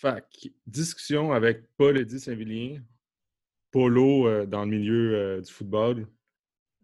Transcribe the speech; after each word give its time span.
Fac, 0.00 0.48
discussion 0.66 1.30
avec 1.32 1.76
Paul 1.76 1.98
Eddy 1.98 2.18
Saint-Vilien, 2.18 2.80
Polo 3.70 4.26
euh, 4.26 4.46
dans 4.46 4.64
le 4.64 4.70
milieu 4.70 5.14
euh, 5.14 5.40
du 5.42 5.52
football, 5.52 6.06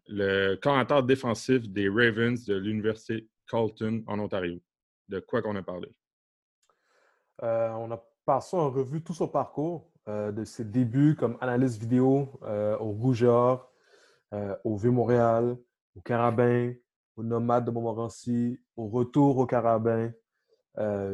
le 0.06 0.56
commentateur 0.56 1.02
défensif 1.02 1.66
des 1.66 1.88
Ravens 1.88 2.44
de 2.44 2.56
l'Université 2.56 3.26
Carleton 3.48 4.04
en 4.06 4.18
Ontario. 4.18 4.60
De 5.08 5.20
quoi 5.20 5.40
qu'on 5.40 5.56
a 5.56 5.62
parlé? 5.62 5.90
Euh, 7.42 7.70
on 7.70 7.90
a 7.90 8.06
passé 8.26 8.54
en 8.54 8.70
revue 8.70 9.02
tout 9.02 9.14
son 9.14 9.28
parcours, 9.28 9.90
de 10.06 10.44
ses 10.44 10.64
débuts 10.64 11.16
comme 11.16 11.38
analyste 11.40 11.80
vidéo 11.80 12.38
au 12.42 12.90
Rouge 12.92 13.24
Or, 13.24 13.72
au 14.62 14.76
V-Montréal, 14.76 15.56
au 15.96 16.00
Carabin, 16.00 16.74
au 17.16 17.22
Nomade 17.24 17.64
de 17.64 17.70
Montmorency, 17.70 18.60
au 18.76 18.88
retour 18.88 19.38
au 19.38 19.46
Carabin, 19.46 20.12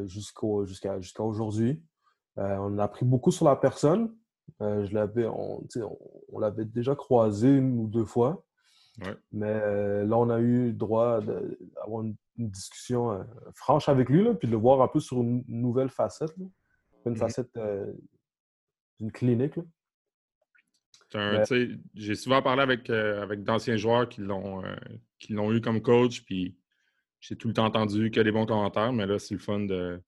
jusqu'à 0.04 1.22
aujourd'hui. 1.22 1.82
On 2.36 2.78
a 2.78 2.84
appris 2.84 3.04
beaucoup 3.04 3.30
sur 3.30 3.44
la 3.44 3.56
personne. 3.56 4.14
je 4.60 4.92
l'avais, 4.94 5.26
on, 5.26 5.66
on 6.32 6.38
l'avait 6.38 6.64
déjà 6.64 6.94
croisé 6.94 7.48
une 7.48 7.78
ou 7.78 7.86
deux 7.86 8.04
fois. 8.04 8.44
Mais 9.32 10.04
là, 10.04 10.16
on 10.16 10.30
a 10.30 10.40
eu 10.40 10.72
droit 10.72 11.20
d'avoir 11.20 12.02
une, 12.02 12.16
discussion 12.38 13.24
franche 13.54 13.88
avec 13.88 14.08
lui, 14.08 14.24
puis 14.34 14.48
de 14.48 14.52
le 14.52 14.58
voir 14.58 14.80
un 14.80 14.88
peu 14.88 14.98
sur 15.00 15.20
une 15.20 15.44
nouvelle 15.46 15.90
facette. 15.90 16.34
Une 17.04 17.12
mmh 17.12 17.16
facette 17.16 17.58
d'une 18.98 19.12
clinique. 19.12 19.58
J'ai 21.94 22.14
souvent 22.14 22.42
parlé 22.42 22.62
avec, 22.62 22.88
avec 22.90 23.42
d'anciens 23.44 23.76
joueurs 23.76 24.08
qui 24.08 24.22
l'ont 24.22 25.52
eu 25.52 25.60
comme 25.60 25.82
coach, 25.82 26.24
puis 26.24 26.56
j'ai 27.20 27.36
tout 27.36 27.48
le 27.48 27.54
temps 27.54 27.66
entendu 27.66 28.10
que 28.10 28.20
des 28.20 28.32
bons 28.32 28.46
commentaires, 28.46 28.92
mais 28.92 29.06
là, 29.06 29.18
c'est 29.18 29.34
le 29.34 29.40
fun 29.40 29.60
de, 29.60 30.02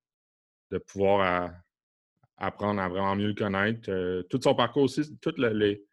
de 0.70 0.78
pouvoir 0.78 1.52
apprendre 2.36 2.80
à 2.80 2.88
vraiment 2.88 3.16
mieux 3.16 3.28
le 3.28 3.34
connaître. 3.34 4.22
tout 4.28 4.40
son 4.42 4.54
parcours 4.54 4.84
aussi, 4.84 5.16
toutes 5.18 5.38
les, 5.38 5.84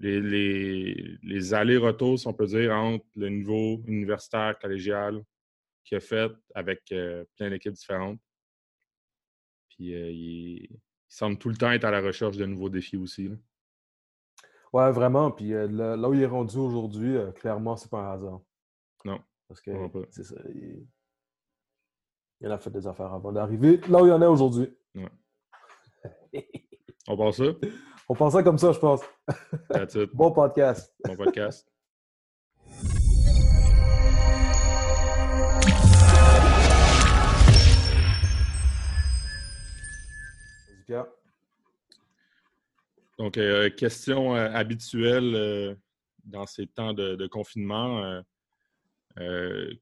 les, 0.00 1.18
les, 1.22 1.54
allers-retours, 1.54 2.18
si 2.18 2.26
on 2.26 2.32
peut 2.32 2.46
dire, 2.46 2.72
entre 2.74 3.04
le 3.16 3.28
niveau 3.28 3.82
universitaire, 3.86 4.58
collégial 4.58 5.22
qu'il 5.84 5.96
a 5.98 6.00
fait 6.00 6.32
avec 6.54 6.90
euh, 6.92 7.24
plein 7.36 7.50
d'équipes 7.50 7.72
différentes. 7.72 8.20
Puis 9.70 9.94
euh, 9.94 10.10
il, 10.10 10.68
semble 11.08 11.38
tout 11.38 11.48
le 11.48 11.56
temps 11.56 11.72
être 11.72 11.84
à 11.84 11.90
la 11.90 12.00
recherche 12.00 12.36
de 12.36 12.46
nouveaux 12.46 12.68
défis 12.68 12.96
aussi. 12.96 13.28
Là. 13.28 13.36
Ouais, 14.72 14.92
vraiment. 14.92 15.32
Puis 15.32 15.52
euh, 15.52 15.66
là, 15.66 16.08
où 16.08 16.14
il 16.14 16.22
est 16.22 16.26
rendu 16.26 16.56
aujourd'hui, 16.56 17.16
clairement, 17.34 17.76
c'est 17.76 17.90
pas 17.90 18.00
un 18.00 18.12
hasard. 18.12 18.40
Non. 19.04 19.20
Parce 19.48 19.60
que 19.60 19.72
c'est 20.10 20.22
ça. 20.22 20.36
Il... 20.54 20.86
en 22.46 22.52
a 22.52 22.58
fait 22.58 22.70
des 22.70 22.86
affaires 22.86 23.12
avant 23.12 23.32
d'arriver 23.32 23.80
là 23.88 24.02
où 24.02 24.06
il 24.06 24.12
en 24.12 24.22
est 24.22 24.26
aujourd'hui. 24.26 24.72
Ouais. 24.94 25.10
on 27.08 27.16
pense 27.16 27.36
ça? 27.36 27.44
On 28.08 28.14
pense 28.14 28.32
ça 28.32 28.42
comme 28.42 28.58
ça, 28.58 28.72
je 28.72 28.78
pense. 28.78 29.02
bon 30.14 30.32
podcast. 30.32 30.94
Bon 31.04 31.16
podcast. 31.16 31.70
Donc, 43.18 43.36
euh, 43.36 43.68
question 43.70 44.34
euh, 44.34 44.50
habituelle 44.52 45.34
euh, 45.34 45.74
dans 46.24 46.46
ces 46.46 46.66
temps 46.66 46.92
de, 46.94 47.26
confinement. 47.26 48.22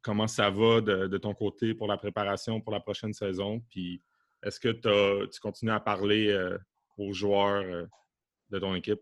comment 0.02 0.26
ça 0.26 0.50
va 0.50 0.80
de, 0.80 1.18
ton 1.18 1.34
côté 1.34 1.72
pour 1.72 1.86
la 1.86 1.96
préparation 1.96 2.60
pour 2.60 2.72
la 2.72 2.80
prochaine 2.80 3.12
saison? 3.12 3.60
Puis, 3.70 4.02
est-ce 4.42 4.60
que 4.60 5.26
tu 5.26 5.40
continues 5.40 5.72
à 5.72 5.80
parler 5.80 6.36
aux 6.96 7.12
joueurs 7.12 7.86
de 8.50 8.58
ton 8.58 8.74
équipe? 8.74 9.00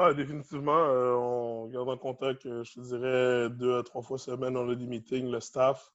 Ah, 0.00 0.14
définitivement. 0.14 0.78
Euh, 0.78 1.14
on 1.14 1.66
garde 1.66 1.88
en 1.88 1.96
contact, 1.96 2.46
euh, 2.46 2.62
je 2.62 2.74
te 2.74 2.80
dirais, 2.80 3.50
deux 3.50 3.78
à 3.78 3.82
trois 3.82 4.00
fois 4.00 4.16
semaine. 4.16 4.56
On 4.56 4.70
a 4.70 4.74
des 4.76 4.86
meetings, 4.86 5.28
le 5.28 5.40
staff. 5.40 5.92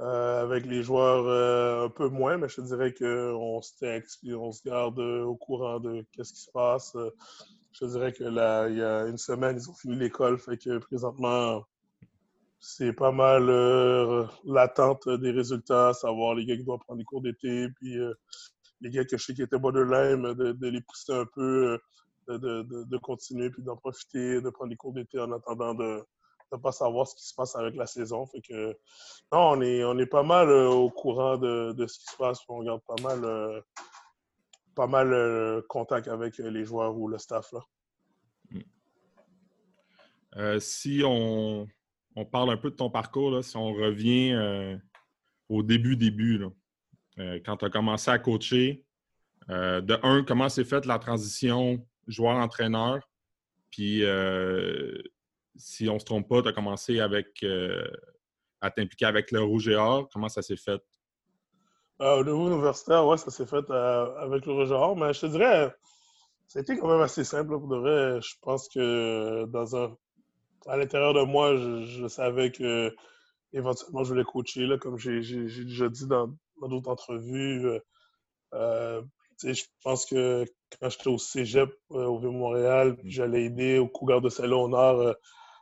Euh, 0.00 0.42
avec 0.42 0.66
les 0.66 0.82
joueurs 0.82 1.84
un 1.84 1.88
peu 1.88 2.08
moins, 2.08 2.36
mais 2.36 2.48
je 2.48 2.56
te 2.56 2.60
dirais 2.62 2.92
qu'on 2.92 3.60
on 3.60 3.62
se 4.52 4.62
garde 4.64 4.98
au 4.98 5.36
courant 5.36 5.78
de 5.78 6.04
ce 6.20 6.32
qui 6.32 6.40
se 6.40 6.50
passe. 6.50 6.96
je 7.72 7.78
te 7.78 7.84
dirais 7.84 8.12
que 8.12 8.24
là, 8.24 8.68
il 8.68 8.78
y 8.78 8.82
a 8.82 9.06
une 9.06 9.18
semaine, 9.18 9.56
ils 9.56 9.70
ont 9.70 9.74
fini 9.74 9.94
l'école, 9.96 10.38
fait 10.38 10.56
que 10.56 10.78
présentement, 10.78 11.64
c'est 12.66 12.94
pas 12.94 13.12
mal 13.12 13.46
l'attente 14.44 15.08
des 15.08 15.30
résultats, 15.30 15.92
savoir 15.92 16.34
les 16.34 16.46
gars 16.46 16.56
qui 16.56 16.64
doivent 16.64 16.80
prendre 16.80 16.98
des 16.98 17.04
cours 17.04 17.20
d'été, 17.20 17.68
puis 17.76 17.98
les 18.80 18.90
gars 18.90 19.04
que 19.04 19.16
je 19.16 19.24
sais 19.24 19.34
qui 19.34 19.42
étaient 19.42 19.58
borderline, 19.58 20.34
de, 20.34 20.52
de 20.52 20.68
les 20.68 20.80
pousser 20.80 21.12
un 21.12 21.26
peu, 21.26 21.78
euh, 22.30 22.38
de, 22.38 22.84
de, 22.84 22.98
continuer, 22.98 23.50
puis 23.50 23.62
d'en 23.62 23.76
profiter, 23.76 24.40
de 24.40 24.50
prendre 24.50 24.70
des 24.70 24.76
cours 24.76 24.92
d'été 24.92 25.18
en 25.18 25.32
attendant 25.32 25.74
de 25.74 26.04
ne 26.52 26.58
pas 26.58 26.72
savoir 26.72 27.06
ce 27.06 27.16
qui 27.16 27.26
se 27.26 27.34
passe 27.34 27.56
avec 27.56 27.74
la 27.76 27.86
saison. 27.86 28.26
Fait 28.26 28.40
que, 28.40 28.70
non, 29.32 29.50
on 29.52 29.60
est, 29.60 29.84
on 29.84 29.98
est 29.98 30.06
pas 30.06 30.22
mal 30.22 30.48
euh, 30.48 30.68
au 30.68 30.90
courant 30.90 31.36
de, 31.36 31.74
ce 31.86 31.98
qui 31.98 32.06
se 32.06 32.16
passe, 32.16 32.40
on 32.48 32.62
garde 32.62 32.82
pas 32.86 33.02
mal, 33.02 33.24
euh, 33.24 33.60
pas 34.74 34.86
mal 34.86 35.62
contact 35.68 36.08
avec 36.08 36.38
les 36.38 36.64
joueurs 36.64 36.96
ou 36.96 37.08
le 37.08 37.18
staff. 37.18 37.52
Là. 37.52 37.60
si 40.60 41.02
on, 41.04 41.66
on, 42.16 42.24
parle 42.24 42.50
un 42.50 42.56
peu 42.56 42.70
de 42.70 42.76
ton 42.76 42.90
parcours, 42.90 43.30
là, 43.30 43.42
si 43.42 43.56
on 43.56 43.72
revient 43.72 44.34
au 45.48 45.62
début, 45.62 45.96
début. 45.96 46.44
Euh, 47.18 47.38
quand 47.44 47.56
tu 47.58 47.64
as 47.64 47.70
commencé 47.70 48.10
à 48.10 48.18
coacher, 48.18 48.84
euh, 49.50 49.80
de 49.80 49.98
un, 50.02 50.24
comment 50.24 50.48
s'est 50.48 50.64
faite 50.64 50.86
la 50.86 50.98
transition 50.98 51.84
joueur-entraîneur? 52.06 53.00
Puis, 53.70 54.04
euh, 54.04 55.00
si 55.56 55.88
on 55.88 55.94
ne 55.94 55.98
se 55.98 56.04
trompe 56.04 56.28
pas, 56.28 56.42
tu 56.42 56.48
as 56.48 56.52
commencé 56.52 57.00
avec, 57.00 57.44
à 58.60 58.70
t'impliquer 58.70 59.06
avec 59.06 59.30
le 59.30 59.42
Rouge 59.42 59.68
et 59.68 59.76
Or. 59.76 60.08
Comment 60.12 60.28
ça 60.28 60.42
s'est 60.42 60.56
fait? 60.56 60.80
au 62.00 62.24
niveau 62.24 62.48
universitaire, 62.48 63.06
oui, 63.06 63.16
ça 63.16 63.30
s'est 63.30 63.46
fait 63.46 63.70
avec 63.70 64.44
le 64.46 64.52
Rouge 64.52 64.70
et 64.70 64.74
Or. 64.74 64.96
Mais 64.96 65.12
je 65.12 65.20
te 65.20 65.26
dirais, 65.26 65.72
été 66.56 66.76
quand 66.76 66.88
même 66.88 67.00
assez 67.00 67.24
simple. 67.24 67.50
pour 67.50 67.68
de 67.68 67.76
vrai. 67.76 68.20
Je 68.20 68.34
pense 68.42 68.68
que 68.68 69.44
dans 69.46 69.76
un, 69.76 69.96
à 70.66 70.76
l'intérieur 70.76 71.14
de 71.14 71.22
moi, 71.22 71.56
je, 71.56 72.06
savais 72.08 72.50
que 72.50 72.94
éventuellement 73.52 74.04
je 74.04 74.10
voulais 74.10 74.24
coacher, 74.24 74.66
là, 74.66 74.78
comme 74.78 74.98
j'ai 74.98 75.20
déjà 75.20 75.88
dit 75.88 76.06
dans, 76.06 76.34
d'autres 76.62 76.90
entrevues. 76.90 77.66
Euh, 77.66 77.80
euh 78.54 79.02
je 79.42 79.64
pense 79.82 80.06
que 80.06 80.44
quand 80.80 80.88
j'étais 80.88 81.08
au 81.08 81.18
cégep 81.18 81.70
euh, 81.90 82.06
au 82.06 82.18
Vieux-Montréal, 82.20 82.96
j'allais 83.04 83.44
aider 83.44 83.78
au 83.78 83.88
Cougar 83.88 84.20
de 84.20 84.28
Salon 84.28 84.68
Nord 84.68 85.00
euh, 85.00 85.12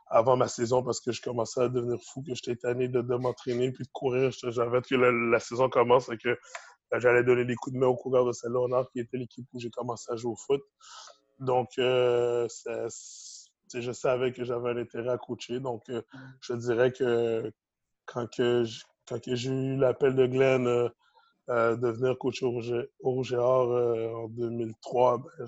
avant 0.07 0.37
ma 0.37 0.47
saison 0.47 0.83
parce 0.83 0.99
que 0.99 1.11
je 1.11 1.21
commençais 1.21 1.61
à 1.61 1.69
devenir 1.69 1.99
fou, 2.01 2.21
que 2.21 2.35
j'étais 2.35 2.55
tanné 2.55 2.87
de, 2.87 3.01
de 3.01 3.15
m'entraîner 3.15 3.71
puis 3.71 3.83
de 3.83 3.89
courir. 3.91 4.29
J'avais 4.31 4.81
que 4.81 4.95
la, 4.95 5.39
saison 5.39 5.69
commence 5.69 6.07
et 6.09 6.17
que 6.17 6.37
j'allais 6.99 7.23
donner 7.23 7.45
des 7.45 7.55
coups 7.55 7.73
de 7.73 7.79
main 7.79 7.87
au 7.87 7.95
Cougar 7.95 8.25
de 8.25 8.31
Salon 8.31 8.67
Nord, 8.67 8.89
qui 8.91 8.99
était 8.99 9.17
l'équipe 9.17 9.47
où 9.53 9.59
j'ai 9.59 9.71
commencé 9.71 10.11
à 10.11 10.15
jouer 10.15 10.31
au 10.31 10.35
foot. 10.35 10.61
Donc, 11.39 11.69
je 13.81 13.91
savais 13.91 14.31
que 14.31 14.43
j'avais 14.43 14.71
un 14.71 14.77
intérêt 14.77 15.11
à 15.11 15.17
coacher. 15.17 15.59
Donc, 15.59 15.83
je 16.41 16.53
dirais 16.53 16.91
que 16.91 17.51
quand 18.05 18.27
que 18.27 18.65
quand 19.07 19.19
j'ai 19.25 19.49
eu 19.49 19.77
l'appel 19.77 20.15
de 20.15 20.25
Glenn 20.25 20.67
euh, 20.67 20.89
euh, 21.49 21.75
de 21.75 21.89
venir 21.89 22.17
coacher 22.17 22.45
au 22.45 22.51
Rouge, 23.01 23.33
Or 23.33 23.71
euh, 23.71 24.13
en 24.13 24.27
2003, 24.29 25.17
ben, 25.17 25.47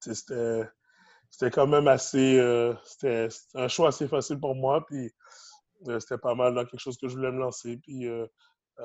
c'était 0.00 1.50
quand 1.50 1.66
même 1.66 1.88
assez. 1.88 2.40
c'était 2.84 3.28
un 3.54 3.68
choix 3.68 3.88
assez 3.88 4.08
facile 4.08 4.40
pour 4.40 4.54
moi. 4.54 4.84
Puis 4.86 5.10
c'était 6.00 6.18
pas 6.18 6.34
mal 6.34 6.54
dans 6.54 6.64
quelque 6.64 6.80
chose 6.80 6.96
que 6.96 7.08
je 7.08 7.16
voulais 7.16 7.32
me 7.32 7.40
lancer. 7.40 7.76
Puis 7.78 8.06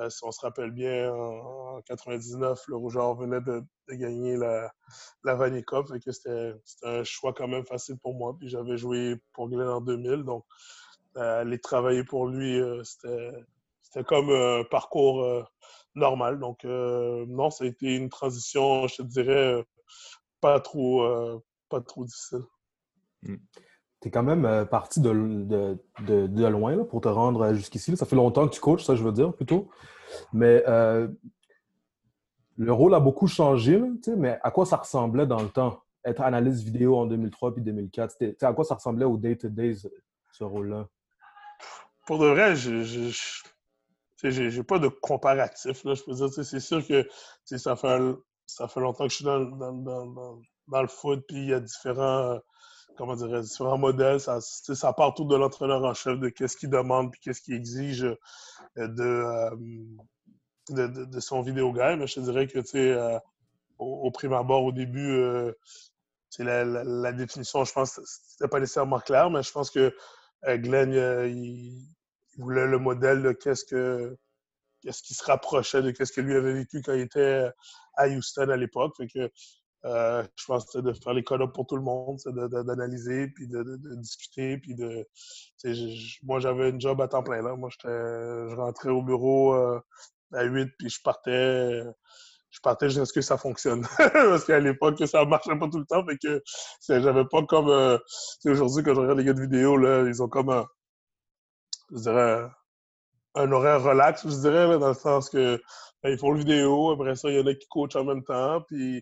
si 0.10 0.24
on 0.24 0.32
se 0.32 0.42
rappelle 0.42 0.72
bien, 0.72 1.12
en, 1.14 1.78
1999, 1.78 2.64
le 2.68 2.76
Rouge 2.76 2.98
Or 2.98 3.16
venait 3.16 3.42
de, 3.42 3.64
gagner 3.90 4.38
la, 4.38 4.72
la 5.24 5.36
Vanier 5.36 5.64
Cup. 5.64 5.86
c'était 6.12 6.54
un 6.84 7.04
choix 7.04 7.34
quand 7.34 7.48
même 7.48 7.66
facile 7.66 7.98
pour 8.00 8.16
moi. 8.16 8.36
Puis 8.38 8.50
j'avais 8.50 8.78
joué 8.78 9.16
pour 9.34 9.50
Glenn 9.50 9.68
en 9.68 9.82
2000. 9.82 10.24
Donc 10.24 10.46
aller 11.16 11.60
travailler 11.60 12.04
pour 12.04 12.28
lui, 12.28 12.60
c'était 12.84 13.34
c'était 13.94 14.06
comme 14.06 14.32
un 14.32 14.64
parcours 14.64 15.24
euh, 15.24 15.44
normal. 15.94 16.40
Donc, 16.40 16.66
euh, 16.66 17.26
non, 17.28 17.52
ça 17.52 17.64
a 17.64 17.68
été 17.68 17.96
une 17.96 18.10
transition, 18.10 18.88
je 18.88 18.98
te 18.98 19.02
dirais, 19.04 19.54
euh, 19.54 19.64
pas 20.42 20.60
trop, 20.60 21.08
pas 21.70 21.80
trop 21.80 22.04
difficile. 22.04 22.42
Hmm. 23.22 23.36
Tu 24.04 24.10
es 24.10 24.12
quand 24.12 24.24
même 24.24 24.66
parti 24.66 25.00
de, 25.00 25.78
de, 26.02 26.46
loin 26.46 26.84
pour 26.84 27.00
te 27.00 27.08
rendre 27.08 27.54
jusqu'ici. 27.54 27.96
Ça 27.96 28.06
fait 28.06 28.18
longtemps 28.18 28.46
que 28.50 28.54
tu 28.54 28.60
coaches, 28.60 28.84
ça 28.84 28.96
je 28.96 29.04
veux 29.04 29.14
dire 29.14 29.34
plutôt. 29.34 29.70
Mais 30.34 30.62
le 32.58 32.74
rôle 32.74 32.94
a 32.94 33.00
beaucoup 33.00 33.28
changé, 33.28 33.82
mais 34.18 34.40
à 34.44 34.52
quoi 34.52 34.66
ça 34.66 34.76
ressemblait 34.76 35.26
dans 35.26 35.42
le 35.42 35.48
temps? 35.48 35.82
Être 36.04 36.22
analyste 36.22 36.64
vidéo 36.64 36.98
en 36.98 37.06
2003 37.06 37.54
puis 37.54 37.64
2004, 37.64 38.36
à 38.42 38.54
quoi 38.54 38.66
ça 38.66 38.76
ressemblait 38.76 39.06
au 39.06 39.16
day-to-day, 39.16 39.76
ce 40.34 40.44
rôle-là? 40.44 40.90
Pour 42.06 42.20
de 42.20 42.28
vrai, 42.28 42.58
je, 42.58 42.84
j'ai 44.22 44.64
pas 44.64 44.80
de 44.80 44.90
comparatif. 44.90 45.86
Là, 45.86 45.94
je 45.94 46.04
peux 46.04 46.14
dire, 46.14 46.30
c'est 46.30 46.60
sûr 46.60 46.86
que 46.86 47.08
ça 47.58 47.78
fait, 47.78 48.00
ça 48.46 48.68
fait 48.68 48.82
longtemps 48.82 49.06
que 49.06 49.12
je 49.12 49.16
suis 49.16 49.26
dans, 49.26 49.40
dans, 49.40 50.42
dans, 50.68 50.82
le 50.82 50.88
foot, 50.88 51.24
puis 51.28 51.38
il 51.38 51.50
y 51.50 51.54
a 51.54 51.62
différents, 51.62 52.40
comment 52.98 53.16
dirais 53.16 53.42
différents 53.42 53.78
modèles. 53.78 54.20
Ça, 54.20 54.40
ça 54.42 54.94
part 54.94 55.14
tout 55.14 55.26
de 55.26 55.36
l'entraîneur 55.36 55.84
en 55.84 55.94
chef, 55.94 56.20
de 56.20 56.30
qu'est-ce 56.30 56.58
qu'il 56.58 56.70
demande, 56.70 57.12
puis 57.12 57.22
qu'est-ce 57.22 57.42
qu'il 57.42 57.56
exige 57.56 58.04
euh, 58.04 58.18
euh, 58.78 59.50
de, 60.70 60.88
de, 61.06 61.20
son 61.20 61.42
vidéo 61.42 61.72
game. 61.72 62.00
Mais 62.00 62.08
je 62.08 62.16
te 62.16 62.20
dirais 62.22 62.48
que, 62.48 62.60
tu 62.60 62.68
sais, 62.68 62.92
euh, 62.92 63.18
au, 63.78 64.12
prime 64.12 64.34
abord, 64.34 64.64
au 64.64 64.72
début, 64.72 65.20
la, 66.40 67.12
définition, 67.12 67.66
je 67.66 67.74
pense, 67.74 68.00
c'était 68.06 68.48
pas 68.48 68.60
nécessairement 68.60 69.00
clair, 69.00 69.30
mais 69.30 69.44
je 69.44 69.52
pense 69.52 69.70
que 69.70 69.94
Glenn, 70.46 70.94
il, 71.28 71.88
voulait 72.38 72.66
le 72.66 72.80
modèle 72.80 73.22
de 73.22 73.32
qu'est-ce 73.32 73.64
que 73.64 74.18
qu'est-ce 74.82 75.04
qui 75.04 75.14
se 75.14 75.24
rapprochait 75.24 75.82
de 75.82 75.92
qu'est-ce 75.92 76.12
que 76.12 76.20
lui 76.20 76.36
avait 76.36 76.54
vécu 76.54 76.82
quand 76.82 76.94
il 76.94 77.02
était 77.02 77.48
à 77.96 78.08
Houston 78.08 78.50
à 78.50 78.58
l'époque. 78.58 78.96
Euh, 79.86 80.24
je 80.36 80.46
pense 80.46 80.66
que 80.72 80.80
de 80.80 80.94
faire 80.94 81.14
les 81.14 81.24
code 81.24 81.42
pour 81.54 81.68
tout 81.68 81.76
le 81.76 81.82
monde, 81.82 82.20
d'analyser, 82.26 83.28
puis 83.28 83.48
de, 83.48 83.64
discuter, 83.98 84.58
puis 84.58 84.76
de... 84.76 85.08
moi, 86.24 86.40
j'avais 86.40 86.70
une 86.70 86.80
job 86.80 87.02
à 87.02 87.08
temps 87.08 87.24
plein. 87.24 87.42
Là. 87.42 87.56
Moi, 87.56 87.70
je 87.70 88.56
rentrais 88.56 88.90
au 88.90 89.02
bureau 89.02 89.54
euh, 89.54 89.80
à 90.34 90.44
8, 90.44 90.72
puis 90.78 90.90
je 90.90 91.02
partais 91.04 91.84
je 92.50 92.60
partais 92.62 92.88
jusqu'à 92.88 93.06
ce 93.06 93.14
que 93.14 93.22
ça 93.22 93.38
fonctionne. 93.38 93.82
Parce 93.98 94.46
qu'à 94.46 94.60
l'époque, 94.60 95.02
ça 95.08 95.26
marchait 95.26 95.58
pas 95.58 95.68
tout 95.68 95.80
le 95.80 95.86
temps. 95.86 96.06
Fait 96.06 96.18
que 96.18 96.42
j'avais 96.88 97.26
pas 97.26 97.44
comme... 97.44 97.70
Euh, 97.70 97.98
aujourd'hui, 98.46 98.84
quand 98.84 98.94
je 98.94 99.00
regarde 99.00 99.18
les 99.18 99.26
gars 99.26 99.34
de 99.34 99.42
vidéo, 99.42 99.76
là, 99.76 100.08
ils 100.08 100.22
ont 100.22 100.30
comme 100.30 100.50
un... 100.50 100.66
Je 101.92 102.02
dirais 102.02 102.46
un 103.36 103.52
horaire 103.52 103.82
relax, 103.82 104.28
je 104.28 104.36
dirais, 104.36 104.78
dans 104.78 104.90
le 104.90 104.94
sens 104.94 105.30
que 105.30 105.60
ben, 106.04 106.12
ils 106.12 106.18
font 106.18 106.32
le 106.32 106.40
vidéo, 106.40 106.92
après 106.92 107.16
ça, 107.16 107.30
il 107.30 107.38
y 107.38 107.42
en 107.42 107.48
a 107.48 107.54
qui 107.54 107.68
coachent 107.68 107.96
en 107.96 108.04
même 108.04 108.24
temps, 108.24 108.62
puis 108.62 109.02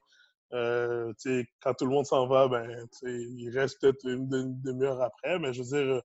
euh, 0.53 1.13
quand 1.62 1.74
tout 1.74 1.86
le 1.86 1.92
monde 1.92 2.06
s'en 2.06 2.27
va, 2.27 2.48
ben, 2.48 2.88
il 3.03 3.50
reste 3.53 3.81
peut-être 3.81 4.06
une, 4.06 4.27
demi-heure 4.62 5.01
après, 5.01 5.39
mais 5.39 5.53
je 5.53 5.63
veux 5.63 5.83
dire, 5.83 6.01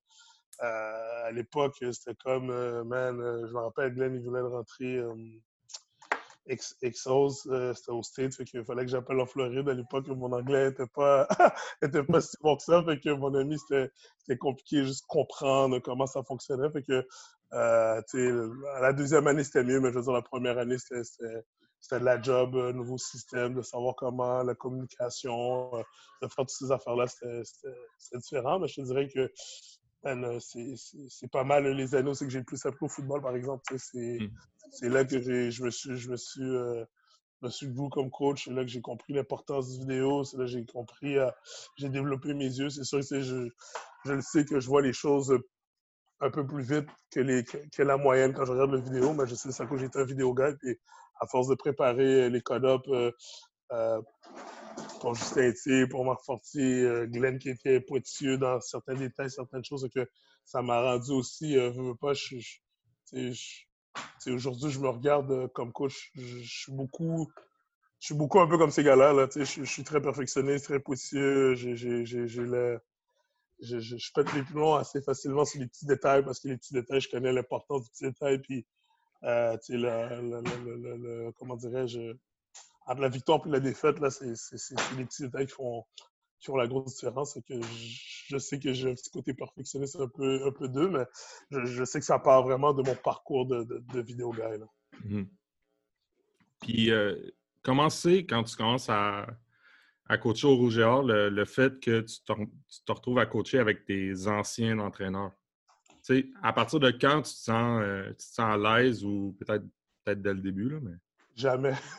euh, 0.63 1.27
à 1.27 1.31
l'époque, 1.33 1.77
c'était 1.93 2.15
comme, 2.15 2.51
euh, 2.51 2.85
man, 2.85 3.17
je 3.47 3.53
me 3.53 3.59
rappelle, 3.59 3.95
Glenn, 3.95 4.15
il 4.15 4.23
voulait 4.23 4.41
rentrer 4.41 5.03
Exos, 6.47 7.43
c'était 7.75 7.91
au 7.91 8.03
States, 8.03 8.35
fait 8.35 8.65
fallait 8.65 8.85
que 8.85 8.91
j'appelle 8.91 9.21
en 9.21 9.27
Floride. 9.27 9.69
À 9.69 9.75
l'époque, 9.75 10.07
mon 10.07 10.33
anglais 10.33 10.69
n'était 10.69 10.87
pas, 10.87 11.27
était 11.83 12.05
pas 12.05 12.21
si 12.21 12.37
bon 12.41 12.57
que 12.57 12.63
ça, 12.63 12.85
fait 12.85 13.01
que 13.01 13.11
mon 13.11 13.35
ami, 13.35 13.59
c'était 13.59 14.37
compliqué 14.39 14.85
juste 14.85 15.05
comprendre 15.09 15.81
comment 15.81 16.07
ça 16.07 16.23
fonctionnait, 16.23 16.71
fait 16.71 16.83
que 16.83 17.05
euh, 17.53 18.55
la 18.81 18.93
deuxième 18.93 19.27
année, 19.27 19.45
c'était 19.45 19.65
mieux, 19.65 19.81
mais 19.81 19.91
je 19.91 19.97
veux 19.97 20.03
dire, 20.03 20.13
la 20.13 20.23
première 20.23 20.59
année, 20.59 20.79
c'était 20.79 21.43
de 21.93 22.05
la 22.05 22.21
job, 22.21 22.57
un 22.57 22.73
nouveau 22.73 22.99
système, 22.99 23.55
de 23.55 23.63
savoir 23.63 23.95
comment, 23.97 24.43
la 24.43 24.55
communication, 24.55 25.75
euh, 25.75 25.83
de 26.23 26.29
faire 26.29 26.45
toutes 26.45 26.51
ces 26.51 26.73
affaires-là, 26.73 27.07
c'était 27.07 28.19
différent. 28.19 28.59
Mais 28.59 28.69
je 28.69 28.81
te 28.81 28.87
dirais 28.87 29.09
que 29.09 29.31
c'est 30.41 31.31
pas 31.31 31.45
mal 31.45 31.67
les 31.67 31.95
années 31.95 32.13
que 32.13 32.29
j'ai 32.29 32.39
le 32.39 32.45
plus 32.45 32.65
appris 32.67 32.87
au 32.87 32.89
football, 32.89 33.23
par 33.23 33.35
exemple. 33.37 33.63
Hmm. 33.95 34.29
C'est 34.73 34.89
là 34.89 35.05
que 35.05 35.21
je 35.21 35.63
me 35.63 35.71
suis, 35.71 35.97
je 35.97 36.11
me 36.11 36.17
suis, 36.17 36.43
euh, 36.43 36.85
me 37.43 37.49
suis 37.49 37.69
comme 37.93 38.11
coach. 38.11 38.45
C'est 38.45 38.53
là 38.53 38.63
que 38.63 38.69
j'ai 38.69 38.81
compris 38.81 39.13
l'importance 39.13 39.73
du 39.73 39.81
vidéo. 39.81 40.25
C'est 40.25 40.37
là 40.39 40.45
que 40.45 40.51
j'ai 40.51 40.67
compris, 40.67 41.17
j'ai 41.77 41.89
développé 41.89 42.35
mes 42.35 42.47
yeux. 42.47 42.71
C'est 42.71 42.85
sûr 42.85 43.01
que 43.01 43.21
je, 43.21 43.49
je 44.05 44.13
le 44.13 44.21
sais 44.21 44.45
que 44.45 44.61
je 44.61 44.67
vois 44.69 44.83
les 44.83 44.93
choses 44.93 45.37
un 46.21 46.31
peu 46.31 46.47
plus 46.47 46.63
vite 46.63 46.89
que, 47.11 47.21
les, 47.21 47.45
que, 47.45 47.83
la 47.83 47.97
moyenne 47.97 48.33
quand 48.33 48.45
je 48.45 48.53
regarde 48.53 48.73
la 48.73 48.81
vidéo, 48.81 49.13
mais 49.13 49.27
je 49.27 49.35
sais 49.35 49.53
ça 49.53 49.67
que 49.67 49.77
j'étais 49.77 49.99
un 49.99 50.05
vidéo 50.05 50.35
guide. 50.35 50.59
Et 50.65 50.81
à 51.21 51.27
force 51.27 51.49
de 51.49 51.55
préparer 51.55 52.31
les 52.31 52.41
code-up 52.41 52.83
euh, 52.89 53.13
euh, 53.73 54.01
pour 55.01 55.15
Justin 55.15 55.51
Etier, 55.51 55.87
pour 55.87 56.05
Marc 56.05 56.21
euh, 56.57 57.07
Glenn 57.07 57.39
qui 57.39 57.51
était 57.51 57.81
pointilleux 57.81 58.39
dans 58.39 58.61
certains 58.61 58.95
détails, 58.95 59.31
certaines 59.31 59.65
choses, 59.65 59.89
que 59.95 60.09
ça 60.45 60.63
m'a 60.63 60.81
rendu 60.81 61.13
aussi, 61.13 61.57
pas, 62.01 62.13
aujourd'hui, 64.27 64.71
je 64.71 64.79
me 64.79 64.89
regarde 64.89 65.53
comme 65.53 65.73
coach, 65.73 66.11
je, 66.15 66.45
suis 66.45 66.73
beaucoup 66.73 67.29
je 67.99 68.07
suis 68.07 68.15
beaucoup 68.15 68.41
un 68.41 68.47
peu 68.47 68.59
comme 68.59 68.71
ces 68.71 68.85
gars-là. 68.85 69.13
Là, 69.13 69.27
je, 69.35 69.65
suis 69.65 69.83
très 69.83 70.01
perfectionniste, 70.01 70.67
très 70.67 70.79
pointilleux. 70.79 71.57
Je 71.57 72.79
pète 74.15 74.33
les 74.35 74.43
plombs 74.43 74.75
assez 74.75 75.03
facilement 75.03 75.45
sur 75.45 75.61
les 75.61 75.67
petits 75.67 75.87
détails 75.87 76.25
parce 76.25 76.39
que 76.39 76.49
les 76.49 76.59
petits 76.59 76.75
détails, 76.75 77.01
je 77.01 77.09
connais 77.09 77.33
l'importance 77.33 77.85
des 77.85 77.89
petits 77.89 78.05
détails. 78.05 78.39
Puis, 78.39 78.67
euh, 79.27 79.57
tu 79.59 79.77
le, 79.77 79.81
le, 79.83 80.97
le, 80.97 81.33
comment 81.33 81.57
dirais-je, 81.57 82.17
entre 82.87 83.01
la 83.01 83.09
victoire 83.09 83.47
et 83.47 83.51
la 83.51 83.61
défaite, 83.61 83.99
là, 84.01 84.11
c'est 84.11 84.27
les 84.97 85.05
petits 85.05 85.23
détails 85.23 85.47
qui 85.47 85.55
font, 85.55 85.85
qui 86.39 86.47
font 86.47 86.57
la 86.57 86.67
grosse 86.67 86.95
différence. 86.95 87.39
que 87.47 87.55
je, 88.29 88.39
sais 88.39 88.59
que 88.59 88.73
j'ai 88.73 88.91
un 88.91 88.95
petit 88.95 89.11
côté 89.11 89.35
perfectionniste 89.35 89.97
un 89.97 90.09
peu, 90.09 90.47
un 90.47 90.53
peu 90.53 90.69
d'eux, 90.69 90.89
mais 90.89 91.05
je, 91.51 91.85
sais 91.85 91.99
que 91.99 92.05
ça 92.05 92.19
part 92.19 92.43
vraiment 92.45 92.73
de 92.73 92.83
mon 92.83 92.95
parcours 92.95 93.47
de, 93.47 93.65
de, 93.65 94.01
vidéo 94.01 94.31
guy. 94.31 94.41
Là. 94.41 94.67
Mm-hmm. 95.05 95.27
Puis, 96.61 96.91
euh, 96.91 97.17
comment 97.63 97.91
c'est 97.91 98.25
quand 98.27 98.45
tu 98.45 98.57
commences 98.57 98.89
à 98.89 99.27
à 100.09 100.19
coacher 100.19 100.47
au 100.47 100.57
Rouge 100.57 100.79
et 100.79 100.85
Or, 100.85 101.03
le, 101.03 101.45
fait 101.45 101.81
que 101.81 102.01
tu 102.01 102.21
te, 102.23 102.93
retrouves 102.93 103.19
à 103.19 103.27
coacher 103.27 103.59
avec 103.59 103.87
des 103.87 104.29
anciens 104.29 104.79
entraîneurs? 104.79 105.33
Sais, 106.07 106.27
à 106.43 106.53
partir 106.53 106.79
de 106.79 106.91
quand 106.91 107.23
tu 107.23 107.33
te 107.33 107.39
sens, 107.39 107.81
euh, 107.83 108.09
tu 108.11 108.17
te 108.17 108.35
sens 108.35 108.55
à 108.55 108.57
l'aise 108.57 109.05
ou 109.05 109.37
peut-être 109.41 109.65
peut-être 110.05 110.23
dès 110.23 110.35
le 110.35 110.41
début, 110.41 110.69
là, 110.69 110.79
mais... 110.81 110.93
Jamais. 111.35 111.75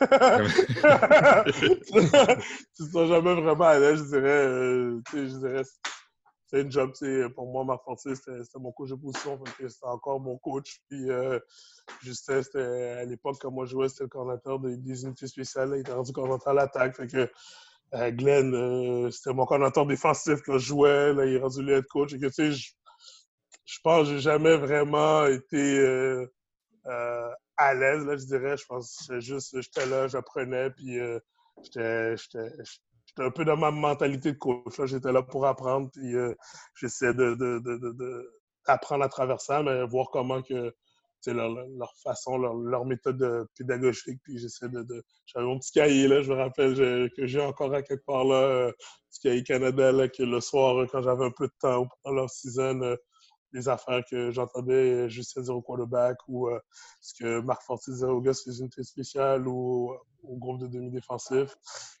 tu 1.60 1.70
te 2.76 2.90
sens 2.90 3.08
jamais 3.08 3.34
vraiment 3.34 3.64
à 3.64 3.78
l'aise, 3.78 3.98
je 3.98 4.16
dirais. 4.16 4.46
Euh, 4.46 5.00
je 5.12 5.38
dirais 5.38 5.62
c'est 6.48 6.62
une 6.62 6.72
job. 6.72 6.92
Pour 7.34 7.46
moi, 7.46 7.64
Marc 7.64 7.84
Fortier, 7.84 8.14
c'était 8.14 8.58
mon 8.58 8.72
coach 8.72 8.90
de 8.90 8.94
position. 8.94 9.38
C'était 9.58 9.84
encore 9.84 10.18
mon 10.18 10.38
coach. 10.38 10.80
Puis 10.88 11.10
euh, 11.10 11.38
Justin, 12.02 12.40
à 12.54 13.04
l'époque, 13.04 13.36
quand 13.40 13.50
moi 13.50 13.66
je 13.66 13.72
jouais, 13.72 13.88
c'était 13.88 14.04
le 14.04 14.08
coordinateur 14.08 14.58
des, 14.58 15.04
unités 15.04 15.26
spéciales. 15.26 15.72
il 15.74 15.80
était 15.80 15.92
rendu 15.92 16.12
coordinateur 16.12 16.52
à 16.52 16.54
l'attaque. 16.54 16.96
Fait 16.96 17.06
que 17.06 17.30
euh, 17.94 18.10
Glenn, 18.12 18.54
euh, 18.54 19.10
c'était 19.10 19.34
mon 19.34 19.44
coordinateur 19.44 19.86
défensif 19.86 20.40
que 20.40 20.56
je 20.58 20.66
jouais. 20.66 21.12
Là, 21.12 21.26
il 21.26 21.34
est 21.34 21.38
rendu 21.38 21.62
le 21.62 21.76
head 21.76 21.86
coach. 21.86 22.14
Et 22.14 22.18
que, 22.18 22.26
tu 22.26 22.54
sais, 22.54 22.74
je, 23.68 23.78
pense 23.82 24.08
que 24.08 24.14
j'ai 24.14 24.20
jamais 24.20 24.56
vraiment 24.56 25.26
été 25.26 25.78
euh, 25.78 26.26
à 27.56 27.74
l'aise, 27.74 28.04
là, 28.06 28.16
je 28.16 28.24
dirais. 28.24 28.56
Je 28.56 28.64
pense 28.66 29.06
que 29.08 29.20
juste, 29.20 29.60
j'étais 29.60 29.86
là, 29.86 30.08
j'apprenais, 30.08 30.70
puis 30.70 30.98
j'étais 31.62 32.14
un 33.18 33.30
peu 33.30 33.44
dans 33.44 33.56
ma 33.56 33.70
mentalité 33.70 34.32
de 34.32 34.38
coach. 34.38 34.80
J'étais 34.84 35.12
là 35.12 35.22
pour 35.22 35.46
apprendre, 35.46 35.90
puis 35.92 36.14
j'essayais 36.74 37.14
de, 37.14 37.34
de, 37.34 37.58
de, 37.58 38.32
d'apprendre 38.66 39.04
à 39.04 39.08
travers 39.08 39.40
ça, 39.40 39.62
mais 39.62 39.84
voir 39.86 40.08
comment 40.10 40.42
que 40.42 40.72
leur, 41.26 41.50
leur, 41.50 41.92
façon, 42.02 42.38
leur, 42.38 42.54
leur, 42.54 42.84
méthode 42.84 43.48
pédagogique. 43.56 44.20
Puis 44.22 44.38
j'essaie 44.38 44.68
de, 44.68 44.82
de... 44.82 45.02
J'avais 45.26 45.46
mon 45.46 45.58
petit 45.58 45.72
cahier, 45.72 46.08
là, 46.08 46.22
je 46.22 46.30
me 46.30 46.36
rappelle 46.36 46.74
que 47.10 47.26
j'ai 47.26 47.40
encore 47.40 47.74
à 47.74 47.82
quelque 47.82 48.04
part 48.04 48.24
là, 48.24 48.36
euh, 48.36 48.72
petit 49.10 49.20
cahier 49.20 49.42
Canada, 49.42 49.92
là, 49.92 50.08
que 50.08 50.22
le 50.22 50.40
soir, 50.40 50.86
quand 50.90 51.02
j'avais 51.02 51.24
un 51.24 51.30
peu 51.30 51.46
de 51.46 51.54
temps 51.60 51.86
pendant 52.02 52.16
leur 52.16 52.30
season, 52.30 52.82
euh, 52.82 52.96
les 53.52 53.68
affaires 53.68 54.02
que 54.10 54.30
j'entendais 54.30 55.08
juste 55.08 55.38
dire 55.38 55.56
au 55.56 55.62
quarterback 55.62 56.18
ou 56.28 56.48
euh, 56.48 56.60
ce 57.00 57.14
que 57.14 57.40
Marc 57.40 57.62
Forti 57.62 57.90
disait 57.92 58.06
aux 58.06 58.20
gars 58.20 58.34
sur 58.34 58.50
les 58.50 58.60
unités 58.60 58.82
spéciales 58.82 59.46
ou 59.46 59.94
au 60.22 60.36
groupe 60.36 60.60
de 60.60 60.66
demi-défensif. 60.66 61.56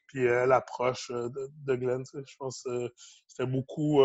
Puis 0.06 0.24
l'approche 0.24 1.10
de, 1.10 1.50
de, 1.66 1.74
Glenn, 1.74 2.02
je 2.14 2.36
pense 2.38 2.62
que 2.62 2.90
c'était 3.26 3.46
beaucoup 3.46 4.02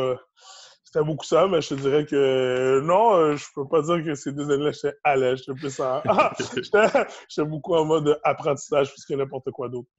c'était 0.94 1.06
beaucoup 1.06 1.26
ça, 1.26 1.48
mais 1.48 1.60
je 1.60 1.70
te 1.70 1.74
dirais 1.74 2.06
que 2.06 2.80
non, 2.84 3.16
euh, 3.16 3.36
je 3.36 3.46
peux 3.56 3.68
pas 3.68 3.82
dire 3.82 4.04
que 4.06 4.14
ces 4.14 4.32
deux 4.32 4.44
années-là, 4.52 4.72
j'étais 4.72 4.96
à 5.04 5.16
l'aise. 5.16 5.40
J'étais 5.40 5.60
plus 5.60 5.80
en... 5.80 6.04
j'étais 7.30 7.50
beaucoup 7.50 7.74
en 7.74 7.86
mode 7.86 8.20
apprentissage 8.24 8.92
plus 8.92 9.04
que 9.04 9.16
n'importe 9.16 9.50
quoi 9.50 9.70
d'autre. 9.70 9.90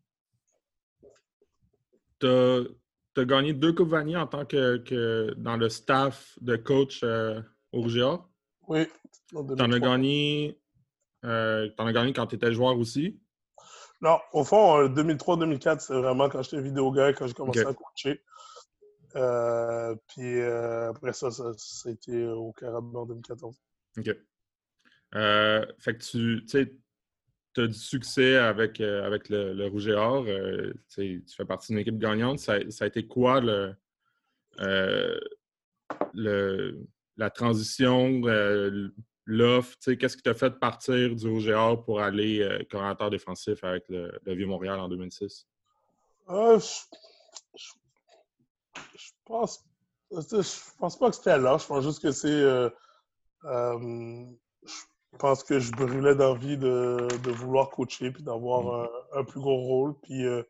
Tu 3.14 3.20
as, 3.20 3.24
gagné 3.24 3.52
deux 3.52 3.72
Coupes 3.72 3.88
Vanier 3.88 4.16
en 4.16 4.26
tant 4.26 4.44
que, 4.44 5.34
dans 5.36 5.56
le 5.56 5.68
staff 5.68 6.36
de 6.40 6.56
coach 6.56 7.00
euh, 7.02 7.40
au 7.72 7.82
RGA. 7.82 8.20
Oui. 8.68 8.86
Tu 9.28 9.36
en, 9.36 9.72
as 9.72 9.78
gagné, 9.78 10.60
euh, 11.24 11.68
en 11.78 11.86
as 11.86 11.92
gagné 11.92 12.12
quand 12.12 12.26
tu 12.26 12.36
étais 12.36 12.52
joueur 12.52 12.78
aussi? 12.78 13.20
Non, 14.00 14.18
au 14.32 14.44
fond, 14.44 14.86
2003-2004, 14.88 15.80
c'est 15.80 15.94
vraiment 15.94 16.28
quand 16.28 16.42
j'étais 16.42 16.60
vidéo 16.60 16.90
gars, 16.90 17.12
quand 17.12 17.26
j'ai 17.26 17.34
commencé 17.34 17.60
à 17.60 17.72
coacher. 17.72 18.22
Euh, 19.16 19.94
puis 20.08 20.40
euh, 20.40 20.90
après 20.90 21.12
ça, 21.12 21.30
ça, 21.30 21.44
a 21.86 21.90
été 21.90 22.26
au 22.26 22.52
Carabin 22.52 23.00
en 23.00 23.06
2014. 23.06 23.56
OK. 23.98 24.10
Euh, 25.14 25.66
fait 25.78 25.96
que 25.96 26.02
tu 26.02 26.48
sais, 26.48 26.72
as 27.62 27.66
du 27.66 27.74
succès 27.74 28.36
avec, 28.36 28.80
avec 28.80 29.28
le, 29.28 29.66
Rouge 29.68 29.88
et 29.88 29.94
Or. 29.94 30.24
tu 30.88 31.24
fais 31.36 31.44
partie 31.44 31.72
d'une 31.72 31.80
équipe 31.80 31.98
gagnante. 31.98 32.38
Ça, 32.38 32.54
a 32.54 32.86
été 32.86 33.06
quoi 33.06 33.40
le, 33.40 33.74
le 36.14 36.86
la 37.16 37.30
transition, 37.30 38.22
l'offre? 39.26 39.76
Qu'est-ce 39.94 40.16
qui 40.16 40.22
t'a 40.22 40.34
fait 40.34 40.58
partir 40.58 41.14
du 41.14 41.26
OGA 41.26 41.76
pour 41.84 42.00
aller 42.00 42.40
euh, 42.40 42.62
coordinateur 42.70 43.10
défensif 43.10 43.62
avec 43.64 43.88
le, 43.88 44.18
Vieux-Montréal 44.26 44.80
en 44.80 44.88
2006? 44.88 45.46
Euh, 46.30 46.58
je, 47.54 49.10
pense, 49.24 49.64
je 50.10 50.76
pense 50.78 50.98
pas 50.98 51.10
que 51.10 51.16
c'était 51.16 51.38
là. 51.38 51.58
Je 51.58 51.66
pense 51.66 51.84
juste 51.84 52.02
que 52.02 52.12
c'est. 52.12 52.28
Euh, 52.28 52.70
pense 55.18 55.44
que 55.44 55.58
je 55.58 55.72
brûlais 55.72 56.14
d'envie 56.14 56.58
de, 56.58 57.08
de 57.22 57.30
vouloir 57.30 57.70
coacher 57.70 58.10
puis 58.10 58.22
d'avoir 58.22 58.88
mm. 59.14 59.18
un, 59.18 59.24
plus 59.24 59.40
gros 59.40 59.56
rôle. 59.56 59.94
Puis 60.02 60.22
je, 60.22 60.42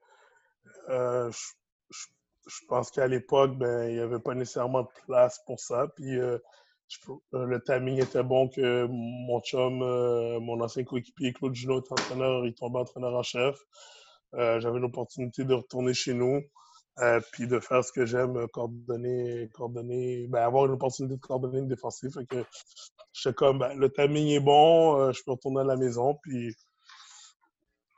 je, 2.47 2.67
pense 2.69 2.91
qu'à 2.91 3.07
l'époque, 3.07 3.57
ben, 3.57 3.89
il 3.89 3.95
n'y 3.95 4.01
avait 4.01 4.21
pas 4.21 4.35
nécessairement 4.35 4.83
de 4.83 4.89
place 5.07 5.41
pour 5.47 5.61
ça. 5.61 5.89
Puis 5.97 6.19
euh, 6.19 6.39
le 7.47 7.63
timing 7.63 8.03
était 8.03 8.23
bon 8.23 8.49
que 8.49 8.87
mon 8.89 9.41
chum, 9.41 9.83
euh, 9.83 10.39
mon 10.41 10.61
ancien 10.61 10.85
coéquipier 10.85 11.33
Claude 11.33 11.55
Junot 11.55 11.83
entraîneur, 11.91 12.47
il 12.47 12.55
tombait 12.55 12.79
entraîneur 12.79 13.15
en 13.15 13.23
chef. 13.23 13.59
Euh, 14.35 14.61
j'avais 14.61 14.81
l'opportunité 14.81 15.45
de 15.45 15.55
retourner 15.55 15.95
chez 15.95 16.15
nous, 16.15 16.43
puis 17.33 17.47
de 17.47 17.59
faire 17.61 17.85
ce 17.85 17.93
que 17.93 18.07
j'aime, 18.07 18.47
coordonner, 18.49 19.49
coordonner, 19.53 20.27
ben, 20.29 20.43
avoir 20.43 20.67
une 20.67 20.73
opportunité 20.73 21.17
de 21.17 21.21
coordonner 21.21 21.59
une 21.59 21.69
défensive. 21.69 22.13
Fait 22.13 22.27
que 22.27 22.45
j'étais 23.13 23.35
comme, 23.35 23.59
ben, 23.59 23.75
le 23.75 23.91
timing 23.91 24.29
est 24.29 24.41
bon, 24.41 25.13
je 25.13 25.23
peux 25.25 25.33
retourner 25.33 25.61
à 25.61 25.65
la 25.65 25.77
maison, 25.77 26.17
puis 26.23 26.55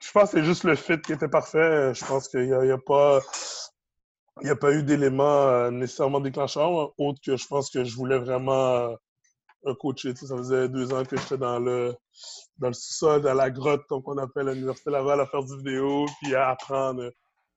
je 0.01 0.13
pense 0.13 0.31
que 0.31 0.39
c'est 0.39 0.45
juste 0.45 0.65
le 0.65 0.77
fit 0.77 1.01
qui 1.01 1.13
était 1.13 1.29
parfait. 1.29 1.93
Je 1.95 2.05
pense 2.05 2.29
qu'il 2.29 2.47
n'y 2.47 2.71
a, 2.71 2.79
pas 2.79 3.21
il 4.41 4.45
n'y 4.45 4.51
a 4.51 4.57
pas 4.57 4.73
eu 4.73 4.83
d'éléments 4.83 5.49
euh, 5.49 5.71
nécessairement 5.71 6.21
déclencheurs, 6.21 6.93
autre 6.99 7.21
que 7.25 7.37
je 7.37 7.47
pense 7.47 7.71
que 7.71 7.85
je 7.85 7.97
voulais 7.97 8.19
vraiment 8.19 8.95
euh, 9.67 9.75
coacher. 9.81 10.15
ça 10.15 10.37
faisait 10.37 10.69
deux 10.69 10.93
ans 10.93 11.05
que 11.05 11.17
j'étais 11.17 11.39
dans 11.39 11.59
le, 11.59 11.95
dans 12.59 12.69
le 12.69 12.75
sous-sol, 12.75 13.23
dans 13.23 13.35
la 13.35 13.51
grotte, 13.51 13.83
comme 13.89 14.03
on 14.07 14.19
appelle 14.19 14.47
l'Université 14.49 14.91
Laval, 14.91 15.21
à 15.21 15.27
faire 15.27 15.43
du 15.43 15.57
vidéo, 15.57 16.07
puis 16.23 16.35
à 16.35 16.51
apprendre 16.51 17.11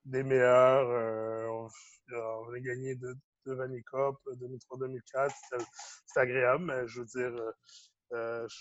des 0.05 0.23
meilleurs. 0.23 0.89
Euh, 0.89 1.47
on, 2.11 2.53
a 2.53 2.59
gagné 2.59 2.95
deux, 2.95 3.13
deux 3.45 3.53
Vanny 3.53 3.83
Cup, 3.83 4.15
2003-2004. 4.27 5.31
C'était 6.05 6.19
agréable, 6.19 6.65
mais 6.65 6.87
je 6.87 7.01
veux 7.01 7.05
dire, 7.05 7.53
je, 8.11 8.57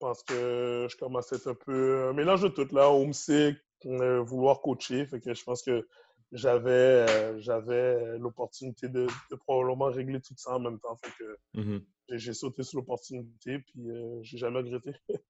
pense 0.00 0.22
que 0.24 0.86
je 0.90 0.96
commençais 0.96 1.36
à 1.36 1.38
être 1.38 1.48
un 1.48 1.54
peu 1.54 2.08
un 2.08 2.12
mélange 2.12 2.42
de 2.42 2.48
tout, 2.48 2.68
là, 2.74 2.90
homesick, 2.90 3.58
vouloir 3.84 4.60
coacher. 4.60 5.06
Fait 5.06 5.20
que 5.20 5.34
je 5.34 5.44
pense 5.44 5.62
que 5.62 5.86
j'avais 6.32 6.70
euh, 6.70 7.40
j'avais 7.40 8.18
l'opportunité 8.18 8.88
de, 8.88 9.06
probablement 9.46 9.86
régler 9.86 10.20
tout 10.20 10.34
ça 10.36 10.56
en 10.56 10.60
même 10.60 10.78
temps. 10.78 10.96
Fait 10.96 11.10
que 11.18 11.38
mm-hmm. 11.58 11.82
j'ai 12.10 12.34
sauté 12.34 12.62
sur 12.62 12.78
l'opportunité, 12.78 13.58
puis 13.60 13.90
euh, 13.90 14.18
j'ai 14.22 14.38
jamais 14.38 14.58
regretté. 14.58 14.92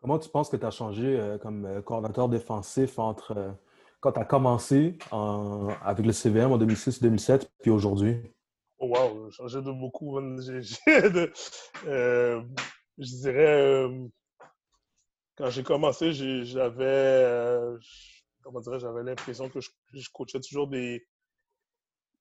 Comment 0.00 0.18
tu 0.18 0.30
penses 0.30 0.48
que 0.48 0.56
tu 0.56 0.64
as 0.64 0.70
changé 0.70 1.20
euh, 1.20 1.36
comme 1.36 1.82
coordinateur 1.82 2.28
défensif 2.28 2.98
entre 2.98 3.54
quand 4.00 4.12
tu 4.12 4.20
as 4.20 4.24
commencé 4.24 4.98
avec 5.82 6.06
le 6.06 6.12
CVM 6.12 6.52
en 6.52 6.58
2006-2007 6.58 7.48
puis 7.60 7.70
aujourd'hui? 7.70 8.16
Oh 8.78 8.86
wow, 8.86 9.26
j'ai 9.26 9.36
changé 9.36 9.58
de 9.60 9.70
beaucoup. 9.70 10.18
de, 10.20 11.32
je 11.84 13.16
dirais, 13.22 13.88
quand 15.36 15.50
j'ai 15.50 15.62
commencé, 15.62 16.12
j'avais 16.44 17.76
comment 18.42 18.60
dirais 18.60 18.80
j'avais 18.80 19.02
l'impression 19.02 19.48
que 19.48 19.60
je, 19.60 20.08
coachais 20.12 20.40
toujours 20.40 20.68
des, 20.68 21.06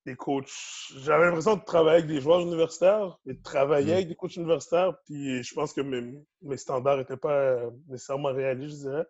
des 0.10 0.16
coachs. 0.16 0.50
J'avais 0.98 1.26
l'impression 1.26 1.56
de 1.56 1.64
travailler 1.64 1.98
avec 1.98 2.08
des 2.08 2.22
joueurs 2.22 2.42
universitaires 2.42 3.18
et 3.28 3.34
de 3.34 3.42
travailler 3.42 3.92
mm. 3.92 3.96
avec 3.96 4.08
des 4.08 4.16
coachs 4.16 4.36
universitaires. 4.36 4.94
Puis 5.06 5.44
je 5.44 5.54
pense 5.54 5.74
que 5.74 5.82
mes, 5.82 6.02
mes 6.42 6.58
standards 6.58 6.98
n'étaient 6.98 7.18
pas 7.18 7.34
euh, 7.34 7.72
nécessairement 7.88 8.34
réalistes, 8.34 8.78
je 8.78 8.90
dirais. 8.90 9.06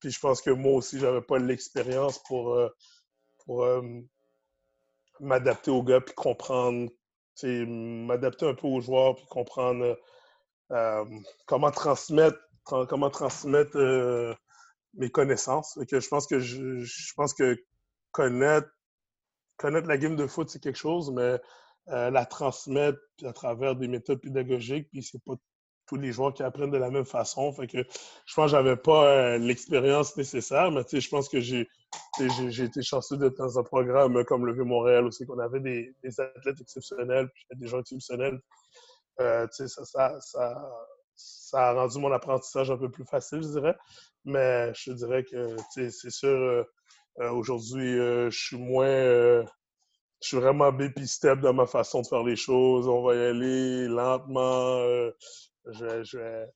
Puis 0.00 0.10
je 0.10 0.20
pense 0.20 0.42
que 0.42 0.50
moi 0.50 0.74
aussi, 0.74 0.98
j'avais 0.98 1.22
pas 1.22 1.38
l'expérience 1.38 2.18
pour, 2.24 2.54
euh, 2.54 2.68
pour 3.44 3.64
euh, 3.64 3.82
m'adapter 5.20 5.70
aux 5.70 5.82
gars 5.82 6.00
puis 6.00 6.14
comprendre, 6.14 6.90
m'adapter 7.42 8.46
un 8.46 8.54
peu 8.54 8.66
aux 8.66 8.80
joueurs 8.80 9.16
puis 9.16 9.24
comprendre 9.28 9.98
comment 11.46 11.70
transmettre, 11.70 12.38
comment 12.64 13.10
transmettre 13.10 13.76
mes 14.94 15.10
connaissances. 15.10 15.78
Que 15.90 16.00
je 16.00 16.08
pense 16.08 16.26
que 16.26 16.40
je, 16.40 17.12
pense 17.14 17.34
que 17.34 17.58
connaître, 18.10 18.68
connaître 19.56 19.88
la 19.88 19.98
game 19.98 20.16
de 20.16 20.26
foot, 20.26 20.48
c'est 20.48 20.62
quelque 20.62 20.78
chose, 20.78 21.10
mais 21.12 21.40
euh, 21.88 22.10
la 22.10 22.24
transmettre 22.26 22.98
à 23.24 23.32
travers 23.32 23.76
des 23.76 23.88
méthodes 23.88 24.20
pédagogiques, 24.20 24.88
puis 24.90 25.02
c'est 25.02 25.22
pas 25.24 25.34
tous 25.86 25.96
les 25.96 26.12
joueurs 26.12 26.32
qui 26.32 26.42
apprennent 26.42 26.70
de 26.70 26.78
la 26.78 26.90
même 26.90 27.04
façon. 27.04 27.52
Fait 27.52 27.66
que 27.66 27.78
je 27.78 28.34
pense 28.34 28.46
que 28.46 28.56
j'avais 28.56 28.76
pas 28.76 29.06
euh, 29.06 29.38
l'expérience 29.38 30.16
nécessaire, 30.16 30.70
mais 30.70 30.82
je 30.92 31.08
pense 31.08 31.28
que 31.28 31.40
j'ai 31.40 31.68
été 32.18 32.82
chanceux 32.82 33.16
d'être 33.16 33.36
dans 33.36 33.58
un 33.58 33.64
programme 33.64 34.24
comme 34.24 34.46
le 34.46 34.54
Vieux-Montréal 34.54 35.06
aussi, 35.06 35.26
qu'on 35.26 35.38
avait 35.38 35.60
des, 35.60 35.94
des, 36.02 36.20
athlètes 36.20 36.60
exceptionnels, 36.60 37.28
puis 37.34 37.44
des 37.58 37.66
gens 37.66 37.80
exceptionnels. 37.80 38.40
Euh, 39.20 39.46
ça, 39.50 39.66
ça, 39.66 40.20
ça, 40.20 40.70
ça 41.14 41.68
a 41.68 41.72
rendu 41.74 41.98
mon 41.98 42.12
apprentissage 42.12 42.70
un 42.70 42.78
peu 42.78 42.90
plus 42.90 43.04
facile, 43.04 43.42
je 43.42 43.48
dirais. 43.48 43.76
Mais 44.24 44.72
je 44.74 44.92
dirais 44.92 45.24
que, 45.24 45.56
c'est 45.70 46.10
sûr, 46.10 46.64
aujourd'hui, 47.18 47.98
euh, 47.98 48.30
je 48.30 48.38
suis 48.38 48.58
moins. 48.58 48.86
je 48.86 49.46
suis 50.20 50.36
vraiment 50.36 50.72
baby 50.72 51.06
step 51.06 51.40
dans 51.40 51.54
ma 51.54 51.66
façon 51.66 52.02
de 52.02 52.06
faire 52.06 52.22
les 52.22 52.36
choses. 52.36 52.88
On 52.88 53.02
va 53.02 53.14
y 53.14 53.18
aller 53.18 53.88
lentement. 53.88 54.78
je, 55.66 56.46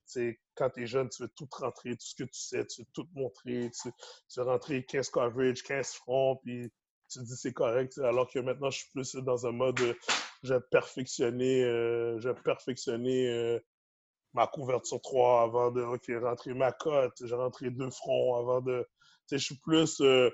quand 0.54 0.70
tu 0.70 0.82
es 0.82 0.86
jeune, 0.86 1.08
tu 1.08 1.22
veux 1.22 1.30
tout 1.36 1.48
rentrer, 1.52 1.90
tout 1.90 2.06
ce 2.06 2.14
que 2.14 2.24
tu 2.24 2.40
sais, 2.40 2.64
tu 2.66 2.82
veux 2.82 2.88
tout 2.92 3.08
montrer. 3.14 3.70
Tu, 3.82 3.90
veux 4.36 4.44
rentrer 4.44 4.84
15 4.84 5.10
coverage, 5.10 5.62
15 5.62 5.92
fronts, 5.94 6.40
puis 6.44 6.70
tu 7.08 7.18
te 7.20 7.24
dis 7.24 7.36
c'est 7.36 7.52
correct. 7.52 7.98
Alors 7.98 8.30
que 8.30 8.38
maintenant, 8.38 8.70
je 8.70 8.78
suis 8.78 8.90
plus 8.92 9.14
dans 9.16 9.46
un 9.46 9.52
mode, 9.52 9.78
je 10.42 10.54
vais 10.54 10.60
je 12.20 12.28
vais 12.28 12.34
perfectionner 12.42 13.60
ma 14.36 14.46
couverture 14.46 15.00
3 15.00 15.42
avant 15.42 15.70
de 15.70 15.82
rentrer 15.82 16.54
ma 16.54 16.70
cote. 16.70 17.14
J'ai 17.24 17.34
rentré 17.34 17.70
deux 17.70 17.90
fronts 17.90 18.36
avant 18.36 18.60
de. 18.60 18.86
je 19.30 19.38
suis 19.38 19.56
plus, 19.56 20.00
euh, 20.00 20.30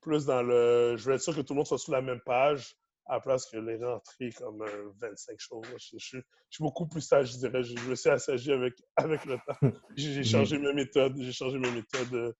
plus 0.00 0.26
dans 0.26 0.42
le. 0.42 0.96
Je 0.96 1.04
veux 1.04 1.14
être 1.14 1.22
sûr 1.22 1.34
que 1.34 1.40
tout 1.40 1.54
le 1.54 1.58
monde 1.58 1.66
soit 1.66 1.78
sur 1.78 1.92
la 1.92 2.02
même 2.02 2.20
page 2.24 2.76
à 3.06 3.14
la 3.14 3.20
place 3.20 3.46
que 3.46 3.56
les 3.56 3.82
rentrées 3.82 4.30
comme 4.32 4.64
25 5.00 5.32
euh, 5.32 5.36
choses. 5.38 5.66
Je, 5.98 5.98
suis 5.98 6.22
beaucoup 6.60 6.86
plus 6.86 7.00
sage, 7.00 7.32
je 7.32 7.38
dirais. 7.38 7.62
Je, 7.62 7.74
me 7.88 7.94
suis 7.94 8.10
assagi 8.10 8.52
avec, 8.52 8.74
avec 8.96 9.24
le 9.24 9.36
temps. 9.38 9.76
J'ai 9.96 10.22
changé 10.22 10.58
mes 10.58 10.72
méthodes. 10.72 11.16
J'ai 11.18 11.32
changé 11.32 11.58
mes 11.58 11.70
méthodes 11.70 12.34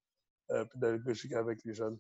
euh, 0.50 0.64
pédagogiques 0.66 1.32
avec 1.32 1.64
les 1.64 1.74
jeunes. 1.74 1.98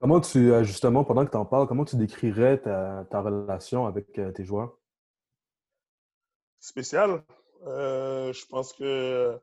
Comment 0.00 0.20
tu, 0.20 0.52
justement, 0.64 1.04
pendant 1.04 1.24
que 1.24 1.30
tu 1.30 1.36
en 1.36 1.46
parles, 1.46 1.66
comment 1.66 1.84
tu 1.84 1.96
décrirais 1.96 2.60
ta, 2.60 3.06
ta 3.10 3.22
relation 3.22 3.86
avec 3.86 4.12
tes 4.12 4.44
joueurs? 4.44 4.76
Spécial. 6.60 7.22
Euh, 7.66 8.32
je 8.32 8.46
pense 8.46 8.72
que 8.74 9.38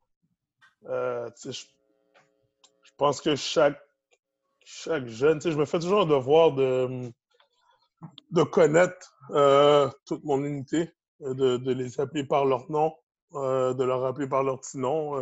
euh, 0.85 1.29
je, 1.43 2.91
pense 2.97 3.21
que 3.21 3.35
chaque, 3.35 3.79
chaque 4.63 5.07
jeune, 5.07 5.41
je 5.41 5.49
me 5.49 5.65
fais 5.65 5.79
toujours 5.79 6.01
un 6.01 6.05
devoir 6.05 6.53
de, 6.53 7.11
de 8.31 8.43
connaître 8.43 9.13
euh, 9.31 9.89
toute 10.05 10.23
mon 10.23 10.43
unité, 10.43 10.91
de, 11.19 11.57
de, 11.57 11.71
les 11.73 11.99
appeler 11.99 12.23
par 12.23 12.45
leur 12.45 12.69
nom, 12.71 12.93
de 13.33 13.83
leur 13.83 14.05
appeler 14.05 14.27
par 14.27 14.43
leur 14.43 14.59
petit 14.59 14.77
nom. 14.77 15.15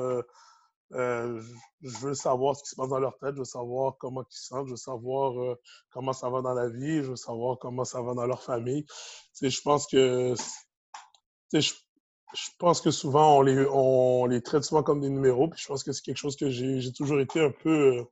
je 0.92 1.98
veux 2.02 2.14
savoir 2.14 2.56
ce 2.56 2.64
qui 2.64 2.70
se 2.70 2.76
passe 2.76 2.90
dans 2.90 3.00
leur 3.00 3.18
tête, 3.18 3.34
je 3.34 3.40
veux 3.40 3.46
savoir 3.46 3.98
comment 3.98 4.24
ils 4.24 4.36
se 4.36 4.48
sentent, 4.48 4.68
je 4.68 4.72
veux 4.72 4.78
savoir 4.78 5.56
comment 5.92 6.14
ça 6.14 6.30
va 6.30 6.42
dans 6.42 6.54
la 6.54 6.70
vie, 6.70 7.04
je 7.04 7.12
veux 7.12 7.16
savoir 7.16 7.58
comment 7.60 7.86
ça 7.86 8.02
va 8.02 8.14
dans 8.14 8.26
leur 8.26 8.44
famille. 8.44 8.86
je 9.42 9.62
pense 9.62 9.88
que 9.88 10.36
je, 11.54 11.74
je 12.34 12.50
pense 12.60 12.82
que 12.82 12.92
souvent, 12.92 13.40
on 13.40 13.42
les, 13.42 13.66
on 13.72 14.26
les 14.26 14.42
traite 14.42 14.64
souvent 14.64 14.84
comme 14.84 15.02
des 15.02 15.10
numéros. 15.10 15.48
Puis 15.48 15.62
je 15.62 15.68
pense 15.68 15.84
que 15.84 15.92
c'est 15.92 16.04
quelque 16.04 16.18
chose 16.18 16.36
que 16.36 16.50
j'ai 16.50 16.92
toujours 16.94 17.20
été 17.20 17.42
un 17.42 17.52
peu 17.52 17.98
euh, 17.98 18.04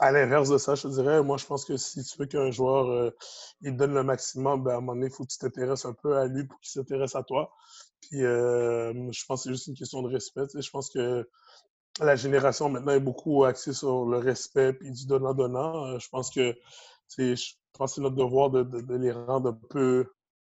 à 0.00 0.12
l'inverse 0.12 0.48
de 0.48 0.58
ça, 0.58 0.74
je 0.74 0.82
te 0.82 0.88
dirais. 0.88 1.22
Moi, 1.22 1.36
je 1.36 1.46
pense 1.46 1.64
que 1.64 1.76
si 1.76 2.02
tu 2.02 2.18
veux 2.18 2.26
qu'un 2.26 2.50
joueur 2.50 2.88
euh, 2.90 3.10
il 3.62 3.76
donne 3.76 3.94
le 3.94 4.02
maximum, 4.02 4.62
ben, 4.62 4.72
à 4.72 4.74
un 4.76 4.80
moment 4.80 4.94
donné, 4.94 5.06
il 5.06 5.12
faut 5.12 5.24
que 5.24 5.32
tu 5.32 5.38
t'intéresses 5.38 5.84
un 5.84 5.94
peu 5.94 6.16
à 6.16 6.26
lui 6.26 6.44
pour 6.44 6.58
qu'il 6.60 6.70
s'intéresse 6.70 7.14
à 7.14 7.22
toi. 7.22 7.52
Puis 8.00 8.24
euh, 8.24 8.92
je 9.12 9.24
pense 9.26 9.40
que 9.40 9.44
c'est 9.44 9.54
juste 9.54 9.66
une 9.68 9.74
question 9.74 10.02
de 10.02 10.08
respect. 10.08 10.46
Je 10.54 10.70
pense 10.70 10.90
que 10.90 11.28
la 12.00 12.16
génération 12.16 12.68
maintenant 12.68 12.92
est 12.92 13.00
beaucoup 13.00 13.44
axée 13.44 13.72
sur 13.72 14.04
le 14.06 14.18
respect 14.18 14.72
puis 14.72 14.90
du 14.90 15.06
donnant-donnant. 15.06 15.98
Je 15.98 16.08
pense 16.08 16.30
que 16.30 16.54
je 17.16 17.52
pense 17.72 17.92
que 17.92 17.94
c'est 17.96 18.00
notre 18.00 18.16
devoir 18.16 18.50
de, 18.50 18.62
de, 18.62 18.96
les 18.96 19.12
rendre 19.12 19.50
un 19.50 19.58
peu 19.70 20.06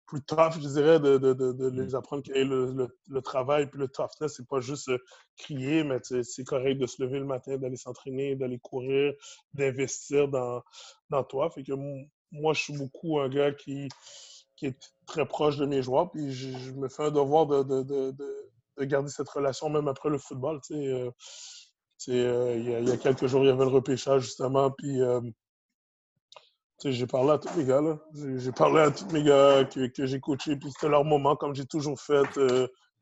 plus 0.06 0.22
tough, 0.22 0.54
je 0.60 0.68
dirais, 0.68 1.00
de, 1.00 1.18
de, 1.18 1.32
de, 1.32 1.68
les 1.68 1.92
mm. 1.92 1.94
apprendre 1.94 2.22
que 2.22 2.32
le, 2.32 2.72
le, 2.72 2.88
le, 3.08 3.22
travail 3.22 3.68
puis 3.68 3.80
le 3.80 3.88
toughness, 3.88 4.34
c'est 4.36 4.46
pas 4.46 4.60
juste 4.60 4.88
euh, 4.88 4.98
crier, 5.36 5.84
mais 5.84 5.98
c'est 6.02 6.44
correct 6.44 6.78
de 6.78 6.86
se 6.86 7.02
lever 7.02 7.18
le 7.18 7.24
matin, 7.24 7.56
d'aller 7.56 7.76
s'entraîner, 7.76 8.36
d'aller 8.36 8.58
courir, 8.58 9.14
d'investir 9.52 10.28
dans, 10.28 10.62
dans 11.10 11.24
toi. 11.24 11.50
Fait 11.50 11.62
que 11.62 11.72
moi, 12.32 12.54
je 12.54 12.62
suis 12.62 12.76
beaucoup 12.76 13.18
un 13.18 13.28
gars 13.28 13.52
qui, 13.52 13.88
qui 14.56 14.66
est 14.66 14.92
très 15.06 15.26
proche 15.26 15.56
de 15.56 15.66
mes 15.66 15.82
joueurs. 15.82 16.10
Puis 16.10 16.32
je, 16.32 16.72
me 16.72 16.88
fais 16.88 17.04
un 17.04 17.10
devoir 17.10 17.46
de, 17.46 17.62
de, 17.62 17.82
de, 17.82 18.84
garder 18.84 19.08
cette 19.08 19.28
relation 19.28 19.68
même 19.70 19.88
après 19.88 20.08
le 20.08 20.18
football. 20.18 20.60
Tu 20.62 20.74
sais, 20.74 22.12
il, 22.12 22.16
y 22.16 22.24
a, 22.26 22.54
il, 22.54 22.88
y 22.88 22.92
a, 22.92 22.96
quelques 22.96 23.26
jours, 23.26 23.42
il 23.42 23.48
y 23.48 23.50
avait 23.50 23.64
le 23.64 23.70
repêchage 23.70 24.22
justement. 24.22 24.70
Puis 24.70 25.00
j'ai 26.84 27.06
parlé 27.06 27.30
à 27.30 27.38
tous 27.38 27.56
mes 27.56 27.64
gars. 27.64 27.80
J'ai 28.14 28.52
parlé 28.52 28.80
à 28.80 28.90
tous 28.90 29.06
mes 29.12 29.22
gars 29.22 29.64
que, 29.64 29.86
que 29.86 30.06
j'ai 30.06 30.20
coachés. 30.20 30.56
Puis 30.56 30.70
c'était 30.72 30.88
leur 30.88 31.04
moment, 31.04 31.36
comme 31.36 31.54
j'ai 31.54 31.66
toujours 31.66 32.00
fait 32.00 32.26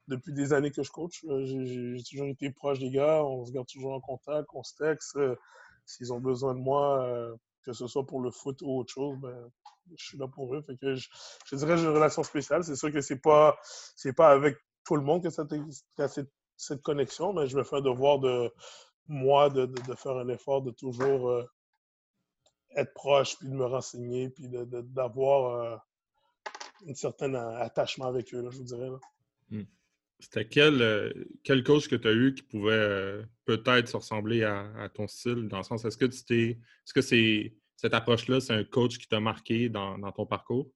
depuis 0.08 0.32
des 0.32 0.52
années 0.52 0.70
que 0.70 0.82
je 0.82 0.90
coach. 0.90 1.24
J'ai 1.24 2.02
toujours 2.08 2.28
été 2.28 2.50
proche 2.50 2.78
des 2.78 2.90
gars. 2.90 3.24
On 3.24 3.44
se 3.44 3.52
garde 3.52 3.66
toujours 3.66 3.92
en 3.92 4.00
contact, 4.00 4.48
on 4.54 4.62
se 4.62 4.74
texte. 4.76 5.18
S'ils 5.86 6.12
ont 6.12 6.20
besoin 6.20 6.54
de 6.54 6.60
moi, 6.60 7.34
que 7.64 7.72
ce 7.72 7.86
soit 7.86 8.06
pour 8.06 8.20
le 8.20 8.30
foot 8.30 8.60
ou 8.62 8.78
autre 8.78 8.92
chose, 8.92 9.18
ben, 9.20 9.50
je 9.96 10.04
suis 10.04 10.18
là 10.18 10.28
pour 10.28 10.54
eux. 10.54 10.62
Fait 10.62 10.76
que 10.76 10.94
je, 10.94 11.08
dirais 11.52 11.74
que 11.74 11.76
j'ai 11.78 11.86
une 11.86 11.94
relation 11.94 12.22
spéciale. 12.22 12.64
C'est 12.64 12.76
sûr 12.76 12.92
que 12.92 13.00
c'est 13.00 13.20
pas 13.20 13.58
pas 14.16 14.30
avec 14.30 14.56
tout 14.84 14.96
le 14.96 15.02
monde 15.02 15.22
que 15.22 15.30
ça 15.30 15.44
a 15.98 16.08
cette, 16.08 16.30
cette, 16.56 16.82
connexion, 16.82 17.32
mais 17.32 17.46
je 17.46 17.56
me 17.56 17.64
fais 17.64 17.76
un 17.76 17.80
devoir 17.80 18.18
de 18.18 18.52
moi 19.08 19.50
de, 19.50 19.66
de, 19.66 19.94
faire 19.94 20.16
un 20.16 20.28
effort 20.28 20.62
de 20.62 20.70
toujours 20.70 21.30
euh, 21.30 21.44
être 22.76 22.94
proche, 22.94 23.36
puis 23.38 23.48
de 23.48 23.54
me 23.54 23.64
renseigner, 23.64 24.30
puis 24.30 24.48
d'avoir 24.48 25.54
euh, 25.54 25.76
un 26.88 26.94
certain 26.94 27.34
attachement 27.34 28.06
avec 28.06 28.32
eux, 28.34 28.46
je 28.50 28.58
vous 28.58 28.64
dirais. 28.64 28.90
Mmh. 29.50 29.62
C'était 30.20 30.46
quel, 30.46 30.80
euh, 30.80 31.12
quel 31.42 31.62
coach 31.64 31.88
que 31.88 31.96
tu 31.96 32.08
as 32.08 32.12
eu 32.12 32.34
qui 32.34 32.42
pouvait 32.42 33.22
peut-être 33.44 33.88
se 33.88 33.96
ressembler 33.96 34.44
à, 34.44 34.88
ton 34.94 35.06
style, 35.06 35.48
dans 35.48 35.58
le 35.58 35.64
sens, 35.64 35.84
est-ce 35.84 35.98
que 35.98 36.06
tu 36.06 36.24
t'es. 36.24 36.50
Est-ce 36.50 36.94
que 36.94 37.02
c'est 37.02 37.54
cette 37.76 37.94
approche-là, 37.94 38.40
c'est 38.40 38.54
un 38.54 38.64
coach 38.64 38.98
qui 38.98 39.06
t'a 39.08 39.20
marqué 39.20 39.68
dans, 39.68 39.98
ton 40.12 40.26
parcours? 40.26 40.70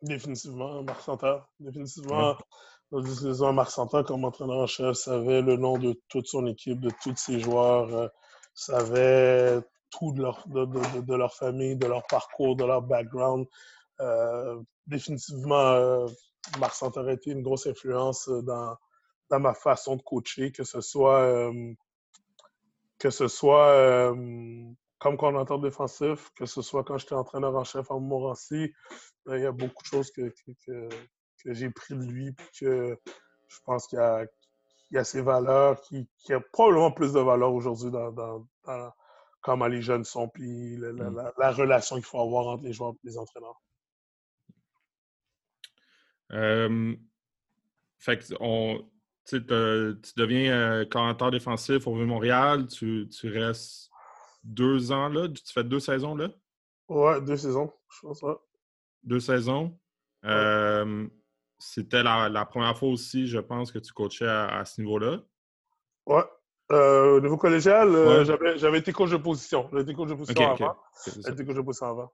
Définitivement, 0.00 0.82
Marc 0.82 1.02
Santerre. 1.02 1.46
Définitivement, 1.60 2.36
ouais. 2.92 3.52
Marc 3.52 3.70
Santerre, 3.70 4.04
comme 4.04 4.24
entraîneur 4.24 4.58
en 4.58 4.66
chef, 4.66 4.96
savait 4.96 5.42
le 5.42 5.56
nom 5.56 5.78
de 5.78 6.00
toute 6.08 6.26
son 6.26 6.46
équipe, 6.46 6.80
de 6.80 6.90
tous 7.02 7.16
ses 7.16 7.40
joueurs, 7.40 7.94
euh, 7.94 8.08
savait 8.54 9.60
tout 9.98 10.12
de 10.12 10.22
leur, 10.22 10.44
de, 10.46 11.14
leur 11.14 11.34
famille, 11.34 11.76
de 11.76 11.86
leur 11.86 12.06
parcours, 12.06 12.56
de 12.56 12.64
leur 12.64 12.82
background. 12.82 13.46
Euh, 14.00 14.60
définitivement, 14.86 15.54
euh, 15.54 16.06
Marc 16.58 16.74
Santerre 16.74 17.06
a 17.06 17.12
été 17.12 17.30
une 17.30 17.42
grosse 17.42 17.66
influence 17.66 18.28
dans, 18.28 18.76
dans 19.30 19.40
ma 19.40 19.54
façon 19.54 19.96
de 19.96 20.02
coacher, 20.02 20.52
que 20.52 20.64
ce 20.64 20.80
soit, 20.80 21.50
que 22.98 23.10
ce 23.10 23.28
soit 23.28 24.12
comme 25.04 25.18
coordinateur 25.18 25.58
défensif, 25.58 26.30
que 26.34 26.46
ce 26.46 26.62
soit 26.62 26.82
quand 26.82 26.96
j'étais 26.96 27.14
entraîneur 27.14 27.54
en 27.54 27.62
chef 27.62 27.90
en 27.90 28.00
Montmorency, 28.00 28.72
il 29.26 29.40
y 29.40 29.44
a 29.44 29.52
beaucoup 29.52 29.82
de 29.82 29.86
choses 29.86 30.10
que, 30.10 30.32
que, 30.66 30.88
que, 31.42 31.52
j'ai 31.52 31.68
pris 31.68 31.94
de 31.94 32.04
lui, 32.04 32.32
puis 32.32 32.48
que 32.60 32.98
je 33.48 33.58
pense 33.66 33.86
qu'il 33.86 33.98
y 33.98 34.02
a, 34.02 34.24
y 34.92 34.96
a 34.96 35.04
ses 35.04 35.20
valeurs, 35.20 35.78
qui, 35.82 36.08
qui 36.16 36.32
a 36.32 36.40
probablement 36.40 36.90
plus 36.90 37.12
de 37.12 37.20
valeur 37.20 37.52
aujourd'hui 37.52 37.90
dans, 37.90 38.12
dans, 38.12 38.46
dans, 38.64 38.92
comment 39.44 39.66
les 39.66 39.82
jeunes 39.82 40.04
sont, 40.04 40.28
puis 40.28 40.76
la, 40.78 40.90
la, 40.92 41.10
mm. 41.10 41.32
la, 41.38 41.52
relation 41.52 41.96
qu'il 41.96 42.04
faut 42.04 42.20
avoir 42.20 42.48
entre 42.48 42.64
les 42.64 42.72
joueurs 42.72 42.94
et 42.94 43.06
les 43.06 43.18
entraîneurs. 43.18 43.60
Euh, 46.32 46.96
fait 47.98 48.18
que 48.18 48.34
on, 48.40 48.90
tu 49.26 49.40
deviens 49.40 50.52
euh, 50.52 50.84
coordinateur 50.86 51.30
défensif 51.30 51.86
au 51.86 51.94
Vieux-Montréal, 51.94 52.66
tu, 52.66 53.06
tu 53.08 53.28
restes 53.28 53.90
deux 54.42 54.90
ans 54.90 55.08
là? 55.08 55.28
Tu 55.28 55.52
fais 55.52 55.64
deux 55.64 55.80
saisons 55.80 56.16
là? 56.16 56.30
Ouais, 56.88 57.20
deux 57.20 57.36
saisons, 57.36 57.72
je 57.90 58.00
pense, 58.00 58.22
ouais. 58.22 58.34
Deux 59.02 59.20
saisons. 59.20 59.78
C'était 61.58 62.02
la, 62.02 62.46
première 62.46 62.76
fois 62.76 62.88
aussi, 62.88 63.26
je 63.26 63.38
pense, 63.38 63.70
que 63.70 63.78
tu 63.78 63.92
coachais 63.92 64.26
à, 64.26 64.64
ce 64.64 64.80
niveau-là. 64.80 65.20
Ouais. 66.06 66.24
Euh, 66.72 67.16
au 67.16 67.20
niveau 67.20 67.36
collégial, 67.36 67.94
euh, 67.94 68.56
j'avais 68.56 68.78
été 68.78 68.92
coach 68.92 69.10
de 69.10 69.18
position. 69.18 69.68
J'avais 69.70 69.82
été 69.82 69.94
coach 69.94 70.08
de 70.08 70.14
position 70.14 70.50
avant. 70.50 70.76
J'avais 71.06 71.32
été 71.34 71.44
coach 71.44 71.56
de 71.56 71.60
position 71.60 71.86
avant. 71.88 72.12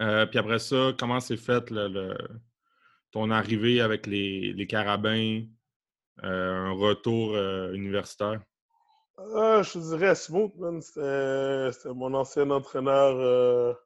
Euh, 0.00 0.26
puis 0.26 0.38
après 0.38 0.58
ça, 0.58 0.92
comment 0.98 1.20
s'est 1.20 1.36
fait 1.36 1.70
le, 1.70 2.16
ton 3.10 3.30
arrivée 3.30 3.80
avec 3.80 4.06
les, 4.06 4.54
les 4.54 4.66
carabins, 4.66 5.42
un 6.22 6.70
retour 6.72 7.36
universitaire? 7.74 8.40
Je 9.18 9.78
dirais 9.78 10.14
Smooth, 10.14 10.52
C'était 10.80 11.92
mon 11.94 12.14
ancien 12.14 12.50
entraîneur, 12.50 13.76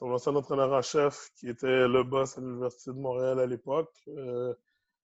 mon 0.00 0.12
ancien 0.12 0.36
entraîneur 0.36 0.72
en 0.72 0.82
chef 0.82 1.30
qui 1.36 1.48
était 1.48 1.88
le 1.88 2.04
boss 2.04 2.38
à 2.38 2.42
l'Université 2.42 2.92
de 2.92 2.96
Montréal 2.96 3.40
à 3.40 3.46
l'époque. 3.46 3.92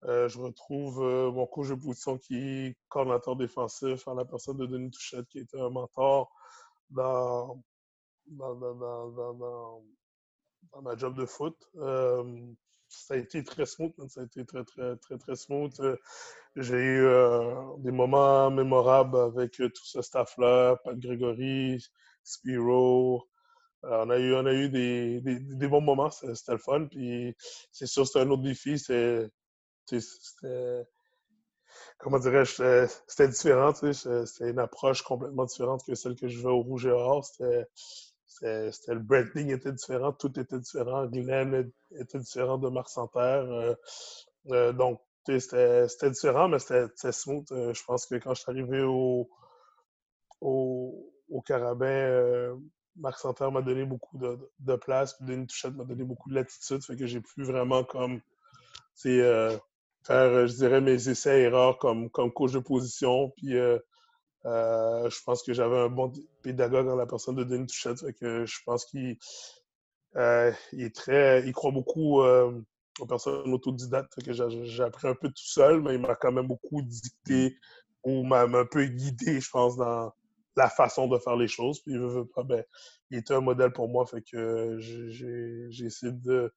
Euh, 0.03 0.25
euh, 0.25 0.27
je 0.27 0.39
retrouve 0.39 1.01
mon 1.33 1.45
coach 1.45 1.69
de 1.69 1.75
position 1.75 2.17
qui 2.17 2.37
est 2.37 2.77
coordinateur 2.89 3.35
défensif 3.35 4.07
en 4.07 4.15
la 4.15 4.25
personne 4.25 4.57
de 4.57 4.65
Denis 4.65 4.91
Touchette, 4.91 5.27
qui 5.27 5.39
était 5.39 5.59
un 5.59 5.69
mentor 5.69 6.31
dans, 6.89 7.61
dans, 8.25 8.55
dans, 8.55 9.83
dans 10.71 10.81
ma 10.81 10.95
job 10.95 11.15
de 11.15 11.25
foot 11.25 11.55
ça 12.91 13.13
a 13.13 13.17
été 13.17 13.43
très 13.43 13.65
smooth, 13.65 13.93
ça 14.09 14.21
a 14.21 14.23
été 14.25 14.45
très, 14.45 14.63
très, 14.63 14.97
très, 14.97 15.17
très 15.17 15.35
smooth. 15.35 15.73
Euh, 15.79 15.97
j'ai 16.55 16.75
eu 16.75 17.05
euh, 17.05 17.55
des 17.79 17.91
moments 17.91 18.51
mémorables 18.51 19.17
avec 19.17 19.59
euh, 19.61 19.69
tout 19.69 19.85
ce 19.85 20.01
staff-là, 20.01 20.75
Pat 20.83 20.97
Grégory, 20.99 21.83
Spiro. 22.23 23.23
on 23.83 24.09
a 24.09 24.17
eu, 24.19 24.35
on 24.35 24.45
a 24.45 24.53
eu 24.53 24.69
des, 24.69 25.21
des, 25.21 25.67
bons 25.67 25.81
moments, 25.81 26.09
c'était 26.11 26.51
le 26.51 26.57
fun. 26.57 26.85
Puis 26.87 27.33
c'est 27.71 27.87
sûr, 27.87 28.05
c'était 28.05 28.19
un 28.19 28.29
autre 28.29 28.43
défi. 28.43 28.77
C'était. 28.77 29.29
Comment 31.97 32.19
dirais-je? 32.19 32.87
C'était 33.07 33.27
différent. 33.27 33.73
C'était 33.73 34.49
une 34.49 34.59
approche 34.59 35.01
complètement 35.01 35.45
différente 35.45 35.83
que 35.85 35.95
celle 35.95 36.15
que 36.15 36.27
je 36.27 36.39
vais 36.39 36.49
au 36.49 36.61
Rouge 36.61 36.85
et 36.85 36.91
Or. 36.91 37.25
C'était 37.25 37.67
le 38.87 38.99
branding 38.99 39.51
était 39.51 39.71
différent, 39.71 40.13
tout 40.13 40.39
était 40.39 40.59
différent. 40.59 41.05
Glenn 41.05 41.71
était 41.91 42.19
différent 42.19 42.57
de 42.57 42.69
Marc 42.69 42.89
Santerre. 42.89 43.43
Euh, 43.43 43.75
euh, 44.49 44.73
donc, 44.73 44.99
c'était 45.27 46.09
différent, 46.09 46.47
mais 46.47 46.59
c'était 46.59 47.11
smooth. 47.11 47.51
Euh, 47.51 47.73
je 47.73 47.83
pense 47.83 48.05
que 48.05 48.15
quand 48.15 48.33
je 48.33 48.41
suis 48.41 48.51
arrivé 48.51 48.81
au, 48.81 49.29
au, 50.39 51.13
au 51.29 51.41
Carabin, 51.41 52.57
Marc 52.95 53.19
Santerre 53.19 53.51
m'a 53.51 53.61
donné 53.61 53.85
beaucoup 53.85 54.17
de, 54.17 54.39
de 54.59 54.75
place, 54.75 55.13
puis 55.13 55.25
Denis 55.25 55.47
Touchette 55.47 55.75
m'a 55.75 55.85
donné 55.85 56.03
beaucoup 56.03 56.29
de 56.29 56.35
latitude, 56.35 56.83
fait 56.83 56.95
que 56.95 57.05
j'ai 57.05 57.21
pu 57.21 57.43
vraiment 57.43 57.83
comme 57.83 58.21
faire, 60.03 60.47
je 60.47 60.53
dirais, 60.55 60.81
mes 60.81 61.09
essais-erreurs 61.09 61.77
comme, 61.77 62.09
comme 62.09 62.31
coach 62.31 62.51
de 62.51 62.59
position, 62.59 63.29
puis 63.37 63.55
euh, 64.45 65.09
je 65.09 65.23
pense 65.23 65.43
que 65.43 65.53
j'avais 65.53 65.77
un 65.77 65.89
bon 65.89 66.11
pédagogue 66.41 66.87
dans 66.87 66.95
la 66.95 67.05
personne 67.05 67.35
de 67.35 67.43
Denis 67.43 67.67
Touchette. 67.67 68.11
que 68.19 68.45
je 68.45 68.59
pense 68.65 68.85
qu'il 68.85 69.17
euh, 70.15 70.51
est 70.77 70.95
très. 70.95 71.45
Il 71.45 71.53
croit 71.53 71.71
beaucoup 71.71 72.21
euh, 72.21 72.51
aux 72.99 73.05
personnes 73.05 73.53
autodidactes. 73.53 74.13
que 74.23 74.33
j'ai 74.33 74.83
appris 74.83 75.07
un 75.07 75.15
peu 75.15 75.27
tout 75.29 75.45
seul, 75.45 75.81
mais 75.81 75.95
il 75.95 76.01
m'a 76.01 76.15
quand 76.15 76.31
même 76.31 76.47
beaucoup 76.47 76.81
dicté 76.81 77.57
ou 78.03 78.23
m'a 78.23 78.41
un 78.41 78.65
peu 78.65 78.85
guidé, 78.85 79.39
je 79.39 79.49
pense, 79.51 79.77
dans 79.77 80.11
la 80.55 80.69
façon 80.69 81.07
de 81.07 81.19
faire 81.19 81.35
les 81.35 81.47
choses. 81.47 81.79
Puis 81.81 81.93
il, 81.93 82.23
ben, 82.45 82.63
il 83.11 83.19
était 83.19 83.35
un 83.35 83.41
modèle 83.41 83.71
pour 83.71 83.89
moi. 83.89 84.05
Fait 84.07 84.23
que 84.23 84.77
j'ai 84.79 85.85
essayé 85.85 86.11
de, 86.11 86.51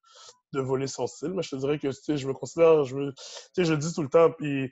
de, 0.54 0.60
voler 0.60 0.86
son 0.86 1.06
style. 1.06 1.32
Mais 1.34 1.42
je 1.42 1.50
te 1.50 1.56
dirais 1.56 1.78
que 1.78 1.90
je 1.90 2.26
me 2.26 2.32
considère, 2.32 2.84
je, 2.84 2.96
me, 2.96 3.12
je 3.56 3.72
le 3.72 3.78
dis 3.78 3.92
tout 3.92 4.02
le 4.02 4.08
temps, 4.08 4.30
puis 4.30 4.70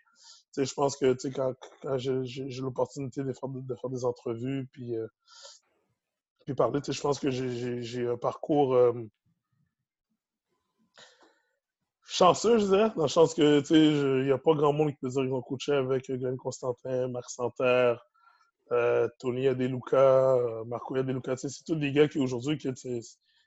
je 0.57 0.75
pense 0.75 0.97
que 0.97 1.17
quand, 1.31 1.55
quand 1.83 1.99
j'ai 1.99 2.61
l'opportunité 2.61 3.23
de 3.23 3.33
faire, 3.33 3.49
de 3.49 3.75
faire, 3.75 3.91
des 3.91 4.05
entrevues, 4.05 4.69
puis, 4.73 4.97
euh, 4.97 5.07
puis 6.45 6.55
parler, 6.55 6.81
je 6.87 7.01
pense 7.01 7.19
que 7.19 7.31
j'ai 7.31 8.07
un 8.07 8.17
parcours 8.17 8.75
euh, 8.75 8.93
chanceux, 12.05 12.59
je 12.59 12.67
dirais, 12.67 12.91
dans 12.97 13.05
le 13.05 13.35
que 13.35 14.19
il 14.21 14.25
n'y 14.25 14.33
a 14.33 14.39
pas 14.39 14.55
grand 14.55 14.73
monde 14.73 14.91
qui 14.91 14.97
peut 14.97 15.09
dire 15.09 15.23
qu'ils 15.23 15.31
vont 15.31 15.43
coacher 15.43 15.75
avec 15.75 16.11
Glenn 16.11 16.37
Constantin, 16.37 17.09
Marc 17.09 17.31
Santerre, 17.31 18.05
euh, 18.73 19.09
Tony 19.19 19.49
Adeluca, 19.49 20.37
Marco 20.67 20.97
Adeluca. 20.97 21.37
C'est 21.37 21.49
tous 21.65 21.77
des 21.77 21.93
gars 21.93 22.09
qui 22.09 22.19
aujourd'hui, 22.19 22.59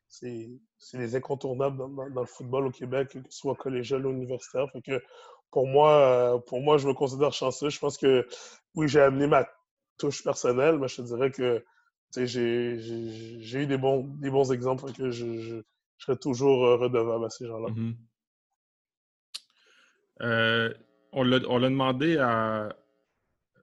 c'est 0.07 0.49
des 0.93 1.15
incontournables 1.15 1.77
dans, 1.77 2.05
le 2.21 2.25
football 2.25 2.67
au 2.67 2.71
Québec, 2.71 3.09
que 3.09 3.19
ce 3.29 3.39
soit 3.39 3.55
collégial 3.55 4.05
ou 4.05 4.11
universitaire. 4.11 4.69
Fait 4.71 4.81
que 4.81 5.01
pour 5.51 5.67
moi, 5.67 5.91
euh, 6.35 6.39
pour 6.39 6.61
moi, 6.61 6.77
je 6.77 6.87
me 6.87 6.93
considère 6.93 7.33
chanceux. 7.33 7.69
Je 7.69 7.79
pense 7.79 7.97
que 7.97 8.27
oui, 8.75 8.87
j'ai 8.87 9.01
amené 9.01 9.27
ma 9.27 9.47
touche 9.97 10.23
personnelle, 10.23 10.77
mais 10.77 10.87
je 10.87 10.97
te 10.97 11.01
dirais 11.03 11.31
que 11.31 11.63
j'ai 12.15 13.61
eu 13.61 13.65
des 13.65 13.77
bons, 13.77 14.03
des 14.19 14.29
bons 14.29 14.51
exemples 14.51 14.91
que 14.93 15.11
je, 15.11 15.61
serais 15.97 16.17
toujours 16.17 16.65
euh, 16.65 16.75
redevable 16.75 17.25
à 17.25 17.29
ces 17.29 17.47
gens-là. 17.47 17.69
Mm-hmm. 17.69 17.95
Euh, 20.21 20.73
on 21.13 21.23
l'a 21.23 21.39
demandé 21.39 22.17
à 22.17 22.75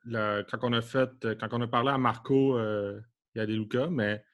quand 0.04 0.58
on 0.62 0.72
a 0.72 0.80
fait, 0.80 1.10
quand 1.38 1.48
on 1.52 1.60
a 1.60 1.68
parlé 1.68 1.90
à 1.90 1.98
Marco 1.98 2.58
il 2.58 3.38
y 3.38 3.40
a 3.40 3.46
des 3.46 3.54
Lucas, 3.54 3.88
mais 3.90 4.24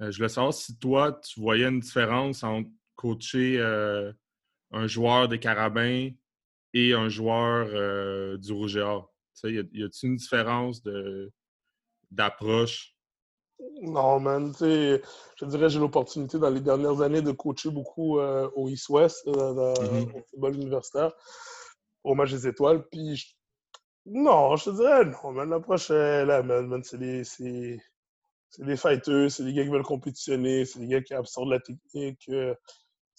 je 0.00 0.16
voulais 0.16 0.28
savoir 0.28 0.54
si 0.54 0.78
toi, 0.78 1.12
tu 1.12 1.40
voyais 1.40 1.66
une 1.66 1.80
différence 1.80 2.42
entre 2.42 2.70
coacher 2.96 3.60
un 4.70 4.86
joueur 4.86 5.28
des 5.28 5.38
Carabins 5.38 6.10
et 6.74 6.92
un 6.92 7.08
joueur 7.08 7.68
euh, 7.72 8.36
du 8.36 8.52
Rouge 8.52 8.76
et 8.76 8.82
Or? 8.82 9.12
Y 9.44 9.58
a-t-il 9.60 10.10
une 10.10 10.16
différence 10.16 10.82
d'approche? 12.10 12.94
Non, 13.82 14.20
man. 14.20 14.52
Je 14.60 15.00
dirais 15.44 15.68
j'ai 15.68 15.78
l'opportunité 15.78 16.38
dans 16.38 16.50
les 16.50 16.60
dernières 16.60 17.00
années 17.00 17.22
de 17.22 17.32
coacher 17.32 17.70
beaucoup 17.70 18.18
euh, 18.18 18.48
au 18.54 18.68
East-West, 18.68 19.26
mm-hmm. 19.26 20.16
au 20.16 20.22
football 20.30 20.54
universitaire, 20.54 21.12
au 22.04 22.14
match 22.14 22.30
des 22.32 22.46
étoiles. 22.46 22.86
Puis, 22.88 23.36
non, 24.06 24.56
je 24.56 24.64
te 24.64 24.70
dirais 24.70 25.04
non, 25.06 25.32
man. 25.32 25.50
L'approche 25.50 25.90
est 25.90 26.26
C'est 26.82 26.98
des, 26.98 27.24
c'est 27.24 27.80
des 28.58 28.76
fighters, 28.76 29.30
c'est 29.30 29.44
des 29.44 29.52
gars 29.52 29.64
qui 29.64 29.68
veulent 29.68 29.82
compétitionner, 29.82 30.64
c'est 30.64 30.80
des 30.80 30.86
gars 30.86 31.02
qui 31.02 31.14
absorbent 31.14 31.50
la 31.50 31.60
technique. 31.60 32.28
Euh, 32.30 32.54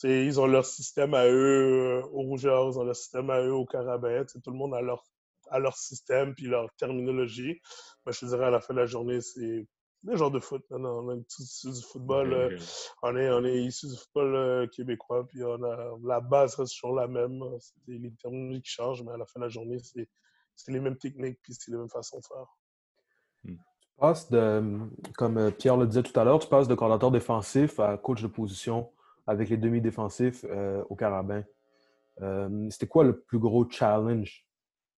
ils 0.04 0.40
ont 0.40 0.48
leur 0.48 0.66
système 0.66 1.14
à 1.14 1.28
eux 1.28 2.02
euh, 2.02 2.08
au 2.12 2.22
Rougeur, 2.22 2.70
ils 2.70 2.80
ont 2.80 2.84
leur 2.84 2.96
système 2.96 3.30
à 3.30 3.42
eux 3.42 3.54
au 3.54 3.66
Carabin. 3.66 4.24
Tout 4.26 4.52
le 4.52 4.58
monde 4.58 4.74
a 4.74 4.82
leur, 4.82 5.04
a 5.50 5.60
leur 5.60 5.78
système 5.78 6.34
puis 6.34 6.46
leur 6.46 6.74
terminologie. 6.78 7.60
Moi, 8.06 8.14
je 8.14 8.20
te 8.22 8.26
dirais 8.26 8.46
à 8.46 8.50
la 8.50 8.62
fin 8.62 8.74
de 8.74 8.80
la 8.80 8.86
journée, 8.86 9.22
c'est 9.22 9.68
des 10.04 10.18
genres 10.18 10.32
de 10.32 10.40
foot. 10.40 10.64
Non, 10.72 11.00
on 11.00 11.16
est 11.16 11.40
issu 11.40 11.72
du 11.72 11.82
football. 11.82 12.34
Euh, 12.34 12.58
on, 13.04 13.16
est, 13.18 13.30
on 13.30 13.44
est 13.44 13.62
issu 13.64 13.88
du 13.88 13.98
football 13.98 14.70
québécois, 14.70 15.28
puis 15.28 15.44
on 15.44 15.62
a, 15.64 15.98
la 16.04 16.22
base 16.22 16.56
reste 16.56 16.74
toujours 16.74 16.96
la 16.96 17.08
même. 17.08 17.44
C'est 17.60 17.92
les 17.92 18.12
terminologies 18.16 18.62
qui 18.62 18.72
changent, 18.72 19.04
mais 19.04 19.12
à 19.12 19.18
la 19.18 19.26
fin 19.26 19.40
de 19.42 19.46
la 19.46 19.50
journée, 19.50 19.78
c'est 19.80 20.72
les 20.72 20.80
mêmes 20.80 20.98
techniques 20.98 21.40
puis 21.44 21.54
c'est 21.54 21.72
les 21.72 21.78
mêmes 21.78 21.90
façons 21.90 22.20
de 22.20 22.26
faire. 22.26 22.59
Passes 24.00 24.30
de, 24.30 24.64
comme 25.18 25.38
euh, 25.38 25.52
Pierre 25.52 25.76
le 25.76 25.86
disait 25.86 26.04
tout 26.04 26.18
à 26.18 26.24
l'heure, 26.24 26.40
tu 26.40 26.48
passes 26.48 26.70
de 26.70 26.76
coordinateur 26.76 27.12
défensif 27.12 27.80
à 27.82 27.98
coach 27.98 28.22
de 28.22 28.28
position 28.28 28.90
avec 29.28 29.50
les 29.50 29.58
demi-défensifs 29.58 30.46
euh, 30.50 30.82
au 30.90 30.96
Carabin. 30.96 31.44
Euh, 32.22 32.70
c'était 32.70 32.88
quoi 32.88 33.04
le 33.04 33.20
plus 33.20 33.40
gros 33.40 33.70
challenge 33.70 34.46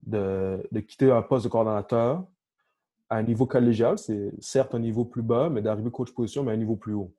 de, 0.04 0.62
quitter 0.88 1.12
un 1.12 1.24
poste 1.24 1.46
de 1.46 1.50
coordonnateur 1.50 2.24
à 3.10 3.16
un 3.16 3.24
niveau 3.24 3.48
collégial? 3.48 3.98
C'est 3.98 4.32
certes 4.40 4.76
un 4.76 4.80
niveau 4.80 5.04
plus 5.04 5.24
bas, 5.24 5.50
mais 5.50 5.64
d'arriver 5.64 5.90
coach 5.90 6.10
de 6.10 6.14
position, 6.14 6.44
mais 6.44 6.52
à 6.52 6.54
un 6.54 6.58
niveau 6.58 6.76
plus 6.76 6.94
haut. 6.94 7.12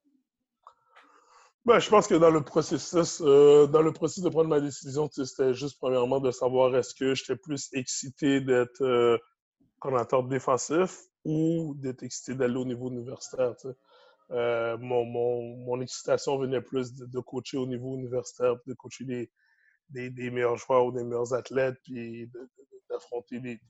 Ben, 1.64 1.80
je 1.80 1.90
pense 1.90 2.06
que 2.06 2.14
dans 2.14 2.30
le 2.30 2.42
processus, 2.42 3.20
dans 3.20 3.82
le 3.82 3.92
processus 3.92 4.22
de 4.22 4.28
prendre 4.28 4.48
ma 4.48 4.60
décision, 4.60 5.08
c'était 5.12 5.54
juste 5.54 5.78
premièrement 5.80 6.20
de 6.20 6.30
savoir 6.30 6.76
est-ce 6.76 6.94
que 6.94 7.14
j'étais 7.14 7.36
plus 7.36 7.70
excité 7.72 8.40
d'être 8.40 9.18
coordonnateur 9.80 10.22
défensif 10.24 11.08
ou 11.24 11.74
d'être 11.76 12.02
excité 12.02 12.34
d'aller 12.34 12.56
au 12.56 12.64
niveau 12.64 12.90
universitaire. 12.90 13.54
Euh, 14.30 14.78
mon, 14.78 15.04
mon, 15.04 15.56
mon, 15.58 15.80
excitation 15.80 16.38
venait 16.38 16.60
plus 16.60 16.94
de, 16.94 17.20
coacher 17.20 17.58
au 17.58 17.66
niveau 17.66 17.96
universitaire, 17.96 18.56
de 18.66 18.74
coacher 18.74 19.04
des, 19.04 19.30
des, 19.90 20.30
meilleurs 20.30 20.56
joueurs 20.56 20.86
ou 20.86 20.92
des 20.92 21.04
meilleurs 21.04 21.34
athlètes, 21.34 21.76
puis 21.84 22.30
d'affronter 22.88 23.40
des, 23.40 23.60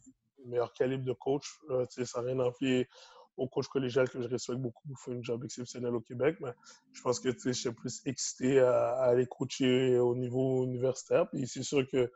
meilleurs 0.46 0.72
calibres 0.72 1.04
de 1.04 1.12
coach. 1.12 1.46
Euh, 1.70 1.84
ça 1.88 2.20
n'a 2.20 2.28
rien 2.28 2.38
enlevé 2.38 2.88
au 3.36 3.48
coach 3.48 3.66
collégial 3.68 4.08
que 4.08 4.20
je 4.20 4.28
respecte 4.28 4.60
beaucoup, 4.60 4.82
il 4.88 4.96
fait 4.96 5.12
un 5.12 5.22
job 5.22 5.44
exceptionnel 5.44 5.94
au 5.94 6.00
Québec, 6.00 6.36
mais 6.40 6.52
je 6.92 7.00
pense 7.00 7.18
que 7.18 7.30
je 7.32 7.52
suis 7.52 7.72
plus 7.72 8.02
excité 8.04 8.60
à, 8.60 8.94
aller 8.96 9.26
coacher 9.26 9.98
au 9.98 10.14
niveau 10.14 10.64
universitaire. 10.64 11.28
Puis 11.30 11.46
c'est 11.48 11.62
sûr 11.62 11.86
que 11.88 12.12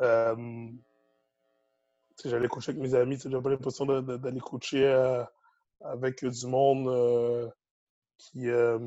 euh, 0.00 0.68
j'allais 2.24 2.48
coucher 2.48 2.70
avec 2.70 2.82
mes 2.82 2.94
amis, 2.94 3.18
j'avais 3.18 3.50
l'impression 3.50 3.86
d'aller 4.02 4.40
coucher 4.40 4.86
euh, 4.86 5.24
avec 5.80 6.24
du 6.24 6.46
monde 6.46 6.88
euh, 6.88 7.48
qui 8.18 8.48
euh, 8.48 8.78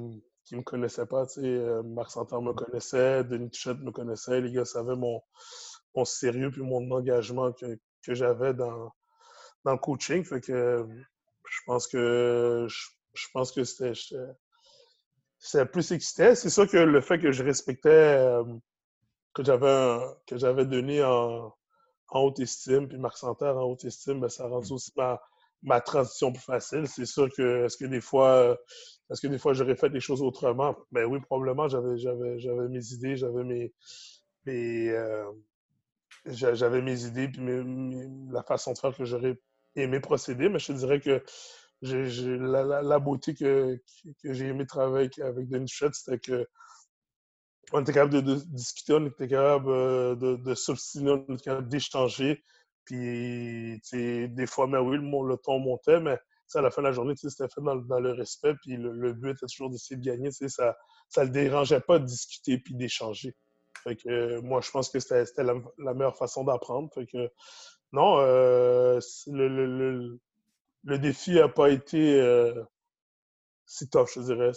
me 0.52 0.62
connaissait 0.62 1.06
pas. 1.06 1.26
Marc 1.84 2.12
Santerre 2.12 2.42
me 2.42 2.54
connaissait, 2.54 3.24
Denis 3.24 3.50
Tuchette 3.50 3.80
me 3.80 3.92
connaissait, 3.92 4.42
les 4.42 4.52
gars 4.52 4.66
savaient 4.66 4.96
mon, 4.96 5.22
mon 5.96 6.06
sérieux 6.06 6.52
puis 6.52 6.62
mon 6.62 6.90
engagement 6.92 7.52
que, 7.52 7.78
que 8.04 8.14
j'avais 8.14 8.54
dans, 8.54 8.92
dans 9.66 9.74
le 9.74 9.78
coaching. 9.78 10.24
Fait 10.24 10.42
que 10.42 10.88
je 11.50 11.60
pense 11.66 11.88
que 11.88 12.68
je, 12.70 13.28
pense 13.34 13.52
que 13.52 13.64
c'était 13.64 13.94
c'est 15.40 15.66
plus 15.66 15.92
excitant. 15.92 16.34
C'est 16.34 16.50
sûr 16.50 16.68
que 16.68 16.78
le 16.78 17.02
fait 17.02 17.20
que 17.20 17.32
je 17.32 17.44
respectais 17.44 18.40
que 19.34 19.44
j'avais 19.44 20.66
donné 20.66 21.04
en, 21.04 21.54
en 22.10 22.22
haute 22.22 22.40
estime, 22.40 22.88
puis 22.88 22.98
Marc 22.98 23.18
Santerre 23.18 23.58
en 23.58 23.64
haute 23.64 23.86
estime, 23.86 24.20
ben, 24.20 24.30
ça 24.30 24.48
rend 24.48 24.62
mm. 24.62 24.72
aussi 24.72 24.92
ma, 25.64 25.82
transition 25.82 26.32
plus 26.32 26.44
facile. 26.44 26.88
C'est 26.88 27.06
sûr 27.06 27.30
que 27.36 27.66
est-ce 27.66 27.78
que 27.78 27.86
des 27.86 28.02
fois 28.02 28.58
est-ce 29.10 29.22
que 29.22 29.28
des 29.28 29.40
fois 29.40 29.54
j'aurais 29.54 29.76
fait 29.76 29.90
des 29.90 30.00
choses 30.00 30.22
autrement? 30.22 30.76
Ben 30.92 31.06
oui, 31.06 31.20
probablement 31.22 31.68
j'avais 31.68 31.98
j'avais 31.98 32.40
j'avais 32.40 32.68
mes 32.68 32.94
idées, 32.94 33.16
j'avais 33.18 33.44
mes, 33.44 33.74
euh, 34.90 35.32
j'avais 36.26 36.82
mes 36.82 37.06
idées 37.06 37.28
puis 37.28 37.42
la 38.32 38.44
façon 38.44 38.74
de 38.74 38.78
faire 38.78 38.96
que 38.96 39.06
j'aurais 39.06 39.38
aimé 39.76 40.00
procéder, 40.00 40.50
mais 40.50 40.60
je 40.60 40.68
te 40.68 40.74
dirais 40.74 41.00
que 41.00 41.24
j'ai, 41.82 42.38
la, 42.38 43.00
beauté 43.00 43.36
que, 43.36 43.80
que 44.24 44.34
j'ai 44.34 44.48
aimé 44.48 44.66
travailler 44.66 45.10
avec, 45.22 45.48
Denis 45.48 45.68
Chouette, 45.68 45.94
c'était 45.94 46.20
que 46.20 46.48
on 47.74 47.82
était 47.82 47.94
capable 47.94 48.22
de, 48.22 48.36
discuter, 48.46 48.94
on 48.94 49.06
était 49.06 49.28
capable 49.28 49.70
euh, 49.70 50.16
de, 50.16 50.36
de 50.36 50.56
s'obstiner, 50.56 51.12
on 51.12 51.34
était 51.34 51.44
capable 51.44 51.68
d'échanger. 51.68 52.44
Puis, 52.86 53.82
des 53.92 54.48
fois, 54.48 54.68
mais 54.68 54.78
oui, 54.78 54.98
le, 54.98 55.28
le 55.28 55.38
ton 55.38 55.60
montait, 55.60 56.00
mais 56.00 56.18
à 56.56 56.62
la 56.62 56.72
fin 56.72 56.82
de 56.82 56.88
la 56.88 56.94
journée, 56.94 57.14
c'était 57.16 57.48
fait 57.54 57.62
dans, 57.62 58.00
le 58.00 58.12
respect. 58.14 58.54
Puis 58.62 58.78
le, 58.78 59.14
but 59.14 59.32
était 59.32 59.46
toujours 59.48 59.70
d'essayer 59.70 59.98
de 59.98 60.06
gagner. 60.06 60.32
Ça 60.32 60.76
ne 61.18 61.24
le 61.24 61.30
dérangeait 61.30 61.82
pas 61.82 62.00
de 62.00 62.06
discuter 62.06 62.58
puis 62.58 62.76
d'échanger. 62.76 63.36
Fait 63.84 63.96
que 63.96 64.40
moi, 64.40 64.62
je 64.62 64.72
pense 64.72 64.90
que 64.90 65.00
c'était 65.00 65.44
la, 65.44 65.94
meilleure 65.94 66.18
façon 66.18 66.44
d'apprendre. 66.44 66.90
Fait 66.94 67.06
que 67.06 67.30
non, 67.92 68.18
euh, 68.20 69.00
le, 69.28 70.20
le, 70.84 71.00
défi 71.00 71.36
n'a 71.36 71.50
pas 71.50 71.70
été 71.70 72.20
euh, 72.20 72.64
c'est 73.68 73.90
top, 73.90 74.08
je 74.14 74.22
dirais. 74.22 74.52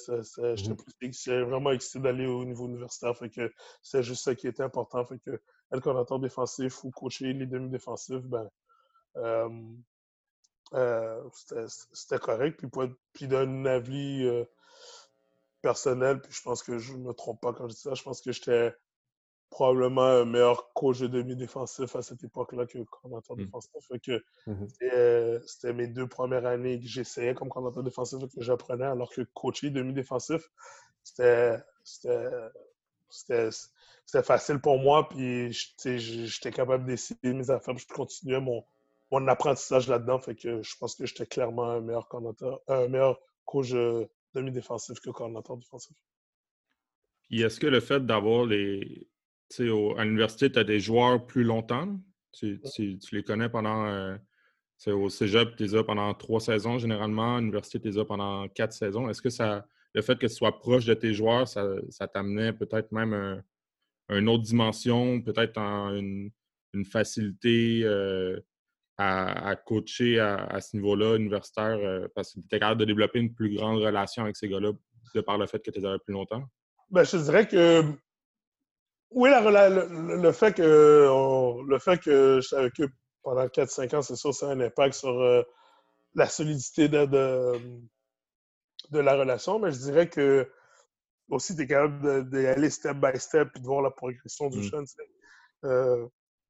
J'étais 0.54 0.72
mmh. 0.72 1.42
vraiment 1.42 1.72
excité 1.72 1.98
d'aller 1.98 2.26
au 2.26 2.44
niveau 2.44 2.68
universitaire. 2.68 3.16
Fait 3.16 3.28
que 3.28 3.52
c'est 3.82 4.04
juste 4.04 4.22
ça 4.22 4.36
qui 4.36 4.46
était 4.46 4.62
important. 4.62 5.04
Fait 5.04 5.18
que 5.18 5.32
être 5.32 5.82
coordinateur 5.82 6.20
défensif 6.20 6.84
ou 6.84 6.92
coacher 6.92 7.32
les 7.32 7.46
demi-défensifs, 7.46 8.22
ben, 8.22 8.48
euh, 9.16 9.48
c'était 11.92 12.18
correct. 12.18 12.58
Puis, 12.58 12.68
puis 13.12 13.26
d'un 13.26 13.66
avis 13.66 14.24
euh, 14.24 14.44
personnel, 15.60 16.20
puis 16.20 16.32
je 16.32 16.42
pense 16.42 16.62
que 16.62 16.78
je 16.78 16.92
ne 16.92 17.08
me 17.08 17.12
trompe 17.12 17.40
pas 17.40 17.52
quand 17.52 17.68
je 17.68 17.74
dis 17.74 17.80
ça, 17.80 17.94
je 17.94 18.04
pense 18.04 18.20
que 18.20 18.30
j'étais 18.30 18.72
probablement 19.50 20.04
un 20.04 20.24
meilleur 20.24 20.72
coach 20.72 21.00
de 21.00 21.08
demi-défensif 21.08 21.94
à 21.96 22.02
cette 22.02 22.22
époque-là 22.22 22.66
que 22.66 22.78
coordinateur 22.84 23.36
mmh. 23.36 23.44
défensif. 23.44 23.72
que 24.02 24.22
mmh 24.46 24.66
euh, 24.82 25.40
c'était 25.44 25.72
mes 25.72 25.88
deux 25.88 26.06
premières 26.06 26.46
années 26.46 26.80
que 26.80 26.86
j'essayais 26.86 27.34
comme 27.34 27.48
coordinateur 27.48 27.82
défensif 27.82 28.20
que 28.20 28.42
j'apprenais, 28.42 28.86
alors 28.86 29.12
que 29.12 29.22
coacher 29.34 29.70
demi-défensif, 29.70 30.48
c'était 31.02 31.58
facile 34.22 34.60
pour 34.60 34.78
moi. 34.78 35.08
Puis 35.08 35.52
j'étais 35.52 36.52
capable 36.52 36.86
d'essayer 36.86 37.18
mes 37.24 37.50
affaires. 37.50 37.76
je 37.76 37.86
continuais 37.88 38.40
mon, 38.40 38.64
mon 39.10 39.26
apprentissage 39.26 39.88
là-dedans. 39.88 40.20
Fait 40.20 40.36
que 40.36 40.62
je 40.62 40.76
pense 40.78 40.94
que 40.94 41.06
j'étais 41.06 41.26
clairement 41.26 41.70
un 41.70 41.80
meilleur 41.80 42.08
un 42.68 42.88
meilleur 42.88 43.20
coach 43.44 43.72
euh, 43.72 44.06
demi-défensif 44.32 45.00
que 45.00 45.10
coordinateur 45.10 45.56
défensif. 45.56 45.96
Puis 47.24 47.42
est-ce 47.42 47.58
que 47.58 47.66
le 47.66 47.80
fait 47.80 48.04
d'avoir 48.04 48.44
les, 48.44 49.08
à 49.58 50.04
l'université, 50.04 50.50
tu 50.50 50.58
as 50.58 50.64
des 50.64 50.80
joueurs 50.80 51.26
plus 51.26 51.44
longtemps. 51.44 51.98
Tu, 52.32 52.60
les 53.12 53.22
connais 53.22 53.48
pendant. 53.48 53.86
Euh, 53.86 54.16
au 54.86 55.10
cégep, 55.10 55.56
tu 55.56 55.64
les 55.64 55.74
as 55.74 55.84
pendant 55.84 56.14
trois 56.14 56.40
saisons 56.40 56.78
généralement. 56.78 57.36
À 57.36 57.40
l'université, 57.40 57.80
tu 57.80 57.88
les 57.88 57.98
as 57.98 58.04
pendant 58.04 58.48
quatre 58.48 58.72
saisons. 58.72 59.10
Est-ce 59.10 59.20
que 59.20 59.30
ça, 59.30 59.66
le 59.94 60.02
fait 60.02 60.18
que 60.18 60.26
tu 60.26 60.34
sois 60.34 60.58
proche 60.58 60.86
de 60.86 60.94
tes 60.94 61.12
joueurs, 61.12 61.48
ça, 61.48 62.08
t'amenait 62.12 62.52
peut-être 62.52 62.92
même 62.92 63.42
une 64.08 64.28
autre 64.28 64.42
dimension, 64.42 65.20
peut-être 65.20 65.58
une, 65.58 66.30
facilité 66.84 67.80
euh, 67.82 68.40
à, 68.96 69.56
coacher 69.56 70.20
à, 70.20 70.60
ce 70.60 70.76
niveau-là 70.76 71.16
universitaire 71.16 71.78
euh, 71.78 72.06
parce 72.14 72.32
que 72.32 72.40
tu 72.40 72.46
étais 72.46 72.60
capable 72.60 72.80
de 72.80 72.84
développer 72.84 73.18
une 73.18 73.34
plus 73.34 73.54
grande 73.54 73.78
relation 73.78 74.22
avec 74.22 74.36
ces 74.36 74.48
gars-là 74.48 74.72
de 75.14 75.20
par 75.20 75.36
le 75.36 75.46
fait 75.46 75.58
que 75.58 75.70
tu 75.70 75.80
les 75.80 75.86
avais 75.86 75.98
plus 75.98 76.12
longtemps? 76.12 76.44
Ben, 76.90 77.02
je 77.02 77.16
dirais 77.16 77.48
que 77.48 77.82
oui, 79.12 79.30
le, 79.30 80.32
fait 80.32 80.54
que, 80.54 81.62
le 81.66 81.78
fait 81.78 81.98
que 81.98 82.36
je 82.40 82.46
suis 82.46 82.56
avec 82.56 82.80
eux 82.80 82.90
pendant 83.22 83.46
4-5 83.46 83.96
ans, 83.96 84.02
c'est 84.02 84.16
sûr, 84.16 84.32
ça 84.34 84.48
a 84.48 84.52
un 84.52 84.60
impact 84.60 84.94
sur 84.94 85.20
euh, 85.20 85.42
la 86.14 86.26
solidité 86.26 86.88
de, 86.88 87.06
de, 88.90 88.98
la 88.98 89.16
relation, 89.16 89.58
mais 89.58 89.72
je 89.72 89.78
dirais 89.78 90.08
que 90.08 90.48
aussi, 91.28 91.54
tu 91.54 91.62
es 91.62 91.66
capable 91.66 92.28
d'aller 92.30 92.70
step 92.70 92.96
by 92.96 93.18
step 93.18 93.50
et 93.56 93.60
de 93.60 93.64
voir 93.64 93.82
la 93.82 93.90
progression 93.90 94.48
du 94.48 94.58
mmh. 94.58 94.62
jeune. 94.62 94.84
Euh, 95.64 96.06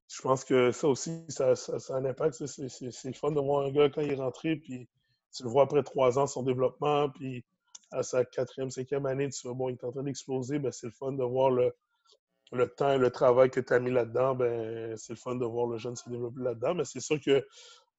je 0.07 0.21
pense 0.21 0.43
que 0.43 0.71
ça 0.71 0.87
aussi, 0.87 1.23
ça, 1.29 1.53
a 1.53 1.93
un 1.93 2.05
impact. 2.05 2.45
C'est 2.45 2.81
le 2.81 3.13
fun 3.13 3.31
de 3.31 3.39
voir 3.39 3.65
un 3.65 3.71
gars 3.71 3.89
quand 3.89 4.01
il 4.01 4.11
est 4.11 4.15
rentré, 4.15 4.55
puis 4.55 4.89
tu 5.33 5.43
le 5.43 5.49
vois 5.49 5.63
après 5.63 5.83
trois 5.83 6.19
ans, 6.19 6.27
son 6.27 6.43
développement, 6.43 7.09
puis 7.09 7.45
à 7.91 8.03
sa 8.03 8.25
quatrième, 8.25 8.71
cinquième 8.71 9.05
année, 9.05 9.29
tu 9.29 9.47
vois, 9.47 9.55
bon, 9.55 9.69
il 9.69 9.73
est 9.73 9.83
en 9.83 9.91
train 9.91 10.03
d'exploser, 10.03 10.59
ben, 10.59 10.71
c'est 10.71 10.87
le 10.87 10.93
fun 10.93 11.11
de 11.11 11.23
voir 11.23 11.49
le, 11.49 11.73
le 12.51 12.67
temps 12.67 12.91
et 12.91 12.97
le 12.97 13.09
travail 13.09 13.49
que 13.49 13.59
tu 13.59 13.73
as 13.73 13.79
mis 13.79 13.91
là-dedans, 13.91 14.35
ben, 14.35 14.95
c'est 14.97 15.13
le 15.13 15.17
fun 15.17 15.35
de 15.35 15.45
voir 15.45 15.67
le 15.67 15.77
jeune 15.77 15.95
se 15.95 16.09
développer 16.09 16.41
là-dedans. 16.41 16.75
Mais 16.75 16.85
c'est 16.85 16.99
sûr 16.99 17.19
que 17.19 17.45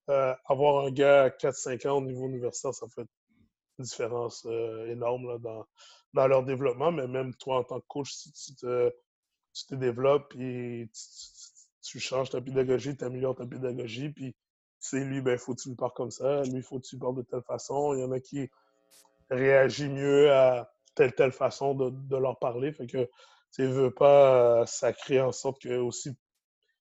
euh, 0.09 0.35
avoir 0.45 0.85
un 0.85 0.91
gars 0.91 1.23
à 1.23 1.29
4-5 1.29 1.87
ans 1.87 1.97
au 1.97 2.01
niveau 2.01 2.27
universitaire, 2.27 2.73
ça 2.73 2.87
fait 2.87 3.07
une 3.79 3.85
différence 3.85 4.45
euh, 4.45 4.87
énorme 4.87 5.39
dans, 5.39 5.65
dans, 6.13 6.27
leur 6.27 6.43
développement. 6.43 6.91
Mais 6.91 7.07
même 7.07 7.33
toi, 7.35 7.59
en 7.59 7.63
tant 7.63 7.79
que 7.79 7.87
coach, 7.87 8.11
si 8.13 8.31
tu 8.31 8.55
te, 8.55 8.93
tu 9.53 9.65
te 9.65 9.75
développes 9.75 10.33
et 10.39 10.89
tu, 11.81 11.99
changes 11.99 12.29
ta 12.29 12.41
pédagogie, 12.41 12.95
tu 12.95 13.03
améliores 13.03 13.35
ta 13.35 13.45
pédagogie, 13.45 14.09
puis 14.09 14.35
c'est 14.79 15.03
lui, 15.03 15.21
ben, 15.21 15.37
faut 15.37 15.55
que 15.55 15.61
tu 15.61 15.69
lui 15.69 15.75
parles 15.75 15.93
comme 15.95 16.11
ça, 16.11 16.43
lui, 16.43 16.61
faut 16.61 16.79
que 16.79 16.85
tu 16.85 16.95
lui 16.95 16.99
parles 16.99 17.15
de 17.15 17.21
telle 17.23 17.43
façon. 17.43 17.95
Il 17.95 18.01
y 18.01 18.03
en 18.03 18.11
a 18.11 18.19
qui 18.19 18.49
réagissent 19.29 19.89
mieux 19.89 20.31
à 20.31 20.71
telle, 20.93 21.15
telle 21.15 21.31
façon 21.31 21.73
de, 21.73 21.89
de 21.89 22.17
leur 22.17 22.37
parler. 22.37 22.71
Tu 23.53 23.65
veux 23.65 23.91
pas, 23.91 24.65
ça 24.65 24.93
crée 24.93 25.21
en 25.21 25.31
sorte 25.31 25.61
que 25.61 25.77
aussi 25.77 26.11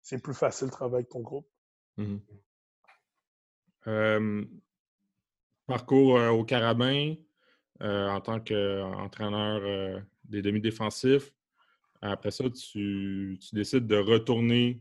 c'est 0.03 0.21
plus 0.23 0.35
facile 0.35 0.69
de 0.69 0.73
travailler 0.73 0.97
avec 0.97 1.09
ton 1.09 1.21
groupe. 1.21 1.49
Mmh 1.97 2.17
parcours 5.67 6.15
au 6.15 6.45
Carabin 6.45 7.15
en 7.81 8.21
tant 8.21 8.39
qu'entraîneur 8.39 10.03
des 10.25 10.43
demi-défensifs. 10.43 11.33
Après 12.01 12.31
ça, 12.31 12.45
tu, 12.51 13.39
décides 13.53 13.87
de 13.87 13.97
retourner 13.97 14.81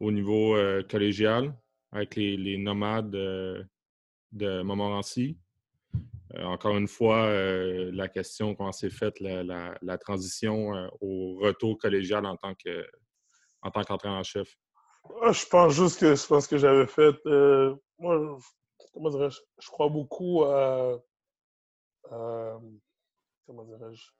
au 0.00 0.10
niveau 0.12 0.56
collégial 0.90 1.54
avec 1.92 2.16
les, 2.16 2.58
nomades 2.58 3.10
de 3.10 4.62
Montmorency. 4.62 5.38
Encore 6.42 6.76
une 6.76 6.88
fois, 6.88 7.28
la 7.92 8.08
question, 8.08 8.54
comment 8.54 8.72
s'est 8.72 8.90
faite 8.90 9.20
la, 9.20 9.98
transition 9.98 10.88
au 11.00 11.38
retour 11.40 11.78
collégial 11.78 12.26
en 12.26 12.36
tant 12.36 12.54
que 12.54 12.86
en 13.62 13.70
tant 13.70 13.82
qu'entraîneur-chef? 13.82 14.56
Ah, 15.22 15.32
je 15.32 15.46
pense 15.46 15.72
juste 15.72 16.00
que 16.00 16.14
c'est 16.14 16.28
parce 16.28 16.46
que 16.46 16.58
j'avais 16.58 16.86
fait. 16.86 17.14
Euh, 17.26 17.74
moi, 17.98 18.38
comment 18.92 19.10
dirais-je? 19.10 19.40
Je 19.58 19.68
crois 19.68 19.88
beaucoup 19.88 20.44
à. 20.44 20.98
comment 22.10 23.64
dirais-je? 23.64 24.10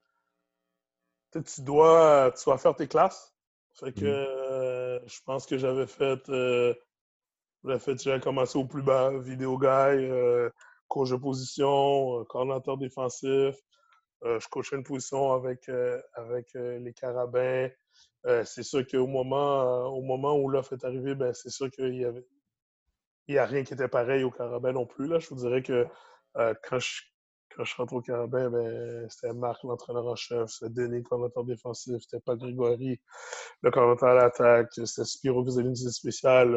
Tu 1.33 1.63
dois, 1.63 2.33
tu 2.37 2.45
dois 2.45 2.59
faire 2.59 2.75
tes 2.75 2.89
classes. 2.89 3.35
Fait 3.79 3.93
que 3.93 5.03
mmh. 5.03 5.07
je 5.07 5.21
pense 5.25 5.47
que 5.47 5.59
j'avais 5.59 5.87
fait. 5.87 6.29
Euh, 6.31 6.75
j'avais 7.65 7.79
fait, 7.79 8.03
j'ai 8.03 8.21
commencé 8.21 8.59
au 8.59 8.65
plus 8.65 8.83
bas, 8.83 9.11
vidéo 9.19 9.59
guy, 9.59 9.67
euh, 9.69 10.49
coach 10.89 11.11
de 11.11 11.17
position, 11.17 12.25
coordinateur 12.25 12.79
défensif. 12.79 13.57
je 14.23 14.49
coachais 14.49 14.77
une 14.77 14.85
position 14.85 15.33
avec, 15.33 15.69
avec 16.15 16.55
les 16.55 16.93
carabins. 16.93 17.69
Euh, 18.27 18.45
c'est 18.45 18.63
sûr 18.63 18.87
qu'au 18.87 19.07
moment, 19.07 19.61
euh, 19.61 19.85
au 19.85 20.03
moment 20.03 20.37
où 20.37 20.49
l'offre 20.49 20.73
est 20.73 20.85
arrivée, 20.85 21.15
ben, 21.15 21.33
c'est 21.33 21.51
sûr 21.51 21.71
qu'il 21.71 21.95
y 21.95 22.05
avait. 22.05 22.27
Il 23.29 23.35
n'y 23.35 23.39
a 23.39 23.47
rien 23.47 23.65
qui 23.65 23.75
était 23.75 23.89
pareil 23.89 24.25
au 24.25 24.31
Carabin 24.31 24.73
non 24.73 24.87
plus. 24.87 25.07
Là. 25.09 25.19
Je 25.19 25.29
vous 25.29 25.37
dirais 25.37 25.63
que 25.63 25.87
euh, 26.37 26.55
quand, 26.63 26.79
je, 26.79 27.03
quand 27.55 27.65
je 27.65 27.75
rentre 27.77 27.95
au 27.95 28.01
Carabin, 28.01 28.51
ben, 28.51 29.09
c'était 29.11 29.33
Marc, 29.33 29.63
l'entraîneur 29.65 30.07
en 30.07 30.17
chef, 30.17 30.49
c'était 30.49 30.73
Denis, 30.73 30.99
le 30.99 31.03
coordinateur 31.03 31.45
défensif, 31.45 32.03
c'était 32.03 32.21
Paul 32.21 32.39
Grégory, 32.39 33.01
le 33.63 33.71
coordinateur 33.71 34.11
à 34.11 34.15
l'attaque, 34.15 34.73
c'était 34.75 35.05
Spiro 35.05 35.43
Visaline 35.43 35.75
spécial. 35.75 36.53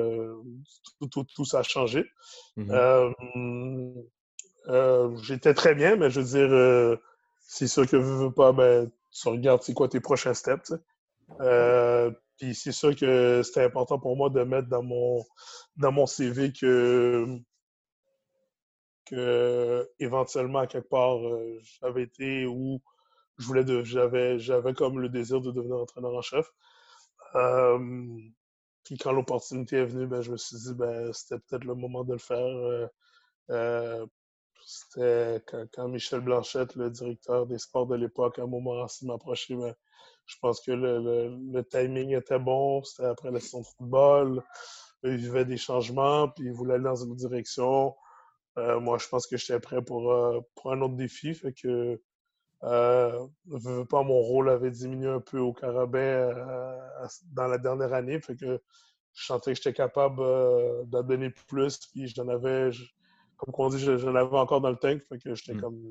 tout, 0.99 1.07
tout, 1.07 1.25
tout, 1.35 1.45
ça 1.45 1.59
a 1.59 1.63
changé. 1.63 2.05
Mm-hmm. 4.69 5.23
J'étais 5.23 5.53
très 5.53 5.75
bien, 5.75 5.95
mais 5.95 6.09
je 6.09 6.21
veux 6.21 6.47
dire, 6.47 6.99
c'est 7.49 7.67
sûr 7.67 7.87
que 7.87 7.97
veux, 7.97 8.25
veux 8.25 8.31
pas, 8.31 8.51
ben, 8.51 8.89
tu 9.11 9.27
regardes 9.27 9.63
c'est 9.63 9.73
quoi 9.73 9.89
tes 9.89 9.99
prochains 9.99 10.33
steps. 10.33 10.73
Euh, 11.41 12.11
puis 12.37 12.55
c'est 12.55 12.71
sûr 12.71 12.95
que 12.95 13.41
c'était 13.43 13.63
important 13.63 13.99
pour 13.99 14.15
moi 14.15 14.29
de 14.29 14.43
mettre 14.43 14.67
dans 14.69 14.83
mon, 14.83 15.23
dans 15.77 15.91
mon 15.91 16.05
CV 16.05 16.53
que, 16.53 17.39
que 19.05 19.89
éventuellement, 19.99 20.65
quelque 20.67 20.89
part, 20.89 21.17
euh, 21.25 21.59
j'avais 21.81 22.03
été 22.03 22.45
où 22.45 22.81
je 23.37 23.45
voulais 23.47 23.63
de, 23.63 23.83
j'avais, 23.83 24.39
j'avais 24.39 24.73
comme 24.73 24.99
le 24.99 25.09
désir 25.09 25.41
de 25.41 25.51
devenir 25.51 25.77
entraîneur 25.77 26.13
en 26.13 26.21
chef. 26.21 26.51
Euh, 27.35 28.17
puis 28.83 28.97
quand 28.97 29.11
l'opportunité 29.11 29.77
est 29.77 29.85
venue, 29.85 30.07
ben, 30.07 30.21
je 30.21 30.31
me 30.31 30.37
suis 30.37 30.57
dit 30.57 30.73
ben 30.73 31.11
c'était 31.13 31.39
peut-être 31.39 31.65
le 31.65 31.75
moment 31.75 32.03
de 32.03 32.13
le 32.13 32.19
faire. 32.19 32.89
C'était 34.69 35.43
quand, 35.73 35.87
Michel 35.87 36.21
Blanchette, 36.21 36.75
le 36.75 36.91
directeur 36.91 37.47
des 37.47 37.57
sports 37.57 37.87
de 37.87 37.95
l'époque, 37.95 38.37
à 38.37 38.43
ainsi 38.43 39.07
m'approchait, 39.07 39.55
ben, 39.55 39.73
je 40.27 40.35
pense 40.39 40.61
que 40.61 40.71
le, 40.71 41.63
timing 41.63 42.15
était 42.15 42.37
bon. 42.37 42.83
C'était 42.83 43.07
après 43.07 43.31
la 43.31 43.39
saison 43.39 43.61
de 43.61 43.65
football. 43.65 44.43
Il 45.03 45.15
vivait 45.15 45.45
des 45.45 45.57
changements, 45.57 46.29
puis 46.29 46.45
il 46.45 46.53
voulait 46.53 46.75
aller 46.75 46.83
dans 46.83 47.03
une 47.03 47.15
direction. 47.15 47.95
Euh, 48.59 48.79
moi, 48.79 48.99
je 48.99 49.07
pense 49.07 49.25
que 49.25 49.37
j'étais 49.37 49.59
prêt 49.59 49.81
pour, 49.81 50.11
euh, 50.11 50.39
un 50.65 50.81
autre 50.81 50.95
défi. 50.95 51.33
Fait 51.33 51.53
que, 51.53 51.99
euh, 52.63 53.27
pas, 53.89 54.03
mon 54.03 54.19
rôle 54.19 54.49
avait 54.49 54.71
diminué 54.71 55.09
un 55.09 55.21
peu 55.21 55.39
au 55.39 55.53
Carabin 55.53 55.99
euh, 55.99 57.07
dans 57.33 57.47
la 57.47 57.57
dernière 57.57 57.93
année. 57.93 58.21
Fait 58.21 58.35
que 58.35 58.61
je 59.13 59.25
sentais 59.25 59.53
que 59.53 59.57
j'étais 59.57 59.73
capable 59.73 60.21
d'en 60.87 61.01
donner 61.01 61.31
plus. 61.47 61.79
Puis 61.87 62.07
j'en 62.07 62.27
avais, 62.27 62.69
comme 63.39 63.53
on 63.57 63.69
dit, 63.69 63.79
j'en 63.79 64.15
avais 64.15 64.37
encore 64.37 64.61
dans 64.61 64.69
le 64.69 64.75
tank. 64.77 65.01
Fait 65.07 65.17
que 65.17 65.33
j'étais 65.33 65.53
mm. 65.53 65.61
comme, 65.61 65.81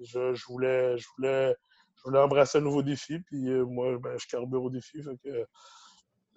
je, 0.00 0.34
je, 0.34 0.46
voulais, 0.46 0.96
je 0.98 1.06
voulais 1.16 1.54
je 1.96 2.02
voulais 2.02 2.18
embrasser 2.18 2.58
un 2.58 2.62
nouveau 2.62 2.82
défi. 2.82 3.20
Puis 3.20 3.48
euh, 3.48 3.64
moi, 3.64 3.98
ben, 3.98 4.18
je 4.18 4.26
carbure 4.26 4.64
au 4.64 4.70
défi. 4.70 5.02
Fait 5.02 5.16
que 5.24 5.46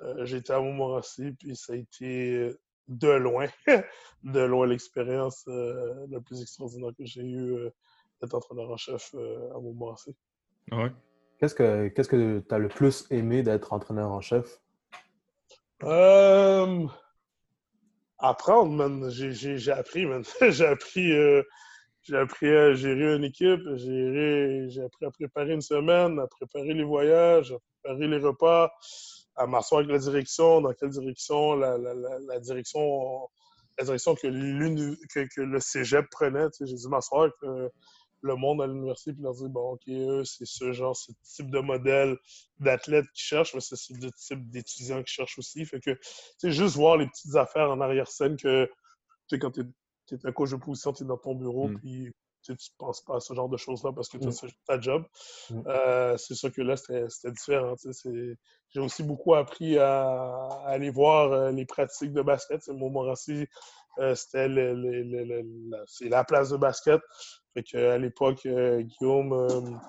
euh, 0.02 0.26
été 0.26 0.54
à 0.54 0.60
Montmorency, 0.60 1.32
puis 1.34 1.56
ça 1.56 1.74
a 1.74 1.76
été 1.76 2.56
de 2.88 3.10
loin, 3.10 3.48
de 4.24 4.40
loin 4.40 4.66
l'expérience 4.66 5.44
euh, 5.48 6.08
la 6.10 6.22
plus 6.22 6.42
extraordinaire 6.42 6.92
que 6.98 7.06
j'ai 7.06 7.22
eue 7.22 7.70
d'être 8.22 8.34
entraîneur 8.34 8.72
en 8.72 8.78
chef 8.78 9.14
à 9.14 9.60
Montmorency. 9.60 10.16
Ah 10.72 10.84
ouais? 10.84 10.92
Qu'est-ce 11.40 11.56
que 11.56 11.88
qu'est-ce 11.90 12.10
que 12.10 12.40
tu 12.40 12.56
as 12.56 12.58
le 12.58 12.68
plus 12.68 13.06
aimé 13.12 13.44
d'être 13.44 13.72
entraîneur 13.72 14.12
en 14.12 14.22
chef? 14.22 14.62
Apprendre, 18.20 18.72
man. 18.72 19.10
J'ai 19.10 19.72
appris, 19.72 20.06
man. 20.06 20.24
j'ai 20.50 20.66
appris 20.66 21.14
j'ai 22.04 22.18
appris 22.18 22.50
à 22.50 22.74
gérer 22.74 23.16
une 23.16 23.24
équipe, 23.24 23.62
j'ai 23.76 24.82
appris 24.82 25.06
à 25.06 25.12
préparer 25.12 25.54
une 25.54 25.62
semaine, 25.62 26.20
à 26.20 26.28
préparer 26.28 26.74
les 26.74 26.84
voyages, 26.84 27.52
à 27.52 27.58
préparer 27.84 28.08
les 28.08 28.18
repas, 28.18 28.72
à 29.36 29.46
m'asseoir 29.46 29.80
avec 29.80 29.92
la 29.92 30.00
direction, 30.00 30.62
dans 30.62 30.74
quelle 30.74 30.90
direction 30.90 31.56
la, 31.56 31.78
direction 32.40 33.28
la 33.78 33.86
direction 33.86 34.16
que, 34.16 34.28
que, 34.28 35.28
que, 35.36 35.42
le 35.42 35.60
cégep 35.60 36.06
prenait. 36.10 36.48
J'ai 36.60 36.76
dû 36.76 36.88
m'asseoir 36.88 37.24
avec 37.24 37.72
le, 38.22 38.36
monde 38.36 38.62
à 38.62 38.68
l'université 38.68 39.12
et 39.12 39.22
leur 39.22 39.34
dire 39.34 39.50
bon, 39.50 39.74
OK, 39.74 39.88
eux, 39.90 40.24
c'est 40.26 40.46
ce 40.46 40.72
genre, 40.72 40.96
ce 40.96 41.12
type 41.24 41.50
de 41.50 41.60
modèle 41.60 42.18
d'athlète 42.60 43.06
qu'ils 43.14 43.24
cherchent, 43.24 43.54
mais 43.54 43.62
c'est 43.62 43.76
ce 43.76 43.94
type 43.94 44.50
d'étudiants 44.50 44.98
qu'ils 44.98 45.08
cherchent 45.08 45.40
aussi. 45.40 45.66
Fait 45.66 45.80
que, 45.80 45.98
juste 46.44 46.76
voir 46.76 46.98
les 46.98 47.08
petites 47.08 47.36
affaires 47.36 47.72
en 47.72 47.82
arrière-scène 47.82 48.38
que, 48.38 48.66
tu 48.66 49.36
sais, 49.36 49.40
quand 49.40 49.52
tu 49.52 49.62
es 49.62 50.26
un 50.26 50.32
coach 50.32 50.52
de 50.52 50.58
position, 50.58 50.94
tu 50.94 51.04
es 51.04 51.08
dans 51.08 51.18
ton 51.18 51.36
bureau, 51.36 51.70
mm. 51.70 51.80
puis 51.80 52.12
tu 52.44 52.52
ne 52.52 52.58
penses 52.78 53.02
pas 53.02 53.18
à 53.18 53.20
ce 53.20 53.34
genre 53.34 53.50
de 53.50 53.58
choses-là 53.58 53.92
parce 53.94 54.10
que 54.10 54.18
tu 54.18 54.28
as 54.28 54.46
mm. 54.46 54.50
ta 54.66 54.80
job. 54.80 55.06
Mm. 55.50 55.62
Euh, 55.68 56.18
c'est 56.18 56.36
sûr 56.36 56.52
que 56.52 56.62
là, 56.62 56.76
c'était 56.78 57.32
différent. 57.32 57.76
J'ai 58.72 58.80
aussi 58.80 59.04
beaucoup 59.04 59.34
appris 59.34 59.78
à, 59.78 60.48
aller 60.66 60.90
voir 60.90 61.32
euh, 61.32 61.52
les 61.52 61.66
pratiques 61.66 62.14
de 62.14 62.22
basket. 62.22 62.68
Montmorency, 62.70 63.48
euh, 64.00 64.16
c'était 64.16 64.48
la 66.10 66.24
place 66.24 66.50
de 66.50 66.58
basket. 66.58 67.02
Fait 67.54 67.78
à 67.78 67.98
l'époque, 67.98 68.48
Guillaume, 68.48 69.80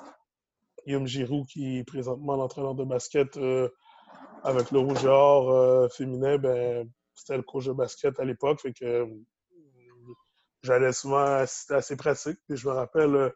Guillaume 0.86 1.06
Giroux, 1.06 1.44
qui 1.44 1.78
est 1.78 1.84
présentement 1.84 2.36
l'entraîneur 2.36 2.74
de 2.74 2.84
basket 2.84 3.38
avec 4.42 4.70
le 4.70 4.78
Rouge 4.78 5.92
féminin, 5.92 6.38
ben, 6.38 6.88
c'était 7.14 7.36
le 7.36 7.42
coach 7.42 7.66
de 7.66 7.72
basket 7.72 8.18
à 8.18 8.24
l'époque. 8.24 8.60
Fait 8.60 8.72
que 8.72 9.06
j'allais 10.62 10.92
souvent 10.92 11.24
assister 11.24 11.74
à 11.74 11.82
ses 11.82 11.96
pratiques. 11.96 12.38
Je 12.48 12.68
me 12.68 12.72
rappelle, 12.72 13.14
euh, 13.14 13.30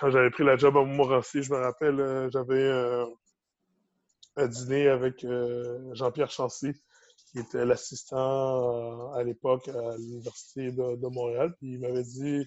quand 0.00 0.10
j'avais 0.10 0.30
pris 0.30 0.44
la 0.44 0.56
job 0.56 0.76
à 0.76 0.84
Montmorency, 0.84 1.42
je 1.42 1.52
me 1.52 1.58
rappelle, 1.58 2.00
euh, 2.00 2.28
j'avais 2.30 2.62
euh, 2.62 3.06
un 4.36 4.46
dîner 4.46 4.88
avec 4.88 5.26
Jean-Pierre 5.92 6.30
Chancy, 6.30 6.72
qui 7.36 7.42
était 7.42 7.66
l'assistant 7.66 9.12
à 9.12 9.22
l'époque 9.22 9.68
à 9.68 9.96
l'Université 9.98 10.72
de, 10.72 11.06
Montréal. 11.08 11.54
Puis 11.58 11.74
il 11.74 11.80
m'avait 11.80 12.02
dit 12.02 12.46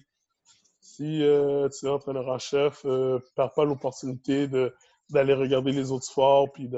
si 0.80 1.20
tu 1.20 1.22
es 1.22 1.88
entraîneur 1.88 2.26
en 2.26 2.38
chef, 2.38 2.84
ne 2.84 3.18
perds 3.36 3.52
pas 3.52 3.64
l'opportunité 3.64 4.48
d'aller 4.48 5.34
regarder 5.34 5.70
les 5.70 5.92
autres 5.92 6.06
sports, 6.06 6.50
puis 6.52 6.68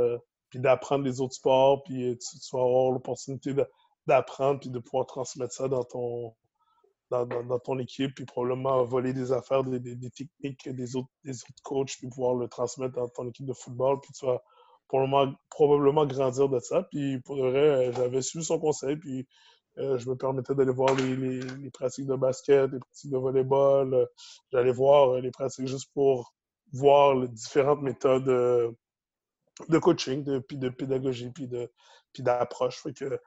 d'apprendre 0.55 1.05
les 1.07 1.23
autres 1.23 1.35
sports, 1.35 1.83
puis 1.85 2.19
tu, 2.19 2.39
tu 2.39 2.57
vas 2.57 2.63
avoir 2.63 2.91
l'opportunité 2.91 3.55
d'apprendre, 4.07 4.61
puis 4.61 4.69
de 4.69 4.79
pouvoir 4.79 5.07
transmettre 5.07 5.55
ça 5.55 5.69
dans 5.69 5.85
ton, 5.85 6.35
dans, 7.11 7.59
ton 7.61 7.79
équipe, 7.79 8.15
puis 8.15 8.27
probablement 8.27 8.85
voler 8.85 9.15
des 9.15 9.33
affaires, 9.33 9.65
des, 9.65 10.11
techniques 10.11 10.69
des 10.69 10.97
autres, 10.97 11.09
des 11.25 11.37
autres 11.37 11.63
coachs, 11.63 11.97
puis 11.99 12.09
pouvoir 12.09 12.35
le 12.35 12.47
transmettre 12.47 12.95
dans 12.95 13.09
ton 13.09 13.27
équipe 13.27 13.47
de 13.47 13.55
football, 13.55 14.01
puis 14.03 14.13
tu 14.13 14.27
vas 14.27 14.43
probablement 15.51 16.07
grandir 16.07 16.49
de 16.49 16.61
ça. 16.61 16.83
Puis 16.91 17.19
pour 17.21 17.37
le 17.37 17.51
vrai, 17.51 17.93
j'avais 17.93 18.23
suivi 18.23 18.45
son 18.45 18.59
conseil, 18.59 18.97
puis 18.97 19.27
je 19.77 20.09
me 20.09 20.15
permettais 20.15 20.55
d'aller 20.55 20.73
voir 20.73 20.95
les, 20.95 21.17
les, 21.17 21.71
pratiques 21.71 22.07
de 22.07 22.15
basket, 22.15 22.71
les 22.71 22.79
pratiques 22.79 23.11
de 23.11 23.17
volleyball. 23.17 24.07
J'allais 24.53 24.73
voir 24.73 25.21
les 25.21 25.31
pratiques 25.31 25.67
juste 25.67 25.91
pour 25.95 26.35
voir 26.73 27.15
les 27.15 27.29
différentes 27.29 27.83
méthodes 27.83 28.25
de 28.25 29.79
coaching, 29.79 30.41
puis 30.43 30.59
de 30.59 30.69
pédagogie, 30.69 31.31
puis 31.31 31.49
de 31.49 31.71
puis 32.13 32.23
d'approche. 32.23 32.83
que 32.83 33.19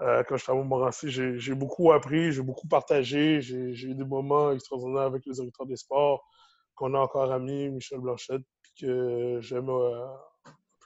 euh, 0.00 0.22
quand 0.24 0.36
j'étais 0.36 0.52
à 0.52 0.54
Montmorency, 0.54 1.10
j'ai 1.10 1.54
beaucoup 1.54 1.92
appris, 1.92 2.32
j'ai 2.32 2.42
beaucoup 2.42 2.68
partagé, 2.68 3.40
j'ai 3.40 3.86
eu 3.86 3.94
des 3.94 4.04
moments 4.04 4.52
extraordinaires 4.52 5.02
avec 5.02 5.24
les 5.26 5.34
directeurs 5.34 5.66
des 5.66 5.76
sports 5.76 6.26
qu'on 6.74 6.94
a 6.94 6.98
encore 6.98 7.30
amis, 7.30 7.68
Michel 7.68 8.00
Blanchette, 8.00 8.42
puis 8.62 8.72
que 8.80 9.38
j'aime 9.42 9.68
euh, 9.68 10.06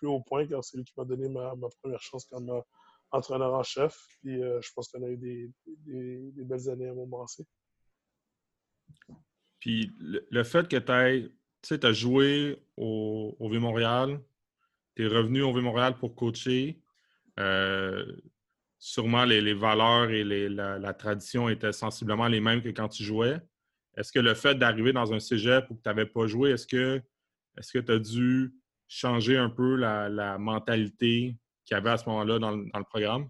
plus 0.05 0.13
haut 0.13 0.21
point 0.21 0.47
car 0.47 0.63
c'est 0.63 0.77
lui 0.77 0.85
qui 0.85 0.93
m'a 0.97 1.05
donné 1.05 1.29
ma, 1.29 1.55
première 1.83 2.01
chance 2.03 2.27
comme 2.27 2.63
entraîneur 3.11 3.55
en 3.55 3.63
chef. 3.63 3.97
Puis 4.21 4.43
euh, 4.43 4.61
je 4.61 4.71
pense 4.75 4.89
qu'on 4.89 5.03
a 5.03 5.09
eu 5.09 5.17
des, 5.17 6.45
belles 6.45 6.69
années 6.69 6.89
à 6.89 6.95
Montmorency. 6.95 7.47
Puis 9.61 9.91
le, 9.99 10.45
fait 10.45 10.69
que 10.69 10.77
tu 10.77 11.87
as 11.87 11.93
joué 11.93 12.63
au, 12.77 13.35
au 13.39 13.49
V-Montréal, 13.49 14.21
tu 14.95 15.05
es 15.05 15.09
revenu 15.09 15.43
au 15.43 15.53
V-Montréal 15.53 15.97
pour 15.99 16.15
coacher. 16.15 16.81
Euh, 17.41 18.05
sûrement 18.79 19.25
les, 19.25 19.55
valeurs 19.55 20.11
et 20.11 20.25
la, 20.25 20.95
tradition 20.95 21.49
étaient 21.49 21.73
sensiblement 21.73 22.29
les 22.29 22.41
mêmes 22.41 22.63
que 22.63 22.69
quand 22.69 22.89
tu 22.89 23.03
jouais. 23.03 23.41
Est-ce 23.97 24.13
que 24.13 24.19
le 24.19 24.35
fait 24.35 24.57
d'arriver 24.57 24.93
dans 24.93 25.13
un 25.15 25.21
cégep 25.21 25.65
où 25.71 25.75
tu 25.75 25.81
n'avais 25.87 26.07
pas 26.07 26.27
joué, 26.27 26.51
est-ce 26.51 26.67
que 26.67 27.01
est 27.57 27.85
tu 27.85 27.93
as 27.93 27.99
dû 27.99 28.53
changer 28.89 29.37
un 29.37 29.51
peu 29.51 29.77
la, 29.77 30.39
mentalité 30.39 31.37
qu'il 31.65 31.75
y 31.75 31.79
avait 31.79 31.91
à 31.91 31.97
ce 31.97 32.09
moment-là 32.09 32.39
dans, 32.39 32.51
le 32.53 32.85
programme? 32.85 33.29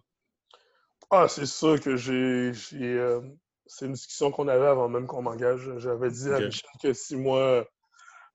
Ah, 1.10 1.28
c'est 1.28 1.46
sûr 1.46 1.80
que 1.80 1.96
j'ai. 1.96 2.52
Euh, 2.74 3.20
c'est 3.66 3.86
une 3.86 3.92
discussion 3.92 4.30
qu'on 4.30 4.48
avait 4.48 4.66
avant 4.66 4.88
même 4.88 5.06
qu'on 5.06 5.22
m'engage. 5.22 5.70
J'avais 5.78 6.10
dit 6.10 6.30
à 6.30 6.40
Michel 6.40 6.70
que 6.82 6.92
si 6.92 7.16
moi, 7.16 7.66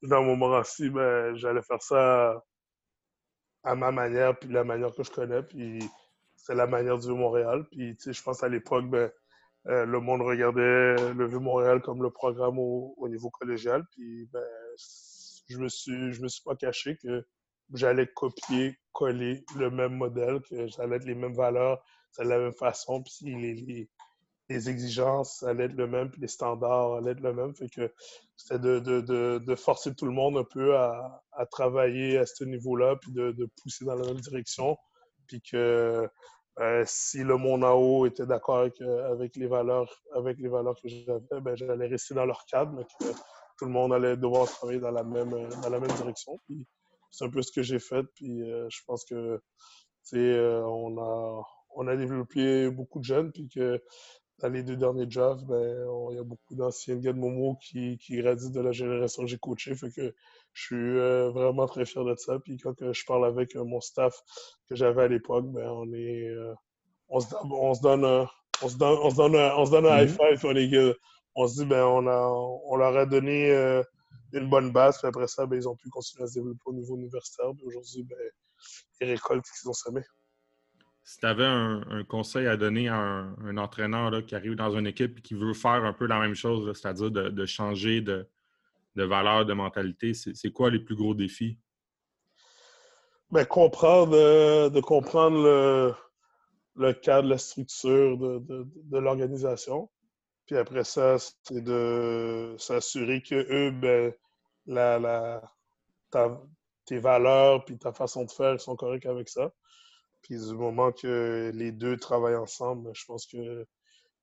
dans 0.02 0.24
mon 0.24 0.36
moment-ci, 0.36 0.90
ben, 0.90 1.36
j'allais 1.36 1.62
faire 1.62 1.82
ça 1.82 2.44
à 3.64 3.76
ma 3.76 3.92
manière, 3.92 4.38
puis 4.38 4.50
la 4.50 4.64
manière 4.64 4.94
que 4.96 5.04
je 5.04 5.12
connais, 5.12 5.44
puis 5.44 5.80
c'est 6.36 6.56
la 6.56 6.68
manière 6.68 6.98
du 6.98 7.10
Montréal. 7.10 7.66
Puis, 7.72 7.96
tu 7.98 8.04
sais, 8.06 8.14
je 8.14 8.24
pense 8.24 8.44
à 8.44 8.50
l'époque, 8.50 8.90
ben, 8.90 9.12
euh, 9.68 9.86
le 9.86 10.00
monde 10.00 10.22
regardait 10.22 11.14
le 11.14 11.28
Vieux-Montréal 11.28 11.82
comme 11.82 12.02
le 12.02 12.10
programme 12.10 12.58
au, 12.58 13.08
niveau 13.10 13.30
collégial. 13.30 13.84
Puis, 13.92 14.28
ben, 14.32 14.44
je 15.50 15.58
me 15.58 15.68
suis, 15.70 16.14
je 16.14 16.22
me 16.22 16.28
suis 16.28 16.44
pas 16.44 16.56
caché 16.56 16.98
que 16.98 17.26
j'allais 17.74 18.08
copier, 18.08 18.78
coller 18.94 19.44
le 19.56 19.70
même 19.70 19.96
modèle, 19.96 20.42
que 20.42 20.68
j'allais 20.68 20.98
être 20.98 21.06
les 21.06 21.16
mêmes 21.16 21.36
valeurs, 21.36 21.84
c'est 22.12 22.24
la 22.24 22.40
même 22.40 22.54
façon. 22.54 23.04
Puis, 23.04 23.36
les, 23.36 23.90
les 24.50 24.70
exigences 24.70 25.44
allaient 25.44 25.66
être 25.66 25.76
le 25.76 25.88
même, 25.88 26.10
puis 26.10 26.22
les 26.22 26.28
standards 26.28 26.96
allaient 26.96 27.12
être 27.12 27.22
le 27.22 27.34
même. 27.34 27.56
Fait 27.56 27.70
que 27.70 27.94
c'était 28.36 28.60
de, 28.60 28.80
de, 28.80 29.38
de, 29.38 29.56
forcer 29.56 29.94
tout 29.94 30.06
le 30.06 30.12
monde 30.12 30.38
un 30.38 30.44
peu 30.44 30.76
à, 30.76 31.24
à 31.34 31.46
travailler 31.46 32.18
à 32.18 32.26
ce 32.26 32.44
niveau-là, 32.44 32.96
puis 33.02 33.12
de, 33.12 33.50
pousser 33.62 33.86
dans 33.86 33.96
la 33.96 34.08
même 34.08 34.20
direction. 34.20 34.78
Puis 35.28 35.42
que 35.42 36.10
euh, 36.60 36.84
si 36.86 37.20
le 37.20 37.38
monde 37.38 37.64
en 37.64 37.76
haut 37.76 38.06
était 38.08 38.26
d'accord 38.26 38.60
avec, 38.60 38.82
euh, 38.82 39.12
avec, 39.12 39.36
les 39.36 39.48
valeurs, 39.48 40.04
avec 40.16 40.40
les 40.40 40.50
valeurs 40.50 40.76
que 40.82 40.90
j'avais, 40.90 41.42
ben, 41.42 41.56
j'allais 41.56 41.88
rester 41.88 42.16
dans 42.16 42.26
leur 42.26 42.44
cadre, 42.46 42.84
tout 43.60 43.66
le 43.66 43.72
monde 43.72 43.94
allait 43.94 44.18
devoir 44.18 44.48
travailler 44.48 44.80
dans 44.80 44.92
la 44.92 45.04
même, 45.04 45.30
dans 45.30 45.70
la 45.70 45.80
même 45.80 45.92
direction. 45.92 46.40
C'est 47.12 47.26
un 47.26 47.30
peu 47.30 47.42
ce 47.42 47.52
que 47.52 47.62
j'ai 47.62 47.80
fait. 47.80 48.04
Puis 48.16 48.50
euh, 48.50 48.68
je 48.70 48.80
pense 48.88 49.06
que 49.06 49.42
on 50.14 50.98
a, 50.98 51.44
on 51.76 51.88
a 51.88 51.96
développé 51.96 52.70
beaucoup 52.72 53.00
de 53.00 53.04
jeunes, 53.04 53.32
puis 53.32 53.48
que 53.48 53.80
dans 54.40 54.50
les 54.50 54.64
deux 54.64 54.76
derniers 54.76 55.10
jobs, 55.10 55.42
ben, 55.48 55.86
il 56.12 56.16
y 56.16 56.20
a 56.20 56.24
beaucoup 56.24 56.56
d'anciens 56.56 56.96
gars 56.96 57.14
de 57.14 57.20
Momo 57.20 57.58
qui, 57.62 57.98
qui 57.98 58.18
de 58.18 58.60
la 58.62 58.72
génération 58.72 59.24
que 59.24 59.30
j'ai 59.30 59.38
coaché. 59.38 59.76
Fait 59.76 59.92
que 59.92 60.14
je 60.54 60.64
suis 60.64 60.76
euh, 60.76 61.30
vraiment 61.30 61.68
très 61.68 61.86
fier 61.86 62.04
de 62.04 62.16
ça. 62.16 62.40
Puis 62.40 62.58
quand 62.58 62.74
je 62.92 63.06
parle 63.06 63.26
avec 63.26 63.56
euh, 63.56 63.64
mon 63.64 63.82
staff 63.82 64.16
que 64.68 64.76
j'avais 64.76 65.04
à 65.04 65.08
l'époque, 65.08 65.46
ben, 65.48 65.70
on 65.70 65.92
est. 65.94 66.28
Euh, 66.30 66.54
on, 67.10 67.20
se, 67.20 67.28
on, 67.44 67.74
se, 67.74 67.82
donne 67.82 68.06
un, 68.06 68.28
on 68.62 68.70
se 68.70 68.78
donne, 68.78 68.98
on 69.02 69.10
se 69.10 69.16
donne 69.16 69.36
un, 69.36 69.56
on 69.58 69.66
se 69.66 69.72
donne 69.72 69.86
un 69.86 70.04
high 70.04 70.10
five. 70.10 70.40
On, 70.46 70.56
est, 70.56 70.96
on 71.42 71.48
se 71.48 71.62
dit, 71.62 71.66
ben, 71.66 71.84
on, 71.84 72.08
a, 72.08 72.28
on 72.66 72.76
leur 72.76 72.96
a 72.98 73.06
donné 73.06 73.52
une 74.34 74.50
bonne 74.50 74.72
base. 74.72 74.98
Puis 75.00 75.08
après 75.08 75.28
ça, 75.28 75.46
ben, 75.46 75.56
ils 75.56 75.68
ont 75.68 75.76
pu 75.76 75.90
continuer 75.90 76.24
à 76.24 76.28
se 76.28 76.36
développer 76.36 76.62
au 76.66 76.74
niveau 76.74 76.96
universitaire. 76.96 77.52
Puis 77.56 77.66
aujourd'hui, 77.66 78.04
ben, 78.04 78.18
ils 79.02 79.12
récoltent 79.12 79.46
ce 79.46 79.62
qu'ils 79.62 79.70
ont 79.70 79.74
semé 79.74 80.02
si 81.10 81.18
tu 81.18 81.26
avais 81.26 81.44
un, 81.44 82.04
conseil 82.08 82.46
à 82.46 82.56
donner 82.56 82.88
à 82.88 82.96
un, 82.96 83.58
entraîneur 83.58 84.24
qui 84.28 84.36
arrive 84.36 84.54
dans 84.54 84.78
une 84.78 84.86
équipe 84.86 85.18
et 85.18 85.22
qui 85.22 85.34
veut 85.34 85.56
faire 85.56 85.84
un 85.84 85.92
peu 85.92 86.06
la 86.06 86.20
même 86.20 86.36
chose, 86.36 86.72
c'est-à-dire 86.80 87.10
de, 87.10 87.46
changer 87.48 88.02
de, 88.02 88.28
valeur, 88.96 89.44
de 89.44 89.54
mentalité, 89.54 90.14
c'est 90.14 90.52
quoi 90.52 90.70
les 90.70 90.78
plus 90.78 90.96
gros 90.96 91.16
défis? 91.16 91.58
Bien, 93.32 93.44
comprendre, 93.44 94.16
euh, 94.16 94.70
de 94.70 94.82
comprendre 94.82 95.42
le, 95.42 95.96
le, 96.76 96.94
cadre, 96.94 97.28
la 97.28 97.40
structure 97.40 98.16
de, 98.20 98.68
l'organisation. 99.00 99.90
Puis 100.50 100.58
après 100.58 100.84
ça, 100.84 101.18
c'est 101.44 101.62
de 101.62 102.56
s'assurer 102.58 103.22
que 103.22 103.36
eux, 103.36 103.70
ben, 103.70 104.12
la, 104.66 105.44
tes 106.86 106.98
valeurs 106.98 107.64
puis 107.66 107.78
ta 107.78 107.94
façon 107.94 108.26
de 108.26 108.32
faire 108.32 108.60
sont 108.60 108.76
correctes 108.76 109.06
avec 109.06 109.30
ça. 109.30 109.54
Puis 110.24 110.40
du 110.40 110.56
moment 110.56 110.92
que 110.92 111.52
les 111.54 111.72
deux 111.72 111.98
travaillent 111.98 112.36
ensemble, 112.36 112.90
je 112.96 113.06
pense 113.06 113.28
que 113.28 113.68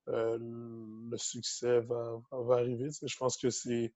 euh, 0.09 0.39
le 0.41 1.17
succès 1.17 1.79
va, 1.83 2.21
va 2.33 2.55
arriver. 2.57 2.89
Je 3.01 3.17
pense 3.17 3.37
que 3.37 3.51
c'est 3.51 3.93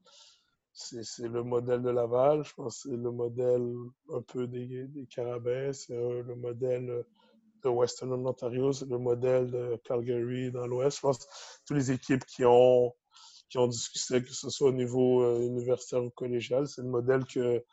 le 1.19 1.43
modèle 1.43 1.83
de 1.83 1.91
Laval, 1.91 2.45
je 2.45 2.55
pense 2.55 2.85
que 2.85 2.91
c'est 2.91 2.97
le 2.97 3.11
modèle 3.11 3.75
un 4.09 4.23
peu 4.23 4.47
des, 4.47 4.87
des 4.87 5.07
Carabins, 5.07 5.73
c'est 5.73 5.97
le 5.97 6.37
modèle 6.37 7.05
de 7.63 7.69
Western 7.69 8.13
Ontario, 8.27 8.73
c'est 8.73 8.89
le 8.89 8.99
modèle 8.99 9.51
de 9.51 9.81
Calgary 9.85 10.51
dans 10.51 10.67
l'Ouest. 10.67 10.99
Je 10.99 11.03
pense 11.03 11.19
que 11.19 11.25
toutes 11.67 11.77
les 11.77 11.93
équipes 11.93 12.25
qui 12.27 12.45
ont, 12.45 12.93
qui 13.49 13.59
ont 13.59 13.69
du 13.69 13.77
succès, 13.77 14.23
que 14.23 14.33
ce 14.33 14.51
soit 14.51 14.69
au 14.69 14.73
niveau 14.73 15.23
euh, 15.23 15.41
universitaire 15.41 16.05
ou 16.05 16.11
collégial, 16.11 16.67
c'est 16.67 16.83
le 16.83 16.89
modèle 16.89 17.25
que 17.25 17.65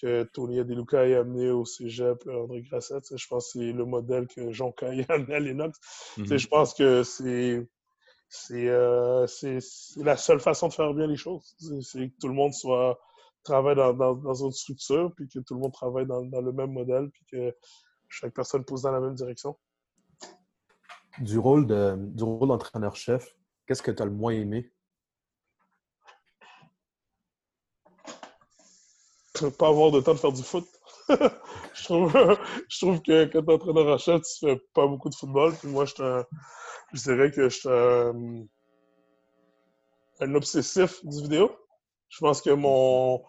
que 0.00 0.22
Tony 0.32 0.58
Adeluca 0.58 1.06
ait 1.06 1.14
amené 1.14 1.50
au 1.50 1.64
cégep 1.64 2.26
euh, 2.26 2.42
André 2.42 2.62
Grasset. 2.62 3.00
Je 3.14 3.26
pense 3.28 3.52
que 3.52 3.58
c'est 3.58 3.72
le 3.72 3.84
modèle 3.84 4.26
que 4.26 4.50
Jean 4.52 4.72
Caille 4.72 5.04
a 5.08 5.14
amené 5.14 5.34
à 5.34 5.40
Lennox. 5.40 5.78
Mhm. 6.16 6.38
Je 6.38 6.48
pense 6.48 6.74
que 6.74 7.02
euh, 8.52 9.26
c'est 9.26 9.58
la 9.96 10.16
seule 10.16 10.40
façon 10.40 10.68
de 10.68 10.72
faire 10.72 10.94
bien 10.94 11.06
les 11.06 11.16
choses. 11.16 11.54
C'est 11.82 12.08
que 12.08 12.14
tout 12.20 12.28
le 12.28 12.34
monde 12.34 12.54
soit 12.54 12.98
travaille 13.42 13.76
dans, 13.76 13.92
dans, 13.92 14.34
une 14.34 14.52
structure, 14.52 15.12
puis 15.16 15.26
que 15.28 15.38
tout 15.40 15.54
le 15.54 15.60
monde 15.60 15.72
travaille 15.72 16.06
dans, 16.06 16.24
dans, 16.24 16.40
le 16.42 16.52
même 16.52 16.72
modèle, 16.72 17.10
puis 17.10 17.24
que 17.30 17.54
chaque 18.10 18.34
personne 18.34 18.64
pousse 18.64 18.82
dans 18.82 18.92
la 18.92 19.00
même 19.00 19.14
direction. 19.14 19.56
Du 21.18 21.38
rôle 21.38 21.66
d'entraîneur-chef, 21.66 23.36
qu'est-ce 23.66 23.82
que 23.82 23.90
tu 23.90 24.02
as 24.02 24.06
le 24.06 24.10
moins 24.10 24.32
aimé? 24.32 24.70
Pas 29.58 29.68
avoir 29.68 29.90
de 29.90 30.00
temps 30.00 30.14
de 30.14 30.18
faire 30.18 30.32
du 30.32 30.42
foot. 30.42 30.68
je, 31.08 31.84
trouve, 31.84 32.12
je 32.68 32.78
trouve 32.78 33.00
que 33.02 33.24
quand 33.26 33.42
tu 33.42 33.50
es 33.50 33.54
entraîneur 33.54 33.94
en 33.94 33.98
chef, 33.98 34.22
tu 34.22 34.46
fais 34.46 34.56
pas 34.74 34.86
beaucoup 34.86 35.08
de 35.08 35.14
football. 35.14 35.54
Puis 35.54 35.68
moi, 35.68 35.84
je, 35.84 36.22
je 36.92 37.02
dirais 37.02 37.30
que 37.30 37.48
je 37.48 37.58
suis 37.58 37.68
un, 37.68 38.44
un, 40.20 40.34
obsessif 40.34 41.04
du 41.04 41.22
vidéo. 41.22 41.50
Je 42.10 42.18
pense 42.18 42.42
que 42.42 42.50
mon, 42.50 43.22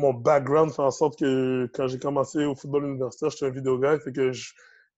mon 0.00 0.14
background 0.14 0.72
fait 0.72 0.82
en 0.82 0.90
sorte 0.90 1.18
que 1.18 1.70
quand 1.74 1.86
j'ai 1.86 1.98
commencé 1.98 2.44
au 2.44 2.54
football 2.54 2.86
universitaire, 2.86 3.30
j'étais 3.30 3.46
un 3.46 3.50
vidéo 3.50 3.78
guy. 3.78 4.00
Fait 4.02 4.12
que 4.12 4.32
je, 4.32 4.52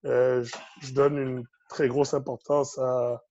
euh, 0.07 0.45
je, 0.81 0.93
donne 0.93 1.19
une 1.19 1.45
très 1.69 1.89
grosse 1.89 2.15
importance 2.15 2.79
à, 2.79 3.23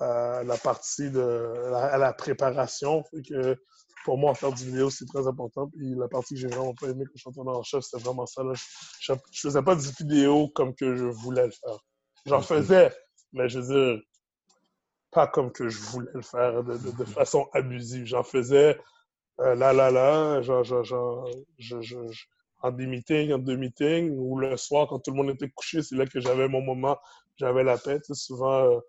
à 0.00 0.42
la 0.44 0.56
partie 0.56 1.10
de 1.10 1.72
à 1.74 1.98
la 1.98 2.12
préparation. 2.12 3.04
Fait 3.04 3.22
que 3.22 3.56
pour 4.04 4.18
moi, 4.18 4.34
faire 4.34 4.52
du 4.52 4.64
vidéo, 4.64 4.90
c'est 4.90 5.06
très 5.06 5.26
important. 5.26 5.68
Puis 5.68 5.94
la 5.94 6.08
partie 6.08 6.34
que 6.34 6.40
j'ai 6.40 6.48
vraiment 6.48 6.74
pas 6.74 6.88
aimé 6.88 7.04
quand 7.04 7.12
je 7.14 7.30
suis 7.30 7.40
en 7.40 7.62
chef, 7.62 7.84
c'était 7.84 8.02
vraiment 8.02 8.26
ça. 8.26 8.42
Là. 8.42 8.52
Je, 9.00 9.12
ne 9.12 9.18
faisais 9.32 9.62
pas 9.62 9.76
du 9.76 9.88
vidéo 9.98 10.48
comme 10.48 10.74
que 10.74 10.96
je 10.96 11.04
voulais 11.04 11.46
le 11.46 11.52
faire. 11.52 11.78
J'en 12.26 12.40
faisais, 12.40 12.92
mais 13.32 13.48
je 13.48 13.60
veux 13.60 13.74
dire, 13.74 14.02
pas 15.12 15.26
comme 15.26 15.52
que 15.52 15.68
je 15.68 15.78
voulais 15.78 16.10
le 16.14 16.22
faire 16.22 16.64
de, 16.64 16.76
de, 16.76 17.04
façon 17.04 17.48
abusive. 17.52 18.06
J'en 18.06 18.22
faisais 18.22 18.78
là, 19.38 19.72
là, 19.72 19.90
là, 19.90 20.42
genre, 20.42 20.64
genre, 20.64 20.84
genre 20.84 21.28
je, 21.58 21.80
je, 21.80 21.96
en 22.62 22.70
des 22.70 22.86
meetings, 22.86 23.32
en 23.32 23.38
deux 23.38 23.56
meetings, 23.56 24.10
ou 24.16 24.38
le 24.38 24.56
soir, 24.56 24.86
quand 24.88 25.00
tout 25.00 25.10
le 25.10 25.16
monde 25.16 25.30
était 25.30 25.50
couché, 25.50 25.82
c'est 25.82 25.96
là 25.96 26.06
que 26.06 26.20
j'avais 26.20 26.48
mon 26.48 26.62
moment, 26.62 26.98
j'avais 27.36 27.64
la 27.64 27.78
paix. 27.78 28.00
souvent, 28.12 28.70
euh, 28.70 28.80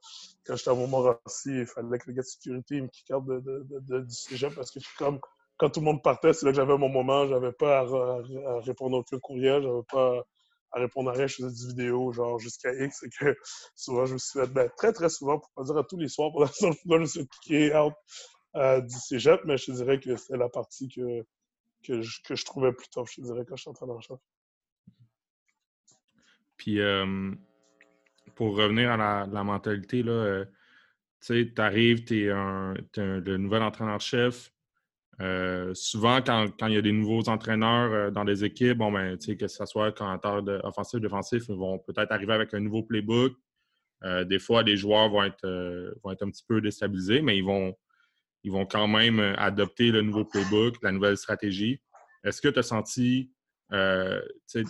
quand 0.46 0.56
j'étais 0.56 0.70
à 0.70 0.74
Montmorency, 0.76 1.50
il 1.50 1.66
fallait 1.66 1.98
que 1.98 2.08
le 2.08 2.14
gars 2.14 2.22
de 2.22 2.28
sécurité 2.28 2.82
me 2.82 2.88
kick 2.88 3.08
de, 3.10 3.40
de, 3.40 3.66
de, 3.80 4.00
du 4.02 4.14
cégep 4.14 4.54
parce 4.56 4.72
que 4.72 4.80
comme 4.98 5.20
quand 5.58 5.70
tout 5.70 5.80
le 5.80 5.86
monde 5.86 6.04
partait, 6.04 6.34
c'est 6.34 6.46
là 6.46 6.52
que 6.52 6.58
j'avais 6.58 6.78
mon 6.78 6.90
moment, 6.90 7.28
j'avais 7.28 7.52
pas 7.52 7.80
à, 7.80 8.60
répondre 8.62 8.98
à 8.98 9.00
aucun 9.00 9.20
courriel, 9.20 9.64
j'avais 9.64 9.84
pas 9.92 10.24
à 10.72 10.80
répondre 10.80 11.12
à 11.12 11.14
rien, 11.14 11.28
je 11.28 11.36
faisais 11.36 11.50
des 11.50 11.68
vidéos, 11.70 12.12
genre 12.12 12.40
jusqu'à 12.40 12.74
X, 12.74 13.04
et 13.04 13.10
que 13.10 13.36
souvent, 13.76 14.06
je 14.06 14.14
me 14.14 14.18
suis 14.18 14.40
fait, 14.40 14.48
ben, 14.48 14.70
très, 14.78 14.92
très 14.92 15.10
souvent, 15.10 15.40
pour 15.40 15.50
pas 15.56 15.64
dire 15.64 15.78
à 15.78 15.84
tous 15.84 15.98
les 15.98 16.08
soirs, 16.08 16.32
pour 16.32 16.42
l'instant, 16.42 16.72
je 16.72 16.96
me 16.96 17.06
suis 17.06 17.28
kické 17.28 17.76
out 17.76 17.94
du 18.56 18.96
cégep, 18.96 19.42
mais 19.46 19.58
je 19.58 19.72
dirais 19.72 20.00
que 20.00 20.16
c'est 20.16 20.38
la 20.38 20.50
partie 20.50 20.88
que, 20.88 21.24
que, 21.84 22.02
je, 22.02 22.22
que 22.24 22.36
je 22.36 22.46
trouvais 22.46 22.72
plus 22.72 22.90
top, 22.90 23.08
je 23.12 23.22
dirais, 23.22 23.44
quand 23.48 23.56
je 23.56 23.62
suis 23.62 23.70
entré 23.70 23.86
dans 23.86 23.96
le 23.96 24.02
chef. 24.02 24.20
Puis, 26.58 26.80
euh, 26.80 27.32
pour 28.36 28.56
revenir 28.56 28.92
à 28.92 29.28
la, 29.28 29.44
mentalité, 29.44 30.04
là, 30.04 30.12
euh, 30.12 30.46
tu 31.22 31.46
sais, 31.46 31.62
arrives, 31.62 32.06
tu 32.06 32.26
es, 32.26 32.30
le 32.30 33.38
nouvel 33.38 33.64
entraîneur-chef, 33.64 34.52
euh, 35.22 35.74
souvent, 35.74 36.22
quand, 36.22 36.68
il 36.68 36.74
y 36.74 36.78
a 36.78 36.82
des 36.82 36.92
nouveaux 36.92 37.30
entraîneurs 37.30 38.12
dans 38.12 38.26
des 38.26 38.44
équipes, 38.44 38.78
bon, 38.78 38.92
ben, 38.92 39.18
que 39.18 39.48
ce 39.48 39.66
soit 39.66 39.92
commentateur 39.92 40.44
offensif, 40.66 41.00
défensif, 41.00 41.44
ils 41.50 41.56
vont 41.56 41.80
peut-être 41.80 42.12
arriver 42.12 42.34
avec 42.34 42.54
un 42.54 42.60
nouveau 42.60 42.84
playbook. 42.84 43.34
Des 44.26 44.40
fois, 44.40 44.64
les 44.64 44.76
joueurs 44.76 45.10
vont 45.10 45.24
être, 45.24 45.48
vont 46.04 46.12
être 46.12 46.24
un 46.24 46.30
petit 46.30 46.44
peu 46.46 46.60
déstabilisés, 46.60 47.22
mais 47.22 47.38
ils 47.38 47.44
vont, 47.44 47.74
ils 48.44 48.52
vont 48.52 48.66
quand 48.66 48.88
même 48.88 49.20
adopter 49.38 49.92
le 49.92 50.02
nouveau 50.02 50.26
playbook, 50.26 50.76
la 50.82 50.92
nouvelle 50.92 51.18
stratégie. 51.18 51.82
Est-ce 52.24 52.42
que 52.42 52.50
tu 52.50 52.60
as 52.60 52.64
senti, 52.64 53.32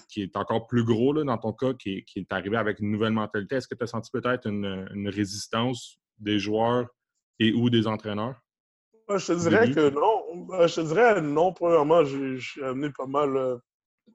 qui 0.09 0.21
est 0.21 0.38
encore 0.38 0.67
plus 0.67 0.84
gros 0.84 1.13
là, 1.13 1.24
dans 1.24 1.38
ton 1.38 1.53
cas, 1.53 1.74
qui 1.74 2.05
est, 2.15 2.34
arrivé 2.34 2.57
avec 2.57 2.80
une 2.80 2.91
nouvelle 2.91 3.13
mentalité, 3.13 3.55
est-ce 3.55 3.67
que 3.67 3.76
tu 3.76 3.84
as 3.84 3.88
senti 3.88 4.11
peut-être 4.11 4.47
une, 4.47 4.88
une 4.93 5.09
résistance 5.09 5.99
des 6.19 6.39
joueurs 6.39 6.88
et 7.39 7.51
ou 7.53 7.69
des 7.69 7.88
entraîneurs? 7.88 8.39
je 9.09 9.28
te 9.28 9.34
dirais 9.34 9.71
que 9.71 9.89
non. 9.89 10.67
Je 10.67 10.76
te 10.76 10.82
dirais 10.82 11.21
non. 11.21 11.53
Premièrement, 11.53 12.03
j'ai 12.03 12.63
amené 12.63 12.89
pas 12.95 13.05
mal 13.05 13.36
euh, 13.36 13.57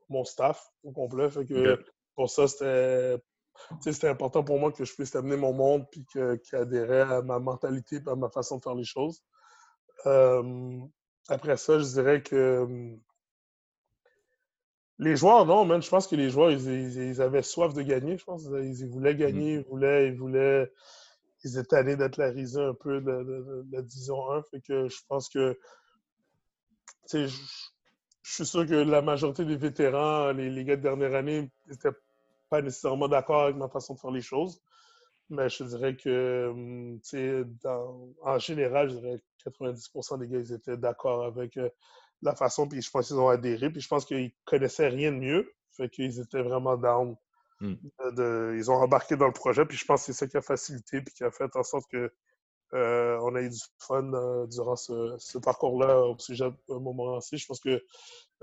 mon 0.09 0.25
staff 0.25 0.67
au 0.83 0.93
complet. 0.93 1.31
Fait 1.31 1.45
que 1.45 1.83
pour 2.15 2.31
ça, 2.31 2.47
c'était 2.49 4.09
important 4.09 4.43
pour 4.43 4.59
moi 4.59 4.73
que 4.73 4.85
je 4.85 4.95
puisse 4.95 5.15
amener 5.15 5.37
mon 5.37 5.53
monde 5.53 5.87
puis 5.91 6.05
qui 6.13 6.57
adhérait 6.57 7.03
à 7.03 7.23
ma 7.23 7.39
mentalité 7.39 7.97
et 7.97 8.09
à 8.09 8.17
ma 8.17 8.29
façon 8.31 8.59
de 8.59 8.63
faire 8.63 8.75
les 8.75 8.85
choses. 8.85 9.23
Euh, 10.07 10.79
après 11.29 11.57
ça, 11.57 11.79
je 11.79 11.85
dirais 11.85 12.23
que 12.23 12.61
hum, 12.61 13.01
les 14.99 15.17
joueurs, 15.17 15.47
non, 15.47 15.65
man, 15.65 15.81
je 15.81 15.89
pense 15.89 16.09
que 16.09 16.17
les 16.17 16.31
joueurs, 16.31 16.51
ils, 16.51 17.23
avaient 17.23 17.43
soif 17.43 17.73
de 17.73 17.83
gagner, 17.83 18.19
je 18.19 18.25
pense. 18.25 18.45
Ils, 18.45 18.89
voulaient 18.89 19.15
gagner, 19.15 19.55
ils 19.55 19.65
voulaient, 19.65 20.09
ils 20.09 20.19
voulaient 20.19 20.73
ils 21.45 21.59
étaient 21.59 21.77
allés 21.77 21.97
d'être 21.97 22.17
la 22.17 22.29
un 22.29 22.75
peu 22.75 23.01
de, 23.01 23.67
la 23.71 23.83
division 23.83 24.31
1. 24.33 24.43
Fait 24.51 24.61
que 24.61 24.89
je 24.89 24.99
pense 25.09 25.29
que 25.29 25.59
je, 27.13 27.27
je 27.27 28.33
suis 28.33 28.47
sûr 28.47 28.67
que 28.67 28.75
la 28.75 29.03
majorité 29.03 29.45
des 29.45 29.57
vétérans, 29.57 30.33
les, 30.33 30.51
les 30.51 30.65
gars 30.65 30.77
de 30.77 30.83
dernière 30.83 31.15
année, 31.15 31.51
n'étaient 31.67 31.97
pas 32.51 32.61
nécessairement 32.61 33.09
d'accord 33.09 33.45
avec 33.45 33.57
ma 33.57 33.69
façon 33.69 33.95
de 33.95 34.01
faire 34.01 34.11
les 34.11 34.21
choses. 34.21 34.61
Mais 35.31 35.49
je 35.49 35.65
dirais 35.65 35.97
que, 35.97 36.99
dans, 37.63 38.09
en 38.23 38.39
général, 38.39 38.89
je 38.89 38.97
dirais 38.97 39.21
que 39.45 39.51
90% 39.51 40.19
des 40.19 40.29
gars, 40.29 40.39
ils 40.39 40.53
étaient 40.53 40.77
d'accord 40.77 41.25
avec 41.25 41.59
la 42.23 42.35
façon, 42.35 42.67
puis 42.67 42.81
je 42.83 42.91
pense 42.91 43.09
qu'ils 43.09 43.19
ont 43.19 43.29
adhéré, 43.29 43.71
puis 43.71 43.81
je 43.81 43.89
pense 43.89 44.05
qu'ils 44.05 44.33
connaissaient 44.45 44.89
rien 44.89 45.13
de 45.13 45.19
mieux. 45.19 45.53
Fait 45.77 45.89
qu'ils 45.89 46.19
étaient 46.19 46.43
vraiment 46.43 46.77
down 46.77 47.17
Hmm. 47.61 47.75
ils 48.55 48.71
ont 48.71 48.75
embarqué 48.75 49.17
dans 49.17 49.27
le 49.27 49.33
projet, 49.33 49.67
puis 49.67 49.77
je 49.77 49.85
pense 49.85 50.03
que 50.03 50.13
c'est 50.13 50.19
ça 50.19 50.29
qui 50.29 50.37
a 50.37 50.43
facilité, 50.43 51.01
puis 51.01 51.13
qui 51.13 51.25
a 51.25 51.31
fait 51.33 51.55
en 51.57 51.65
sorte 51.65 51.91
que 51.91 52.13
euh, 52.75 53.19
on 53.23 53.35
a 53.35 53.41
eu 53.41 53.49
du 53.49 53.59
fun 53.79 54.13
euh, 54.13 54.47
durant 54.47 54.77
ce, 54.77 55.39
parcours-là 55.39 56.03
au 56.03 56.17
sujet 56.19 56.45
un 56.69 56.79
moment 56.79 57.19
Je 57.21 57.47
pense 57.47 57.59
que 57.61 57.83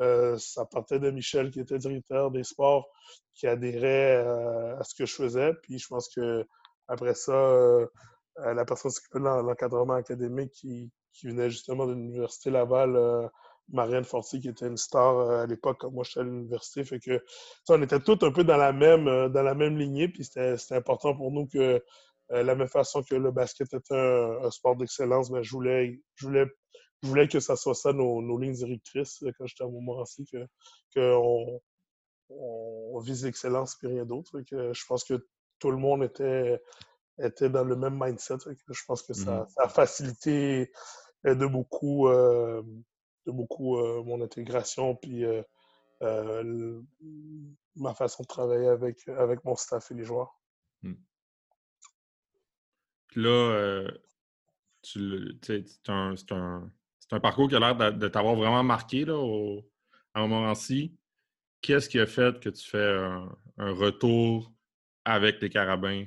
euh, 0.01 0.37
ça 0.37 0.65
partait 0.65 0.99
de 0.99 1.11
Michel, 1.11 1.51
qui 1.51 1.61
était 1.61 1.77
directeur 1.77 2.29
des 2.31 2.43
sports, 2.43 2.89
qui 3.33 3.47
adhérait 3.47 4.17
à 4.17 4.83
ce 4.83 4.95
que 4.95 5.05
je 5.05 5.15
faisais. 5.15 5.53
Puis 5.63 5.79
je 5.79 5.87
pense 5.87 6.09
que 6.13 6.45
après 6.87 7.15
ça, 7.15 7.79
la 8.37 8.65
personne 8.65 8.91
s'occupait 8.91 9.19
de 9.19 9.25
l'encadrement 9.25 9.93
académique 9.93 10.51
qui, 10.51 10.91
qui, 11.13 11.27
venait 11.27 11.49
justement 11.49 11.87
de 11.87 11.93
l'Université 11.93 12.49
Laval 12.51 13.29
Marianne 13.69 14.03
Fortier, 14.03 14.39
qui 14.39 14.49
était 14.49 14.67
une 14.67 14.77
star 14.77 15.17
euh, 15.17 15.43
à 15.43 15.45
l'époque 15.45 15.77
quand 15.79 15.91
moi 15.91 16.03
j'étais 16.03 16.19
à 16.21 16.23
l'université. 16.23 16.83
Fait 16.83 16.99
que 16.99 17.23
on 17.69 17.81
était 17.81 17.99
tous 17.99 18.23
un 18.25 18.31
peu 18.31 18.43
dans 18.43 18.57
la 18.57 18.73
même, 18.73 19.07
euh, 19.07 19.29
dans 19.29 19.43
la 19.43 19.55
même 19.55 19.77
lignée, 19.77 20.07
puis 20.07 20.23
c'était 20.23 20.55
important 20.71 21.15
pour 21.15 21.31
nous 21.31 21.47
que 21.47 21.83
euh, 22.31 22.43
la 22.43 22.55
même 22.55 22.67
façon 22.67 23.03
que 23.03 23.15
le 23.15 23.31
basket 23.31 23.73
était 23.73 23.95
un, 23.95 24.49
sport 24.51 24.75
d'excellence, 24.75 25.29
mais 25.29 25.39
ben, 25.39 25.43
je 25.43 25.51
voulais, 25.51 26.01
je 26.15 26.25
voulais, 26.27 26.45
je 27.03 27.07
voulais 27.07 27.27
que 27.27 27.39
ça 27.39 27.55
soit 27.55 27.75
ça 27.75 27.93
nos, 27.93 28.21
nos 28.21 28.37
lignes 28.37 28.53
directrices 28.53 29.23
quand 29.37 29.45
j'étais 29.45 29.63
à 29.63 29.67
Montmorency, 29.67 30.25
que 30.31 30.45
qu'on 30.95 31.61
on 32.29 32.99
vise 32.99 33.25
l'excellence 33.25 33.77
et 33.83 33.87
rien 33.87 34.05
d'autre. 34.05 34.41
Je 34.51 34.85
pense 34.87 35.03
que 35.03 35.27
tout 35.59 35.71
le 35.71 35.77
monde 35.77 36.03
était, 36.03 36.61
était 37.19 37.49
dans 37.49 37.63
le 37.63 37.75
même 37.75 37.97
mindset. 38.01 38.37
Je 38.67 38.83
pense 38.87 39.01
que 39.03 39.13
ça, 39.13 39.47
ça 39.49 39.63
a 39.63 39.69
facilité 39.69 40.71
de 41.23 41.45
beaucoup 41.45 42.07
de 43.25 43.31
beaucoup 43.31 43.77
euh, 43.77 44.03
mon 44.03 44.21
intégration 44.21 44.95
puis 44.95 45.25
euh, 45.25 45.41
euh, 46.01 46.81
ma 47.75 47.93
façon 47.93 48.23
de 48.23 48.27
travailler 48.27 48.67
avec, 48.67 49.07
avec 49.07 49.43
mon 49.43 49.55
staff 49.55 49.91
et 49.91 49.95
les 49.95 50.03
joueurs. 50.03 50.39
Puis 53.07 53.23
là, 53.23 53.87
c'est 54.83 55.89
un, 55.89 56.15
un, 57.11 57.19
parcours 57.21 57.47
qui 57.47 57.55
a 57.55 57.59
l'air 57.59 57.93
de, 57.93 58.07
t'avoir 58.09 58.35
vraiment 58.35 58.63
marqué 58.63 59.05
là, 59.05 59.15
au, 59.17 59.65
à 60.13 60.19
un 60.19 60.27
moment-ci. 60.27 60.97
Qu'est-ce 61.61 61.87
qui 61.87 61.99
a 61.99 62.07
fait 62.07 62.39
que 62.41 62.49
tu 62.49 62.69
fais 62.69 62.97
un, 62.97 63.29
retour 63.57 64.51
avec 65.05 65.41
les 65.41 65.49
Carabins 65.49 66.05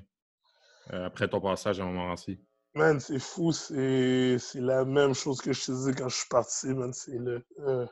après 0.90 1.28
ton 1.28 1.40
passage 1.40 1.80
à 1.80 1.84
moment-ci? 1.84 2.40
Man, 2.74 3.00
c'est 3.00 3.18
fou, 3.18 3.50
c'est 3.52 4.38
la 4.54 4.84
même 4.84 5.14
chose 5.14 5.40
que 5.40 5.52
je 5.52 5.66
te 5.66 5.72
disais 5.72 5.94
quand 5.94 6.08
je 6.08 6.16
suis 6.16 6.28
parti, 6.28 6.68
man. 6.68 6.92
C'est 6.92 7.18
le, 7.18 7.44
euh, 7.60 7.86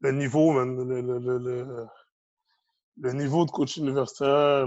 le 0.00 0.12
niveau, 0.12 0.52
man. 0.52 0.76
Le, 0.76 1.00
le, 1.00 1.18
le, 1.38 1.86
le, 2.98 3.12
niveau 3.12 3.44
de 3.44 3.50
coach 3.50 3.76
universitaire, 3.76 4.66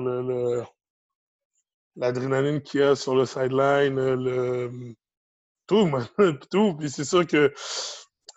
l'adrénaline 1.96 2.62
qu'il 2.62 2.80
y 2.80 2.84
a 2.84 2.96
sur 2.96 3.16
le 3.16 3.26
sideline, 3.26 3.96
le, 3.96 4.96
tout, 5.68 5.88
man. 5.88 6.06
tout. 6.52 6.76
Puis 6.78 6.90
c'est 6.90 7.04
sûr 7.04 7.26
que 7.26 7.54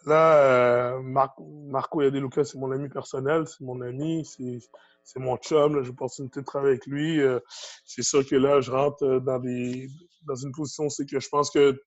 là, 0.06 0.96
euh, 0.96 1.02
Marco 1.02 2.02
Yadeluca, 2.02 2.42
c'est 2.42 2.58
mon 2.58 2.72
ami 2.72 2.88
personnel, 2.88 3.46
c'est 3.46 3.60
mon 3.60 3.80
ami, 3.82 4.24
c'est 4.24 4.58
c'est 5.06 5.20
mon 5.20 5.36
chum, 5.36 5.80
j'ai 5.82 5.88
l'opportunité 5.88 6.40
de 6.40 6.44
travailler 6.44 6.72
avec 6.72 6.86
lui. 6.86 7.20
Euh, 7.20 7.38
c'est 7.84 8.02
sûr 8.02 8.26
que 8.26 8.34
là, 8.34 8.60
je 8.60 8.72
rentre 8.72 9.04
euh, 9.04 9.20
dans, 9.20 9.38
des, 9.38 9.88
dans 10.22 10.34
une 10.34 10.50
position, 10.50 10.88
c'est 10.88 11.06
que 11.06 11.20
je 11.20 11.28
pense 11.28 11.50
que 11.50 11.80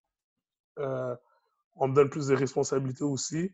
euh, 0.80 1.16
on 1.76 1.90
me 1.90 1.96
donne 1.96 2.10
plus 2.10 2.28
de 2.28 2.36
responsabilités 2.36 3.04
aussi. 3.04 3.52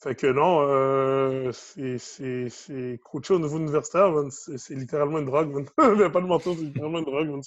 fait 0.00 0.14
que 0.14 0.28
non, 0.28 1.52
c'est 1.98 2.98
coacher 3.04 3.34
au 3.34 3.38
niveau 3.38 3.58
universitaire, 3.58 4.10
c'est 4.30 4.74
littéralement 4.74 5.18
une 5.18 5.26
drogue. 5.26 5.68
Pas 5.76 5.94
de 5.94 6.26
menton, 6.26 6.54
c'est 6.56 6.62
littéralement 6.62 7.00
une 7.00 7.04
drogue. 7.04 7.42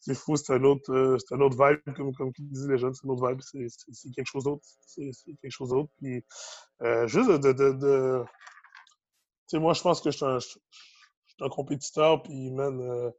C'est 0.00 0.14
fou, 0.14 0.36
c'est 0.36 0.54
un, 0.54 0.62
autre, 0.64 1.18
un 1.32 1.40
autre 1.40 1.56
vibe, 1.56 1.94
comme, 1.96 2.14
comme 2.14 2.32
disent 2.38 2.68
les 2.68 2.78
jeunes, 2.78 2.94
c'est 2.94 3.06
un 3.06 3.10
autre 3.10 3.28
vibe, 3.28 3.40
c'est 3.42 4.10
quelque 4.14 4.26
chose 4.26 4.44
d'autre. 4.44 4.62
C'est 4.86 5.10
quelque 5.42 5.50
chose 5.50 5.70
d'autre. 5.70 5.90
Puis 5.98 6.24
juste 7.06 7.30
de, 7.30 7.52
de 7.52 8.24
sais, 9.48 9.58
moi, 9.58 9.72
je 9.72 9.82
pense 9.82 10.00
que 10.00 10.10
je 10.10 10.16
suis 10.16 10.26
un, 10.26 10.38
un, 11.40 11.48
compétiteur, 11.48 12.22
puis, 12.22 12.50
man, 12.50 12.80
euh, 12.80 13.10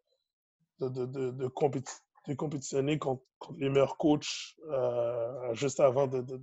de, 0.80 0.90
de, 0.90 1.06
de, 1.06 1.32
de, 1.32 2.36
compétitionner 2.36 2.98
contre, 3.00 3.24
les 3.58 3.70
meilleurs 3.70 3.98
coachs 3.98 4.56
euh, 4.70 5.54
juste 5.54 5.80
avant 5.80 6.08
de. 6.08 6.42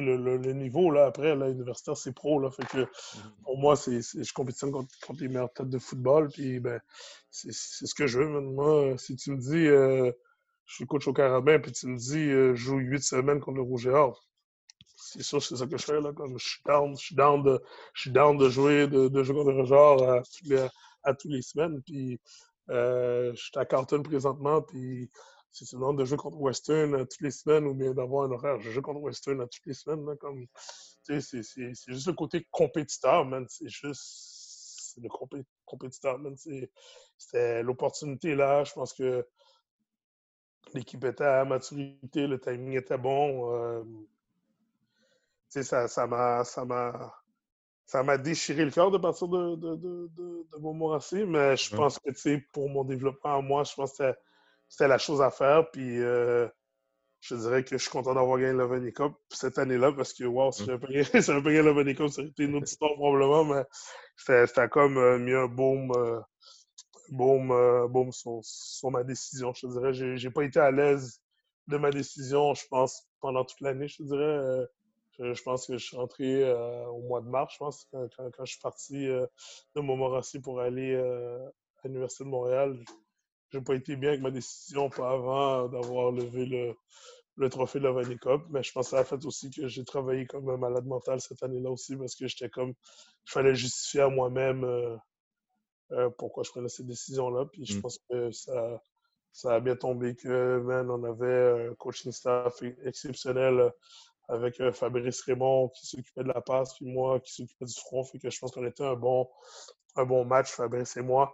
Le, 0.00 0.16
le, 0.16 0.36
le, 0.36 0.52
niveau, 0.52 0.90
là, 0.90 1.06
après, 1.06 1.34
là, 1.36 1.48
universitaire, 1.48 1.96
c'est 1.96 2.12
pro, 2.12 2.40
là. 2.40 2.50
Fait 2.50 2.66
que, 2.66 2.78
mm-hmm. 2.78 3.42
pour 3.44 3.58
moi, 3.58 3.76
c'est, 3.76 4.00
je 4.02 4.32
compétitionne 4.32 4.72
contre, 4.72 4.92
contre, 5.06 5.20
les 5.20 5.28
meilleures 5.28 5.52
têtes 5.52 5.70
de 5.70 5.78
football, 5.78 6.28
puis, 6.28 6.60
ben, 6.60 6.80
c'est, 7.30 7.52
ce 7.52 7.94
que 7.94 8.06
je 8.06 8.20
veux. 8.20 8.40
Moi, 8.40 8.96
si 8.98 9.16
tu 9.16 9.30
me 9.32 9.38
dis, 9.38 9.66
euh, 9.66 10.10
je 10.66 10.74
suis 10.74 10.86
coach 10.86 11.06
au 11.08 11.12
Carabin, 11.12 11.58
puis 11.58 11.72
tu 11.72 11.86
me 11.86 11.96
dis, 11.96 12.30
je 12.30 12.54
joue 12.54 12.78
huit 12.78 13.02
semaines 13.02 13.40
contre 13.40 13.56
le 13.58 13.62
Rouge 13.62 13.86
et 13.86 13.90
Or, 13.90 14.24
c'est 14.96 15.22
sûr, 15.22 15.42
c'est 15.42 15.56
ça 15.56 15.66
que 15.66 15.76
je 15.76 15.84
fais. 15.84 16.00
Là, 16.00 16.12
comme 16.12 16.38
je 16.38 16.48
suis 16.48 16.62
down, 16.66 16.96
je 16.96 17.04
suis 17.04 17.14
down 17.14 17.42
de, 17.42 17.60
je 17.94 18.02
suis 18.02 18.10
down 18.10 18.36
de 18.36 18.48
jouer, 18.48 18.86
de, 18.86 19.08
de 19.08 19.22
jouer 19.22 19.44
contre 19.44 19.64
genre 19.64 20.02
à, 20.02 20.22
à 21.04 21.14
tous 21.14 21.28
les 21.28 21.42
semaines. 21.42 21.82
Puis, 21.82 22.20
euh, 22.70 23.32
je 23.34 23.42
suis 23.42 23.52
à 23.56 23.64
Carlton 23.64 24.02
présentement, 24.02 24.62
puis 24.62 25.10
si 25.54 25.64
c'est 25.64 25.76
le 25.76 25.96
de 25.96 26.04
jouer 26.04 26.18
contre 26.18 26.40
Western 26.40 27.06
toutes 27.06 27.20
les 27.20 27.30
semaines 27.30 27.64
ou 27.66 27.74
bien 27.74 27.94
d'avoir 27.94 28.24
un 28.24 28.32
horaire, 28.32 28.58
je 28.60 28.72
joue 28.72 28.82
contre 28.82 29.00
Western 29.00 29.40
à 29.40 29.46
toutes 29.46 29.64
les 29.66 29.74
semaines. 29.74 30.04
Là, 30.04 30.16
comme, 30.16 30.46
c'est, 31.02 31.20
c'est, 31.20 31.42
c'est 31.44 31.74
juste 31.86 32.08
le 32.08 32.12
côté 32.12 32.44
compétiteur, 32.50 33.24
man. 33.24 33.46
C'est 33.48 33.68
juste 33.68 34.98
le 35.00 35.08
compétiteur, 35.64 36.18
man. 36.18 36.36
C'était 37.16 37.62
l'opportunité 37.62 38.34
là. 38.34 38.64
Je 38.64 38.72
pense 38.72 38.92
que 38.92 39.24
l'équipe 40.74 41.04
était 41.04 41.22
à 41.22 41.44
maturité, 41.44 42.26
le 42.26 42.40
timing 42.40 42.76
était 42.76 42.98
bon. 42.98 43.54
Euh, 43.54 43.84
ça, 45.50 45.86
ça 45.86 46.06
m'a, 46.08 46.42
ça 46.42 46.64
m'a, 46.64 47.14
ça 47.86 48.02
m'a 48.02 48.18
déchiré 48.18 48.64
le 48.64 48.72
cœur 48.72 48.90
de 48.90 48.98
partir 48.98 49.28
de, 49.28 49.54
de, 49.54 49.76
de, 49.76 50.10
de, 50.16 50.58
Montmorency, 50.58 51.24
mais 51.24 51.56
je 51.56 51.76
pense 51.76 52.00
que, 52.00 52.10
tu 52.10 52.48
pour 52.52 52.68
mon 52.68 52.82
développement 52.82 53.38
à 53.38 53.40
moi, 53.40 53.62
je 53.62 53.74
pense 53.74 53.96
que 53.96 54.12
c'était 54.74 54.88
la 54.88 54.98
chose 54.98 55.22
à 55.22 55.30
faire. 55.30 55.70
Puis 55.70 56.00
euh, 56.00 56.48
je 57.20 57.34
dirais 57.36 57.64
que 57.64 57.76
je 57.76 57.82
suis 57.82 57.90
content 57.90 58.14
d'avoir 58.14 58.38
gagné 58.38 58.52
le 58.52 58.64
Vanier 58.64 58.92
Cup 58.92 59.12
cette 59.30 59.58
année-là 59.58 59.92
parce 59.92 60.12
que, 60.12 60.24
wow, 60.24 60.52
si 60.52 60.64
j'avais 60.64 60.78
pas 60.78 60.88
gagné 60.88 61.62
le 61.62 61.72
Vanier 61.72 61.94
Cup, 61.94 62.08
ça 62.08 62.22
aurait 62.22 62.30
été 62.30 62.44
une 62.44 62.56
autre 62.56 62.66
histoire 62.68 62.94
probablement, 62.94 63.44
mais 63.44 63.62
c'était 64.16 64.68
comme 64.68 64.98
euh, 64.98 65.18
mis 65.18 65.32
un 65.32 65.46
baume, 65.46 65.92
euh, 65.96 67.88
baume, 67.88 68.12
sur, 68.12 68.40
sur, 68.42 68.90
ma 68.90 69.04
décision. 69.04 69.52
Je 69.54 69.66
dirais, 69.66 70.16
j'ai 70.16 70.30
pas 70.30 70.44
été 70.44 70.60
à 70.60 70.70
l'aise 70.70 71.20
de 71.68 71.76
ma 71.76 71.90
décision, 71.90 72.54
je 72.54 72.66
pense, 72.68 73.06
pendant 73.20 73.44
toute 73.44 73.60
l'année, 73.60 73.88
je 73.88 74.02
dirais. 74.02 74.66
Je, 75.18 75.42
pense 75.42 75.66
que 75.66 75.78
je 75.78 75.84
suis 75.86 75.96
rentré 75.96 76.42
euh, 76.42 76.86
au 76.86 77.02
mois 77.02 77.20
de 77.20 77.28
mars, 77.28 77.54
je 77.54 77.58
pense, 77.58 77.88
quand, 77.92 78.44
je 78.44 78.50
suis 78.50 78.60
parti 78.60 79.06
euh, 79.06 79.26
de 79.76 79.80
Montmorency 79.80 80.40
pour 80.40 80.60
aller 80.60 80.92
euh, 80.92 81.38
à 81.82 81.88
l'Université 81.88 82.24
de 82.24 82.30
Montréal. 82.30 82.76
Je 83.54 83.60
n'ai 83.60 83.64
pas 83.64 83.74
été 83.76 83.94
bien 83.94 84.08
avec 84.08 84.20
ma 84.20 84.32
décision, 84.32 84.90
pas 84.90 85.12
avant 85.12 85.68
d'avoir 85.68 86.10
levé 86.10 86.44
le, 86.44 86.74
le 87.36 87.48
trophée 87.48 87.78
de 87.78 87.84
la 87.84 87.92
Valley 87.92 88.16
Cup, 88.16 88.42
mais 88.50 88.64
je 88.64 88.72
pense 88.72 88.86
que 88.86 88.90
ça 88.96 88.98
a 88.98 89.04
fait 89.04 89.24
aussi 89.24 89.48
que 89.48 89.68
j'ai 89.68 89.84
travaillé 89.84 90.26
comme 90.26 90.50
un 90.50 90.56
malade 90.56 90.86
mental 90.86 91.20
cette 91.20 91.40
année-là 91.40 91.70
aussi 91.70 91.96
parce 91.96 92.16
que 92.16 92.26
j'étais 92.26 92.48
comme, 92.48 92.70
il 92.70 93.30
fallait 93.30 93.54
justifier 93.54 94.00
à 94.00 94.08
moi-même 94.08 94.66
pourquoi 96.18 96.42
je 96.42 96.50
prenais 96.50 96.68
cette 96.68 96.86
décision-là. 96.86 97.44
Puis 97.52 97.64
je 97.64 97.78
mmh. 97.78 97.82
pense 97.82 98.00
que 98.10 98.32
ça, 98.32 98.82
ça 99.30 99.54
a 99.54 99.60
bien 99.60 99.76
tombé 99.76 100.16
que, 100.16 100.58
man, 100.58 100.90
on 100.90 101.04
avait 101.04 101.68
un 101.68 101.74
coaching 101.76 102.10
staff 102.10 102.60
exceptionnel 102.84 103.70
avec 104.28 104.60
euh, 104.60 104.72
Fabrice 104.72 105.20
Raymond 105.20 105.68
qui 105.68 105.86
s'occupait 105.86 106.24
de 106.24 106.32
la 106.34 106.40
passe, 106.40 106.74
puis 106.74 106.86
moi 106.86 107.20
qui 107.20 107.32
s'occupait 107.32 107.66
du 107.66 107.74
front. 107.74 108.02
Fait 108.02 108.18
que 108.18 108.30
je 108.30 108.38
pense 108.40 108.50
qu'on 108.50 108.66
était 108.66 108.84
un 108.84 108.96
bon, 108.96 109.28
un 109.94 110.04
bon 110.04 110.24
match, 110.24 110.50
Fabrice 110.50 110.96
et 110.96 111.02
moi. 111.02 111.32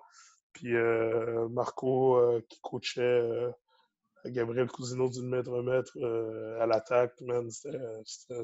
Puis 0.53 0.75
euh, 0.75 1.49
Marco 1.49 2.17
euh, 2.17 2.45
qui 2.49 2.61
coachait 2.61 3.23
Gabriel 4.27 4.69
Cousino 4.69 5.09
d'une 5.09 5.29
mètre 5.29 5.53
à 5.55 5.63
mètre 5.63 5.97
à 6.61 6.67
l'attaque. 6.67 7.15
C'était 7.49 8.43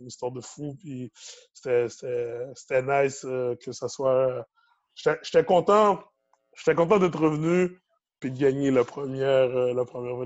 une 0.00 0.06
histoire 0.06 0.32
de 0.32 0.40
fou. 0.40 0.76
Puis 0.80 1.12
c'était 1.52 2.82
nice 2.82 3.20
que 3.22 3.72
ça 3.72 3.88
soit. 3.88 4.46
J'étais 4.94 5.44
content. 5.44 6.02
J'étais 6.56 6.74
content 6.74 6.98
d'être 6.98 7.18
revenu 7.18 7.80
puis 8.20 8.30
de 8.30 8.38
gagner 8.38 8.70
la 8.70 8.84
première, 8.84 9.48
la 9.48 9.84
première 9.84 10.16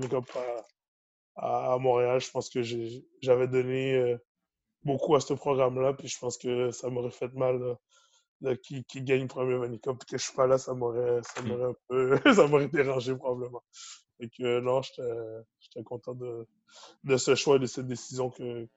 à, 1.39 1.77
Montréal. 1.79 2.19
Je 2.19 2.31
pense 2.31 2.49
que 2.49 2.61
j'avais 3.21 3.47
donné 3.47 3.95
euh, 3.95 4.17
beaucoup 4.83 5.15
à 5.15 5.19
ce 5.19 5.33
programme-là, 5.33 5.93
puis 5.93 6.07
je 6.07 6.19
pense 6.19 6.37
que 6.37 6.71
ça 6.71 6.89
m'aurait 6.89 7.11
fait 7.11 7.33
mal 7.33 7.77
qui, 8.63 8.83
qui, 8.85 9.01
gagne 9.01 9.23
le 9.23 9.27
premier 9.27 9.57
Vanica, 9.57 9.93
puis 9.93 10.07
que 10.07 10.17
je 10.17 10.23
suis 10.23 10.35
pas 10.35 10.47
là, 10.47 10.57
ça 10.57 10.73
m'aurait 10.73 11.19
mmh. 11.19 11.51
un 11.51 11.73
peu 11.87 12.19
ça 12.33 12.47
m'aurait 12.47 12.67
dérangé 12.67 13.15
probablement. 13.15 13.63
Et 14.19 14.29
que 14.29 14.59
non, 14.59 14.81
j'étais 14.81 15.83
content 15.83 16.13
de, 16.13 16.45
de 17.03 17.17
ce 17.17 17.35
choix 17.35 17.55
et 17.55 17.59
de 17.59 17.65
cette 17.65 17.87
décision 17.87 18.29
que, 18.29 18.67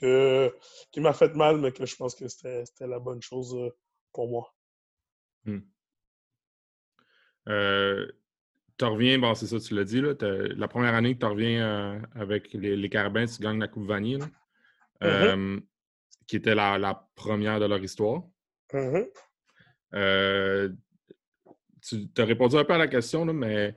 que, 0.00 0.54
qui 0.92 1.00
m'a 1.00 1.12
fait 1.12 1.34
mal, 1.34 1.58
mais 1.58 1.72
que 1.72 1.84
je 1.84 1.96
pense 1.96 2.14
que 2.14 2.28
c'était 2.28 2.64
la 2.80 2.98
bonne 2.98 3.22
chose 3.22 3.56
euh, 3.56 3.70
pour 4.12 4.28
moi. 4.28 4.54
Mmh. 5.44 5.58
Euh, 7.48 8.06
tu 8.78 8.84
reviens, 8.84 9.18
bon, 9.18 9.34
c'est 9.34 9.46
ça, 9.46 9.58
tu 9.58 9.74
l'as 9.74 9.84
dit, 9.84 10.00
là, 10.00 10.14
la 10.20 10.68
première 10.68 10.94
année 10.94 11.14
que 11.14 11.20
tu 11.20 11.26
reviens 11.26 11.66
euh, 11.66 12.00
avec 12.14 12.52
les, 12.52 12.76
les, 12.76 12.88
Carabins, 12.88 13.26
tu 13.26 13.40
gagnes 13.42 13.58
la 13.58 13.68
Coupe 13.68 13.86
Vanier, 13.86 14.18
mm-hmm. 14.18 14.26
euh, 15.04 15.60
qui 16.26 16.36
était 16.36 16.54
la, 16.54 17.08
première 17.14 17.58
de 17.58 17.66
leur 17.66 17.82
histoire. 17.82 18.22
Mm-hmm. 18.72 19.06
Euh, 19.94 20.68
tu 21.82 22.08
as 22.18 22.24
répondu 22.24 22.56
un 22.56 22.64
peu 22.64 22.74
à 22.74 22.78
la 22.78 22.88
question, 22.88 23.24
mais 23.26 23.74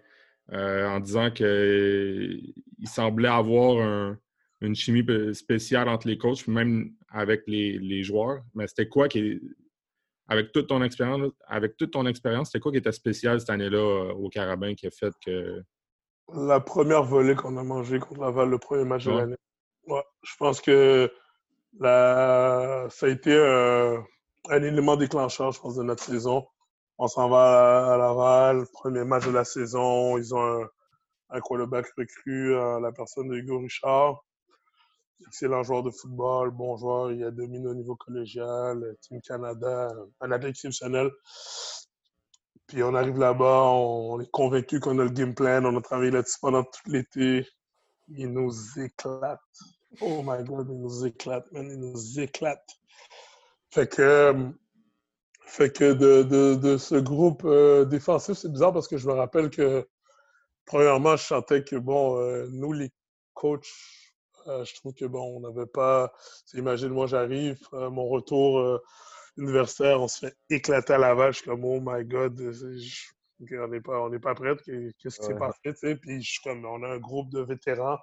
en 0.51 0.99
disant 0.99 1.29
qu'il 1.29 2.53
semblait 2.85 3.27
avoir 3.29 4.17
une 4.61 4.75
chimie 4.75 5.05
spéciale 5.35 5.87
entre 5.87 6.07
les 6.07 6.17
coachs, 6.17 6.47
même 6.47 6.93
avec 7.09 7.43
les, 7.45 7.77
les 7.77 8.01
joueurs. 8.01 8.41
Mais 8.55 8.65
c'était 8.67 8.87
quoi 8.87 9.07
qui 9.07 9.39
avec 10.29 10.51
toute 10.51 10.67
ton 10.67 10.83
expérience, 10.83 11.31
avec 11.47 11.75
toute 11.75 11.91
ton 11.91 12.05
expérience, 12.05 12.49
c'était 12.49 12.59
quoi 12.59 12.71
qui 12.71 12.77
était 12.77 12.91
spécial 12.91 13.39
cette 13.39 13.49
année-là 13.49 13.77
euh, 13.77 14.13
au 14.13 14.29
Carabin 14.29 14.75
qui 14.75 14.85
a 14.85 14.91
fait 14.91 15.13
que. 15.25 15.63
La 16.31 16.59
première 16.59 17.03
volée 17.03 17.33
qu'on 17.33 17.57
a 17.57 17.63
mangée 17.63 17.97
contre 17.97 18.21
Laval, 18.21 18.49
le 18.49 18.59
premier 18.59 18.83
match 18.83 19.05
de 19.05 19.11
l'année. 19.11 19.35
Ouais, 19.87 20.03
je 20.21 20.35
pense 20.37 20.61
que 20.61 21.11
la... 21.79 22.85
ça 22.91 23.07
a 23.07 23.09
été 23.09 23.35
un 23.35 24.05
élément 24.57 24.95
déclencheur, 24.95 25.51
je 25.51 25.59
pense, 25.59 25.75
de 25.75 25.83
notre 25.83 26.03
saison. 26.03 26.45
On 26.97 27.07
s'en 27.07 27.29
va 27.29 27.93
à 27.93 27.97
Laval, 27.97 28.65
premier 28.73 29.03
match 29.03 29.25
de 29.25 29.31
la 29.31 29.45
saison. 29.45 30.17
Ils 30.17 30.35
ont 30.35 30.61
un, 30.63 30.67
un 31.29 31.39
quarterback 31.39 31.85
recru, 31.97 32.55
euh, 32.55 32.79
la 32.79 32.91
personne 32.91 33.29
de 33.29 33.35
Hugo 33.35 33.59
Richard 33.59 34.23
excellent 35.27 35.63
joueur 35.63 35.83
de 35.83 35.91
football, 35.91 36.51
bon 36.51 36.77
joueur, 36.77 37.11
il 37.11 37.23
a 37.23 37.31
dominé 37.31 37.67
au 37.67 37.73
niveau 37.73 37.95
collégial, 37.95 38.95
Team 39.01 39.21
Canada, 39.21 39.91
un 40.21 40.31
athlète 40.31 40.51
exceptionnel. 40.51 41.11
Puis 42.67 42.83
on 42.83 42.93
arrive 42.93 43.17
là-bas, 43.17 43.63
on 43.71 44.19
est 44.19 44.29
convaincu 44.31 44.79
qu'on 44.79 44.99
a 44.99 45.03
le 45.03 45.09
game 45.09 45.33
plan, 45.33 45.63
on 45.65 45.77
a 45.77 45.81
travaillé 45.81 46.11
là-dessus 46.11 46.37
pendant 46.41 46.63
tout 46.63 46.89
l'été. 46.89 47.47
Il 48.09 48.31
nous 48.31 48.51
éclate. 48.77 49.39
Oh 50.01 50.21
my 50.23 50.43
God, 50.43 50.67
il 50.69 50.79
nous 50.79 51.05
éclate, 51.05 51.51
man, 51.51 51.67
il 51.69 51.79
nous 51.79 52.19
éclate. 52.19 52.78
Fait 53.71 53.87
que, 53.87 54.33
fait 55.41 55.71
que 55.71 55.93
de, 55.93 56.23
de, 56.23 56.55
de 56.55 56.77
ce 56.77 56.95
groupe 56.95 57.43
euh, 57.45 57.85
défensif, 57.85 58.37
c'est 58.37 58.51
bizarre 58.51 58.73
parce 58.73 58.87
que 58.87 58.97
je 58.97 59.07
me 59.07 59.13
rappelle 59.13 59.49
que, 59.49 59.87
premièrement, 60.65 61.15
je 61.15 61.23
sentais 61.23 61.63
que, 61.63 61.75
bon, 61.75 62.19
euh, 62.19 62.47
nous, 62.51 62.73
les 62.73 62.91
coachs, 63.33 63.67
euh, 64.47 64.63
je 64.65 64.73
trouve 64.75 64.93
que, 64.93 65.05
bon, 65.05 65.37
on 65.37 65.39
n'avait 65.41 65.67
pas. 65.67 66.11
Imagine, 66.53 66.89
moi, 66.89 67.05
j'arrive, 67.07 67.59
euh, 67.73 67.89
mon 67.89 68.07
retour 68.07 68.59
euh, 68.59 68.81
universitaire, 69.37 70.01
on 70.01 70.07
se 70.07 70.27
fait 70.27 70.35
éclater 70.49 70.93
à 70.93 70.97
la 70.97 71.13
vache, 71.13 71.43
comme, 71.43 71.63
oh 71.63 71.79
my 71.81 72.03
God, 72.05 72.39
on 72.39 73.67
n'est 73.67 73.81
pas, 73.81 74.01
on 74.01 74.19
pas 74.19 74.35
prêts, 74.35 74.55
qu'est-ce 74.97 75.19
qui 75.19 75.25
s'est 75.27 75.35
passé, 75.35 75.95
Puis, 75.95 76.21
je 76.21 76.31
suis 76.31 76.41
comme, 76.43 76.65
on 76.65 76.83
a 76.83 76.87
un 76.87 76.99
groupe 76.99 77.29
de 77.31 77.41
vétérans, 77.41 77.99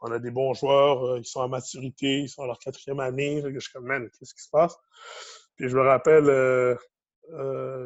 on 0.00 0.10
a 0.12 0.18
des 0.18 0.30
bons 0.30 0.54
joueurs, 0.54 1.18
ils 1.18 1.24
sont 1.24 1.40
en 1.40 1.48
maturité, 1.48 2.20
ils 2.20 2.28
sont 2.28 2.42
à 2.42 2.46
leur 2.46 2.58
quatrième 2.58 3.00
année, 3.00 3.42
je 3.42 3.58
suis 3.58 3.72
comme, 3.72 3.86
man, 3.86 4.08
qu'est-ce 4.18 4.34
qui 4.34 4.42
se 4.42 4.50
passe? 4.50 4.76
Puis, 5.56 5.68
je 5.68 5.76
me 5.76 5.82
rappelle, 5.82 6.78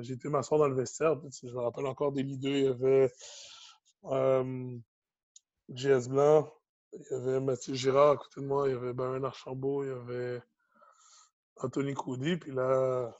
j'ai 0.02 0.14
été 0.14 0.28
m'asseoir 0.28 0.60
dans 0.60 0.68
le 0.68 0.76
vestiaire, 0.76 1.16
je 1.42 1.48
me 1.48 1.60
rappelle 1.60 1.86
encore 1.86 2.12
des 2.12 2.22
leaders, 2.22 2.52
il 2.52 2.64
y 2.64 2.68
avait. 2.68 3.12
JS 5.70 6.08
Blanc, 6.08 6.52
il 6.92 7.06
y 7.10 7.14
avait 7.14 7.40
Mathieu 7.40 7.72
Girard 7.74 8.10
à 8.10 8.16
côté 8.18 8.42
de 8.42 8.46
moi, 8.46 8.68
il 8.68 8.72
y 8.72 8.76
avait 8.76 8.92
Baron 8.92 9.24
Archambault, 9.24 9.82
il 9.82 9.88
y 9.88 9.92
avait 9.92 10.42
Anthony 11.56 11.94
Coudy, 11.94 12.36
puis 12.36 12.52
là, 12.52 13.10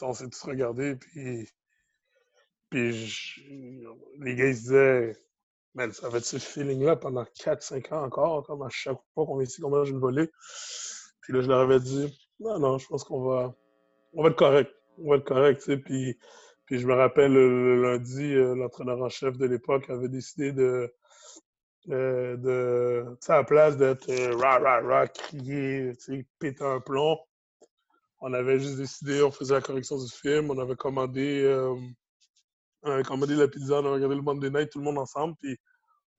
on 0.00 0.12
s'est 0.12 0.28
tous 0.28 0.42
regardés, 0.44 0.94
puis, 0.94 1.50
puis 2.70 2.92
les 4.20 4.34
gars, 4.36 4.54
se 4.54 4.60
disaient, 4.60 5.16
man, 5.76 5.92
ça 5.92 6.08
va 6.08 6.18
être 6.18 6.24
ce 6.24 6.38
feeling-là 6.38 6.96
pendant 6.96 7.22
4-5 7.22 7.94
ans 7.94 8.04
encore, 8.04 8.44
comme 8.46 8.62
à 8.62 8.68
chaque 8.68 8.98
fois 9.14 9.26
qu'on 9.26 9.36
vient 9.36 9.46
ici, 9.46 9.60
qu'on 9.60 9.70
mange 9.70 9.90
une 9.90 10.00
volée? 10.00 10.28
Puis 11.20 11.32
là, 11.32 11.42
je 11.42 11.48
leur 11.48 11.60
avais 11.60 11.78
dit, 11.78 12.12
non, 12.40 12.58
non, 12.58 12.78
je 12.78 12.86
pense 12.88 13.04
qu'on 13.04 13.22
va, 13.22 13.54
on 14.14 14.22
va 14.22 14.30
être 14.30 14.36
correct, 14.36 14.72
on 14.98 15.10
va 15.10 15.16
être 15.16 15.24
correct, 15.24 15.58
tu 15.58 15.72
sais, 15.72 15.76
puis, 15.76 16.18
puis 16.64 16.80
je 16.80 16.86
me 16.86 16.94
rappelle, 16.94 17.32
le 17.32 17.80
lundi, 17.80 18.34
euh, 18.34 18.54
l'entraîneur 18.54 19.00
en 19.00 19.08
chef 19.08 19.36
de 19.38 19.46
l'époque 19.46 19.88
avait 19.90 20.08
décidé 20.08 20.52
de 20.52 20.92
euh, 21.90 22.36
de, 22.36 23.16
à 23.28 23.36
la 23.36 23.44
place 23.44 23.76
d'être 23.76 24.08
euh, 24.08 24.34
ra, 24.36 24.58
ra, 24.58 24.80
ra, 24.80 25.06
crier, 25.06 25.92
péter 26.40 26.64
un 26.64 26.80
plomb, 26.80 27.16
on 28.20 28.32
avait 28.32 28.58
juste 28.58 28.76
décidé, 28.76 29.22
on 29.22 29.30
faisait 29.30 29.54
la 29.54 29.60
correction 29.60 29.96
du 29.96 30.10
film, 30.10 30.50
on 30.50 30.58
avait 30.58 30.74
commandé, 30.74 31.42
euh, 31.44 31.76
on 32.86 32.92
avait 32.92 33.02
commandé 33.02 33.34
la 33.34 33.48
pizza, 33.48 33.74
on 33.74 33.78
avait 33.80 33.94
regardé 33.94 34.16
le 34.16 34.22
Monday 34.22 34.50
Night, 34.50 34.70
tout 34.70 34.78
le 34.78 34.84
monde 34.84 34.98
ensemble, 34.98 35.34
puis 35.40 35.56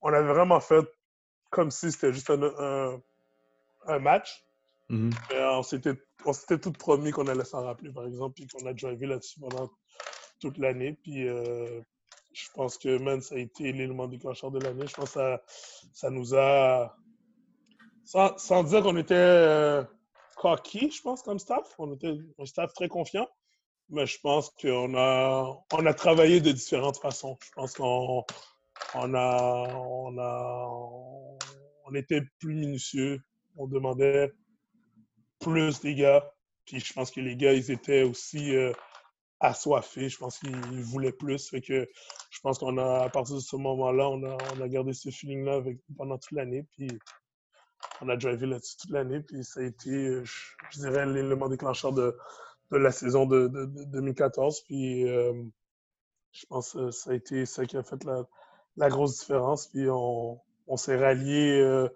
on 0.01 0.13
avait 0.13 0.27
vraiment 0.27 0.59
fait 0.59 0.85
comme 1.49 1.71
si 1.71 1.91
c'était 1.91 2.13
juste 2.13 2.29
un, 2.29 3.01
un, 3.87 3.99
match. 3.99 4.43
Mm-hmm. 4.89 5.95
on 6.25 6.33
s'était 6.33 6.59
tout 6.59 6.71
promis 6.71 7.11
qu'on 7.11 7.27
allait 7.27 7.45
s'en 7.45 7.63
rappeler, 7.63 7.91
par 7.91 8.05
exemple, 8.05 8.35
puis 8.35 8.47
qu'on 8.47 8.65
a 8.67 8.73
drivé 8.73 9.07
là-dessus 9.07 9.39
pendant 9.39 9.69
toute 10.39 10.57
l'année. 10.57 10.97
Puis 11.01 11.27
je 12.37 12.51
pense 12.53 12.77
que, 12.77 12.97
man, 12.99 13.21
ça 13.21 13.35
a 13.35 13.39
été 13.39 13.71
l'élément 13.71 14.07
déclencheur 14.07 14.51
de 14.51 14.59
l'année. 14.59 14.85
Je 14.87 14.93
pense 14.93 15.13
que 15.13 15.19
ça, 15.19 15.41
ça 15.93 16.09
nous 16.09 16.35
a. 16.35 16.95
Sans, 18.03 18.63
dire 18.63 18.83
qu'on 18.83 18.95
était 18.95 19.15
euh, 19.15 19.83
cocky, 20.37 20.91
je 20.91 21.01
pense, 21.01 21.23
comme 21.23 21.39
staff. 21.39 21.73
On 21.77 21.93
était 21.93 22.13
un 22.39 22.45
staff 22.45 22.73
très 22.73 22.87
confiant. 22.87 23.27
Mais 23.89 24.05
je 24.05 24.19
pense 24.19 24.49
qu'on 24.61 24.95
a, 24.95 25.63
on 25.71 25.85
a 25.85 25.93
travaillé 25.93 26.41
de 26.41 26.51
différentes 26.51 26.97
façons. 26.97 27.37
Je 27.43 27.51
pense 27.53 27.73
qu'on 27.73 28.25
on 28.95 29.13
a, 29.13 29.73
on 29.75 30.17
a, 30.17 30.67
on 31.85 31.95
était 31.95 32.21
plus 32.39 32.55
minutieux. 32.55 33.21
On 33.55 33.67
demandait 33.67 34.31
plus 35.39 35.79
des 35.81 35.95
gars. 35.95 36.29
puis 36.65 36.79
je 36.79 36.93
pense 36.93 37.11
que 37.11 37.21
les 37.21 37.37
gars, 37.37 37.53
ils 37.53 37.71
étaient 37.71 38.03
aussi 38.03 38.53
assoiffés. 39.39 40.09
Je 40.09 40.17
pense 40.17 40.39
qu'ils 40.39 40.81
voulaient 40.81 41.11
plus. 41.11 41.49
Fait 41.49 41.61
que 41.61 41.87
je 42.29 42.39
pense 42.41 42.59
qu'on 42.59 42.77
a, 42.77 43.05
à 43.05 43.09
partir 43.09 43.35
de 43.35 43.41
ce 43.41 43.55
moment-là, 43.55 44.09
on 44.09 44.23
a, 44.23 44.37
on 44.55 44.61
a 44.61 44.67
gardé 44.67 44.93
ce 44.93 45.09
feeling-là 45.09 45.61
pendant 45.97 46.17
toute 46.17 46.31
l'année. 46.31 46.65
Puis 46.75 46.89
on 48.01 48.09
a 48.09 48.17
drivé 48.17 48.47
là-dessus 48.47 48.77
toute 48.81 48.91
l'année. 48.91 49.21
Puis 49.21 49.43
ça 49.43 49.61
a 49.61 49.63
été, 49.63 50.23
je, 50.23 50.79
dirais, 50.79 51.05
l'élément 51.05 51.47
déclencheur 51.47 51.93
de, 51.93 52.17
de 52.71 52.77
la 52.77 52.91
saison 52.91 53.25
de, 53.25 53.47
2014. 53.47 54.61
Puis 54.61 55.05
je 56.37 56.45
pense 56.47 56.73
que 56.73 56.91
ça 56.91 57.11
a 57.11 57.13
été 57.13 57.45
ça 57.45 57.65
qui 57.65 57.77
a 57.77 57.83
fait 57.83 58.03
la, 58.75 58.89
grosse 58.89 59.19
différence. 59.19 59.67
Puis 59.67 59.87
on, 59.89 60.39
s'est 60.75 60.97
rallié. 60.97 61.59
Euh, 61.59 61.89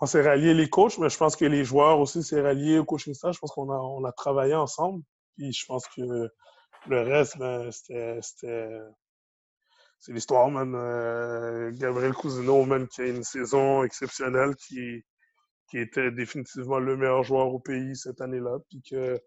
on 0.00 0.06
s'est 0.06 0.22
rallié 0.22 0.54
les 0.54 0.68
coachs, 0.68 0.98
mais 0.98 1.08
je 1.08 1.16
pense 1.16 1.36
que 1.36 1.44
les 1.44 1.64
joueurs 1.64 1.98
aussi 1.98 2.22
s'est 2.22 2.40
rallié 2.40 2.78
au 2.78 2.84
coaching 2.84 3.14
staff. 3.14 3.34
Je 3.34 3.38
pense 3.38 3.52
qu'on 3.52 3.70
a, 3.70 3.76
on 3.76 4.04
a 4.04 4.12
travaillé 4.12 4.54
ensemble. 4.54 5.02
Puis 5.36 5.52
je 5.52 5.66
pense 5.66 5.86
que 5.88 6.30
le 6.86 7.02
reste, 7.02 7.38
ben, 7.38 7.70
c'était. 7.70 8.20
C'est 9.98 10.12
l'histoire, 10.12 10.50
man. 10.50 10.74
Euh, 10.74 11.72
Gabriel 11.72 12.12
Cousineau, 12.12 12.64
man, 12.64 12.86
qui 12.86 13.00
a 13.00 13.06
une 13.06 13.24
saison 13.24 13.82
exceptionnelle, 13.82 14.54
qui, 14.54 15.02
qui 15.68 15.78
était 15.78 16.10
définitivement 16.10 16.78
le 16.78 16.96
meilleur 16.96 17.22
joueur 17.22 17.52
au 17.52 17.58
pays 17.58 17.96
cette 17.96 18.20
année-là. 18.20 18.58
Puis 18.68 18.82
que 18.82 19.20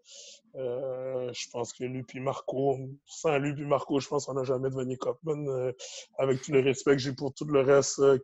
euh, 0.56 1.32
je 1.32 1.50
pense 1.50 1.72
que 1.72 1.84
lui 1.84 2.02
puis 2.02 2.20
Marco, 2.20 2.78
sans 3.06 3.38
lui 3.38 3.54
puis 3.54 3.66
Marco, 3.66 4.00
je 4.00 4.08
pense 4.08 4.26
qu'on 4.26 4.34
n'a 4.34 4.44
jamais 4.44 4.70
devenu 4.70 4.96
Copman. 4.96 5.46
Euh, 5.48 5.72
avec 6.18 6.42
tout 6.42 6.52
le 6.52 6.60
respect 6.60 6.92
que 6.92 6.98
j'ai 6.98 7.12
pour 7.12 7.34
tout 7.34 7.44
le 7.44 7.60
reste, 7.60 7.98
euh, 8.00 8.18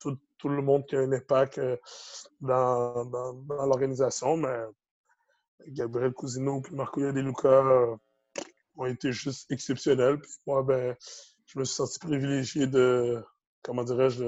tout, 0.00 0.18
tout, 0.38 0.48
le 0.48 0.62
monde 0.62 0.86
qui 0.86 0.96
a 0.96 1.00
un 1.00 1.12
impact 1.12 1.60
dans, 2.40 3.04
dans, 3.06 3.32
dans 3.32 3.66
l'organisation. 3.66 4.36
Mais 4.36 4.56
Gabriel 5.68 6.12
Cousineau 6.12 6.60
puis 6.60 6.74
Marco 6.74 7.00
Yadeluca 7.00 7.96
ont 8.76 8.86
été 8.86 9.12
juste 9.12 9.50
exceptionnels. 9.50 10.20
Puis 10.20 10.32
moi, 10.46 10.62
ben, 10.62 10.94
je 11.46 11.58
me 11.58 11.64
suis 11.64 11.76
senti 11.76 11.98
privilégié 11.98 12.66
de, 12.66 13.24
comment 13.62 13.84
dirais-je, 13.84 14.24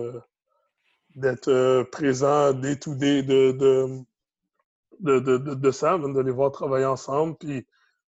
d'être 1.17 1.49
euh, 1.49 1.83
présent 1.85 2.53
day 2.53 2.79
to 2.79 2.95
day 2.95 3.23
de, 3.23 3.53
de, 3.53 4.05
de, 5.01 5.39
de, 5.39 5.71
ça, 5.71 5.99
de 5.99 6.21
les 6.21 6.31
voir 6.31 6.53
travailler 6.53 6.85
ensemble. 6.85 7.37
Puis, 7.39 7.67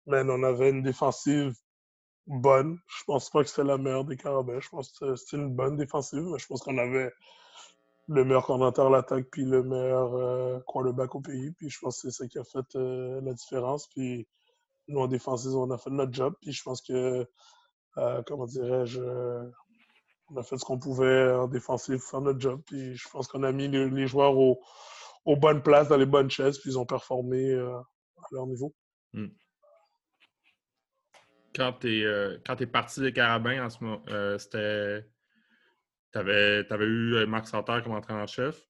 on 0.06 0.42
avait 0.42 0.70
une 0.70 0.82
défensive 0.82 1.54
bonne. 2.26 2.78
Je 2.86 3.04
pense 3.04 3.30
pas 3.30 3.42
que 3.42 3.48
c'était 3.48 3.64
la 3.64 3.78
meilleure 3.78 4.04
des 4.04 4.16
Carabins. 4.16 4.60
Je 4.60 4.68
pense 4.68 4.90
que 4.98 5.14
c'était 5.14 5.36
une 5.36 5.54
bonne 5.54 5.76
défensive, 5.76 6.22
mais 6.22 6.38
je 6.38 6.46
pense 6.46 6.60
qu'on 6.62 6.76
avait 6.76 7.12
le 8.08 8.24
meilleur 8.24 8.44
coordinateur 8.44 8.86
à 8.88 8.90
l'attaque 8.90 9.26
puis 9.30 9.44
le 9.44 9.62
meilleur 9.62 10.14
euh, 10.14 10.58
quarterback 10.66 11.14
au 11.14 11.20
pays. 11.20 11.52
Puis 11.52 11.70
je 11.70 11.78
pense 11.78 12.02
que 12.02 12.10
c'est 12.10 12.22
ça 12.22 12.28
qui 12.28 12.38
a 12.38 12.44
fait 12.44 12.66
euh, 12.74 13.20
la 13.20 13.32
différence. 13.32 13.86
Puis 13.88 14.26
nous, 14.88 15.00
en 15.00 15.06
défensive, 15.06 15.54
on 15.54 15.70
a 15.70 15.78
fait 15.78 15.90
notre 15.90 16.12
job. 16.12 16.34
Puis 16.40 16.52
je 16.52 16.62
pense 16.64 16.82
que, 16.82 17.26
comment 18.26 18.46
dirais-je, 18.46 19.00
on 20.30 20.36
a 20.36 20.42
fait 20.42 20.56
ce 20.58 20.64
qu'on 20.64 20.78
pouvait 20.78 21.32
en 21.32 21.48
défensif, 21.48 22.02
faire 22.02 22.20
notre 22.20 22.40
job. 22.40 22.60
Puis 22.66 22.96
je 22.96 23.08
pense 23.08 23.28
qu'on 23.28 23.42
a 23.42 23.52
mis 23.52 23.68
les, 23.68 24.06
joueurs 24.06 24.36
aux, 24.36 24.60
bonnes 25.36 25.62
places, 25.62 25.88
dans 25.88 25.96
les 25.96 26.06
bonnes 26.06 26.30
chaises, 26.30 26.58
puis 26.58 26.70
ils 26.70 26.78
ont 26.78 26.86
performé 26.86 27.50
euh, 27.50 27.78
à 27.78 28.26
leur 28.32 28.46
niveau. 28.46 28.74
Hmm. 29.12 29.28
Quand 31.54 31.72
tu 31.80 32.00
es, 32.00 32.04
euh, 32.04 32.38
es, 32.46 32.66
parti 32.66 33.00
des 33.00 33.12
Carabins, 33.12 33.64
en 33.64 33.70
ce 33.70 33.82
moment, 33.82 34.02
euh, 34.08 34.38
c'était. 34.38 35.08
Tu 36.12 36.18
avais, 36.18 36.66
eu 36.80 37.26
Marc 37.26 37.48
Santerre 37.48 37.82
comme 37.82 37.92
entraîneur-chef. 37.92 38.66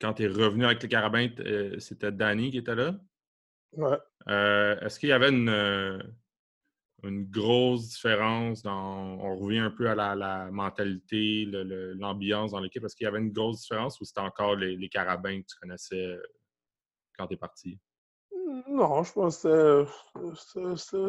Quand 0.00 0.14
tu 0.14 0.24
es 0.24 0.26
revenu 0.26 0.64
avec 0.64 0.82
les 0.82 0.88
Carabins, 0.88 1.28
c'était 1.78 2.12
Danny 2.12 2.50
qui 2.50 2.58
était 2.58 2.74
là. 2.74 2.94
Ouais. 3.72 3.96
Est-ce 4.26 4.98
qu'il 4.98 5.08
y 5.08 5.12
avait 5.12 5.30
une 5.30 5.48
une 7.02 7.24
grosse 7.24 7.88
différence 7.88 8.62
dans. 8.62 9.18
On 9.20 9.36
revient 9.38 9.58
un 9.58 9.70
peu 9.70 9.88
à 9.88 9.94
la, 9.94 10.50
mentalité, 10.50 11.44
l'ambiance 11.98 12.52
dans 12.52 12.60
l'équipe. 12.60 12.84
Est-ce 12.84 12.96
qu'il 12.96 13.04
y 13.04 13.08
avait 13.08 13.18
une 13.18 13.32
grosse 13.32 13.62
différence 13.62 14.00
ou 14.00 14.04
c'était 14.04 14.20
encore 14.20 14.56
les, 14.56 14.88
carabins 14.88 15.40
que 15.40 15.46
tu 15.46 15.58
connaissais 15.60 16.04
euh, 16.06 16.22
quand 17.18 17.26
tu 17.26 17.34
es 17.34 17.36
parti? 17.36 17.78
Non, 18.68 19.02
je 19.02 19.12
pense 19.12 19.42
que 19.42 19.86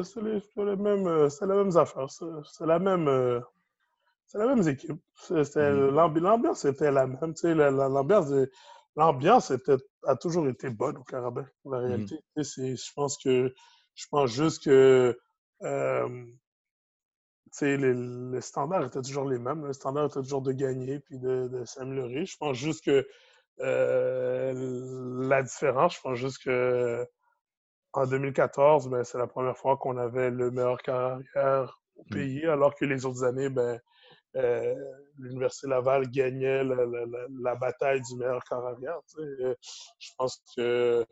c'est 0.06 0.22
les, 0.22 0.76
mêmes, 0.76 1.08
euh, 1.08 1.30
la 1.42 1.56
même 1.56 1.78
affaire. 1.78 2.10
C'est 2.10 2.66
la 2.66 2.80
même. 2.80 3.42
C'est 4.26 4.40
la 4.40 4.48
même 4.48 4.68
équipe. 4.68 5.02
Mm-hmm. 5.30 6.20
L'ambiance 6.20 6.66
était 6.66 6.92
la 6.92 7.08
même. 7.08 7.34
L'ambiance 7.44 8.32
l'ambiance 8.98 9.54
a 10.04 10.16
toujours 10.18 10.48
été 10.50 10.70
bonne 10.70 10.98
au 10.98 11.04
Carabin. 11.04 11.46
La 11.66 11.78
mm-hmm. 11.78 11.88
réalité, 11.88 12.20
je 12.36 12.94
pense 12.94 13.18
que 13.18 13.54
je 13.94 14.06
pense 14.12 14.32
juste 14.32 14.64
que 14.64 15.18
euh, 15.64 16.26
les, 17.62 17.78
les, 17.78 18.42
standards 18.42 18.86
étaient 18.86 19.02
toujours 19.02 19.28
les 19.28 19.40
mêmes. 19.40 19.66
Le 19.66 19.74
standard 19.74 20.06
était 20.06 20.22
toujours 20.22 20.42
de 20.42 20.52
gagner 20.52 21.00
puis 21.00 21.18
de, 21.20 21.64
s'améliorer. 21.66 22.26
Je 22.26 22.38
pense 22.38 22.58
juste 22.58 22.86
que 22.86 23.08
euh, 23.60 25.28
la 25.28 25.42
différence, 25.42 25.96
je 25.96 26.02
pense 26.02 26.18
juste 26.18 26.44
que 26.44 27.06
en 27.94 28.06
2014, 28.06 28.90
ben, 28.90 29.04
c'est 29.04 29.18
la 29.18 29.28
première 29.28 29.58
fois 29.58 29.78
qu'on 29.78 29.98
avait 29.98 30.30
le 30.30 30.52
meilleur 30.52 30.78
carrière 30.82 31.82
au 31.96 32.04
mmh. 32.04 32.14
pays, 32.14 32.46
alors 32.46 32.76
que 32.76 32.86
les 32.86 33.06
autres 33.06 33.24
années, 33.24 33.50
ben, 33.50 33.80
euh, 34.36 34.76
l'Université 35.18 35.68
Laval 35.68 36.08
gagnait 36.12 36.64
la, 36.64 36.86
la, 37.42 37.56
bataille 37.56 38.02
du 38.02 38.18
meilleur 38.18 38.44
carrière. 38.44 39.00
Je 39.18 40.12
pense 40.16 40.44
que 40.56 41.04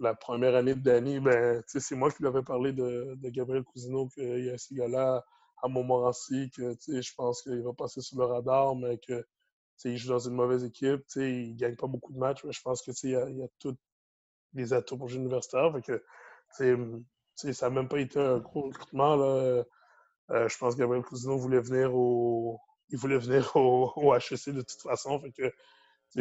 la 0.00 0.14
première 0.14 0.54
année 0.54 0.74
de 0.74 0.80
Danny, 0.80 1.20
ben, 1.20 1.62
c'est 1.66 1.94
moi 1.94 2.10
qui 2.10 2.22
lui 2.22 2.28
avais 2.28 2.42
parlé 2.42 2.72
de, 2.72 3.16
Gabriel 3.24 3.64
Cousineau, 3.64 4.08
qu'il 4.08 4.44
y 4.44 4.50
a 4.50 4.58
ce 4.58 4.74
gars-là 4.74 5.24
à 5.62 5.68
Montmorency, 5.68 6.50
que 6.50 6.76
je 6.86 7.14
pense 7.16 7.42
qu'il 7.42 7.62
va 7.62 7.72
passer 7.72 8.00
sous 8.00 8.18
le 8.18 8.24
radar, 8.24 8.76
mais 8.76 8.98
que 8.98 9.24
il 9.84 9.96
joue 9.96 10.08
dans 10.08 10.18
une 10.18 10.34
mauvaise 10.34 10.64
équipe, 10.64 11.02
il 11.16 11.52
ne 11.52 11.56
gagne 11.56 11.76
pas 11.76 11.86
beaucoup 11.86 12.12
de 12.12 12.18
matchs, 12.18 12.42
mais 12.44 12.52
je 12.52 12.60
pense 12.62 12.82
qu'il 12.82 13.10
y, 13.10 13.14
a, 13.14 13.48
tous 13.58 13.76
les 14.54 14.72
atouts 14.72 14.98
pour 14.98 15.08
jouer 15.08 15.20
universitaire. 15.20 15.72
ça 16.50 16.64
n'a 16.66 17.70
même 17.70 17.88
pas 17.88 18.00
été 18.00 18.18
un 18.18 18.38
gros 18.38 18.62
recrutement. 18.62 19.20
Euh, 19.20 19.62
je 20.30 20.58
pense 20.58 20.74
que 20.74 20.80
Gabriel 20.80 21.04
Cousineau 21.04 21.38
voulait 21.38 21.60
venir 21.60 21.94
au, 21.94 22.58
il 22.90 22.98
voulait 22.98 23.18
venir 23.18 23.52
au, 23.56 24.14
HEC 24.14 24.50
de 24.50 24.62
toute 24.62 24.82
façon. 24.82 25.22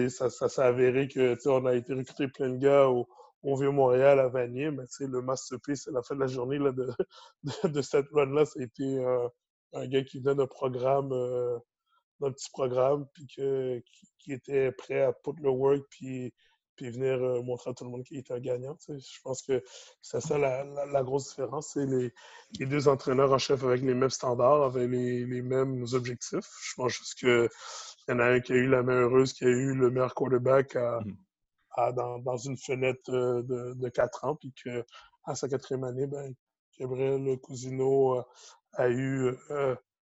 Ça 0.10 0.30
s'est 0.30 0.62
avéré 0.62 1.08
que 1.08 1.36
on 1.48 1.66
a 1.66 1.74
été 1.74 1.94
recruté 1.94 2.28
plein 2.28 2.50
de 2.50 2.58
gars 2.58 2.88
au, 2.88 3.08
on 3.48 3.56
vit 3.56 3.68
Montréal 3.68 4.20
à 4.20 4.28
Vanier, 4.28 4.72
mais 4.72 4.84
le 5.00 5.22
masterpiece 5.22 5.88
à 5.88 5.92
la 5.92 6.04
fin 6.04 6.16
de 6.16 6.20
la 6.20 6.28
journée 6.28 6.60
là, 6.60 6.74
de, 6.74 6.92
cette 7.82 8.10
run-là, 8.12 8.46
ça 8.46 8.60
a 8.60 8.64
été 8.64 9.00
un 9.74 9.88
gars 9.88 10.04
qui 10.04 10.20
venait 10.20 10.36
d'un 10.36 10.48
programme, 10.48 11.12
euh, 11.14 11.58
d'un 12.20 12.32
petit 12.32 12.50
programme, 12.52 13.08
puis 13.14 13.26
que, 13.28 13.82
qui, 14.20 14.34
était 14.34 14.74
prêt 14.74 15.02
à 15.02 15.14
put 15.14 15.32
le 15.42 15.50
work, 15.50 15.82
puis, 15.90 16.34
puis 16.76 16.90
venir 16.90 17.24
euh, 17.24 17.42
montrer 17.42 17.70
à 17.70 17.74
tout 17.74 17.86
le 17.86 17.90
monde 17.90 18.04
qu'il 18.04 18.18
était 18.18 18.34
un 18.34 18.40
gagnant. 18.40 18.76
Je 18.90 19.22
pense 19.24 19.42
que 19.42 19.64
c'est 20.02 20.20
ça 20.20 20.38
la, 20.38 21.04
grosse 21.04 21.30
différence. 21.30 21.72
C'est 21.74 21.86
les, 21.86 22.66
deux 22.66 22.90
entraîneurs 22.90 23.32
en 23.32 23.38
chef 23.38 23.64
avec 23.64 23.82
les 23.82 23.94
mêmes 23.94 24.10
standards, 24.10 24.64
avec 24.64 24.90
les, 24.90 25.42
mêmes 25.42 25.86
objectifs. 25.94 26.50
Je 26.64 26.74
pense 26.76 26.92
juste 26.92 27.16
qu'il 27.16 27.50
y 28.10 28.12
en 28.12 28.20
a 28.20 28.26
un 28.26 28.40
qui 28.42 28.52
a 28.52 28.56
eu 28.56 28.68
la 28.68 28.84
main 28.84 29.00
heureuse, 29.02 29.32
qui 29.32 29.46
a 29.46 29.50
eu 29.50 29.74
le 29.74 29.90
meilleur 29.90 30.14
quarterback 30.14 30.76
à, 30.76 31.00
dans, 31.94 32.38
une 32.38 32.58
fenêtre 32.58 33.10
euh, 33.10 33.44
de, 33.44 33.74
de 33.76 33.90
4 33.90 34.26
ans, 34.26 34.36
puis 34.36 34.54
qu'à 34.54 35.36
sa 35.36 35.48
quatrième 35.48 35.84
année, 35.84 36.08
ben, 36.08 36.34
Gabriel 36.80 37.38
Cousineau 37.40 38.20
euh, 38.20 38.24
a 38.74 38.90
eu 38.90 39.36
euh, 39.52 39.76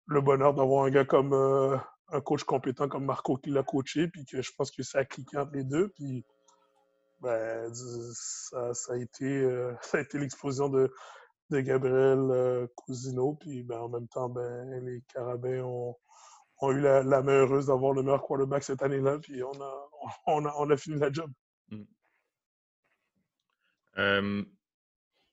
le 0.06 0.20
bonheur 0.20 0.54
d'avoir 0.54 0.84
un 0.84 0.90
gars 0.90 1.04
comme 1.04 1.34
un 1.34 2.20
coach 2.20 2.44
compétent 2.44 2.88
comme 2.88 3.04
Marco 3.04 3.36
qui 3.36 3.50
l'a 3.50 3.62
coaché, 3.62 4.08
puis 4.08 4.24
que 4.24 4.40
je 4.40 4.52
pense 4.56 4.70
que 4.70 4.82
ça 4.82 5.00
a 5.00 5.04
cliqué 5.04 5.36
entre 5.36 5.52
les 5.52 5.64
deux, 5.64 5.88
puis 5.90 6.24
ben, 7.20 7.70
ça, 7.74 8.92
a 8.92 8.96
été, 8.96 9.68
été 9.94 10.18
l'explosion 10.18 10.68
de, 10.68 10.92
de 11.50 11.60
Gabriel 11.60 12.68
Cousineau, 12.74 13.34
puis 13.34 13.62
ben, 13.62 13.80
en 13.80 13.88
même 13.88 14.08
temps, 14.08 14.28
ben, 14.28 14.70
les 14.84 15.02
Carabins 15.12 15.62
ont, 15.62 15.96
ont 16.60 16.72
eu 16.72 16.80
la, 16.80 17.02
main 17.22 17.40
heureuse 17.40 17.66
d'avoir 17.66 17.92
le 17.92 18.02
meilleur 18.02 18.22
quarterback 18.22 18.62
cette 18.62 18.82
année-là, 18.82 19.18
puis 19.18 19.42
on 19.42 19.60
a, 19.60 19.88
on, 20.26 20.44
a, 20.46 20.54
on 20.58 20.70
a 20.70 20.76
fini 20.76 20.98
la 20.98 21.12
job. 21.12 21.30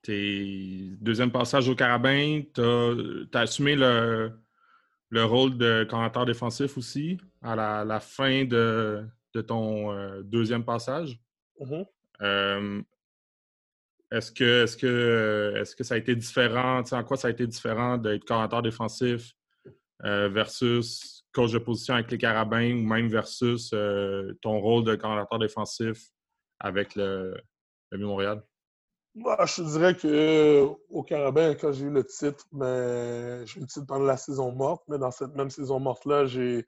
Tes 0.02 0.90
deuxième 1.02 1.32
passage 1.32 1.70
au 1.70 1.76
Carabin, 1.76 2.42
tu 2.54 2.62
as, 2.62 3.40
assumé 3.40 3.76
le, 3.76 4.32
le, 5.10 5.26
rôle 5.26 5.58
de 5.58 5.86
commentateur 5.90 6.26
défensif 6.26 6.78
aussi 6.78 7.18
à 7.42 7.56
la, 7.56 8.00
fin 8.00 8.46
de, 8.46 9.06
de 9.34 9.42
ton 9.42 10.22
deuxième 10.22 10.64
passage. 10.64 11.20
Mmh 11.60 11.84
est-ce 14.12 14.32
que, 14.32 14.64
est 14.64 14.80
que, 14.80 15.54
est 15.58 15.76
que 15.76 15.84
ça 15.84 15.96
a 15.96 15.98
été 15.98 16.16
différent? 16.16 16.82
En 16.92 17.04
quoi 17.04 17.18
ça 17.18 17.28
a 17.28 17.32
été 17.32 17.48
différent 17.48 17.98
d'être 17.98 18.24
commentateur 18.24 18.62
défensif 18.62 19.34
versus 20.02 21.26
coach 21.34 21.52
de 21.52 21.58
position 21.58 21.96
avec 21.96 22.12
les 22.12 22.18
Carabins 22.18 22.72
ou 22.72 22.84
même 22.84 23.08
versus 23.08 23.72
ton 24.42 24.60
rôle 24.60 24.86
de 24.86 24.96
commentateur 24.96 25.40
défensif 25.40 25.98
avec 26.60 26.96
le, 26.96 27.36
le 27.92 28.06
Montréal? 28.06 28.44
Bah, 29.16 29.46
je 29.46 29.56
te 29.56 29.62
dirais 29.62 29.96
que 29.96 30.68
au 30.90 31.04
Carabin, 31.04 31.56
quand 31.56 31.72
j'ai 31.72 31.86
eu 31.86 31.90
le 31.90 32.04
titre, 32.04 32.46
ben, 32.52 33.46
j'ai 33.46 33.60
eu 33.60 33.62
le 33.62 33.68
titre 33.68 33.86
pendant 33.88 34.04
la 34.04 34.18
saison 34.18 34.52
morte, 34.52 34.84
mais 34.90 34.98
dans 34.98 35.12
cette 35.12 35.34
même 35.36 35.50
saison 35.50 35.80
morte-là, 35.80 36.26
j'ai 36.26 36.66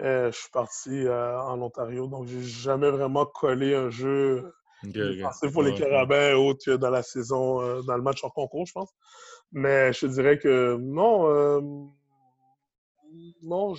euh, 0.00 0.32
je 0.32 0.36
suis 0.36 0.50
parti 0.50 1.06
euh, 1.06 1.38
en 1.40 1.60
Ontario, 1.60 2.08
donc 2.08 2.26
j'ai 2.26 2.42
jamais 2.42 2.90
vraiment 2.90 3.26
collé 3.26 3.74
un 3.74 3.90
jeu 3.90 4.52
okay, 4.82 5.22
pour 5.52 5.62
les 5.62 5.74
Carabins 5.74 6.34
autre 6.34 6.64
que 6.64 6.76
dans 6.76 6.90
la 6.90 7.02
saison, 7.02 7.60
euh, 7.60 7.82
dans 7.82 7.96
le 7.96 8.02
match 8.02 8.24
en 8.24 8.30
concours, 8.30 8.66
je 8.66 8.72
pense. 8.72 8.90
Mais 9.52 9.92
je 9.92 10.00
te 10.00 10.06
dirais 10.06 10.38
que 10.38 10.76
non, 10.80 11.92
non, 13.42 13.74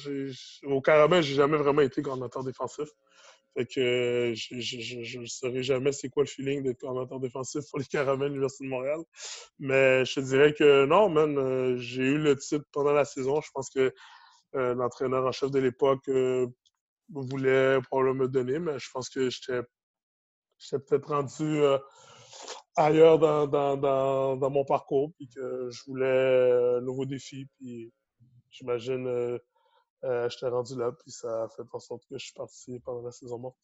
au 0.64 0.82
Carabin, 0.82 1.22
j'ai 1.22 1.36
jamais 1.36 1.58
vraiment 1.58 1.82
été 1.82 2.02
coordinateur 2.04 2.44
défensif. 2.44 2.88
Fait 3.56 3.66
que 3.66 4.34
je 4.36 5.20
ne 5.20 5.26
saurais 5.26 5.64
jamais 5.64 5.94
c'est 5.94 6.10
quoi 6.10 6.24
le 6.24 6.28
feeling 6.28 6.62
d'être 6.62 6.80
coordinateur 6.80 7.22
défensif 7.22 7.62
pour 7.70 7.80
les 7.80 7.86
Carabins 7.86 8.26
de 8.26 8.32
l'Université 8.32 8.66
de 8.66 8.70
Montréal. 8.70 9.00
Mais 9.60 10.04
je 10.04 10.16
te 10.16 10.20
dirais 10.20 10.54
que 10.54 10.86
non, 10.86 11.08
man, 11.08 11.38
euh, 11.38 11.78
j'ai 11.78 12.04
eu 12.04 12.18
le 12.18 12.36
titre 12.36 12.66
pendant 12.74 12.92
la 12.92 13.06
saison. 13.06 13.40
Je 13.40 13.50
pense 13.54 13.70
que 13.70 13.94
euh, 14.56 14.76
l'entraîneur 14.76 15.26
en 15.26 15.32
chef 15.32 15.52
de 15.52 15.60
l'époque 15.60 16.08
euh, 16.10 16.48
voulait 17.14 17.80
probablement 17.84 18.24
me 18.24 18.28
donner, 18.28 18.60
mais 18.60 18.78
je 18.78 18.90
pense 18.94 19.10
que 19.10 19.30
j'étais 19.30 19.62
peut-être 20.72 21.08
rendu 21.08 21.62
ailleurs 22.76 23.20
dans, 23.20 23.48
dans, 23.48 23.78
dans, 24.36 24.50
mon 24.50 24.66
parcours, 24.66 25.14
puis 25.16 25.30
que 25.30 25.70
je 25.72 25.82
voulais 25.88 26.78
un 26.78 26.82
nouveau 26.82 27.06
défi. 27.06 27.48
Puis 27.58 27.94
j'imagine 28.52 29.40
euh, 30.04 30.30
j'étais 30.30 30.48
rendu 30.48 30.78
là, 30.78 30.92
puis 30.92 31.12
ça 31.12 31.44
a 31.44 31.50
fait 31.50 31.64
en 31.72 31.80
sorte 31.80 32.04
que 32.10 32.18
je 32.18 32.26
suis 32.26 32.34
parti 32.34 32.80
pendant 32.80 33.02
la 33.02 33.12
saison 33.12 33.40
morte. 33.40 33.58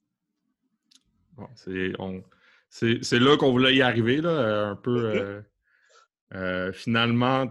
c'est 2.70 3.20
là 3.20 3.38
qu'on 3.38 3.52
voulait 3.52 3.76
y 3.76 3.82
arriver, 3.82 4.22
là, 4.22 4.70
un 4.70 4.76
peu. 4.76 5.06
Euh, 5.06 5.42
euh, 6.34 6.72
finalement, 6.72 7.44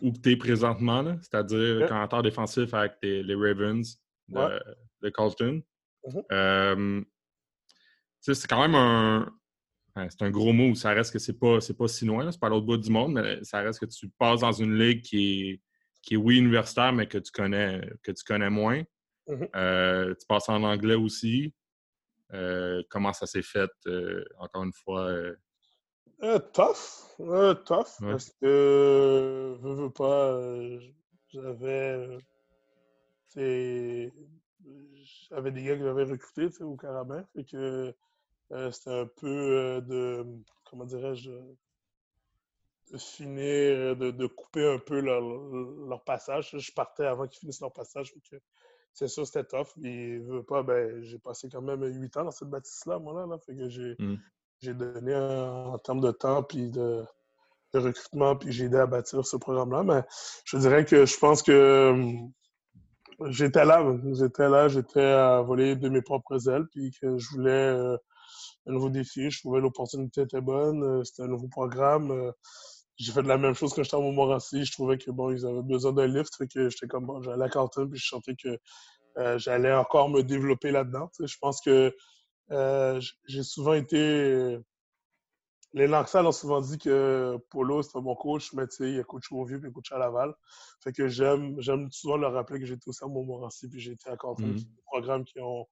où 0.00 0.10
tu 0.10 0.30
es 0.30 0.36
présentement, 0.36 1.04
c'est-à-dire 1.20 1.86
commentaire 1.86 2.22
défensif 2.22 2.72
avec 2.72 2.94
les 3.02 3.34
Ravens 3.34 4.00
de, 4.28 5.10
Carlton. 5.10 5.62
Mm-hmm. 6.04 7.04
c'est 8.20 8.48
quand 8.48 8.62
même 8.62 8.74
un. 8.74 9.30
c'est 10.08 10.22
un 10.22 10.30
gros 10.30 10.54
mot. 10.54 10.74
Ça 10.74 10.92
reste 10.92 11.12
que 11.12 11.18
c'est 11.18 11.38
pas, 11.38 11.58
pas 11.78 11.88
si 11.88 12.06
loin, 12.06 12.32
c'est 12.32 12.40
pas 12.40 12.46
à 12.46 12.50
l'autre 12.50 12.66
bout 12.66 12.78
du 12.78 12.90
monde, 12.90 13.12
mais 13.12 13.44
ça 13.44 13.60
reste 13.60 13.78
que 13.80 13.86
tu 13.86 14.08
passes 14.08 14.40
dans 14.40 14.52
une 14.52 14.78
ligue 14.78 15.02
qui 15.02 15.50
est 15.50 15.60
qui 16.02 16.14
est 16.14 16.16
oui 16.16 16.38
universitaire, 16.38 16.92
mais 16.92 17.06
que 17.06 17.18
tu 17.18 17.32
connais, 17.32 17.80
que 18.02 18.12
tu 18.12 18.24
connais 18.24 18.50
moins. 18.50 18.82
Mmh 19.28 19.44
euh, 19.54 20.14
tu 20.18 20.26
passes 20.26 20.48
en 20.48 20.64
anglais 20.64 20.96
aussi. 20.96 21.54
Euh, 22.34 22.82
comment 22.90 23.12
ça 23.12 23.26
s'est 23.26 23.42
fait, 23.42 23.70
euh, 23.86 24.24
encore 24.38 24.64
une 24.64 24.72
fois? 24.72 25.12
tough. 26.52 27.14
tough. 27.64 28.00
Parce 28.00 28.30
que, 28.40 29.56
veux, 29.60 29.74
veux 29.74 29.90
pas, 29.90 30.40
j'avais. 31.28 32.18
J'avais 35.30 35.50
des 35.50 35.62
gars 35.62 35.76
que 35.76 35.84
j'avais 35.84 36.04
recrutés 36.04 36.48
au 36.62 36.76
Carabin. 36.76 37.24
Fait 37.34 37.44
que 37.44 37.94
c'était 38.70 38.90
un 38.90 39.06
peu 39.06 39.80
de. 39.86 40.26
Comment 40.64 40.84
dirais-je? 40.84 41.30
De 42.90 42.98
finir, 42.98 43.96
de, 43.96 44.26
couper 44.26 44.66
un 44.66 44.78
peu 44.78 45.00
leur, 45.00 46.02
passage. 46.04 46.54
Je 46.58 46.72
partais 46.72 47.06
avant 47.06 47.26
qu'ils 47.26 47.40
finissent 47.40 47.60
leur 47.60 47.72
passage. 47.72 48.12
C'est 48.92 49.08
sûr, 49.08 49.26
c'était 49.26 49.44
tough. 49.44 49.68
Et 49.82 50.20
pas, 50.46 50.62
ben, 50.62 51.02
j'ai 51.02 51.18
passé 51.18 51.48
quand 51.50 51.62
même 51.62 51.82
huit 51.84 52.16
ans 52.16 52.24
dans 52.24 52.30
cette 52.30 52.48
bâtisse-là, 52.48 52.98
moi, 52.98 53.26
là. 53.26 53.38
Fait 53.38 53.54
que 53.54 53.68
j'ai, 53.68 53.96
mmh. 53.98 54.72
donné 54.74 55.14
en 55.14 55.78
termes 55.78 56.00
de 56.00 56.10
temps, 56.10 56.42
puis 56.42 56.70
de, 56.70 57.04
recrutement, 57.72 58.36
puis 58.36 58.52
j'ai 58.52 58.64
aidé 58.64 58.76
à 58.76 58.86
bâtir 58.86 59.24
ce 59.24 59.36
programme-là. 59.36 59.82
Mais 59.82 60.04
je 60.44 60.58
dirais 60.58 60.84
que 60.84 61.06
je 61.06 61.18
pense 61.18 61.42
que 61.42 61.94
j'étais 63.28 63.64
là. 63.64 63.82
J'étais 64.12 64.48
là, 64.48 64.68
j'étais 64.68 65.00
à 65.00 65.40
voler 65.40 65.76
de 65.76 65.88
mes 65.88 66.02
propres 66.02 66.48
ailes, 66.50 66.66
puis 66.70 66.90
que 67.00 67.16
je 67.16 67.28
voulais 67.30 67.50
euh, 67.50 67.96
un 68.66 68.72
nouveau 68.72 68.90
défi. 68.90 69.30
Je 69.30 69.40
trouvais 69.40 69.60
l'opportunité 69.60 70.22
était 70.22 70.40
bonne. 70.40 70.82
Euh, 70.82 71.04
c'était 71.04 71.22
un 71.22 71.28
nouveau 71.28 71.48
programme. 71.48 72.10
Euh, 72.10 72.32
j'ai 72.96 73.12
fait 73.12 73.22
de 73.22 73.28
la 73.28 73.38
même 73.38 73.54
chose 73.54 73.72
quand 73.74 73.82
j'étais 73.82 73.96
à 73.96 74.00
Montmorency. 74.00 74.64
Je 74.64 74.72
trouvais 74.72 74.98
que 74.98 75.10
bon, 75.10 75.30
ils 75.30 75.46
avaient 75.46 75.62
besoin 75.62 75.92
d'un 75.92 76.06
lift. 76.06 76.34
Fait 76.36 76.46
que 76.46 76.68
j'étais 76.68 76.86
comme 76.86 77.06
bon, 77.06 77.22
j'allais 77.22 77.44
à 77.44 77.48
Carlton 77.48 77.88
puis 77.90 77.98
je 77.98 78.06
sentais 78.06 78.34
que 78.34 78.58
euh, 79.18 79.38
j'allais 79.38 79.72
encore 79.72 80.08
me 80.08 80.22
développer 80.22 80.70
là-dedans. 80.70 81.10
Je 81.18 81.36
pense 81.40 81.60
que 81.60 81.94
euh, 82.50 83.00
j'ai 83.26 83.42
souvent 83.42 83.74
été. 83.74 84.58
Les 85.74 85.86
Lanxal 85.86 86.26
ont 86.26 86.32
souvent 86.32 86.60
dit 86.60 86.76
que 86.76 87.38
Polo, 87.48 87.80
c'est 87.82 87.96
un 87.96 88.02
bon 88.02 88.14
coach, 88.14 88.52
mais 88.52 88.64
il 88.80 88.96
y 88.96 89.00
a 89.00 89.04
coach 89.04 89.32
au 89.32 89.42
vieux 89.46 89.58
puis 89.58 89.72
coach 89.72 89.90
à 89.90 89.98
Laval. 89.98 90.34
Fait 90.84 90.92
que 90.92 91.08
j'aime, 91.08 91.58
souvent 91.90 92.18
leur 92.18 92.34
rappeler 92.34 92.60
que 92.60 92.66
j'étais 92.66 92.86
aussi 92.88 93.02
à 93.02 93.06
Montmorency 93.06 93.68
puis 93.70 93.80
j'étais 93.80 94.10
à 94.10 94.16
Carlton. 94.18 94.48
Mm 94.48 94.56
des 94.56 94.82
programmes 94.84 95.24
qui 95.24 95.40
ont, 95.40 95.66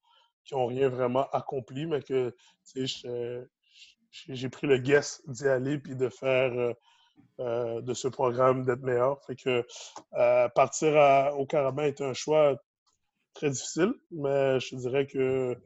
qui 0.44 0.54
ont 0.54 0.66
rien 0.66 0.88
vraiment 0.88 1.28
accompli, 1.30 1.86
mais 1.86 2.02
que 2.02 2.34
j'ai 2.74 4.48
pris 4.48 4.66
le 4.66 4.78
guess 4.78 5.22
d'y 5.26 5.48
aller 5.48 5.78
puis 5.78 5.96
de 5.96 6.08
faire. 6.08 6.52
Euh, 6.52 6.72
euh, 7.38 7.80
de 7.80 7.94
ce 7.94 8.06
programme 8.06 8.64
d'être 8.64 8.82
meilleur. 8.82 9.22
Fait 9.24 9.34
que 9.34 9.66
euh, 10.14 10.48
partir 10.50 10.94
au 11.38 11.46
Carabin 11.46 11.84
est 11.84 12.02
un 12.02 12.12
choix 12.12 12.60
très 13.32 13.48
difficile, 13.48 13.94
mais 14.10 14.60
je 14.60 14.76
dirais 14.76 15.06
que 15.06 15.56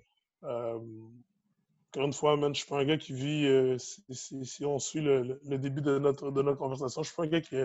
encore 0.43 2.07
une 2.07 2.13
fois, 2.13 2.37
man, 2.37 2.55
je 2.55 2.61
suis 2.61 2.69
pas 2.69 2.79
un 2.79 2.85
gars 2.85 2.97
qui 2.97 3.13
vit, 3.13 3.77
si, 3.79 4.65
on 4.65 4.79
suit 4.79 5.01
le, 5.01 5.41
début 5.59 5.81
de 5.81 5.99
notre, 5.99 6.31
de 6.31 6.43
notre 6.43 6.59
conversation, 6.59 7.03
je 7.03 7.09
suis 7.09 7.17
pas 7.17 7.25
un 7.25 7.29
gars 7.29 7.41
qui, 7.41 7.57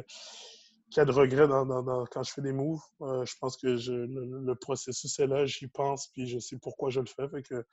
qui 0.92 1.00
a 1.00 1.06
de 1.06 1.12
regrets 1.12 1.48
dans, 1.48 2.06
quand 2.08 2.24
je 2.24 2.34
fais 2.34 2.42
des 2.42 2.52
moves. 2.52 2.82
je 3.00 3.34
pense 3.40 3.58
que 3.58 3.68
le, 3.68 4.54
processus 4.56 5.20
est 5.20 5.28
là, 5.28 5.46
j'y 5.46 5.68
pense, 5.68 6.08
puis 6.08 6.28
je 6.28 6.40
sais 6.40 6.58
pourquoi 6.58 6.90
je 6.90 7.00
le 7.00 7.06
fais. 7.06 7.28
Fait 7.30 7.44
que 7.44 7.64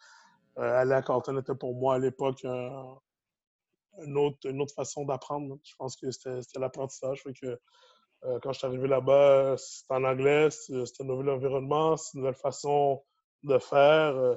aller 0.57 0.93
à 0.93 1.03
Carlton 1.03 1.39
était 1.39 1.55
pour 1.55 1.75
moi 1.75 1.95
à 1.95 1.99
l'époque 1.99 2.45
un, 2.45 2.99
une 4.05 4.17
autre, 4.19 4.75
façon 4.75 5.05
d'apprendre. 5.05 5.59
Je 5.63 5.75
pense 5.77 5.97
que 5.97 6.11
c'était 6.11 6.59
l'apprentissage. 6.59 7.23
que 7.41 7.59
euh, 8.25 8.39
quand 8.43 8.53
je 8.53 8.59
suis 8.59 8.67
arrivé 8.67 8.89
là-bas, 8.89 9.57
c'était 9.59 9.95
en 9.95 10.05
anglais, 10.05 10.51
c'était 10.51 11.03
un 11.03 11.07
nouvel 11.07 11.31
environnement, 11.31 11.97
c'est 11.97 12.15
une 12.15 12.21
nouvelle 12.21 12.35
façon 12.35 13.03
de 13.43 13.59
faire. 13.59 14.17
Euh, 14.17 14.37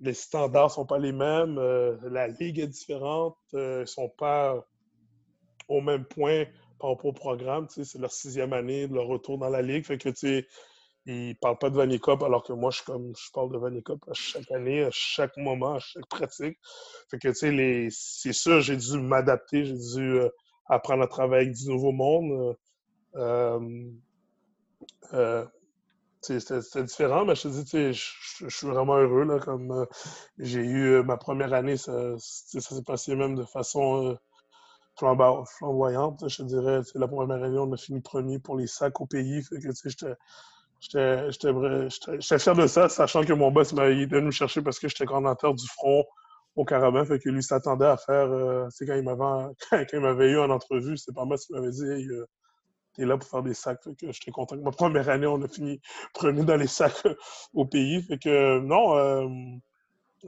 les 0.00 0.14
standards 0.14 0.66
ne 0.66 0.72
sont 0.72 0.86
pas 0.86 0.98
les 0.98 1.12
mêmes, 1.12 1.58
euh, 1.58 1.96
la 2.04 2.28
ligue 2.28 2.58
est 2.58 2.66
différente, 2.66 3.36
ils 3.52 3.80
ne 3.80 3.84
sont 3.84 4.10
pas 4.10 4.62
au 5.68 5.80
même 5.80 6.04
point 6.04 6.44
par 6.78 6.90
rapport 6.90 7.06
au 7.06 7.12
programme. 7.12 7.66
C'est 7.68 7.98
leur 7.98 8.12
sixième 8.12 8.52
année 8.52 8.88
de 8.88 8.94
leur 8.94 9.06
retour 9.06 9.38
dans 9.38 9.48
la 9.48 9.62
ligue. 9.62 9.84
Fait 9.84 9.98
que 9.98 10.10
ils 11.06 11.28
ne 11.28 11.34
parlent 11.34 11.58
pas 11.58 11.70
de 11.70 11.76
Vanny 11.76 12.00
alors 12.08 12.42
que 12.42 12.52
moi, 12.52 12.70
je, 12.72 12.82
comme, 12.82 13.12
je 13.16 13.30
parle 13.32 13.52
de 13.52 13.58
Vanny 13.58 13.80
à 14.08 14.12
chaque 14.12 14.50
année, 14.50 14.82
à 14.82 14.90
chaque 14.90 15.36
moment, 15.36 15.74
à 15.74 15.78
chaque 15.78 16.06
pratique. 16.08 16.58
Fait 17.10 17.18
que, 17.18 17.28
tu 17.28 17.34
sais, 17.34 17.88
c'est 17.90 18.32
sûr, 18.32 18.60
j'ai 18.60 18.76
dû 18.76 18.98
m'adapter, 18.98 19.64
j'ai 19.64 19.74
dû 19.94 20.18
euh, 20.18 20.28
apprendre 20.66 21.04
à 21.04 21.06
travailler 21.06 21.44
avec 21.46 21.54
du 21.54 21.68
nouveau 21.68 21.92
monde. 21.92 22.56
Euh, 23.14 23.60
euh, 25.12 25.46
c'était 26.20 26.82
différent, 26.82 27.24
mais 27.24 27.36
je 27.36 27.42
te 27.42 27.48
dis, 27.48 27.64
tu 27.64 27.70
sais, 27.70 27.92
je, 27.92 28.48
suis 28.48 28.66
vraiment 28.66 28.96
heureux, 28.96 29.24
là, 29.24 29.38
comme 29.38 29.86
j'ai 30.38 30.60
eu 30.60 31.04
ma 31.04 31.16
première 31.16 31.52
année, 31.52 31.76
ça, 31.76 32.16
ça 32.18 32.60
s'est 32.60 32.82
passé 32.82 33.14
même 33.14 33.36
de 33.36 33.44
façon 33.44 34.18
flamboyante, 34.98 36.28
je 36.28 36.42
dirais. 36.42 36.80
La 36.94 37.08
première 37.08 37.42
année, 37.42 37.58
on 37.58 37.72
a 37.72 37.76
fini 37.76 38.00
premier 38.00 38.38
pour 38.38 38.56
les 38.56 38.66
sacs 38.66 39.00
au 39.00 39.06
pays. 39.06 39.42
Fait 39.42 39.58
que, 39.58 39.68
tu 39.68 39.90
sais, 39.90 40.16
J'étais 40.80 42.38
fier 42.38 42.54
de 42.54 42.66
ça, 42.66 42.88
sachant 42.88 43.24
que 43.24 43.32
mon 43.32 43.50
boss 43.50 43.72
m'a 43.72 43.88
venu 43.88 44.20
me 44.20 44.30
chercher 44.30 44.62
parce 44.62 44.78
que 44.78 44.88
j'étais 44.88 45.06
coordinateur 45.06 45.54
du 45.54 45.66
front 45.66 46.04
au 46.54 46.64
Carabin, 46.64 47.04
fait 47.04 47.18
que 47.18 47.28
lui 47.28 47.42
s'attendait 47.42 47.86
à 47.86 47.96
faire, 47.96 48.30
euh, 48.30 48.68
quand 49.70 49.86
il 49.92 50.00
m'avait 50.00 50.30
eu 50.30 50.38
en 50.38 50.50
entrevue, 50.50 50.96
c'est 50.96 51.14
pas 51.14 51.24
moi 51.24 51.36
qui 51.36 51.52
m'avait 51.52 51.70
dit 51.70 51.84
hey, 51.84 52.08
euh, 52.08 52.26
t'es 52.94 53.04
là 53.04 53.18
pour 53.18 53.28
faire 53.28 53.42
des 53.42 53.52
sacs, 53.52 53.82
fait 53.84 53.94
que 53.94 54.12
j'étais 54.12 54.30
content 54.30 54.56
ma 54.56 54.70
première 54.70 55.08
année, 55.10 55.26
on 55.26 55.42
a 55.42 55.48
fini 55.48 55.80
premier 56.14 56.44
dans 56.44 56.56
les 56.56 56.66
sacs 56.66 57.06
au 57.52 57.66
pays, 57.66 58.02
fait 58.02 58.18
que 58.18 58.58
non, 58.60 58.96
euh, 58.96 59.28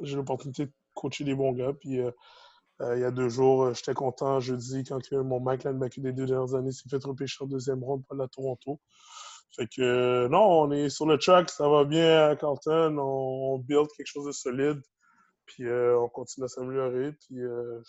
j'ai 0.02 0.16
l'opportunité 0.16 0.66
de 0.66 0.72
coacher 0.94 1.24
des 1.24 1.34
bons 1.34 1.52
gars, 1.52 1.72
puis 1.72 2.00
il 2.80 3.00
y 3.00 3.04
a 3.04 3.10
deux 3.10 3.28
jours, 3.28 3.74
j'étais 3.74 3.94
content 3.94 4.38
jeudi 4.40 4.84
quand 4.84 5.00
mon 5.12 5.40
Mike 5.40 5.64
Landbacker 5.64 6.00
des 6.00 6.12
deux 6.12 6.26
dernières 6.26 6.54
années 6.54 6.70
s'est 6.70 6.88
fait 6.88 7.04
repêcher 7.04 7.42
en 7.42 7.46
deuxième 7.46 7.82
ronde 7.82 8.04
pour 8.06 8.16
la 8.16 8.28
Toronto. 8.28 8.80
Fait 9.56 9.66
que 9.66 10.28
non, 10.28 10.62
on 10.62 10.70
est 10.70 10.88
sur 10.88 11.06
le 11.06 11.18
track, 11.18 11.50
ça 11.50 11.68
va 11.68 11.84
bien 11.84 12.28
à 12.28 12.36
Carlton, 12.36 12.96
on, 12.98 13.58
build 13.58 13.88
quelque 13.96 14.06
chose 14.06 14.26
de 14.26 14.32
solide, 14.32 14.80
puis 15.46 15.66
euh, 15.66 15.98
on 15.98 16.08
continue 16.08 16.44
à 16.44 16.48
s'améliorer. 16.48 17.12
Puis 17.12 17.40
euh, 17.40 17.80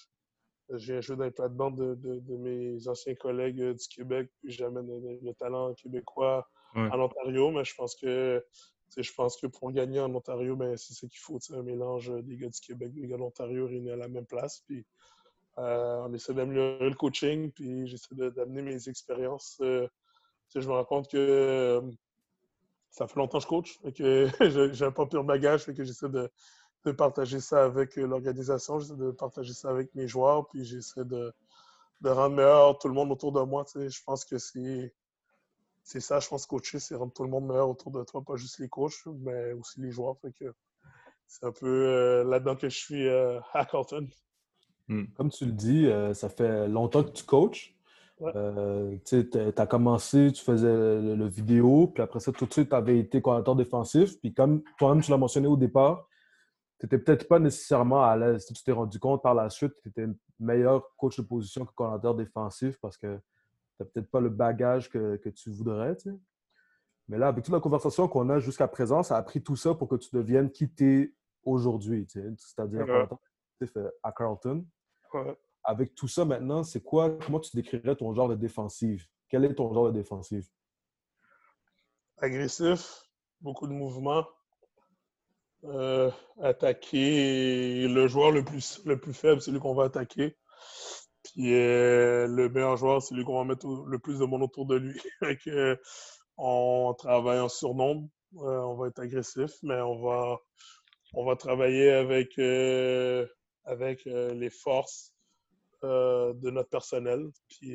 j'ai 0.76 1.02
joué 1.02 1.16
dans 1.18 1.26
les 1.26 1.32
plates-bandes 1.32 1.78
de, 1.78 1.96
de, 1.96 2.38
mes 2.38 2.88
anciens 2.88 3.16
collègues 3.16 3.62
euh, 3.62 3.74
du 3.74 3.88
Québec, 3.88 4.32
puis 4.40 4.52
j'amène 4.52 4.88
le, 5.22 5.34
talent 5.34 5.74
québécois 5.76 6.48
en 6.76 7.00
Ontario, 7.00 7.52
mais 7.52 7.64
je 7.64 7.76
pense 7.76 7.96
que 7.96 8.44
je 8.98 9.14
pense 9.14 9.38
que 9.38 9.48
pour 9.48 9.72
gagner 9.72 10.00
en 10.00 10.14
Ontario, 10.14 10.56
ben, 10.56 10.76
c'est 10.78 10.94
ce 10.94 11.06
qu'il 11.06 11.20
faut, 11.20 11.40
un 11.52 11.64
mélange 11.64 12.12
des 12.24 12.38
gars 12.38 12.50
du 12.50 12.60
Québec, 12.60 12.94
des 12.94 13.08
gars 13.08 13.16
de 13.16 13.22
l'Ontario 13.22 13.68
réunis 13.68 13.92
à 13.92 13.96
la 13.96 14.08
même 14.08 14.26
place. 14.26 14.64
Puis, 14.66 14.86
euh, 15.60 16.04
on 16.06 16.14
essaie 16.14 16.34
d'améliorer 16.34 16.90
le 16.90 16.96
coaching, 16.96 17.52
puis 17.52 17.88
j'essaie 17.88 18.16
d'amener 18.16 18.62
mes 18.62 18.88
expériences. 18.88 19.58
Euh, 19.62 19.88
je 20.56 20.68
me 20.68 20.74
rends 20.74 20.86
compte 20.86 21.10
que 21.10 21.18
euh, 21.18 21.82
ça 22.92 23.08
fait 23.08 23.20
longtemps 23.20 23.40
que 23.40 23.44
je 23.44 23.48
coach, 23.48 23.80
et 23.84 23.92
que 23.92 24.30
j'ai 24.74 24.86
un 24.86 24.92
pas 24.92 25.06
pire 25.06 25.24
bagage, 25.24 25.68
et 25.68 25.74
que 25.74 25.84
j'essaie 25.84 26.10
de, 26.10 26.32
partager 26.98 27.40
ça 27.40 27.66
avec 27.66 27.98
l'organisation, 27.98 28.80
j'essaie 28.80 28.96
de 28.96 29.12
partager 29.12 29.54
ça 29.54 29.70
avec 29.70 29.94
mes 29.96 30.08
joueurs, 30.08 30.48
puis 30.48 30.64
j'essaie 30.64 31.04
de, 31.04 31.34
de, 32.02 32.10
rendre 32.10 32.36
meilleur 32.36 32.80
tout 32.80 32.88
le 32.88 32.94
monde 32.94 33.12
autour 33.12 33.34
de 33.34 33.42
moi. 33.42 33.66
Je 33.76 34.04
pense 34.06 34.24
que 34.24 34.38
c'est 34.38 34.94
c'est 35.84 36.00
ça, 36.00 36.20
je 36.20 36.28
pense, 36.28 36.46
coacher, 36.46 36.80
c'est 36.80 36.96
rendre 36.96 37.14
tout 37.14 37.24
le 37.24 37.30
monde 37.30 37.48
meilleur 37.48 37.70
autour 37.70 37.92
de 37.92 38.04
toi, 38.04 38.22
pas 38.22 38.36
juste 38.36 38.60
les 38.60 38.70
coachs, 38.70 39.06
mais 39.06 39.54
aussi 39.54 39.82
les 39.82 39.92
joueurs. 39.92 40.18
que 40.22 40.54
c'est 41.28 41.46
un 41.46 41.52
peu 41.52 42.24
là-dedans 42.24 42.56
que 42.56 42.70
je 42.70 42.78
suis 42.78 43.10
à 43.54 43.66
Carlton. 43.66 44.08
Hmm. 44.90 45.06
Comme 45.16 45.30
tu 45.30 45.46
le 45.46 45.52
dis, 45.52 45.86
euh, 45.86 46.14
ça 46.16 46.30
fait 46.30 46.68
longtemps 46.68 47.04
que 47.04 47.12
tu 47.12 47.24
coaches. 47.24 47.76
Euh, 48.22 48.98
tu 49.06 49.30
as 49.56 49.68
commencé, 49.68 50.32
tu 50.34 50.44
faisais 50.44 50.68
le, 50.68 51.28
vidéo, 51.28 51.88
puis 51.88 52.04
après 52.04 52.20
ça, 52.20 52.34
tout 52.34 52.46
de 52.46 52.52
suite, 52.52 52.70
tu 52.70 52.76
avais 52.76 53.00
été 53.00 53.22
coordinateur 53.22 53.56
défensif. 53.56 54.20
Puis 54.20 54.34
comme 54.34 54.64
toi-même, 54.78 55.02
tu 55.02 55.12
l'as 55.12 55.18
mentionné 55.18 55.48
au 55.48 55.56
départ, 55.56 56.08
tu 56.80 56.86
n'étais 56.86 56.98
peut-être 56.98 57.28
pas 57.28 57.40
nécessairement 57.40 58.04
à 58.04 58.18
l'aise. 58.18 58.46
Tu 58.46 58.54
t'es 58.62 58.72
rendu 58.72 59.00
compte 59.00 59.22
par 59.22 59.36
la 59.36 59.50
suite 59.50 59.74
que 59.76 59.82
tu 59.84 59.90
étais 59.90 60.08
meilleur 60.40 60.84
coach 60.98 61.18
de 61.18 61.22
position 61.22 61.66
que 61.66 61.72
coordinateur 61.74 62.16
défensif 62.16 62.78
parce 62.82 62.98
que 62.98 63.20
n'as 63.80 63.86
peut-être 63.90 64.10
pas 64.10 64.20
le 64.20 64.30
bagage 64.30 64.90
que, 64.90 65.30
tu 65.30 65.50
voudrais. 65.50 65.96
Mais 67.08 67.18
là, 67.18 67.28
avec 67.28 67.44
toute 67.44 67.54
la 67.54 67.60
conversation 67.60 68.08
qu'on 68.08 68.30
a 68.30 68.40
jusqu'à 68.40 68.68
présent, 68.68 69.04
ça 69.04 69.18
a 69.18 69.24
pris 69.24 69.42
tout 69.42 69.56
ça 69.56 69.74
pour 69.74 69.88
que 69.88 69.96
tu 69.96 70.10
deviennes 70.14 70.52
qui 70.52 70.72
tu 70.72 71.02
es 71.02 71.14
aujourd'hui. 71.44 72.08
C'est-à-dire 72.10 72.86
coordinateur 72.86 73.20
défensif 73.60 73.92
à 74.04 74.12
Carlton. 74.12 74.66
Avec 75.64 75.96
tout 75.96 76.08
ça 76.08 76.26
maintenant, 76.26 76.64
c'est 76.64 76.82
quoi, 76.82 77.10
comment 77.26 77.40
tu 77.40 77.56
décrirais 77.56 77.96
ton 77.96 78.14
genre 78.14 78.30
de 78.30 78.36
défensive? 78.36 79.06
Quel 79.30 79.46
est 79.46 79.56
ton 79.56 79.74
genre 79.74 79.88
de 79.88 79.92
défensive? 79.92 80.48
Agressif, 82.18 83.04
beaucoup 83.42 83.68
de 83.68 83.74
mouvements. 83.74 84.26
Euh, 85.66 86.10
attaquer 86.42 87.88
le 87.88 88.08
joueur 88.08 88.32
le 88.32 88.46
plus, 88.46 88.82
le 88.86 88.98
plus 88.98 89.14
faible, 89.14 89.42
c'est 89.42 89.52
lui 89.52 89.60
qu'on 89.60 89.76
va 89.76 89.86
attaquer. 89.86 90.38
Puis 91.24 91.54
euh, 91.54 92.28
le 92.28 92.50
meilleur 92.50 92.78
joueur, 92.78 93.02
c'est 93.02 93.16
lui 93.16 93.24
qu'on 93.24 93.38
va 93.38 93.44
mettre 93.44 93.68
le 93.68 94.00
plus 94.00 94.20
de 94.20 94.26
monde 94.26 94.44
autour 94.44 94.66
de 94.66 94.76
lui. 94.76 95.00
on 96.38 96.94
travaille 96.98 97.40
en 97.40 97.50
surnombre. 97.50 98.08
Euh, 98.38 98.60
on 98.62 98.76
va 98.76 98.88
être 98.88 99.00
agressif, 99.00 99.52
mais 99.64 99.82
on 99.82 100.02
va, 100.02 101.36
travailler 101.36 101.92
avec 101.92 102.38
avec 103.70 104.08
euh, 104.08 104.34
les 104.34 104.50
forces 104.50 105.14
euh, 105.84 106.34
de 106.34 106.50
notre 106.50 106.70
personnel. 106.70 107.30
Puis, 107.50 107.74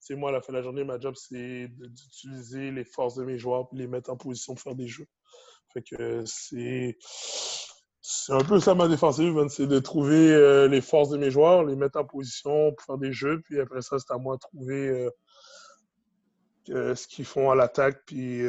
c'est 0.00 0.14
euh, 0.14 0.16
moi, 0.16 0.30
à 0.30 0.32
la 0.32 0.40
fin 0.40 0.52
de 0.52 0.58
la 0.58 0.64
journée, 0.64 0.84
ma 0.84 0.98
job, 0.98 1.14
c'est 1.16 1.68
d'utiliser 1.68 2.70
les 2.70 2.84
forces 2.84 3.14
de 3.14 3.24
mes 3.24 3.38
joueurs 3.38 3.68
pour 3.68 3.78
les 3.78 3.86
mettre 3.86 4.10
en 4.10 4.16
position 4.16 4.54
de 4.54 4.60
faire 4.60 4.74
des 4.74 4.88
jeux. 4.88 5.06
Fait 5.72 5.82
que 5.82 6.24
c'est. 6.24 6.96
C'est 8.10 8.32
un 8.32 8.40
peu 8.40 8.58
ça 8.58 8.74
ma 8.74 8.88
défensive, 8.88 9.36
c'est 9.50 9.66
de 9.66 9.78
trouver 9.80 10.66
les 10.66 10.80
forces 10.80 11.10
de 11.10 11.18
mes 11.18 11.30
joueurs, 11.30 11.62
les 11.64 11.76
mettre 11.76 11.98
en 11.98 12.06
position 12.06 12.72
pour 12.72 12.86
faire 12.86 12.96
des 12.96 13.12
jeux, 13.12 13.42
puis 13.42 13.60
après 13.60 13.82
ça, 13.82 13.98
c'est 13.98 14.10
à 14.10 14.16
moi 14.16 14.36
de 14.36 14.40
trouver 14.40 15.08
ce 16.68 17.06
qu'ils 17.06 17.26
font 17.26 17.50
à 17.50 17.54
l'attaque, 17.54 18.00
puis 18.06 18.44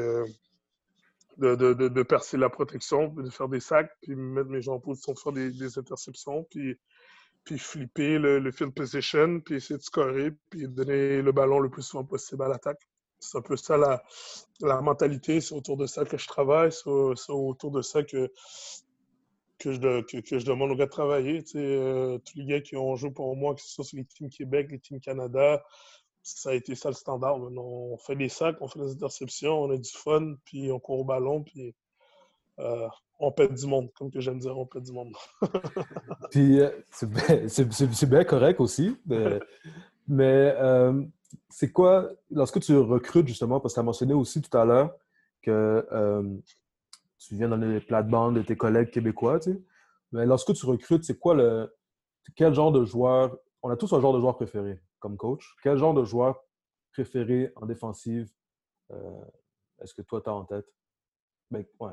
de, 1.39 2.03
percer 2.03 2.37
la 2.37 2.49
protection, 2.49 3.09
de 3.09 3.29
faire 3.29 3.49
des 3.49 3.59
sacs, 3.59 3.91
puis 4.01 4.15
mettre 4.15 4.49
mes 4.49 4.61
gens 4.61 4.75
en 4.75 4.79
position 4.79 5.11
de 5.11 5.19
faire 5.19 5.33
des, 5.33 5.77
interceptions, 5.77 6.45
puis, 6.49 6.77
puis 7.43 7.59
flipper 7.59 8.17
le, 8.17 8.39
le, 8.39 8.51
field 8.53 8.73
position, 8.73 9.41
puis 9.41 9.55
essayer 9.55 9.77
de 9.77 9.83
scorer, 9.83 10.31
puis 10.49 10.69
donner 10.69 11.21
le 11.21 11.33
ballon 11.33 11.59
le 11.59 11.69
plus 11.69 11.83
souvent 11.83 12.05
possible 12.05 12.43
à 12.43 12.47
l'attaque. 12.47 12.79
C'est 13.19 13.37
un 13.37 13.41
peu 13.41 13.57
ça 13.57 13.75
la, 13.75 14.01
la 14.61 14.79
mentalité, 14.79 15.41
c'est 15.41 15.53
autour 15.53 15.75
de 15.75 15.85
ça 15.85 16.05
que 16.05 16.17
je 16.17 16.27
travaille, 16.27 16.71
c'est 16.71 16.87
autour 16.87 17.71
de 17.71 17.81
ça 17.81 18.03
que, 18.03 18.31
que, 19.59 19.73
je, 19.73 20.01
que, 20.21 20.39
je 20.39 20.45
demande 20.45 20.71
aux 20.71 20.75
gars 20.75 20.85
de 20.85 20.91
travailler. 20.91 21.43
Euh, 21.55 22.17
tous 22.19 22.37
les 22.37 22.45
gars 22.45 22.61
qui 22.61 22.75
ont 22.75 22.95
joué 22.95 23.11
pour 23.11 23.35
moi, 23.35 23.53
que 23.53 23.61
ce 23.61 23.69
soit 23.69 23.83
sur 23.83 23.97
les 23.97 24.05
teams 24.05 24.29
Québec, 24.29 24.67
les 24.71 24.79
teams 24.79 24.99
Canada, 24.99 25.63
ça 26.23 26.51
a 26.51 26.53
été 26.53 26.75
ça 26.75 26.89
le 26.89 26.95
standard. 26.95 27.37
On 27.37 27.97
fait 27.97 28.15
des 28.15 28.29
sacs, 28.29 28.57
on 28.61 28.67
fait 28.67 28.79
des 28.79 28.91
interceptions, 28.93 29.63
on 29.63 29.71
a 29.71 29.77
du 29.77 29.89
fun, 29.89 30.35
puis 30.45 30.71
on 30.71 30.79
court 30.79 30.99
au 30.99 31.03
ballon, 31.03 31.43
puis 31.43 31.75
euh, 32.59 32.87
on 33.19 33.31
pète 33.31 33.53
du 33.53 33.67
monde, 33.67 33.91
comme 33.93 34.11
que 34.11 34.21
j'aime 34.21 34.39
dire, 34.39 34.57
on 34.57 34.65
pète 34.65 34.83
du 34.83 34.93
monde. 34.93 35.13
puis 36.31 36.61
euh, 36.61 36.69
c'est 36.89 38.09
bien 38.09 38.23
correct 38.23 38.59
aussi. 38.61 38.95
Mais, 40.07 40.55
euh, 40.57 41.03
c'est 41.49 41.71
quoi, 41.71 42.09
lorsque 42.31 42.59
tu 42.61 42.75
recrutes 42.75 43.27
justement, 43.27 43.59
parce 43.59 43.73
que 43.73 43.75
tu 43.75 43.81
as 43.81 43.83
mentionné 43.83 44.13
aussi 44.13 44.41
tout 44.41 44.57
à 44.57 44.65
l'heure 44.65 44.95
que 45.41 45.85
tu 47.19 47.35
viens 47.35 47.49
dans 47.49 47.57
les 47.57 47.79
plates-bandes 47.79 48.35
de 48.35 48.41
tes 48.41 48.57
collègues 48.57 48.91
québécois, 48.91 49.39
tu 49.39 49.51
sais. 49.51 49.61
mais 50.11 50.25
lorsque 50.25 50.53
tu 50.53 50.65
recrutes, 50.65 51.03
c'est 51.03 51.19
quoi 51.19 51.35
le. 51.35 51.73
Quel 52.35 52.53
genre 52.53 52.71
de 52.71 52.85
joueur. 52.85 53.37
On 53.61 53.69
a 53.69 53.75
tous 53.75 53.91
un 53.93 53.99
genre 53.99 54.13
de 54.13 54.19
joueur 54.19 54.35
préféré 54.35 54.81
comme 54.99 55.17
coach. 55.17 55.55
Quel 55.63 55.77
genre 55.77 55.93
de 55.93 56.03
joueur 56.03 56.39
préféré 56.91 57.51
en 57.55 57.65
défensive 57.65 58.31
euh, 58.91 59.25
est-ce 59.81 59.93
que 59.93 60.01
toi, 60.01 60.21
tu 60.21 60.29
as 60.29 60.33
en 60.33 60.45
tête? 60.45 60.65
Ben, 61.51 61.63
ouais. 61.79 61.91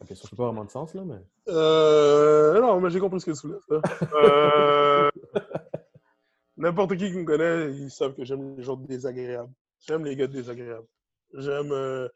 La 0.00 0.06
question 0.06 0.28
fait 0.28 0.36
pas 0.36 0.46
vraiment 0.46 0.64
de 0.64 0.70
sens, 0.70 0.94
là, 0.94 1.02
mais. 1.04 1.20
Euh, 1.48 2.60
non, 2.60 2.80
mais 2.80 2.90
j'ai 2.90 3.00
compris 3.00 3.20
ce 3.20 3.26
que 3.26 3.38
tu 3.38 3.46
voulais 3.46 3.80
euh, 4.14 5.10
N'importe 6.56 6.96
qui 6.96 7.10
qui 7.10 7.18
me 7.18 7.24
connaît, 7.24 7.72
ils 7.72 7.90
savent 7.90 8.14
que 8.14 8.24
j'aime 8.24 8.56
les 8.56 8.62
gens 8.62 8.76
désagréables. 8.76 9.52
J'aime 9.80 10.04
les 10.04 10.16
gars 10.16 10.26
désagréables. 10.26 10.86
J'aime 11.34 11.72
euh, 11.72 12.08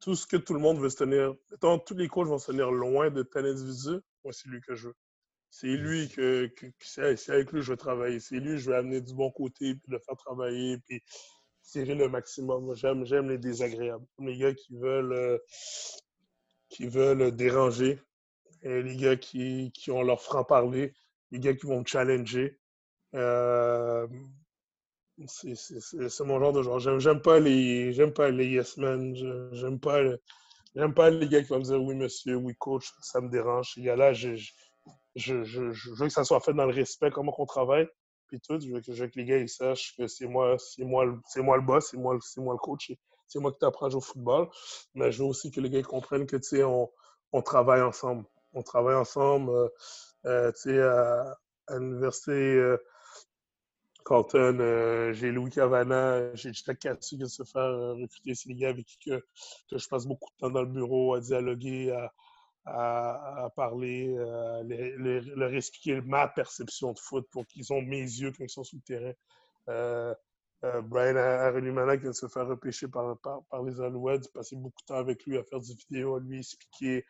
tout 0.00 0.14
ce 0.14 0.26
que 0.26 0.36
tout 0.36 0.54
le 0.54 0.60
monde 0.60 0.78
veut 0.80 0.90
se 0.90 0.96
tenir. 0.96 1.34
tous 1.60 1.94
les 1.94 2.08
coachs 2.08 2.28
vont 2.28 2.38
se 2.38 2.50
tenir 2.50 2.70
loin 2.70 3.10
de 3.10 3.22
tel 3.22 3.46
individu. 3.46 4.00
Moi, 4.24 4.32
c'est 4.32 4.48
lui 4.48 4.60
que 4.60 4.74
je 4.74 4.88
veux. 4.88 4.96
C'est 5.50 5.68
lui 5.68 6.08
que, 6.08 6.52
c'est 6.80 7.02
avec 7.30 7.52
lui 7.52 7.60
que 7.60 7.62
je 7.62 7.72
veux 7.72 7.76
travailler. 7.76 8.20
C'est 8.20 8.36
lui 8.36 8.52
que 8.52 8.56
je 8.58 8.70
veux 8.70 8.76
amener 8.76 9.00
du 9.00 9.14
bon 9.14 9.30
côté, 9.30 9.74
puis 9.74 9.92
le 9.92 9.98
faire 9.98 10.16
travailler, 10.16 10.78
puis 10.86 11.02
tirer 11.62 11.94
le 11.94 12.08
maximum. 12.08 12.74
J'aime, 12.74 13.04
j'aime 13.04 13.28
les 13.28 13.38
désagréables. 13.38 14.06
Les 14.18 14.36
gars 14.36 14.54
qui 14.54 14.76
veulent, 14.76 15.12
euh, 15.12 15.38
qui 16.68 16.86
veulent 16.86 17.32
déranger, 17.34 18.00
et 18.62 18.82
les 18.82 18.96
gars 18.96 19.16
qui, 19.16 19.72
qui 19.72 19.90
ont 19.90 20.02
leur 20.02 20.20
franc-parler, 20.20 20.94
les 21.30 21.40
gars 21.40 21.54
qui 21.54 21.66
vont 21.66 21.80
me 21.80 21.86
challenger. 21.86 22.58
Euh, 23.14 24.06
c'est, 25.26 26.24
mon 26.24 26.38
genre 26.40 26.52
de 26.52 26.62
genre. 26.62 26.78
J'aime, 26.78 27.20
pas 27.20 27.40
les, 27.40 27.92
j'aime 27.92 28.12
pas 28.12 28.30
les 28.30 28.46
yes 28.46 28.76
men. 28.76 29.14
J'aime 29.52 29.80
pas, 29.80 30.00
j'aime 30.74 30.94
pas 30.94 31.10
les 31.10 31.28
gars 31.28 31.42
qui 31.42 31.48
vont 31.48 31.58
me 31.58 31.64
dire 31.64 31.82
oui 31.82 31.94
monsieur, 31.94 32.36
oui 32.36 32.54
coach. 32.58 32.92
Ça 33.00 33.20
me 33.20 33.28
dérange. 33.28 33.72
Ces 33.74 33.82
gars-là, 33.82 34.12
je 34.12 34.36
je, 35.18 35.94
veux 35.98 36.06
que 36.06 36.12
ça 36.12 36.24
soit 36.24 36.40
fait 36.40 36.52
dans 36.52 36.66
le 36.66 36.74
respect, 36.74 37.10
comment 37.10 37.34
on 37.38 37.46
travaille. 37.46 37.88
Puis 38.28 38.40
tout, 38.40 38.58
je 38.60 38.72
veux, 38.72 38.80
que, 38.80 39.18
les 39.18 39.24
gars 39.24 39.38
ils 39.38 39.48
sachent 39.48 39.94
que 39.96 40.06
c'est 40.06 40.26
moi, 40.26 40.56
c'est 40.58 40.84
moi, 40.84 41.06
c'est 41.26 41.40
moi 41.40 41.56
le 41.56 41.62
boss, 41.62 41.88
c'est 41.90 41.96
moi, 41.96 42.16
c'est 42.20 42.40
moi 42.40 42.54
le 42.54 42.58
coach, 42.58 42.92
c'est 43.26 43.38
moi 43.38 43.52
qui 43.52 43.58
t'apprends 43.58 43.86
à 43.86 43.88
jouer 43.88 43.98
au 43.98 44.02
football. 44.02 44.48
Mais 44.94 45.10
je 45.10 45.22
veux 45.22 45.28
aussi 45.28 45.50
que 45.50 45.60
les 45.60 45.70
gars 45.70 45.82
comprennent 45.82 46.26
que 46.26 46.36
tu 46.36 46.42
sais, 46.42 46.62
on, 46.62 46.90
on, 47.32 47.42
travaille 47.42 47.80
ensemble. 47.80 48.24
On 48.52 48.62
travaille 48.62 48.96
ensemble. 48.96 49.50
Euh, 49.50 49.68
euh, 50.26 50.52
tu 50.52 50.60
sais, 50.60 50.80
à, 50.80 51.36
l'université 51.70 52.32
euh, 52.32 52.76
Carlton, 54.04 55.12
j'ai 55.12 55.30
Louis 55.30 55.50
Cavana, 55.50 56.34
j'ai 56.34 56.52
Jack 56.52 56.78
Katsu 56.78 57.18
qui 57.18 57.28
se 57.28 57.42
faire 57.44 57.70
recruter. 57.96 58.34
C'est 58.34 58.48
les 58.48 58.54
gars 58.54 58.70
avec 58.70 58.86
qui 58.86 59.10
je 59.70 59.88
passe 59.88 60.06
beaucoup 60.06 60.30
de 60.34 60.38
temps 60.38 60.50
dans 60.50 60.62
le 60.62 60.68
bureau 60.68 61.14
à 61.14 61.20
dialoguer, 61.20 61.92
à 61.92 62.12
à, 62.70 63.50
parler, 63.56 64.14
euh, 64.18 64.62
leur 65.36 65.54
expliquer 65.54 66.00
ma 66.02 66.28
perception 66.28 66.92
de 66.92 66.98
foot 66.98 67.26
pour 67.30 67.46
qu'ils 67.46 67.72
ont 67.72 67.82
mes 67.82 68.00
yeux 68.00 68.32
quand 68.36 68.44
ils 68.44 68.50
sont 68.50 68.64
sur 68.64 68.78
le 68.78 68.82
terrain. 68.82 69.12
Euh, 69.68 70.14
euh, 70.64 70.82
Brian 70.82 71.16
Arunimana 71.16 71.96
qui 71.96 72.02
vient 72.02 72.10
de 72.10 72.16
se 72.16 72.26
faire 72.26 72.46
repêcher 72.46 72.88
par, 72.88 73.16
par, 73.18 73.62
les 73.62 73.80
Alouettes, 73.80 74.24
j'ai 74.24 74.30
passé 74.30 74.56
beaucoup 74.56 74.80
de 74.82 74.86
temps 74.86 74.98
avec 74.98 75.24
lui 75.24 75.38
à 75.38 75.44
faire 75.44 75.60
des 75.60 75.74
vidéos, 75.74 76.16
à 76.16 76.20
lui 76.20 76.38
expliquer 76.38 77.04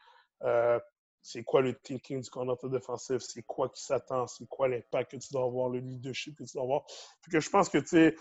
c'est 1.22 1.44
quoi 1.44 1.60
le 1.60 1.74
thinking 1.74 2.20
du 2.20 2.30
coordinateur 2.30 2.70
défensif, 2.70 3.18
c'est 3.20 3.42
quoi 3.42 3.68
qui 3.68 3.82
s'attend, 3.82 4.26
c'est 4.26 4.46
quoi 4.46 4.68
l'impact 4.68 5.12
que 5.12 5.16
tu 5.16 5.32
dois 5.32 5.44
avoir, 5.44 5.68
le 5.68 5.80
leadership 5.80 6.36
que 6.36 6.44
tu 6.44 6.52
dois 6.54 6.62
avoir? 6.62 6.84
que 7.30 7.40
je 7.40 7.50
pense 7.50 7.68
que, 7.68 7.78
tu 7.78 7.88
sais, 7.88 8.16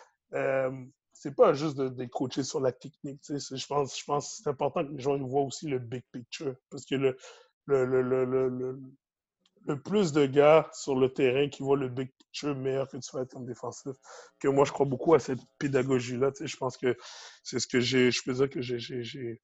c'est 1.19 1.35
pas 1.35 1.53
juste 1.53 1.77
de, 1.77 2.05
coacher 2.05 2.43
sur 2.43 2.59
la 2.59 2.71
technique. 2.71 3.19
Je 3.27 3.67
pense, 3.67 3.99
je 3.99 4.05
pense 4.05 4.29
que 4.29 4.43
c'est 4.43 4.49
important 4.49 4.85
que 4.85 4.91
les 4.91 4.99
gens 4.99 5.17
voient 5.17 5.41
aussi 5.41 5.67
le 5.67 5.79
big 5.79 6.03
picture. 6.11 6.55
Parce 6.69 6.85
que 6.85 6.95
le, 6.95 7.17
le, 7.65 8.01
le, 8.01 9.81
plus 9.81 10.13
de 10.13 10.25
gars 10.25 10.69
sur 10.73 10.95
le 10.95 11.11
terrain 11.11 11.49
qui 11.49 11.63
voient 11.63 11.77
le 11.77 11.89
big 11.89 12.11
picture, 12.17 12.55
meilleur 12.55 12.87
que 12.87 12.97
tu 12.97 13.09
vas 13.13 13.23
être 13.23 13.31
comme 13.31 13.45
défensif. 13.45 13.93
Que 14.39 14.47
moi, 14.47 14.63
je 14.65 14.71
crois 14.71 14.85
beaucoup 14.85 15.15
à 15.15 15.19
cette 15.19 15.41
pédagogie-là. 15.57 16.31
Je 16.39 16.55
pense 16.55 16.77
que 16.77 16.95
c'est 17.43 17.59
ce 17.59 17.67
que 17.67 17.79
j'ai. 17.79 18.11
Je 18.11 18.21
peux 18.23 18.33
dire 18.33 18.49
que 18.49 18.61
j'ai 18.61 19.41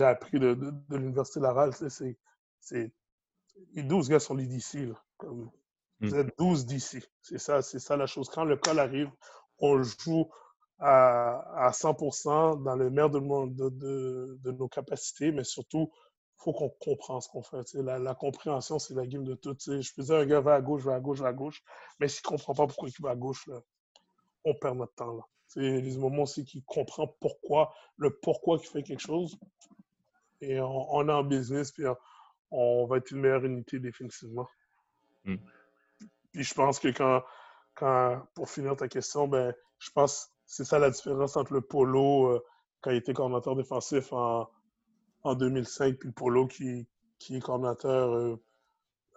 appris 0.00 0.38
de, 0.38 0.56
l'Université 0.90 1.40
Laval. 1.40 1.72
C'est, 2.60 2.92
les 3.74 3.82
12 3.82 4.08
gars 4.08 4.20
sont 4.20 4.34
les 4.34 4.46
DC. 4.46 4.88
Comme, 5.16 5.50
hmm. 6.00 6.08
Vous 6.08 6.14
êtes 6.16 6.38
12 6.38 6.66
DC. 6.66 7.02
C'est 7.22 7.38
ça, 7.38 7.62
c'est 7.62 7.78
ça 7.78 7.96
la 7.96 8.06
chose. 8.06 8.28
Quand 8.28 8.44
le 8.44 8.56
col 8.56 8.78
arrive, 8.78 9.10
on 9.58 9.82
joue 9.82 10.30
à, 10.78 11.66
à 11.66 11.70
100% 11.70 12.62
dans 12.62 12.76
le 12.76 12.90
meilleur 12.90 13.10
de, 13.10 13.20
de, 13.20 14.38
de, 14.42 14.50
nos 14.52 14.68
capacités, 14.68 15.30
mais 15.30 15.44
surtout, 15.44 15.90
il 15.92 16.42
faut 16.42 16.52
qu'on 16.52 16.68
comprenne 16.68 17.20
ce 17.20 17.28
qu'on 17.28 17.42
fait. 17.42 17.72
La, 17.74 17.98
la, 17.98 18.14
compréhension, 18.14 18.78
c'est 18.78 18.94
la 18.94 19.06
game 19.06 19.24
de 19.24 19.34
tout. 19.34 19.56
Je 19.58 19.94
peux 19.94 20.02
dire, 20.02 20.16
un 20.16 20.26
gars 20.26 20.40
va 20.40 20.54
à 20.54 20.60
gauche, 20.60 20.82
va 20.82 20.94
à 20.94 21.00
gauche, 21.00 21.20
va 21.20 21.28
à 21.28 21.32
gauche, 21.32 21.62
mais 22.00 22.08
s'il 22.08 22.22
ne 22.24 22.30
comprend 22.30 22.54
pas 22.54 22.66
pourquoi 22.66 22.88
il 22.88 23.02
va 23.02 23.10
à 23.10 23.16
gauche, 23.16 23.48
on 24.44 24.54
perd 24.54 24.76
notre 24.76 24.94
temps. 24.94 25.14
Là. 25.14 25.22
C'est 25.54 25.80
les 25.80 25.96
moments 25.96 26.24
aussi 26.24 26.44
qu'il 26.44 26.64
comprend 26.64 27.06
pourquoi, 27.20 27.72
le 27.96 28.10
pourquoi 28.18 28.58
il 28.60 28.66
fait 28.66 28.82
quelque 28.82 29.00
chose. 29.00 29.38
Et 30.40 30.60
on, 30.60 31.08
est 31.08 31.12
en 31.12 31.22
business, 31.22 31.70
puis 31.70 31.84
on, 32.50 32.86
va 32.86 32.96
être 32.96 33.12
une 33.12 33.20
meilleure 33.20 33.44
unité 33.44 33.78
définitivement. 33.78 34.48
Hmm. 35.24 35.36
Puis 36.32 36.42
je 36.42 36.54
pense 36.54 36.80
que 36.80 36.88
quand, 36.88 37.22
quand, 37.74 38.20
pour 38.34 38.50
finir 38.50 38.76
ta 38.76 38.88
question, 38.88 39.28
ben, 39.28 39.54
je 39.78 39.90
pense 39.92 40.24
que 40.24 40.30
c'est 40.46 40.64
ça 40.64 40.80
la 40.80 40.90
différence 40.90 41.36
entre 41.36 41.52
le 41.52 41.60
Polo, 41.60 42.32
euh, 42.32 42.44
quand 42.80 42.90
il 42.90 42.96
était 42.96 43.14
coordinateur 43.14 43.54
défensif 43.54 44.12
en, 44.12 44.50
en 45.22 45.34
2005, 45.36 45.96
puis 45.98 46.08
le 46.08 46.14
Polo 46.14 46.48
qui, 46.48 46.88
qui 47.20 47.36
est 47.36 47.40
coordinateur 47.40 48.12
euh, 48.12 48.42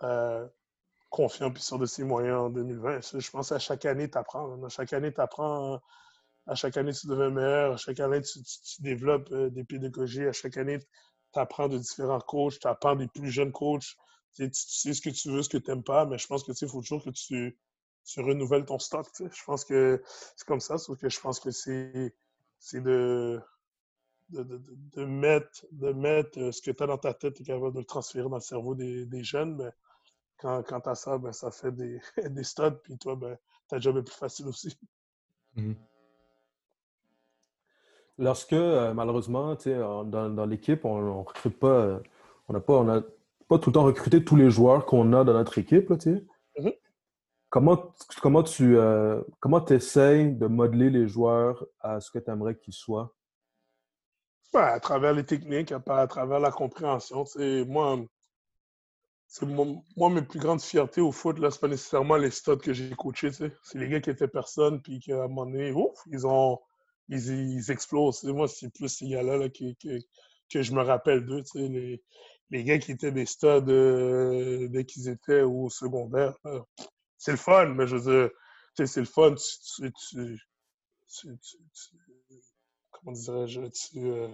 euh, 0.03 0.47
confiant 1.09 1.51
puis 1.51 1.63
sûr 1.63 1.79
de 1.79 1.87
ses 1.87 2.03
moyens 2.03 2.37
en 2.37 2.49
2020. 2.51 3.19
Je 3.19 3.31
pense 3.31 3.51
à 3.51 3.57
chaque 3.57 3.85
année, 3.85 4.07
tu 4.07 4.19
apprends. 4.19 4.63
À 4.63 4.69
chaque 4.69 4.93
année, 4.93 5.11
tu 5.11 5.19
apprends 5.19 5.81
à 6.47 6.55
chaque 6.55 6.77
année, 6.77 6.93
tu 6.93 7.07
deviens 7.07 7.29
meilleur. 7.29 7.73
À 7.73 7.77
chaque 7.77 7.99
année, 7.99 8.21
tu, 8.21 8.39
développes 8.81 9.29
euh, 9.31 9.49
des 9.49 9.63
pédagogies. 9.65 10.25
À 10.25 10.31
chaque 10.31 10.57
année, 10.57 10.79
tu 10.79 11.39
apprends 11.39 11.67
de 11.67 11.77
différents 11.77 12.21
coachs. 12.21 12.59
Tu 12.59 12.67
apprends 12.67 12.95
des 12.95 13.07
plus 13.07 13.29
jeunes 13.29 13.51
coachs. 13.51 13.97
Tu, 14.33 14.49
sais 14.53 14.93
ce 14.93 15.01
que 15.01 15.09
tu 15.09 15.29
veux, 15.29 15.43
ce 15.43 15.49
que 15.49 15.57
tu 15.57 15.69
n'aimes 15.69 15.83
pas, 15.83 16.05
mais 16.05 16.17
je 16.17 16.27
pense 16.27 16.43
que 16.43 16.51
il 16.53 16.69
faut 16.69 16.81
toujours 16.81 17.03
que 17.03 17.09
tu, 17.09 17.57
renouvelles 18.17 18.65
ton 18.65 18.79
stock. 18.79 19.07
Je 19.19 19.43
pense 19.45 19.65
que 19.65 20.01
c'est 20.35 20.47
comme 20.47 20.59
ça, 20.59 20.77
sauf 20.77 20.97
que 20.97 21.09
je 21.09 21.19
pense 21.19 21.39
que 21.39 21.51
c'est 21.51 22.13
de, 22.73 23.41
mettre, 24.95 25.65
euh, 25.81 26.51
ce 26.51 26.61
que 26.61 26.71
tu 26.71 26.83
as 26.83 26.87
dans 26.87 26.97
ta 26.97 27.13
tête, 27.13 27.41
et 27.41 27.43
capable 27.43 27.73
de 27.73 27.79
le 27.79 27.85
transférer 27.85 28.29
dans 28.29 28.35
le 28.35 28.41
cerveau 28.41 28.75
des, 28.75 29.23
jeunes. 29.23 29.55
Mais 29.57 29.71
quand, 30.37 30.63
quand 30.63 30.81
tu 30.81 30.89
as 30.89 30.95
ça, 30.95 31.17
ben, 31.17 31.33
ça 31.33 31.51
fait 31.51 31.71
des, 31.71 31.99
des 32.29 32.43
studs, 32.43 32.79
puis 32.83 32.97
toi, 32.97 33.15
ben, 33.17 33.37
ta 33.67 33.79
job 33.79 33.97
est 33.97 34.03
plus 34.03 34.15
facile 34.15 34.47
aussi. 34.47 34.77
Mmh 35.55 35.73
Lorsque, 38.19 38.53
euh, 38.53 38.93
malheureusement, 38.93 39.55
dans, 39.55 40.29
dans 40.29 40.45
l'équipe, 40.45 40.85
on 40.85 41.01
ne 41.01 41.09
recrute 41.23 41.57
pas, 41.59 41.67
euh, 41.67 41.99
on 42.47 42.53
n'a 42.53 42.59
pas, 42.59 42.73
on 42.73 42.89
a 42.89 43.01
pas 43.47 43.59
tout 43.59 43.69
le 43.69 43.73
temps 43.73 43.83
recruté 43.83 44.23
tous 44.23 44.35
les 44.35 44.49
joueurs 44.49 44.85
qu'on 44.85 45.13
a 45.13 45.23
dans 45.23 45.33
notre 45.33 45.57
équipe. 45.57 45.89
Là, 45.89 45.95
mm-hmm. 45.97 46.77
Comment, 47.49 47.93
comment 48.21 48.43
tu 48.43 48.77
euh, 48.77 49.21
comment 49.39 49.63
essayes 49.65 50.33
de 50.33 50.47
modeler 50.47 50.89
les 50.89 51.07
joueurs 51.07 51.65
à 51.79 51.99
ce 51.99 52.11
que 52.11 52.19
tu 52.19 52.29
aimerais 52.31 52.57
qu'ils 52.57 52.73
soient? 52.73 53.13
à 54.53 54.79
travers 54.79 55.13
les 55.13 55.23
techniques, 55.23 55.71
à, 55.71 56.07
travers 56.07 56.39
la 56.39 56.49
compréhension. 56.49 57.25
Moi, 57.67 57.99
c'est 59.27 59.45
moi, 59.45 60.09
mes 60.09 60.23
plus 60.23 60.39
grandes 60.39 60.61
fiertés 60.61 61.01
au 61.01 61.11
foot, 61.11 61.37
là, 61.37 61.51
c'est 61.51 61.59
pas 61.59 61.67
nécessairement 61.67 62.15
les 62.15 62.31
studs 62.31 62.57
que 62.57 62.73
j'ai 62.73 62.89
coachés. 62.95 63.31
C'est 63.31 63.51
les 63.75 63.87
gars 63.87 63.99
qui 63.99 64.09
étaient 64.09 64.27
personne, 64.27 64.81
puis 64.81 64.99
qu'à 64.99 65.25
un 65.25 65.27
moment 65.27 65.45
donné, 65.45 65.71
ouf, 65.73 65.99
ils 66.07 66.25
ont 66.25 66.59
ils, 67.09 67.71
explosent. 67.71 68.23
Moi, 68.23 68.47
c'est 68.47 68.73
plus 68.73 68.89
ces 68.89 69.07
gars-là 69.07 69.49
que, 69.49 69.73
que, 70.49 70.61
je 70.61 70.73
me 70.73 70.81
rappelle 70.81 71.25
d'eux. 71.25 71.43
Les, 71.55 72.01
les 72.49 72.63
gars 72.63 72.79
qui 72.79 72.91
étaient 72.91 73.11
des 73.11 73.25
studs 73.25 73.47
euh, 73.67 74.67
dès 74.69 74.85
qu'ils 74.85 75.09
étaient 75.09 75.41
au 75.41 75.69
secondaire. 75.69 76.35
C'est 77.17 77.31
le 77.31 77.37
fun, 77.37 77.67
mais 77.67 77.87
je 77.87 77.97
veux 77.97 78.11
dire, 78.11 78.29
c'est 78.85 78.99
le 78.99 79.05
fun. 79.05 79.35
Tu, 79.75 79.91
tu, 80.09 81.37
comment 82.91 83.11
dirais-je? 83.11 83.61
Tu, 83.61 84.05
euh, 84.05 84.29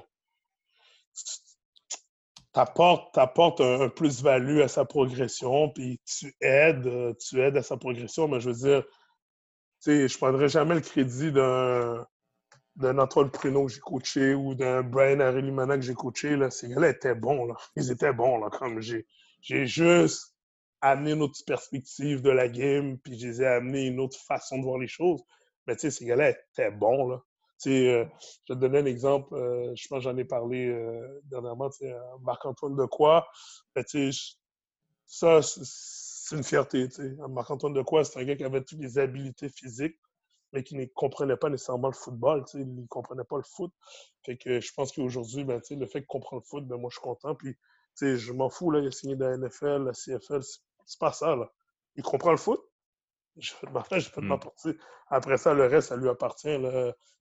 apportes, 2.53 3.61
un, 3.61 3.89
plus-value 3.89 4.61
à 4.61 4.67
sa 4.67 4.85
progression, 4.85 5.69
puis 5.69 5.99
tu 6.05 6.35
aides, 6.41 7.17
tu 7.17 7.41
aides 7.41 7.57
à 7.57 7.63
sa 7.63 7.77
progression, 7.77 8.27
mais 8.27 8.39
je 8.39 8.49
veux 8.49 8.55
dire, 8.55 8.83
je 9.85 9.91
ne 9.91 10.17
prendrai 10.17 10.49
jamais 10.49 10.75
le 10.75 10.81
crédit 10.81 11.31
d'un 11.31 12.05
d'un 12.75 12.97
Antoine 12.97 13.29
Pruneau 13.29 13.65
que 13.65 13.73
j'ai 13.73 13.79
coaché 13.79 14.33
ou 14.33 14.55
d'un 14.55 14.81
Brian 14.81 15.19
Arelimana 15.19 15.75
que 15.75 15.83
j'ai 15.83 15.93
coaché, 15.93 16.35
là, 16.35 16.49
ces 16.49 16.69
gars-là 16.69 16.89
étaient 16.89 17.15
bons. 17.15 17.45
Là. 17.45 17.55
Ils 17.75 17.91
étaient 17.91 18.13
bons. 18.13 18.37
Là, 18.39 18.49
comme 18.49 18.81
j'ai, 18.81 19.05
j'ai 19.41 19.65
juste 19.65 20.35
amené 20.81 21.11
une 21.11 21.21
autre 21.21 21.39
perspective 21.45 22.21
de 22.21 22.29
la 22.29 22.49
game, 22.49 22.97
puis 22.99 23.17
je 23.17 23.27
les 23.27 23.41
ai 23.41 23.47
amené 23.47 23.87
une 23.87 23.99
autre 23.99 24.17
façon 24.19 24.57
de 24.57 24.63
voir 24.63 24.79
les 24.79 24.87
choses. 24.87 25.21
Mais 25.67 25.75
tu 25.75 25.81
sais, 25.81 25.91
ces 25.91 26.05
gars-là 26.05 26.31
étaient 26.31 26.71
bons. 26.71 27.07
Là. 27.07 27.23
Euh, 27.67 28.05
je 28.47 28.53
te 28.53 28.59
donner 28.59 28.79
un 28.79 28.85
exemple. 28.85 29.33
Euh, 29.35 29.73
je 29.75 29.87
pense 29.87 29.99
que 29.99 30.03
j'en 30.03 30.17
ai 30.17 30.25
parlé 30.25 30.67
euh, 30.67 31.21
dernièrement. 31.25 31.69
Marc-Antoine 32.21 32.75
de 32.75 32.85
quoi? 32.85 33.27
Ben, 33.75 33.83
ça, 35.05 35.41
c'est 35.41 36.35
une 36.35 36.43
fierté. 36.43 36.87
Marc-Antoine 37.29 37.73
de 37.73 37.81
quoi, 37.81 38.03
c'est 38.03 38.19
un 38.19 38.23
gars 38.23 38.35
qui 38.35 38.43
avait 38.43 38.63
toutes 38.63 38.79
les 38.79 38.97
habiletés 38.97 39.49
physiques 39.49 39.97
mais 40.53 40.63
qui 40.63 40.75
ne 40.75 40.85
comprenait 40.85 41.35
pas 41.35 41.49
nécessairement 41.49 41.89
le 41.89 41.95
football. 41.95 42.45
Il 42.53 42.75
ne 42.75 42.85
comprenait 42.87 43.23
pas 43.23 43.37
le 43.37 43.43
foot. 43.43 43.71
Fait 44.23 44.37
que 44.37 44.61
je 44.61 44.73
pense 44.73 44.91
qu'aujourd'hui, 44.91 45.43
ben, 45.43 45.59
le 45.69 45.85
fait 45.85 45.99
qu'il 45.99 46.07
comprend 46.07 46.37
le 46.37 46.43
foot, 46.43 46.65
ben, 46.65 46.77
moi, 46.77 46.89
je 46.91 46.95
suis 46.95 47.03
content. 47.03 47.35
Puis, 47.35 47.57
je 47.99 48.31
m'en 48.31 48.49
fous, 48.49 48.71
là, 48.71 48.79
il 48.79 48.87
a 48.87 48.91
signé 48.91 49.15
de 49.15 49.25
la 49.25 49.37
NFL, 49.37 49.83
la 49.83 49.93
CFL, 49.93 50.41
c'est 50.85 50.99
pas 50.99 51.11
ça. 51.11 51.35
Là. 51.35 51.51
Il 51.95 52.03
comprend 52.03 52.31
le 52.31 52.37
foot. 52.37 52.61
Je 53.35 53.51
fais 53.51 53.99
je 53.99 54.11
peux 54.11 54.27
pas 54.27 54.37
partir. 54.37 54.75
Après 55.07 55.37
ça, 55.37 55.55
le 55.55 55.65
reste, 55.65 55.89
ça 55.89 55.97
lui 55.97 56.07
appartient. 56.07 56.55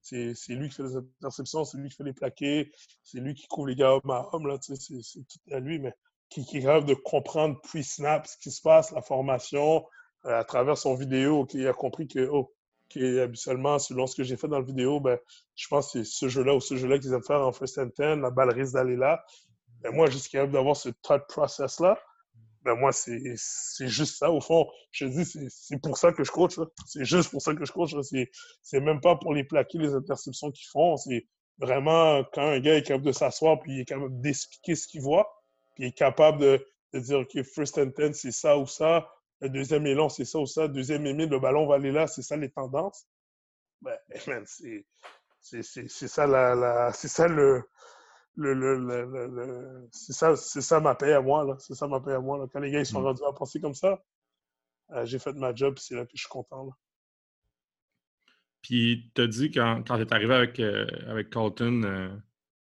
C'est 0.02 0.34
lui 0.50 0.68
qui 0.68 0.74
fait 0.74 0.82
les 0.82 0.96
interceptions, 0.96 1.64
c'est 1.64 1.78
lui 1.78 1.88
qui 1.88 1.96
fait 1.96 2.04
les 2.04 2.12
plaqués, 2.12 2.70
c'est 3.02 3.18
lui 3.18 3.34
qui 3.34 3.46
couvre 3.46 3.68
les 3.68 3.76
gars 3.76 3.92
homme 3.92 4.10
à 4.10 4.28
homme. 4.32 4.58
C'est 4.60 4.76
tout 4.76 5.54
à 5.54 5.58
lui, 5.58 5.78
mais 5.78 5.94
qui, 6.28 6.44
qui 6.44 6.58
est 6.58 6.62
capable 6.62 6.86
de 6.86 6.94
comprendre 6.94 7.58
pre-snap 7.62 8.26
ce 8.26 8.36
qui 8.36 8.50
se 8.50 8.60
passe, 8.60 8.90
la 8.90 9.00
formation, 9.00 9.86
euh, 10.26 10.38
à 10.38 10.44
travers 10.44 10.76
son 10.76 10.94
vidéo, 10.94 11.46
qui 11.46 11.66
a 11.66 11.72
compris 11.72 12.08
que 12.08 12.28
oh, 12.30 12.52
qui 12.92 13.20
habituellement, 13.20 13.78
selon 13.78 14.06
ce 14.06 14.16
que 14.16 14.22
j'ai 14.22 14.36
fait 14.36 14.48
dans 14.48 14.58
la 14.58 14.64
vidéo, 14.64 15.00
ben, 15.00 15.18
je 15.54 15.66
pense 15.68 15.92
que 15.92 16.02
c'est 16.02 16.10
ce 16.10 16.28
jeu-là 16.28 16.54
ou 16.54 16.60
ce 16.60 16.76
jeu-là 16.76 16.98
qu'ils 16.98 17.12
aiment 17.12 17.22
faire 17.22 17.40
en 17.40 17.52
first 17.52 17.78
and 17.78 17.90
ten, 17.90 18.20
la 18.20 18.30
balle 18.30 18.52
risque 18.52 18.74
d'aller 18.74 18.96
là. 18.96 19.24
Ben, 19.80 19.92
moi, 19.92 20.10
suis 20.10 20.30
capable 20.30 20.52
d'avoir 20.52 20.76
ce 20.76 20.90
thought 21.02 21.26
process-là. 21.28 21.98
Ben, 22.62 22.74
moi, 22.74 22.92
c'est 22.92 23.88
juste 23.88 24.18
ça. 24.18 24.30
Au 24.30 24.40
fond, 24.40 24.66
je 24.92 25.06
dis, 25.06 25.24
c'est 25.24 25.82
pour 25.82 25.98
ça 25.98 26.12
que 26.12 26.22
je 26.22 26.30
coach. 26.30 26.54
C'est 26.86 27.04
juste 27.04 27.30
pour 27.30 27.42
ça 27.42 27.54
que 27.54 27.64
je 27.64 27.72
coach. 27.72 27.94
C'est 28.62 28.80
même 28.80 29.00
pas 29.00 29.16
pour 29.16 29.34
les 29.34 29.44
plaquer, 29.44 29.78
les 29.78 29.94
interceptions 29.94 30.50
qu'ils 30.52 30.68
font. 30.70 30.96
C'est 30.96 31.26
vraiment 31.58 32.22
quand 32.32 32.46
un 32.46 32.60
gars 32.60 32.76
est 32.76 32.82
capable 32.82 33.06
de 33.06 33.12
s'asseoir 33.12 33.60
puis 33.60 33.72
il 33.72 33.80
est 33.80 33.84
capable 33.84 34.20
d'expliquer 34.20 34.74
ce 34.74 34.86
qu'il 34.86 35.02
voit, 35.02 35.28
puis 35.74 35.84
il 35.84 35.86
est 35.88 35.92
capable 35.92 36.38
de, 36.38 36.66
de 36.92 37.00
dire, 37.00 37.18
OK, 37.20 37.42
first 37.42 37.78
and 37.78 37.90
ten, 37.90 38.14
c'est 38.14 38.32
ça 38.32 38.56
ou 38.56 38.66
ça 38.66 39.08
le 39.42 39.48
deuxième 39.48 39.86
élan, 39.86 40.08
c'est 40.08 40.24
ça 40.24 40.38
ou 40.38 40.46
ça. 40.46 40.68
Deuxième 40.68 41.04
émile, 41.04 41.28
le 41.28 41.40
ballon 41.40 41.66
va 41.66 41.74
aller 41.74 41.90
là, 41.90 42.06
c'est 42.06 42.22
ça 42.22 42.36
les 42.36 42.50
tendances. 42.50 43.06
Ben, 43.82 43.98
c'est 45.40 45.88
ça 46.08 46.26
la, 46.28 46.92
c'est 46.92 47.08
ça 47.08 47.26
le, 47.26 47.64
le, 48.36 48.54
le, 48.54 48.78
le 48.78 49.88
c'est 49.90 50.12
ça, 50.12 50.36
ça 50.36 50.78
ma 50.78 50.94
paix 50.94 51.12
à 51.12 51.20
moi 51.20 51.56
C'est 51.58 51.74
ça 51.74 51.88
ma 51.88 52.00
paix 52.00 52.12
à 52.12 52.20
moi 52.20 52.38
là. 52.38 52.46
Quand 52.52 52.60
les 52.60 52.70
gars 52.70 52.78
ils 52.78 52.86
sont 52.86 53.00
mm. 53.00 53.06
rendus 53.06 53.22
à 53.28 53.32
penser 53.32 53.60
comme 53.60 53.74
ça, 53.74 54.00
euh, 54.92 55.04
j'ai 55.04 55.18
fait 55.18 55.32
ma 55.32 55.52
job, 55.52 55.76
c'est 55.76 55.96
là 55.96 56.04
que 56.04 56.12
je 56.14 56.20
suis 56.20 56.28
content 56.30 56.64
là. 56.64 56.72
Puis 58.62 59.10
tu 59.16 59.22
as 59.22 59.26
dit 59.26 59.50
quand, 59.50 59.82
quand 59.84 59.96
tu 59.96 60.02
es 60.02 60.14
arrivé 60.14 60.34
avec, 60.34 60.60
euh, 60.60 60.86
avec 61.08 61.30
Colton, 61.30 61.82
euh, 61.82 62.16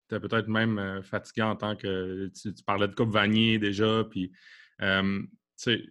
tu 0.09 0.18
peut-être 0.18 0.49
même 0.49 1.03
fatigué 1.05 1.43
en 1.43 1.55
tant 1.55 1.77
que 1.77 2.27
tu, 2.35 2.53
parlais 2.66 2.89
de 2.89 2.95
Coupe 2.97 3.11
Vanier 3.11 3.61
déjà, 3.61 4.03
puis 4.11 4.33
tu 4.81 4.87
sais 5.55 5.85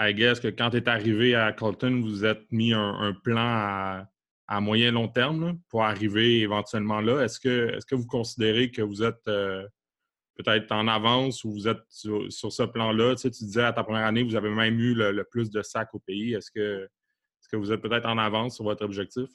I 0.00 0.14
guess 0.14 0.40
que 0.40 0.48
quand 0.48 0.70
tu 0.70 0.78
es 0.78 0.88
arrivé 0.88 1.34
à 1.34 1.52
Colton, 1.52 2.00
vous 2.00 2.24
êtes 2.24 2.50
mis 2.50 2.72
un, 2.72 3.12
plan 3.22 4.06
à, 4.48 4.60
moyen 4.60 4.92
long 4.92 5.08
terme 5.08 5.60
pour 5.68 5.84
arriver 5.84 6.40
éventuellement 6.40 7.02
là. 7.02 7.22
Est-ce 7.22 7.38
que, 7.38 7.76
est 7.76 7.86
que 7.86 7.94
vous 7.94 8.06
considérez 8.06 8.70
que 8.70 8.80
vous 8.80 9.02
êtes 9.02 9.28
euh, 9.28 9.68
peut-être 10.36 10.72
en 10.72 10.88
avance 10.88 11.44
ou 11.44 11.52
vous 11.52 11.68
êtes 11.68 11.82
sur, 11.90 12.30
ce 12.30 12.62
plan-là? 12.62 13.14
Tu, 13.14 13.28
disais 13.28 13.62
à 13.62 13.74
ta 13.74 13.84
première 13.84 14.06
année, 14.06 14.22
vous 14.22 14.36
avez 14.36 14.48
même 14.48 14.80
eu 14.80 14.94
le, 14.94 15.22
plus 15.24 15.50
de 15.50 15.60
sacs 15.60 15.94
au 15.94 15.98
pays. 15.98 16.32
Est-ce 16.32 16.50
que, 16.50 16.84
est-ce 16.84 17.48
que 17.50 17.56
vous 17.56 17.70
êtes 17.70 17.82
peut-être 17.82 18.06
en 18.06 18.16
avance 18.16 18.54
sur 18.56 18.64
votre 18.64 18.84
objectif? 18.86 19.28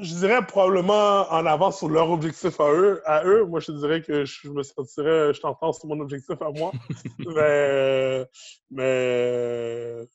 Je 0.00 0.14
dirais 0.14 0.44
probablement 0.46 1.26
en 1.30 1.46
avance 1.46 1.78
sur 1.78 1.88
leur 1.88 2.10
objectif 2.10 2.60
à 2.60 2.72
eux. 2.72 3.02
À 3.04 3.24
eux. 3.24 3.44
Moi, 3.44 3.60
je 3.60 3.72
dirais 3.72 4.02
que 4.02 4.24
je 4.24 4.48
me 4.48 4.62
sentirais, 4.62 5.32
je 5.32 5.40
t'entends 5.40 5.72
sur 5.72 5.86
mon 5.86 6.00
objectif 6.00 6.40
à 6.40 6.50
moi. 6.50 6.72
mais, 7.18 8.26
mais, 8.70 10.06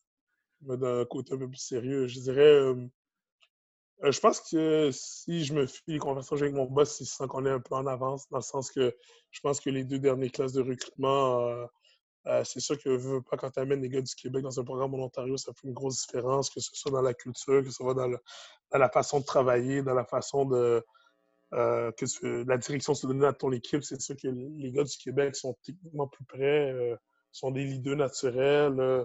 d'un 0.62 1.06
côté 1.06 1.34
un 1.34 1.38
peu 1.38 1.48
plus 1.48 1.58
sérieux, 1.58 2.08
je 2.08 2.20
dirais, 2.20 2.42
euh, 2.42 2.76
je 4.04 4.20
pense 4.20 4.40
que 4.42 4.90
si 4.92 5.44
je 5.44 5.54
me 5.54 5.66
fie 5.68 5.82
les 5.88 6.00
conversations 6.00 6.44
avec 6.44 6.56
mon 6.56 6.66
boss, 6.66 7.00
il 7.00 7.06
sent 7.06 7.28
qu'on 7.28 7.46
est 7.46 7.52
un 7.52 7.60
peu 7.60 7.76
en 7.76 7.86
avance, 7.88 8.28
dans 8.30 8.38
le 8.38 8.44
sens 8.44 8.72
que 8.72 8.96
je 9.32 9.40
pense 9.42 9.60
que 9.60 9.70
les 9.70 9.84
deux 9.84 10.00
dernières 10.00 10.32
classes 10.32 10.54
de 10.54 10.62
recrutement, 10.62 11.68
c'est 12.44 12.60
sûr 12.60 12.78
que 12.78 12.90
veux 12.90 13.22
pas 13.22 13.38
quand 13.38 13.50
tu 13.50 13.60
amènes 13.60 13.82
les 13.82 13.90
gars 13.90 14.02
du 14.02 14.14
Québec 14.16 14.44
dans 14.44 14.60
un 14.60 14.64
programme 14.64 14.94
en 14.94 15.06
Ontario, 15.06 15.38
ça 15.38 15.54
fait 15.54 15.68
une 15.68 15.74
grosse 15.74 16.06
différence, 16.06 16.50
que 16.50 16.60
ce 16.60 16.70
soit 16.74 16.92
dans 16.92 17.02
la 17.02 17.14
culture, 17.14 17.64
que 17.64 17.70
ce 17.70 17.76
soit 17.78 17.94
dans, 17.94 18.08
la 18.72 18.90
façon 18.90 19.20
de 19.20 19.26
travailler, 19.26 19.82
dans 19.82 19.96
la 19.96 20.06
façon 20.06 20.46
de, 20.46 20.84
euh, 21.54 21.92
que 21.94 22.06
la 22.48 22.58
direction 22.58 22.94
se 22.94 23.08
donne 23.08 23.24
à 23.26 23.34
ton 23.34 23.52
équipe, 23.52 23.84
c'est 23.84 24.00
sûr 24.00 24.16
que 24.16 24.28
les 24.28 24.72
gars 24.72 24.84
du 24.84 24.98
Québec 24.98 25.36
sont 25.36 25.58
techniquement 25.64 26.08
plus 26.08 26.24
près, 26.26 26.72
euh, 26.72 26.96
sont 27.32 27.52
des 27.52 27.66
leaders 27.66 27.98
naturels, 27.98 28.80
euh, 28.80 29.04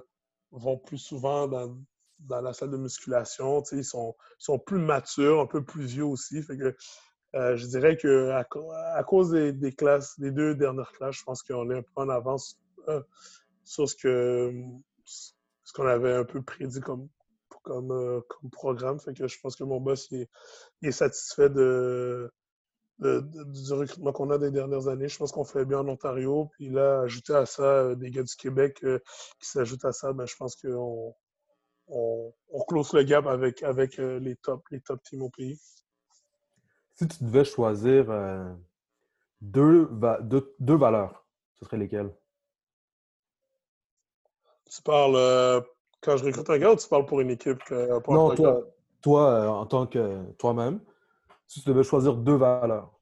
vont 0.53 0.79
plus 0.79 0.99
souvent 0.99 1.49
dans, 1.49 1.77
dans, 2.21 2.41
la 2.41 2.53
salle 2.53 2.71
de 2.71 2.77
musculation, 2.77 3.63
ils 3.73 3.85
sont, 3.85 4.15
sont 4.39 4.59
plus 4.59 4.79
matures, 4.79 5.41
un 5.41 5.47
peu 5.47 5.65
plus 5.65 5.87
vieux 5.87 6.05
aussi. 6.05 6.43
Fait 6.43 6.57
que, 6.57 6.77
je 7.35 7.67
dirais 7.67 7.97
que 7.97 8.31
à, 8.31 9.03
cause 9.05 9.33
des, 9.33 9.73
classes, 9.75 10.19
des 10.19 10.31
deux 10.31 10.55
dernières 10.55 10.93
classes, 10.93 11.17
je 11.17 11.25
pense 11.25 11.43
qu'on 11.43 11.71
est 11.71 11.79
un 11.79 11.83
peu 11.83 11.91
en 11.97 12.09
avance 12.09 12.59
sur 13.65 13.89
ce 13.89 13.97
que 13.97 14.53
ce 15.05 15.73
qu'on 15.73 15.87
avait 15.87 16.13
un 16.13 16.25
peu 16.25 16.43
prédit 16.43 16.81
comme, 16.81 17.09
comme, 17.63 18.23
comme 18.29 18.51
programme. 18.51 19.01
Fait 19.01 19.15
que 19.15 19.27
je 19.27 19.41
pense 19.41 19.57
que 19.57 19.65
mon 19.65 19.81
boss 19.81 20.11
est 20.13 20.93
satisfait 20.93 21.51
du 21.51 22.29
recrutement 23.73 24.13
qu'on 24.13 24.31
a 24.31 24.39
des 24.39 24.51
dernières 24.51 24.89
années. 24.89 25.09
Je 25.09 25.19
pense 25.19 25.33
qu'on 25.33 25.45
fait 25.45 25.65
bien 25.65 25.81
en 25.81 25.89
Ontario. 25.89 26.51
Puis 26.53 26.71
là, 26.71 27.01
ajouter 27.01 27.35
à 27.35 27.47
ça 27.47 27.63
euh, 27.63 27.95
des 27.95 28.11
gars 28.11 28.23
du 28.23 28.37
Québec 28.37 28.81
euh, 28.85 28.99
qui 29.41 29.49
s'ajoutent 29.49 29.85
à 29.85 29.93
ça, 29.93 30.13
ben, 30.13 30.27
je 30.27 30.37
pense 30.37 30.57
qu'on 30.57 31.15
on, 31.89 32.33
on, 32.51 32.65
close 32.65 32.93
le 32.93 33.03
gap 33.03 33.27
avec, 33.27 33.63
avec 33.63 33.99
euh, 33.99 34.19
les, 34.19 34.37
top, 34.37 34.65
les 34.71 34.81
top 34.81 35.03
teams 35.03 35.23
au 35.23 35.31
pays. 35.31 35.61
Si 36.95 37.07
tu 37.07 37.25
devais 37.25 37.45
choisir 37.45 38.07
deux, 39.43 39.91
deux, 40.59 40.77
valeurs, 40.77 41.27
ce 41.53 41.67
serait 41.67 41.77
lesquelles? 41.77 42.11
Tu 44.71 44.83
parles 44.83 45.65
quand 46.01 46.17
je 46.17 46.25
recrute 46.25 46.51
un 46.51 46.59
gars 46.59 46.73
ou 46.73 46.77
tu 46.77 46.89
parles 46.89 47.07
pour 47.07 47.21
une 47.21 47.31
équipe? 47.31 47.63
non, 48.09 48.35
toi, 48.35 48.63
toi 49.01 49.51
en 49.51 49.67
tant 49.67 49.87
que 49.87 50.33
toi-même. 50.33 50.81
Si 51.47 51.63
tu 51.63 51.69
devais 51.69 51.85
choisir 51.85 52.17
deux 52.17 52.35
valeurs? 52.35 52.93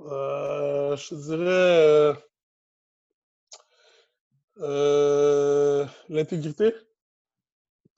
Euh, 0.00 0.96
je 0.96 1.14
dirais 1.14 1.44
euh, 1.46 2.14
euh, 4.58 5.86
l'intégrité. 6.08 6.72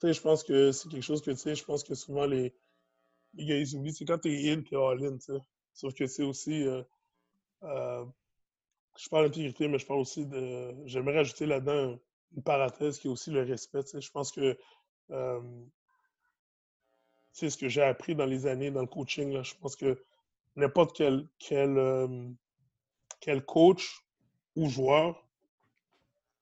je 0.03 0.21
pense 0.21 0.43
que 0.43 0.71
c'est 0.71 0.89
quelque 0.89 1.03
chose 1.03 1.21
que, 1.21 1.31
tu 1.31 1.37
sais, 1.37 1.55
je 1.55 1.63
pense 1.63 1.83
que 1.83 1.95
souvent 1.95 2.25
les, 2.25 2.55
les 3.35 3.45
gars, 3.45 3.57
ils 3.57 3.75
oublient. 3.75 3.93
C'est 3.93 4.05
quand 4.05 4.19
t'es 4.19 4.51
in, 4.51 4.61
t'es 4.61 4.75
all-in, 4.75 5.17
tu 5.17 5.33
sais. 5.33 5.39
Sauf 5.73 5.93
que 5.93 6.05
c'est 6.05 6.23
aussi... 6.23 6.65
je 8.97 9.09
parle 9.09 9.25
d'intégrité, 9.25 9.67
mais 9.67 9.79
je 9.79 9.85
parle 9.85 9.99
aussi 9.99 10.25
de... 10.25 10.75
J'aimerais 10.85 11.19
ajouter 11.19 11.45
là-dedans 11.45 11.99
une 12.35 12.43
parenthèse 12.43 12.99
qui 12.99 13.07
est 13.07 13.11
aussi 13.11 13.31
le 13.31 13.43
respect. 13.43 13.81
Je 13.99 14.11
pense 14.11 14.31
que 14.31 14.57
c'est 17.31 17.49
ce 17.49 17.57
que 17.57 17.69
j'ai 17.69 17.83
appris 17.83 18.15
dans 18.15 18.25
les 18.25 18.47
années 18.47 18.71
dans 18.71 18.81
le 18.81 18.87
coaching. 18.87 19.31
Là. 19.31 19.43
Je 19.43 19.55
pense 19.55 19.75
que 19.75 20.03
n'importe 20.55 20.95
quel, 20.95 21.27
quel, 21.39 22.35
quel 23.19 23.45
coach 23.45 24.05
ou 24.55 24.69
joueur, 24.69 25.27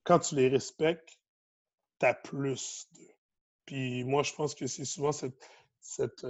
quand 0.04 0.20
tu 0.20 0.36
les 0.36 0.47
respectes, 0.47 1.20
tu 2.00 2.06
as 2.06 2.14
plus 2.14 2.88
de. 2.93 3.02
Puis 3.66 4.04
moi, 4.04 4.24
je 4.24 4.34
pense 4.34 4.56
que 4.56 4.66
c'est 4.66 4.86
souvent 4.86 5.12
cette, 5.12 5.47
cette, 5.80 6.26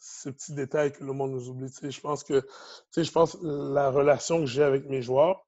ce 0.00 0.30
petit 0.30 0.54
détail 0.54 0.92
que 0.92 1.04
le 1.04 1.12
monde 1.12 1.32
nous 1.32 1.48
oublie. 1.48 1.68
je 1.82 2.00
pense 2.00 2.24
que 2.24 2.46
je 2.96 3.10
pense 3.10 3.36
la 3.42 3.90
relation 3.90 4.40
que 4.40 4.46
j'ai 4.46 4.62
avec 4.62 4.86
mes 4.86 5.02
joueurs, 5.02 5.46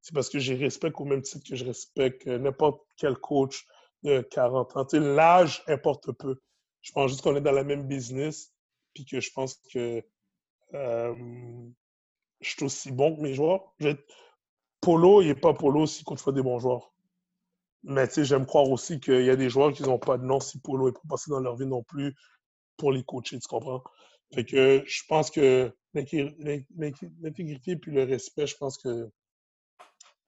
c'est 0.00 0.14
parce 0.14 0.28
que 0.28 0.38
je 0.38 0.54
respecte 0.54 1.00
au 1.00 1.04
même 1.04 1.22
titre 1.22 1.48
que 1.48 1.56
je 1.56 1.64
respecte 1.64 2.26
n'importe 2.26 2.82
quel 2.96 3.16
coach 3.16 3.66
de 4.02 4.20
40 4.20 4.76
ans. 4.76 4.86
L'âge 4.92 5.62
importe 5.66 6.12
peu. 6.12 6.40
Je 6.82 6.92
pense 6.92 7.10
juste 7.10 7.22
qu'on 7.22 7.36
est 7.36 7.40
dans 7.40 7.52
la 7.52 7.64
même 7.64 7.86
business, 7.86 8.52
puis 8.94 9.04
que 9.04 9.20
je 9.20 9.30
pense 9.32 9.60
que 9.72 10.02
euh, 10.74 11.14
je 12.40 12.50
suis 12.50 12.64
aussi 12.64 12.90
bon 12.92 13.16
que 13.16 13.20
mes 13.20 13.34
joueurs. 13.34 13.74
Polo, 14.80 15.20
il 15.20 15.28
n'est 15.28 15.34
pas 15.34 15.52
Polo 15.52 15.86
si 15.86 16.04
coach 16.04 16.24
pas 16.24 16.32
des 16.32 16.42
bons 16.42 16.58
joueurs. 16.58 16.92
Mais 17.82 18.06
tu 18.08 18.14
sais, 18.14 18.24
j'aime 18.24 18.46
croire 18.46 18.68
aussi 18.70 19.00
qu'il 19.00 19.24
y 19.24 19.30
a 19.30 19.36
des 19.36 19.50
joueurs 19.50 19.72
qui 19.72 19.82
n'ont 19.82 19.98
pas 19.98 20.18
de 20.18 20.24
nom 20.24 20.40
si 20.40 20.58
Polo 20.60 20.86
n'est 20.86 20.92
pas 20.92 21.00
passé 21.10 21.30
dans 21.30 21.40
leur 21.40 21.56
vie 21.56 21.66
non 21.66 21.82
plus 21.82 22.14
pour 22.80 22.92
les 22.92 23.04
coacher, 23.04 23.38
tu 23.38 23.46
comprends? 23.46 23.84
Fait 24.34 24.44
que 24.44 24.82
je 24.86 25.02
pense 25.08 25.30
que 25.30 25.72
l'intégrité 25.94 27.76
puis 27.76 27.92
le 27.92 28.04
respect, 28.04 28.46
je 28.46 28.56
pense 28.56 28.78
que 28.78 29.10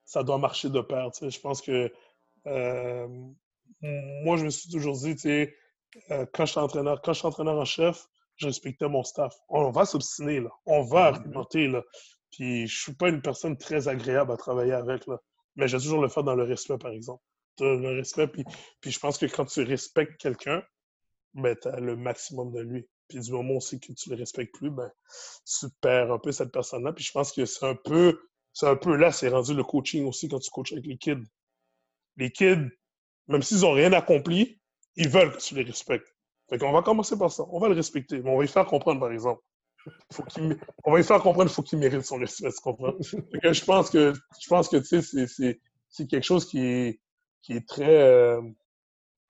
ça 0.05 0.23
doit 0.23 0.39
marcher 0.39 0.69
de 0.69 0.81
pair. 0.81 1.11
Tu 1.13 1.21
sais. 1.21 1.31
Je 1.31 1.41
pense 1.41 1.63
que 1.63 1.93
euh, 2.47 3.09
moi, 3.81 4.37
je 4.37 4.45
me 4.45 4.51
suis 4.51 4.71
toujours 4.71 4.97
dit, 4.97 5.15
tu 5.15 5.23
sais, 5.23 5.57
euh, 6.11 6.27
quand 6.33 6.47
je 6.47 6.53
suis 6.53 6.61
entraîneur, 6.61 7.01
quand 7.03 7.13
je 7.13 7.21
suis 7.21 7.29
entraîneur 7.29 7.57
en 7.57 7.65
chef, 7.65 8.07
je 8.37 8.47
respectais 8.47 8.89
mon 8.89 9.05
staff. 9.05 9.35
On 9.49 9.71
va 9.71 9.85
s'obstiner, 9.85 10.41
là. 10.41 10.51
On 10.67 10.83
va 10.83 11.11
mm-hmm. 11.11 11.15
argumenter, 11.15 11.69
là. 11.69 11.83
Puis 12.31 12.67
je 12.67 12.83
suis 12.83 12.95
pas 12.95 13.09
une 13.09 13.23
personne 13.23 13.57
très 13.57 13.89
agréable 13.89 14.33
à 14.33 14.37
travailler 14.37 14.73
avec, 14.73 15.07
là. 15.07 15.19
Mais 15.57 15.69
j'ai 15.69 15.79
toujours 15.79 16.03
le 16.03 16.09
faire 16.09 16.25
dans 16.25 16.35
le 16.35 16.45
respect, 16.45 16.79
par 16.79 16.93
exemple. 16.93 17.23
Le 17.61 17.97
respect, 17.97 18.27
puis, 18.29 18.45
puis 18.81 18.91
je 18.91 18.99
pense 18.99 19.19
que 19.19 19.27
quand 19.27 19.45
tu 19.45 19.63
respectes 19.63 20.17
quelqu'un, 20.19 20.63
ben, 21.35 21.57
tu 21.61 21.68
as 21.68 21.80
le 21.80 21.97
maximum 21.97 22.53
de 22.53 22.61
lui. 22.61 22.87
Puis 23.09 23.20
du 23.20 23.33
moment 23.33 23.55
aussi 23.55 23.78
que 23.78 23.93
tu 23.93 24.11
le 24.11 24.16
respectes 24.16 24.55
plus, 24.55 24.70
ben, 24.70 24.91
tu 25.45 25.66
perds 25.80 26.12
un 26.12 26.18
peu 26.18 26.33
cette 26.33 26.53
personne-là. 26.53 26.93
Puis 26.93 27.05
je 27.05 27.12
pense 27.12 27.33
que 27.33 27.45
c'est 27.45 27.66
un 27.66 27.74
peu, 27.74 28.20
c'est 28.53 28.66
un 28.66 28.76
peu 28.76 28.97
là, 28.97 29.12
c'est 29.12 29.28
rendu 29.28 29.55
le 29.55 29.64
coaching 29.64 30.07
aussi 30.07 30.28
quand 30.28 30.39
tu 30.39 30.51
coaches 30.51 30.72
avec 30.72 30.87
les 30.87 30.97
kids. 30.97 31.24
Les 32.16 32.30
kids, 32.30 32.68
même 33.28 33.43
s'ils 33.43 33.61
n'ont 33.61 33.72
rien 33.72 33.93
accompli, 33.93 34.61
ils 34.97 35.09
veulent 35.09 35.33
que 35.33 35.39
tu 35.39 35.55
les 35.55 35.62
respectes. 35.62 36.09
Fait 36.49 36.59
qu'on 36.59 36.72
va 36.72 36.83
commencer 36.83 37.16
par 37.18 37.33
ça. 37.33 37.45
On 37.51 37.59
va 37.59 37.68
le 37.68 37.74
respecter. 37.74 38.20
On 38.24 38.37
va 38.37 38.43
lui 38.43 38.49
faire 38.49 38.66
comprendre, 38.66 39.01
par 39.01 39.12
exemple. 39.12 39.43
Faut 40.12 40.24
on 40.85 40.93
va 40.93 40.99
lui 40.99 41.05
faire 41.05 41.20
comprendre 41.20 41.49
qu'il 41.49 41.55
faut 41.55 41.62
qu'il 41.62 41.78
mérite 41.78 42.05
son 42.05 42.16
respect, 42.16 42.51
tu 42.51 42.61
comprends? 42.62 42.95
je 43.01 43.64
pense 43.64 43.91
que, 43.91 44.12
je 44.41 44.49
pense 44.49 44.68
que, 44.68 44.76
tu 44.76 45.03
sais, 45.03 45.59
c'est 45.89 46.07
quelque 46.07 46.24
chose 46.24 46.47
qui 46.47 46.61
est, 46.61 47.01
qui 47.43 47.55
est 47.55 47.66
très, 47.66 48.03
euh, 48.03 48.41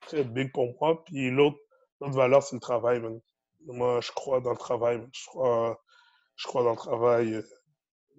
très 0.01 0.25
big 0.25 0.53
pour 0.53 0.75
moi. 0.81 1.03
Puis 1.05 1.31
l'autre, 1.31 1.59
valeur, 2.11 2.43
c'est 2.43 2.57
le 2.57 2.61
travail, 2.61 3.03
Moi, 3.67 4.01
je 4.01 4.13
crois 4.13 4.41
dans 4.41 4.51
le 4.51 4.57
travail. 4.57 5.07
Je 5.13 5.27
crois, 5.27 5.81
je 6.37 6.47
crois 6.47 6.63
dans 6.65 6.71
le 6.73 6.77
travail. 6.77 7.43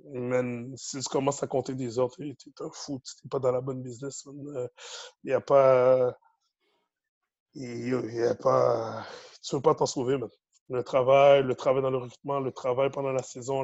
Man, 0.06 0.74
si 0.78 1.00
tu 1.00 1.10
commences 1.10 1.44
à 1.44 1.48
compter 1.48 1.76
des 1.76 2.00
heures, 2.00 2.12
t'es 2.12 2.36
un 2.60 2.70
fou. 2.72 3.00
T'es 3.00 3.30
pas 3.30 3.40
dans 3.40 3.52
la 3.52 3.62
bonne 3.62 3.82
business, 3.82 4.26
Il 4.26 4.70
n'y 5.26 5.34
a 5.34 5.42
pas 5.42 6.16
il 7.56 8.16
y 8.16 8.24
a 8.24 8.36
pas, 8.36 9.06
tu 9.44 9.56
ne 9.56 9.60
peux 9.60 9.64
pas 9.70 9.76
t'en 9.76 9.86
sauver, 9.86 10.18
man. 10.18 10.30
Le 10.70 10.84
travail, 10.84 11.44
le 11.44 11.56
travail 11.56 11.84
dans 11.84 11.92
le 11.92 11.98
recrutement, 11.98 12.40
le 12.40 12.52
travail 12.52 12.90
pendant 12.90 13.12
la 13.12 13.22
saison, 13.22 13.64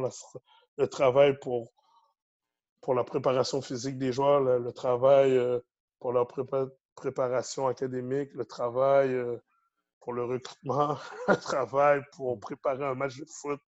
le 0.77 0.87
travail 0.87 1.37
pour, 1.39 1.71
pour 2.81 2.93
la 2.93 3.03
préparation 3.03 3.61
physique 3.61 3.97
des 3.97 4.11
joueurs, 4.11 4.41
le, 4.41 4.71
travail 4.73 5.35
euh, 5.35 5.59
pour 5.99 6.11
leur 6.11 6.27
préparation 6.95 7.67
académique, 7.67 8.31
le 8.33 8.45
travail 8.45 9.13
euh, 9.13 9.37
pour 10.01 10.13
le 10.13 10.25
recrutement, 10.25 10.97
le 11.27 11.35
travail 11.35 12.01
pour 12.13 12.39
préparer 12.39 12.85
un 12.85 12.95
match 12.95 13.17
de 13.17 13.25
foot, 13.25 13.59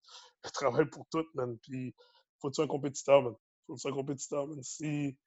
le 0.44 0.50
travail 0.50 0.86
pour 0.86 1.06
tout, 1.12 1.26
man. 1.36 1.58
Puis, 1.60 1.94
faut-tu 2.40 2.62
un 2.62 2.68
compétiteur, 2.68 3.22
man? 3.22 3.36
Faut-tu 3.68 3.88
un 3.88 3.94
compétiteur, 3.94 4.48
man? 4.48 4.62
Si, 4.64 5.18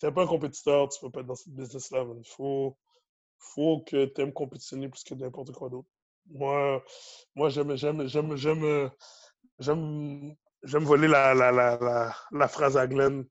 t'es 0.00 0.12
pas 0.12 0.24
un 0.24 0.26
compétiteur, 0.26 0.88
tu 0.88 1.00
peux 1.00 1.10
pas 1.10 1.20
être 1.20 1.26
dans 1.26 1.34
ce 1.34 1.50
business-là, 1.50 2.04
man. 2.04 2.22
Faut, 2.24 2.76
faut 3.38 3.82
que 3.86 4.06
tu 4.06 4.20
aimes 4.20 4.32
compétitionner 4.32 4.88
plus 4.88 5.04
que 5.04 5.14
n'importe 5.14 5.52
quoi 5.52 5.68
d'autre. 5.68 5.88
Moi, 6.30 6.84
moi 7.34 7.48
j'aime, 7.48 7.74
j'aime, 7.76 8.06
j'aime, 8.06 8.36
j'aime, 8.36 8.90
j'aime, 9.58 10.36
j'aime 10.62 10.84
voler 10.84 11.08
la, 11.08 11.34
la, 11.34 11.50
la, 11.50 12.14
la, 12.30 12.48
phrase 12.48 12.76
à 12.76 12.86
Glenn. 12.86 13.24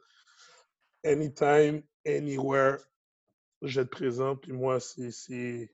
Anytime, 1.03 1.84
anywhere, 2.06 2.77
j'être 3.61 3.91
présent. 3.91 4.35
Puis 4.35 4.52
moi, 4.52 4.80
c'est, 4.80 5.69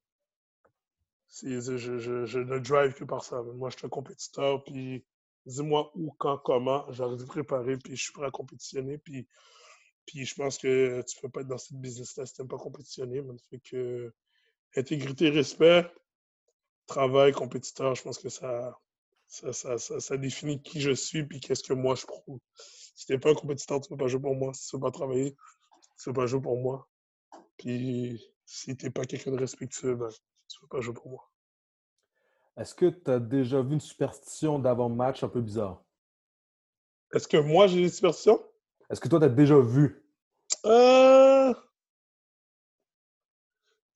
je, 1.41 2.39
ne 2.39 2.60
drive 2.60 2.93
que 2.93 3.03
par 3.03 3.23
ça. 3.23 3.41
Moi, 3.41 3.69
je 3.69 3.77
suis 3.77 3.85
un 3.85 3.89
compétiteur. 3.89 4.64
Puis 4.64 5.03
dis-moi 5.45 5.91
où, 5.95 6.11
quand, 6.18 6.38
comment. 6.38 6.91
J'arrive 6.91 7.19
de 7.19 7.26
préparer. 7.26 7.77
Puis 7.77 7.95
je 7.95 8.03
suis 8.03 8.14
prêt 8.14 8.26
à 8.26 8.31
compétitionner. 8.31 8.97
Puis, 8.97 9.27
puis 10.05 10.26
je 10.26 10.35
pense 10.35 10.57
que 10.57 11.01
tu 11.01 11.22
peux 11.22 11.30
pas 11.30 11.41
être 11.41 11.47
dans 11.47 11.57
cette 11.57 11.77
business-là 11.80 12.26
si 12.26 12.34
tu 12.34 12.41
n'aimes 12.41 12.49
pas 12.49 12.57
compétitionner. 12.57 13.22
Man. 13.22 13.38
Fait 13.49 13.60
que 13.60 14.14
intégrité, 14.76 15.30
respect, 15.30 15.85
travail, 16.88 17.31
compétiteur, 17.31 17.95
je 17.95 18.03
pense 18.03 18.18
que 18.18 18.30
ça, 18.30 18.77
ça, 19.27 19.77
ça, 19.77 20.18
définit 20.18 20.61
qui 20.61 20.81
je 20.81 20.91
suis 20.91 21.23
puis 21.23 21.39
qu'est-ce 21.39 21.64
que 21.64 21.73
moi 21.73 21.95
je 21.95 22.05
prouve. 22.05 22.39
Si 22.95 23.05
t'es 23.07 23.18
pas 23.18 23.31
un 23.31 23.35
compétiteur, 23.35 23.81
tu 23.81 23.89
peux 23.89 23.97
pas 23.97 24.07
jouer 24.07 24.22
pour 24.22 24.35
moi. 24.35 24.53
Si 24.53 24.69
tu 24.69 24.76
veux 24.76 24.81
pas 24.81 24.91
travailler, 24.91 25.35
tu 25.99 26.05
peux 26.05 26.14
pas 26.14 26.26
jouer 26.26 26.41
pour 26.41 26.60
moi. 26.60 26.88
Puis 27.57 28.23
si 28.45 28.76
t'es 28.76 28.89
pas 28.89 29.05
quelqu'un 29.05 29.31
de 29.31 29.39
respectueux, 29.39 29.95
ben, 29.95 30.10
tu 30.53 30.59
peux 30.61 30.67
pas 30.67 30.81
jouer 30.81 30.93
pour 30.93 31.09
moi. 31.09 31.30
Est-ce 32.55 32.75
que 32.75 32.85
tu 32.85 33.09
as 33.09 33.19
déjà 33.19 33.61
vu 33.61 33.73
une 33.73 33.80
superstition 33.80 34.59
d'avant-match 34.59 35.23
un 35.23 35.30
peu 35.30 35.41
bizarre? 35.41 35.84
Est-ce 37.13 37.27
que 37.27 37.38
moi, 37.38 37.67
j'ai 37.67 37.81
des 37.81 37.89
superstitions? 37.89 38.43
Est-ce 38.89 39.01
que 39.01 39.07
toi, 39.07 39.19
tu 39.19 39.25
as 39.25 39.30
déjà 39.30 39.59
vu? 39.59 40.05
Euh... 40.65 41.53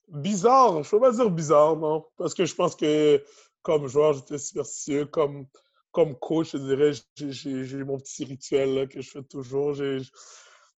Bizarre. 0.07 0.81
Je 0.83 0.87
ne 0.87 0.91
peux 0.91 0.99
pas 0.99 1.11
dire 1.11 1.29
bizarre, 1.29 1.75
non. 1.75 2.07
Parce 2.17 2.33
que 2.33 2.45
je 2.45 2.55
pense 2.55 2.75
que 2.75 3.23
comme 3.61 3.87
joueur, 3.87 4.13
j'étais 4.13 4.39
superstitieux. 4.39 5.05
Comme, 5.05 5.45
comme 5.91 6.17
coach, 6.17 6.53
je 6.53 6.57
dirais, 6.57 6.91
j'ai 7.15 7.83
mon 7.83 7.97
petit 7.99 8.25
rituel 8.25 8.87
que 8.87 9.01
je 9.01 9.11
fais 9.11 9.23
toujours. 9.23 9.75
Non, 9.75 10.01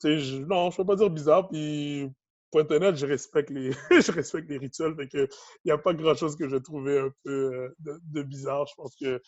je 0.03 0.37
ne 0.37 0.75
peux 0.75 0.85
pas 0.85 0.95
dire 0.95 1.09
bizarre. 1.09 1.47
Puis 1.47 2.11
pour 2.51 2.61
être 2.61 2.71
honnête, 2.71 2.95
je 2.95 3.05
respecte 3.05 3.49
les, 3.49 3.71
je 3.91 4.11
respecte 4.11 4.49
les 4.49 4.57
rituels. 4.57 4.95
Que, 5.09 5.27
il 5.63 5.67
n'y 5.67 5.71
a 5.71 5.77
pas 5.77 5.93
grand-chose 5.93 6.35
que 6.35 6.47
j'ai 6.47 6.61
trouvé 6.61 6.99
un 6.99 7.11
peu 7.23 7.73
euh, 7.85 7.99
de, 8.01 8.23
bizarre. 8.23 8.65
Je 8.67 8.73
pense 8.75 8.95
que 8.95 9.21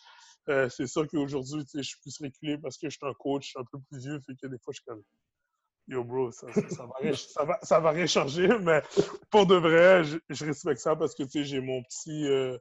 euh, 0.48 0.68
c'est 0.68 0.86
sûr 0.86 1.06
qu'aujourd'hui, 1.08 1.64
je 1.74 1.82
suis 1.82 1.98
plus 2.00 2.16
reculé 2.20 2.58
parce 2.58 2.78
que 2.78 2.88
je 2.88 2.96
suis 2.96 3.06
un 3.06 3.14
coach, 3.14 3.44
je 3.44 3.48
suis 3.50 3.60
un 3.60 3.64
peu 3.70 3.78
plus 3.90 4.00
vieux. 4.00 4.20
Fait 4.26 4.34
que 4.40 4.46
des 4.46 4.58
fois, 4.58 4.72
je 4.72 4.80
suis 4.80 4.84
comme 4.84 5.02
Yo, 5.88 6.04
bro, 6.04 6.30
ça, 6.30 6.46
ça, 6.52 6.86
va, 6.86 7.16
ça, 7.16 7.44
va, 7.44 7.58
ça 7.62 7.80
va 7.80 7.90
rien 7.90 8.06
changer. 8.06 8.46
Mais 8.62 8.80
pour 9.28 9.46
de 9.46 9.56
vrai, 9.56 10.04
je, 10.04 10.44
respecte 10.44 10.80
ça 10.80 10.94
parce 10.94 11.14
que 11.14 11.24
j'ai 11.26 11.60
mon 11.60 11.82
petit. 11.82 12.26
Euh, 12.28 12.56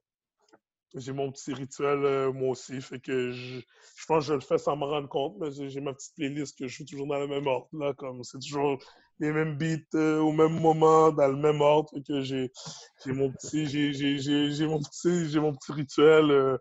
j'ai 0.96 1.14
mon 1.14 1.32
petit 1.32 1.54
rituel 1.54 2.32
moi 2.34 2.50
aussi. 2.50 2.82
Fait 2.82 3.00
que 3.00 3.32
je, 3.32 3.60
je, 3.60 4.06
pense 4.08 4.26
que 4.26 4.30
je 4.30 4.34
le 4.34 4.42
fais 4.42 4.58
sans 4.58 4.76
me 4.76 4.86
rendre 4.86 5.10
compte, 5.10 5.38
mais 5.40 5.70
j'ai 5.70 5.82
ma 5.82 5.94
petite 5.94 6.16
playlist 6.16 6.58
que 6.58 6.68
je 6.68 6.74
suis 6.74 6.86
toujours 6.86 7.08
dans 7.08 7.20
le 7.20 7.28
même 7.28 7.48
ordre. 7.48 7.68
Là, 7.74 7.94
comme 7.94 8.24
c'est 8.24 8.40
toujours 8.40 8.80
les 9.20 9.32
mêmes 9.32 9.58
beats 9.58 9.96
euh, 9.96 10.20
au 10.20 10.32
même 10.32 10.60
moment, 10.60 11.12
dans 11.12 11.28
le 11.28 11.36
même 11.36 11.62
ordre. 11.62 11.92
que 12.08 12.22
j'ai 12.22 12.52
mon 13.06 13.32
petit, 13.32 13.66
j'ai 13.68 14.66
mon 14.66 14.80
petit, 14.80 15.30
j'ai 15.30 15.40
mon 15.40 15.54
petit 15.54 15.72
rituel. 15.72 16.32
Euh, 16.32 16.58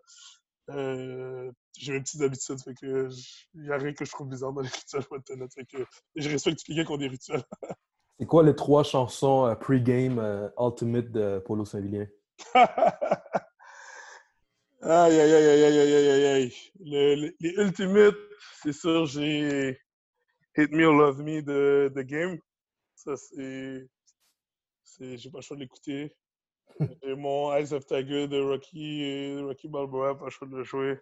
euh, 0.69 1.51
j'ai 1.77 1.93
mes 1.93 2.01
petites 2.01 2.21
habitudes. 2.21 2.61
Fait 2.61 2.73
que 2.73 3.09
il 3.55 3.61
n'y 3.63 3.71
a 3.71 3.77
rien 3.77 3.93
que 3.93 4.05
je 4.05 4.11
trouve 4.11 4.29
bizarre 4.29 4.53
dans 4.53 4.61
les 4.61 4.69
rituels. 4.93 5.03
Fait 5.55 5.65
que 5.65 5.85
je 6.15 6.29
respecte 6.29 6.61
les 6.67 6.75
gars 6.75 6.85
qui 6.85 6.91
ont 6.91 6.97
des 6.97 7.07
rituels. 7.07 7.43
C'est 8.19 8.25
quoi 8.25 8.43
les 8.43 8.55
trois 8.55 8.83
chansons 8.83 9.55
pre-game 9.61 10.51
Ultimate 10.59 11.09
de 11.11 11.39
Polo 11.39 11.63
Saint-Vilien? 11.63 12.05
aïe, 14.81 15.19
aïe, 15.19 15.33
aïe, 15.33 15.47
aïe, 15.47 15.63
aïe, 15.63 15.93
aïe, 15.93 16.09
aïe, 16.09 16.25
aïe. 16.25 17.35
les 17.39 17.53
Ultimate, 17.57 18.15
c'est 18.63 18.73
sûr, 18.73 19.05
j'ai 19.05 19.77
Hit 20.57 20.71
Me 20.71 20.85
or 20.85 20.93
Love 20.93 21.21
Me 21.21 21.41
de, 21.41 21.91
de 21.93 22.01
Game. 22.01 22.39
Ça, 22.95 23.15
c'est. 23.15 23.87
J'ai 24.99 25.29
pas 25.29 25.37
le 25.37 25.41
choix 25.41 25.55
de 25.55 25.61
l'écouter. 25.61 26.13
J'ai 27.03 27.15
mon 27.15 27.53
Eyes 27.53 27.73
of 27.73 27.85
Tiger 27.85 28.27
de 28.27 28.41
Rocky, 28.41 29.39
Rocky 29.41 29.67
Balboa, 29.67 30.17
pas 30.17 30.25
le 30.25 30.31
choix 30.31 30.47
de 30.47 30.57
le 30.57 30.63
jouer. 30.63 30.99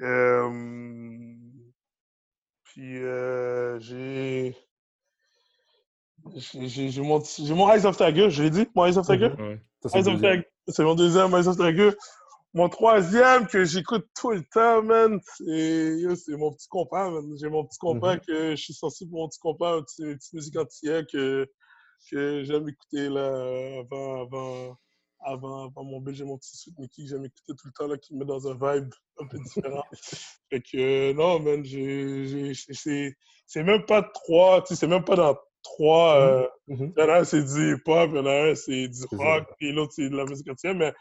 Euh, 0.00 1.34
puis 2.64 2.98
euh, 2.98 3.78
j'ai. 3.80 4.56
J'ai 6.34 7.00
mon, 7.00 7.22
mon 7.50 7.72
Eyes 7.72 7.86
of 7.86 7.96
Tiger, 7.96 8.30
je 8.30 8.42
l'ai 8.42 8.50
dit, 8.50 8.66
mon 8.74 8.86
Eyes 8.86 8.98
of 8.98 9.06
Tiger? 9.06 9.30
C'est 10.66 10.82
mon 10.82 10.94
deuxième 10.94 11.32
Eyes 11.34 11.46
of 11.48 11.56
Tiger. 11.56 11.90
Mon 12.54 12.68
troisième 12.68 13.48
que 13.48 13.64
j'écoute 13.64 14.06
tout 14.14 14.30
le 14.30 14.44
temps, 14.44 14.80
man, 14.80 15.20
c'est 15.36 16.36
mon 16.36 16.52
petit 16.52 16.68
compas, 16.68 17.10
J'ai 17.40 17.48
mon 17.48 17.64
petit 17.64 17.78
compas 17.78 18.14
mm-hmm. 18.14 18.26
que 18.26 18.50
je 18.50 18.62
suis 18.62 18.74
sorti 18.74 19.08
pour 19.08 19.22
mon 19.22 19.28
petit 19.28 19.40
compas, 19.40 19.78
un 19.78 19.82
petit, 19.82 20.02
une 20.02 20.16
petite 20.16 20.32
musique 20.34 20.56
entière 20.56 21.02
que, 21.12 21.50
que 22.08 22.44
j'aime 22.44 22.68
écouter 22.68 23.08
là, 23.08 23.26
avant, 23.80 24.22
avant, 24.22 24.76
avant, 25.24 25.64
avant 25.64 25.84
mon 25.84 26.00
bill. 26.00 26.14
J'ai 26.14 26.24
mon 26.24 26.38
petit 26.38 26.56
Sweet 26.56 26.78
Mickey 26.78 27.02
que 27.02 27.08
j'aime 27.08 27.24
écouter 27.24 27.54
tout 27.58 27.66
le 27.66 27.72
temps, 27.72 27.88
là, 27.88 27.98
qui 27.98 28.14
me 28.14 28.20
met 28.20 28.24
dans 28.24 28.46
un 28.46 28.52
vibe 28.52 28.94
un 29.18 29.26
peu 29.26 29.38
différent. 29.38 29.84
fait 30.50 30.60
que, 30.60 31.12
non, 31.12 31.40
man, 31.40 31.64
c'est 33.46 33.62
même 33.64 33.84
pas 33.84 34.02
trois, 34.14 34.62
tu 34.62 34.68
sais, 34.68 34.76
c'est 34.76 34.86
même 34.86 35.04
pas 35.04 35.16
dans 35.16 35.36
trois. 35.64 36.20
Mm-hmm. 36.20 36.22
Euh, 36.22 36.46
mm-hmm. 36.68 36.92
Il 36.96 37.00
y 37.00 37.04
en 37.04 37.08
a 37.08 37.18
un, 37.18 37.24
c'est 37.24 37.42
du 37.42 37.74
hip-hop, 37.74 38.10
il 38.12 38.16
y 38.16 38.20
en 38.20 38.26
a 38.26 38.50
un, 38.50 38.54
c'est 38.54 38.86
du 38.86 39.04
rock, 39.10 39.48
puis 39.58 39.72
l'autre, 39.72 39.92
c'est 39.96 40.08
de 40.08 40.16
la 40.16 40.24
musique 40.24 40.48
entière, 40.48 40.76
mais 40.76 40.92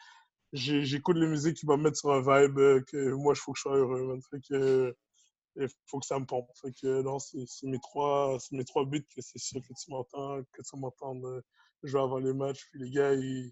j'écoute 0.54 1.18
la 1.18 1.28
musique 1.28 1.58
qui 1.58 1.66
va 1.66 1.78
me 1.78 1.84
mettre 1.84 1.98
sur 1.98 2.12
un 2.12 2.22
vibe 2.22 2.58
euh, 2.60 2.82
que 2.82 3.12
moi, 3.14 3.34
il 3.36 3.40
faut 3.40 3.54
que 3.54 3.58
je 3.58 3.64
sois 3.64 3.78
heureux. 3.78 4.20
Fait 4.30 4.40
que 4.48 4.96
il 5.56 5.68
faut 5.88 6.00
que 6.00 6.06
ça 6.06 6.20
me 6.20 6.26
pompe. 6.26 6.50
Fait 6.62 6.72
que 6.72 7.02
non, 7.02 7.20
c'est 7.20 7.46
mes 7.64 7.80
trois 7.80 8.38
mes 8.52 8.66
trois 8.66 8.86
buts 8.86 9.06
que 9.16 9.22
c'est 9.22 9.40
sûr 9.40 9.62
que 9.62 9.74
tu 9.74 9.92
m'entends, 9.92 10.42
que 10.52 10.62
tu 10.62 10.78
m'entends 10.78 11.20
jouer 11.84 12.02
avant 12.02 12.20
les 12.20 12.34
matchs. 12.34 12.68
Puis 12.72 12.80
les 12.82 12.92
gars, 12.92 13.14
ils, 13.14 13.52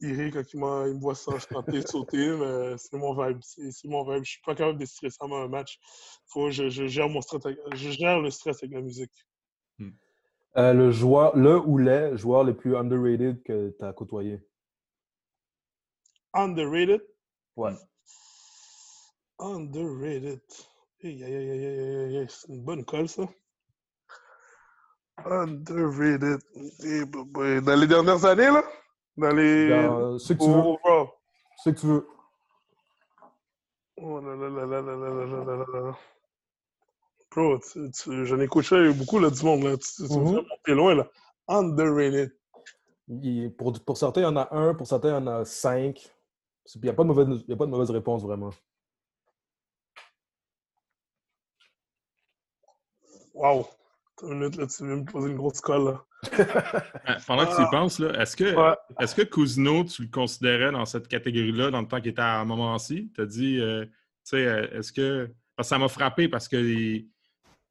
ils 0.00 0.12
rient 0.12 0.30
quand 0.30 0.42
ils, 0.52 0.58
ils 0.88 0.94
me 0.94 1.00
voient 1.00 1.14
ça 1.14 1.38
chanter, 1.38 1.80
sauter, 1.82 2.36
mais 2.38 2.76
c'est 2.76 2.96
mon 2.96 3.14
vibe. 3.14 3.38
C'est 3.42 3.88
mon 3.88 4.04
vibe. 4.04 4.24
Je 4.24 4.32
suis 4.32 4.42
pas 4.44 4.54
capable 4.54 4.78
de 4.78 4.84
stresser 4.84 5.16
avant 5.20 5.42
un 5.42 5.48
match. 5.48 5.78
Faut, 6.26 6.50
je, 6.50 6.68
je, 6.68 6.86
gère 6.86 7.08
mon 7.08 7.20
stress, 7.20 7.42
je 7.74 7.90
gère 7.90 8.20
le 8.20 8.30
stress 8.30 8.62
avec 8.62 8.74
la 8.74 8.82
musique. 8.82 9.26
Hmm. 9.78 9.90
Euh, 10.56 10.72
le 10.72 10.90
joueur, 10.90 11.36
le 11.36 11.58
ou 11.60 11.78
les 11.78 12.16
joueurs 12.16 12.44
les 12.44 12.54
plus 12.54 12.76
underrated 12.76 13.42
que 13.42 13.74
tu 13.78 13.84
as 13.84 13.92
côtoyé? 13.92 14.40
Underrated? 16.36 17.00
Ouais. 17.56 17.74
Underrated. 19.38 20.40
Hey, 21.00 21.22
hey, 21.22 22.26
C'est 22.28 22.48
une 22.48 22.62
bonne 22.62 22.84
colle, 22.84 23.08
ça. 23.08 23.22
Underrated. 25.24 26.40
Dans 27.64 27.80
les 27.80 27.86
dernières 27.86 28.24
années, 28.26 28.50
là? 28.50 28.62
Dans 29.16 29.30
les. 29.30 29.70
Dans 29.70 30.18
ce 30.18 30.34
que 30.34 30.38
tu 30.44 30.50
veux. 30.50 30.76
Oh, 30.84 31.08
ce 31.64 31.70
que 31.70 31.80
tu 31.80 31.86
veux. 31.86 32.06
Oh 33.96 34.20
là 34.20 34.36
là 34.36 34.48
là 34.50 34.66
là 34.66 34.82
là 34.82 34.94
là 34.94 35.08
là 35.08 35.44
là 35.44 35.56
là 35.56 35.80
là. 35.80 35.98
Bro, 37.30 37.60
j'en 38.24 38.40
ai 38.40 38.46
couché 38.46 38.92
beaucoup 38.92 39.18
là, 39.18 39.30
du 39.30 39.42
monde. 39.42 39.64
Là. 39.64 39.76
Tu, 39.78 40.02
mm 40.02 40.06
-hmm. 40.06 40.74
loin. 40.74 40.94
Là. 40.94 41.08
Underrated. 41.48 42.30
pour, 43.56 43.72
pour 43.84 43.96
certains, 43.96 44.20
il 44.20 44.24
y 44.24 44.26
en 44.26 44.36
a 44.36 44.48
un. 44.54 44.74
Pour 44.74 44.86
certains, 44.86 45.08
il 45.08 45.14
y 45.14 45.16
en 45.16 45.26
a 45.26 45.44
cinq. 45.46 46.15
Il 46.74 46.82
n'y 46.82 46.88
a, 46.88 46.94
pas 46.94 47.02
de 47.04 47.08
mauvaise, 47.08 47.44
a 47.48 47.56
pas 47.56 47.66
de 47.66 47.70
mauvaise 47.70 47.90
réponse, 47.90 48.22
vraiment. 48.22 48.50
Wow! 53.34 53.66
minute, 54.22 54.56
là, 54.56 54.66
tu 54.66 54.86
viens 54.86 54.96
me 54.96 55.04
poser 55.04 55.28
une 55.28 55.36
grosse 55.36 55.60
colle. 55.60 55.84
Là. 55.84 56.04
Pendant 57.26 57.44
que 57.44 57.54
tu 57.54 57.60
y 57.60 57.64
ah. 57.64 57.68
penses, 57.70 58.00
est-ce 58.00 58.36
que, 58.36 58.44
est 58.98 59.14
que 59.14 59.22
Cousineau, 59.22 59.84
tu 59.84 60.02
le 60.02 60.08
considérais 60.08 60.72
dans 60.72 60.86
cette 60.86 61.06
catégorie-là 61.06 61.70
dans 61.70 61.82
le 61.82 61.86
temps 61.86 62.00
qu'il 62.00 62.12
était 62.12 62.22
à 62.22 62.44
Montmorency? 62.44 63.10
Tu 63.14 63.20
as 63.20 63.26
dit, 63.26 63.60
euh, 63.60 63.84
tu 63.84 63.90
sais, 64.24 64.46
euh, 64.46 64.78
est-ce 64.78 64.92
que. 64.92 65.30
Parce 65.54 65.68
que 65.68 65.74
ça 65.74 65.78
m'a 65.78 65.88
frappé 65.88 66.28
parce 66.28 66.48
que, 66.48 66.56
tu 66.56 67.10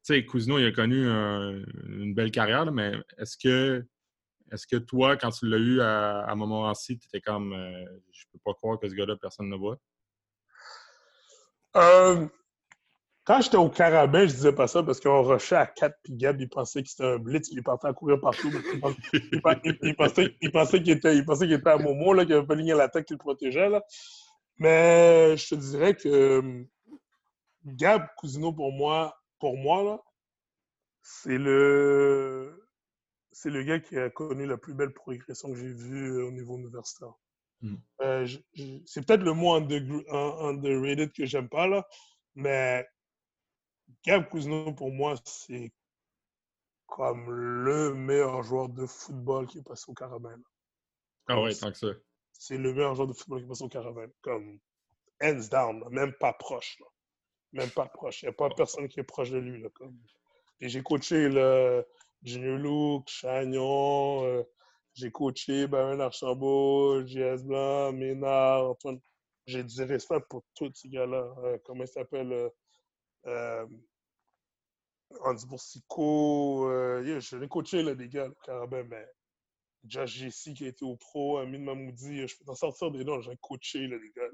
sais, 0.02 0.24
Cousineau, 0.24 0.58
il 0.58 0.66
a 0.66 0.72
connu 0.72 1.06
une 1.06 2.14
belle 2.14 2.30
carrière, 2.30 2.70
mais 2.72 2.94
est-ce 3.18 3.36
que 3.36 3.84
est-ce 4.52 4.66
que 4.66 4.76
toi, 4.76 5.16
quand 5.16 5.30
tu 5.30 5.46
l'as 5.48 5.58
eu 5.58 5.80
à, 5.80 6.20
à 6.20 6.34
Montmorency, 6.34 6.98
tu 6.98 7.06
étais 7.08 7.20
comme 7.20 7.52
euh, 7.52 7.84
je 8.12 8.24
peux 8.32 8.38
pas 8.44 8.54
croire 8.54 8.78
que 8.78 8.88
ce 8.88 8.94
gars-là, 8.94 9.16
personne 9.16 9.48
ne 9.48 9.56
voit? 9.56 9.78
Euh, 11.76 12.26
quand 13.24 13.40
j'étais 13.40 13.56
au 13.56 13.68
Carabin, 13.68 14.26
je 14.26 14.34
disais 14.34 14.52
pas 14.52 14.68
ça 14.68 14.82
parce 14.82 15.00
qu'on 15.00 15.22
rushait 15.22 15.56
à 15.56 15.66
4 15.66 15.96
puis 16.04 16.14
Gab, 16.14 16.40
il 16.40 16.48
pensait 16.48 16.82
que 16.82 16.88
c'était 16.88 17.04
un 17.04 17.18
blitz, 17.18 17.48
il 17.50 17.62
partait 17.62 17.88
à 17.88 17.92
courir 17.92 18.20
partout. 18.20 18.50
Il, 19.32 19.40
pensait, 19.40 20.82
qu'il 20.82 20.92
était, 20.92 21.68
à 21.68 21.76
Momo, 21.76 22.14
qu'il 22.24 22.32
avait 22.32 22.46
pas 22.46 22.54
ligné 22.54 22.74
la 22.74 22.88
tête 22.88 23.06
qu'il 23.06 23.18
protégeait. 23.18 23.68
Là. 23.68 23.82
Mais 24.58 25.36
je 25.36 25.48
te 25.48 25.54
dirais 25.56 25.94
que 25.94 26.64
Gab 27.64 28.06
Cousino, 28.16 28.52
pour 28.52 28.72
moi, 28.72 29.18
pour 29.40 29.56
moi 29.56 30.04
c'est 31.02 31.38
le 31.38 32.65
c'est 33.36 33.50
le 33.50 33.62
gars 33.64 33.78
qui 33.78 33.98
a 33.98 34.08
connu 34.08 34.46
la 34.46 34.56
plus 34.56 34.72
belle 34.72 34.94
progression 34.94 35.52
que 35.52 35.58
j'ai 35.58 35.68
vue 35.68 36.16
euh, 36.16 36.28
au 36.28 36.30
niveau 36.30 36.56
universitaire. 36.56 37.12
Hmm. 37.60 37.76
Euh, 38.00 38.26
c'est 38.86 39.04
peut-être 39.04 39.20
le 39.20 39.34
mot 39.34 39.52
underrated 39.52 41.12
que 41.12 41.26
j'aime 41.26 41.50
pas, 41.50 41.66
là, 41.66 41.86
mais 42.34 42.88
Gab 44.06 44.26
Cousineau, 44.30 44.72
pour 44.72 44.90
moi, 44.90 45.16
c'est 45.26 45.70
comme 46.86 47.30
le 47.30 47.92
meilleur 47.92 48.42
joueur 48.42 48.70
de 48.70 48.86
football 48.86 49.46
qui 49.46 49.58
est 49.58 49.62
passé 49.62 49.84
au 49.88 49.94
Caravane. 49.94 50.42
Ah 51.28 51.38
ouais, 51.42 51.54
tant 51.54 51.70
que 51.70 51.76
ça. 51.76 51.88
C'est 52.32 52.56
le 52.56 52.72
meilleur 52.72 52.94
joueur 52.94 53.08
de 53.08 53.12
football 53.12 53.40
qui 53.40 53.44
est 53.44 53.48
passé 53.48 53.64
au 53.64 53.68
Caravane. 53.68 54.12
Comme 54.22 54.58
hands 55.22 55.48
down, 55.50 55.84
même 55.90 56.14
pas 56.14 56.32
proche. 56.32 56.78
Même 57.52 57.70
pas 57.70 57.86
proche. 57.86 58.22
Il 58.22 58.26
n'y 58.26 58.30
a 58.30 58.32
pas 58.32 58.48
personne 58.48 58.88
qui 58.88 58.98
est 59.00 59.04
proche 59.04 59.30
de 59.30 59.38
lui. 59.38 59.60
Là, 59.60 59.68
comme. 59.74 59.98
Et 60.60 60.70
j'ai 60.70 60.82
coaché 60.82 61.28
le, 61.28 61.86
Junior 62.22 62.58
Luke, 62.58 63.08
Chagnon, 63.08 64.24
euh, 64.24 64.42
j'ai 64.94 65.10
coaché 65.10 65.66
Baron 65.66 66.00
Archambault, 66.00 67.04
JS 67.06 67.44
Blanc, 67.44 67.92
Ménard, 67.92 68.70
Antoine. 68.70 69.00
J'ai 69.46 69.62
du 69.62 69.82
respect 69.82 70.20
pour 70.28 70.44
tous 70.54 70.72
ces 70.74 70.88
gars-là. 70.88 71.34
Euh, 71.44 71.58
comment 71.64 71.84
il 71.84 71.88
s'appelle? 71.88 72.32
Euh, 72.32 72.48
euh 73.26 73.66
Andy 75.20 75.46
Boursico. 75.46 76.68
je 76.68 77.36
l'ai 77.36 77.48
coaché, 77.48 77.82
là, 77.82 77.94
des 77.94 78.08
gars, 78.08 78.28
Carabin, 78.44 78.82
mais 78.84 79.06
Josh 79.84 80.10
Jesse 80.10 80.50
qui 80.54 80.64
a 80.64 80.68
été 80.68 80.84
au 80.84 80.96
pro, 80.96 81.38
Amin 81.38 81.60
Mamoudi, 81.60 82.26
je 82.26 82.36
peux 82.36 82.44
t'en 82.44 82.56
sortir 82.56 82.90
des 82.90 83.04
noms, 83.04 83.20
j'ai 83.20 83.36
coaché 83.36 83.86
là, 83.86 83.96
les 83.96 84.10
gars. 84.10 84.28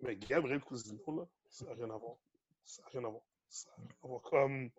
Mais 0.00 0.16
Gabriel 0.16 0.60
Cousineau, 0.60 1.02
là, 1.16 1.26
ça 1.48 1.64
n'a 1.64 1.74
rien 1.74 1.90
à 1.90 1.96
voir. 1.96 2.16
Ça 2.64 2.82
n'a 2.82 2.88
rien 2.88 3.04
à 3.04 3.08
voir. 3.08 3.22
Ça 3.48 3.70
n'a 3.70 3.76
rien 3.76 3.88
à 4.04 4.06
voir. 4.06 4.22
Comme, 4.22 4.70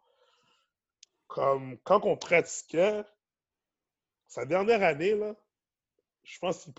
comme 1.30 1.78
quand 1.84 2.04
on 2.06 2.18
pratiquait, 2.18 3.06
sa 4.28 4.46
dernière 4.46 4.84
année, 4.84 5.16
là, 5.16 5.36
je 6.24 6.38
pense 6.40 6.66
qu'il 6.66 6.74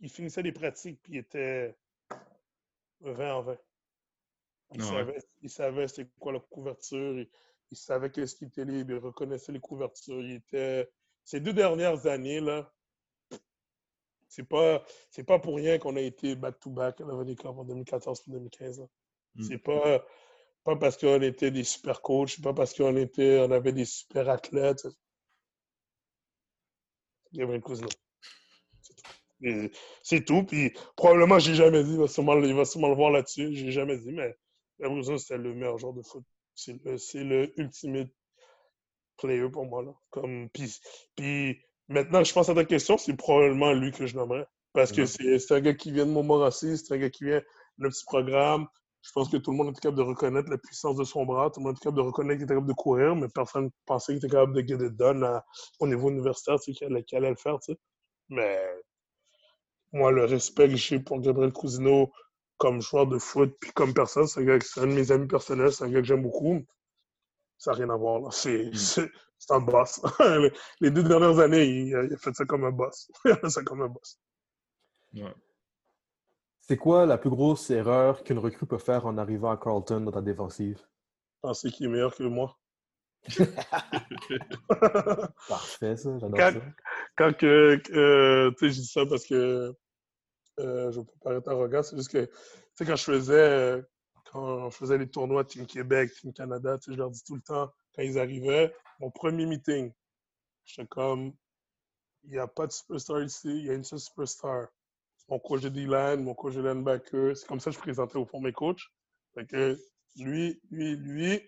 il 0.00 0.10
finissait 0.10 0.42
les 0.42 0.52
pratiques 0.52 1.00
puis 1.02 1.14
il 1.14 1.18
était 1.18 1.74
20 3.00 3.34
en 3.34 3.42
20. 3.42 3.58
Il, 4.74 4.82
savait, 4.82 5.18
il 5.42 5.50
savait 5.50 5.88
c'était 5.88 6.10
quoi 6.18 6.32
la 6.32 6.40
couverture, 6.40 7.18
il, 7.18 7.28
il 7.70 7.76
savait 7.76 8.10
qu'est-ce 8.10 8.36
qui 8.36 8.44
était 8.44 8.64
libre, 8.64 8.92
il 8.92 8.98
reconnaissait 8.98 9.52
les 9.52 9.60
couvertures. 9.60 10.20
Il 10.20 10.32
était... 10.32 10.90
Ces 11.24 11.40
deux 11.40 11.52
dernières 11.52 12.06
années, 12.06 12.40
là, 12.40 12.72
c'est 14.28 14.48
pas, 14.48 14.84
c'est 15.10 15.24
pas 15.24 15.38
pour 15.38 15.56
rien 15.56 15.78
qu'on 15.78 15.94
a 15.96 16.00
été 16.00 16.34
back-to-back 16.34 17.00
à 17.00 17.04
la 17.04 17.14
en 17.14 17.64
2014 17.64 18.24
et 18.26 18.30
2015. 18.30 18.80
Mm. 19.34 19.42
C'est 19.42 19.58
pas, 19.58 20.04
pas 20.64 20.76
parce 20.76 20.96
qu'on 20.96 21.20
était 21.22 21.50
des 21.50 21.64
super 21.64 22.02
coachs, 22.02 22.40
pas 22.40 22.52
parce 22.52 22.74
qu'on 22.74 22.96
était, 22.96 23.40
on 23.40 23.50
avait 23.50 23.72
des 23.72 23.84
super 23.84 24.28
athlètes. 24.28 24.86
Gabriel 27.32 27.62
Cousineau. 27.62 27.88
C'est 30.02 30.24
tout. 30.24 30.44
Puis 30.44 30.72
probablement, 30.96 31.38
j'ai 31.38 31.54
jamais 31.54 31.82
dit, 31.82 31.92
il 31.92 31.98
va 31.98 32.06
sûrement, 32.06 32.36
il 32.38 32.54
va 32.54 32.64
sûrement 32.64 32.88
le 32.88 32.94
voir 32.94 33.10
là-dessus. 33.10 33.54
J'ai 33.54 33.72
jamais 33.72 33.98
dit, 33.98 34.12
mais 34.12 34.36
Gabriel 34.78 35.00
Cousineau, 35.00 35.18
c'était 35.18 35.38
le 35.38 35.54
meilleur 35.54 35.78
joueur 35.78 35.94
de 35.94 36.02
foot. 36.02 36.24
C'est 36.54 36.78
le, 36.84 36.96
le 37.24 37.60
ultimate 37.60 38.10
player 39.16 39.48
pour 39.48 39.66
moi. 39.66 39.82
Là. 39.82 39.94
Comme, 40.10 40.48
puis, 40.50 40.74
puis 41.16 41.58
Maintenant, 41.92 42.24
je 42.24 42.32
pense 42.32 42.48
à 42.48 42.54
ta 42.54 42.64
question, 42.64 42.96
c'est 42.96 43.14
probablement 43.14 43.72
lui 43.72 43.92
que 43.92 44.06
je 44.06 44.16
nommerais. 44.16 44.46
Parce 44.72 44.92
que 44.92 45.04
c'est 45.04 45.52
un 45.52 45.60
gars 45.60 45.74
qui 45.74 45.92
vient 45.92 46.06
de 46.06 46.10
Montmorency, 46.10 46.78
c'est 46.78 46.94
un 46.94 46.98
gars 46.98 47.10
qui 47.10 47.24
vient 47.24 47.40
de 47.40 47.44
notre 47.78 47.94
petit 47.94 48.04
programme. 48.04 48.66
Je 49.02 49.10
pense 49.12 49.28
que 49.28 49.36
tout 49.36 49.50
le 49.50 49.56
monde 49.56 49.68
est 49.68 49.80
capable 49.80 49.98
de 49.98 50.02
reconnaître 50.02 50.48
la 50.48 50.58
puissance 50.58 50.96
de 50.96 51.04
son 51.04 51.24
bras, 51.24 51.50
tout 51.50 51.60
le 51.60 51.64
monde 51.64 51.76
est 51.76 51.80
capable 51.80 51.98
de 51.98 52.02
reconnaître 52.02 52.38
qu'il 52.38 52.44
est 52.44 52.48
capable 52.48 52.68
de 52.68 52.72
courir, 52.72 53.16
mais 53.16 53.26
personne 53.28 53.64
ne 53.64 53.70
pensait 53.84 54.12
qu'il 54.12 54.24
était 54.24 54.28
capable 54.28 54.54
de 54.54 54.66
get 54.66 54.86
it 54.86 54.96
done 54.96 55.40
au 55.80 55.86
niveau 55.86 56.10
universitaire, 56.10 56.58
sais, 56.60 56.72
qu'il 56.72 56.86
allait 56.86 57.30
le 57.30 57.36
faire, 57.36 57.58
tu 57.60 57.72
sais. 57.72 57.78
Mais 58.28 58.60
moi, 59.92 60.12
le 60.12 60.24
respect 60.24 60.68
que 60.68 60.76
j'ai 60.76 61.00
pour 61.00 61.20
Gabriel 61.20 61.52
Cousineau 61.52 62.12
comme 62.58 62.80
joueur 62.80 63.06
de 63.08 63.18
foot, 63.18 63.54
puis 63.60 63.72
comme 63.72 63.92
personne, 63.92 64.26
c'est 64.28 64.40
un, 64.48 64.54
un 64.54 64.86
de 64.86 64.92
mes 64.92 65.10
amis 65.10 65.26
personnels, 65.26 65.72
c'est 65.72 65.84
un 65.84 65.90
gars 65.90 66.00
que 66.00 66.06
j'aime 66.06 66.22
beaucoup. 66.22 66.64
Ça 67.58 67.72
n'a 67.72 67.78
rien 67.78 67.90
à 67.90 67.96
voir, 67.96 68.32
C'est 68.32 68.70
mm 68.70 69.08
c'est 69.42 69.54
un 69.54 69.60
boss. 69.60 70.00
Les 70.80 70.90
deux 70.92 71.02
dernières 71.02 71.40
années, 71.40 71.64
il, 71.64 71.96
a 71.96 72.16
fait 72.16 72.32
ça 72.32 72.44
comme 72.44 72.64
un 72.64 72.70
boss. 72.70 73.10
il 73.24 73.32
a 73.32 73.36
fait 73.36 73.50
ça 73.50 73.62
comme 73.64 73.82
un 73.82 73.88
boss. 73.88 74.20
C'est 76.72 76.78
quoi 76.78 77.04
la 77.04 77.18
plus 77.18 77.28
grosse 77.28 77.68
erreur 77.68 78.24
qu'une 78.24 78.38
recrue 78.38 78.64
peut 78.64 78.78
faire 78.78 79.04
en 79.04 79.18
arrivant 79.18 79.50
à 79.50 79.58
Carlton 79.58 80.00
dans 80.00 80.10
ta 80.10 80.22
défensive? 80.22 80.80
Penser 81.42 81.70
qu'il 81.70 81.84
est 81.84 81.90
meilleur 81.90 82.16
que 82.16 82.22
moi? 82.22 82.58
Parfait, 85.50 85.98
ça, 85.98 86.18
j'adore 86.18 86.38
ça. 86.38 86.62
Quand 87.14 87.36
que, 87.36 87.78
euh, 87.92 88.52
tu 88.52 88.58
sais, 88.58 88.72
je 88.72 88.80
dis 88.80 88.86
ça 88.86 89.04
parce 89.04 89.26
que 89.26 89.76
euh, 90.60 90.90
je 90.90 91.00
ne 91.00 91.04
peux 91.04 91.12
pas 91.20 91.34
être 91.34 91.48
arrogant, 91.48 91.82
c'est 91.82 91.94
juste 91.94 92.10
que, 92.10 92.24
tu 92.24 92.32
sais, 92.72 92.86
quand 92.86 92.96
je 92.96 93.04
faisais, 93.04 93.84
quand 94.32 94.70
je 94.70 94.76
faisais 94.78 94.96
les 94.96 95.10
tournois 95.10 95.44
Team 95.44 95.66
Québec, 95.66 96.10
Team 96.18 96.32
Canada, 96.32 96.78
tu 96.78 96.84
sais, 96.84 96.92
je 96.94 96.98
leur 96.98 97.10
dis 97.10 97.22
tout 97.22 97.34
le 97.34 97.42
temps, 97.42 97.70
quand 97.94 98.02
ils 98.02 98.18
arrivaient, 98.18 98.74
mon 98.98 99.10
premier 99.10 99.44
meeting, 99.44 99.92
j'étais 100.64 100.88
comme, 100.88 101.34
il 102.24 102.30
n'y 102.30 102.38
a 102.38 102.46
pas 102.46 102.66
de 102.66 102.72
superstar 102.72 103.22
ici, 103.22 103.50
il 103.50 103.66
y 103.66 103.70
a 103.70 103.74
une 103.74 103.84
seule 103.84 104.00
superstar. 104.00 104.68
Mon 105.32 105.38
coach 105.38 105.62
de 105.62 105.70
D-line, 105.70 106.22
mon 106.22 106.34
coach 106.34 106.52
de 106.56 106.60
linebacker, 106.60 107.34
c'est 107.34 107.46
comme 107.46 107.58
ça 107.58 107.70
que 107.70 107.76
je 107.76 107.80
présentais 107.80 108.18
au 108.18 108.26
fond 108.26 108.38
mes 108.38 108.52
coachs. 108.52 108.82
Fait 109.34 109.78
lui, 110.16 110.60
lui, 110.70 110.94
lui, 110.96 111.40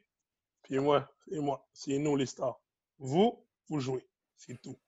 puis 0.62 0.78
moi, 0.78 1.12
et 1.31 1.39
moi, 1.39 1.69
c'est 1.74 1.98
nous 1.98 2.16
les 2.16 2.24
stars. 2.24 2.59
Vous, 2.98 3.44
vous 3.69 3.81
jouez. 3.81 4.09
C'est 4.36 4.59
tout. 4.62 4.78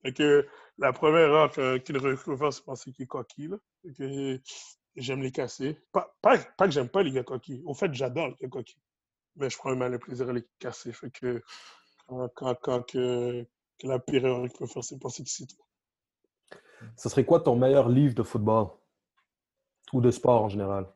Fait 0.00 0.46
la 0.78 0.94
première 0.94 1.28
erreur 1.28 1.52
qu'il 1.82 1.98
recrute 1.98 2.38
faire, 2.38 2.50
c'est 2.50 2.64
penser 2.64 2.90
qu'il 2.90 3.02
est 3.02 3.06
coquille. 3.06 3.54
que 3.98 4.40
j'aime 4.96 5.20
les 5.20 5.30
casser. 5.30 5.78
Pas, 5.92 6.10
que 6.58 6.70
j'aime 6.70 6.88
pas 6.88 7.02
les 7.02 7.12
gars 7.12 7.24
coquilles. 7.24 7.62
Au 7.66 7.74
fait, 7.74 7.92
j'adore 7.92 8.28
les 8.28 8.34
gars 8.40 8.48
coquilles 8.48 8.80
mais 9.36 9.50
je 9.50 9.58
prends 9.58 9.78
un 9.78 9.88
le 9.90 9.98
plaisir 9.98 10.30
à 10.30 10.32
les 10.32 10.46
casser. 10.58 10.94
Fait 10.94 11.10
que 11.10 11.42
quand, 12.34 12.94
la 13.82 13.98
pire 13.98 14.24
erreur 14.24 14.48
qu'il 14.48 14.58
peut 14.58 14.66
faire, 14.66 14.82
c'est 14.82 14.98
penser 14.98 15.22
que 15.22 15.28
c'est 15.28 15.46
tout. 15.46 15.67
Ce 16.96 17.08
serait 17.08 17.24
quoi 17.24 17.40
ton 17.40 17.56
meilleur 17.56 17.88
livre 17.88 18.14
de 18.14 18.22
football? 18.22 18.68
Ou 19.92 20.00
de 20.00 20.10
sport 20.10 20.44
en 20.44 20.48
général? 20.48 20.86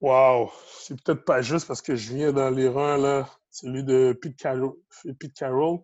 Wow! 0.00 0.50
C'est 0.80 1.00
peut-être 1.02 1.24
pas 1.24 1.40
juste 1.40 1.66
parce 1.66 1.80
que 1.80 1.96
je 1.96 2.12
viens 2.12 2.32
dans 2.32 2.50
les 2.50 2.68
rangs, 2.68 2.96
là. 2.96 3.28
Celui 3.50 3.84
de 3.84 4.12
Pete 4.20 4.36
Carroll. 4.36 4.74
Pete 5.18 5.34
Carroll. 5.34 5.80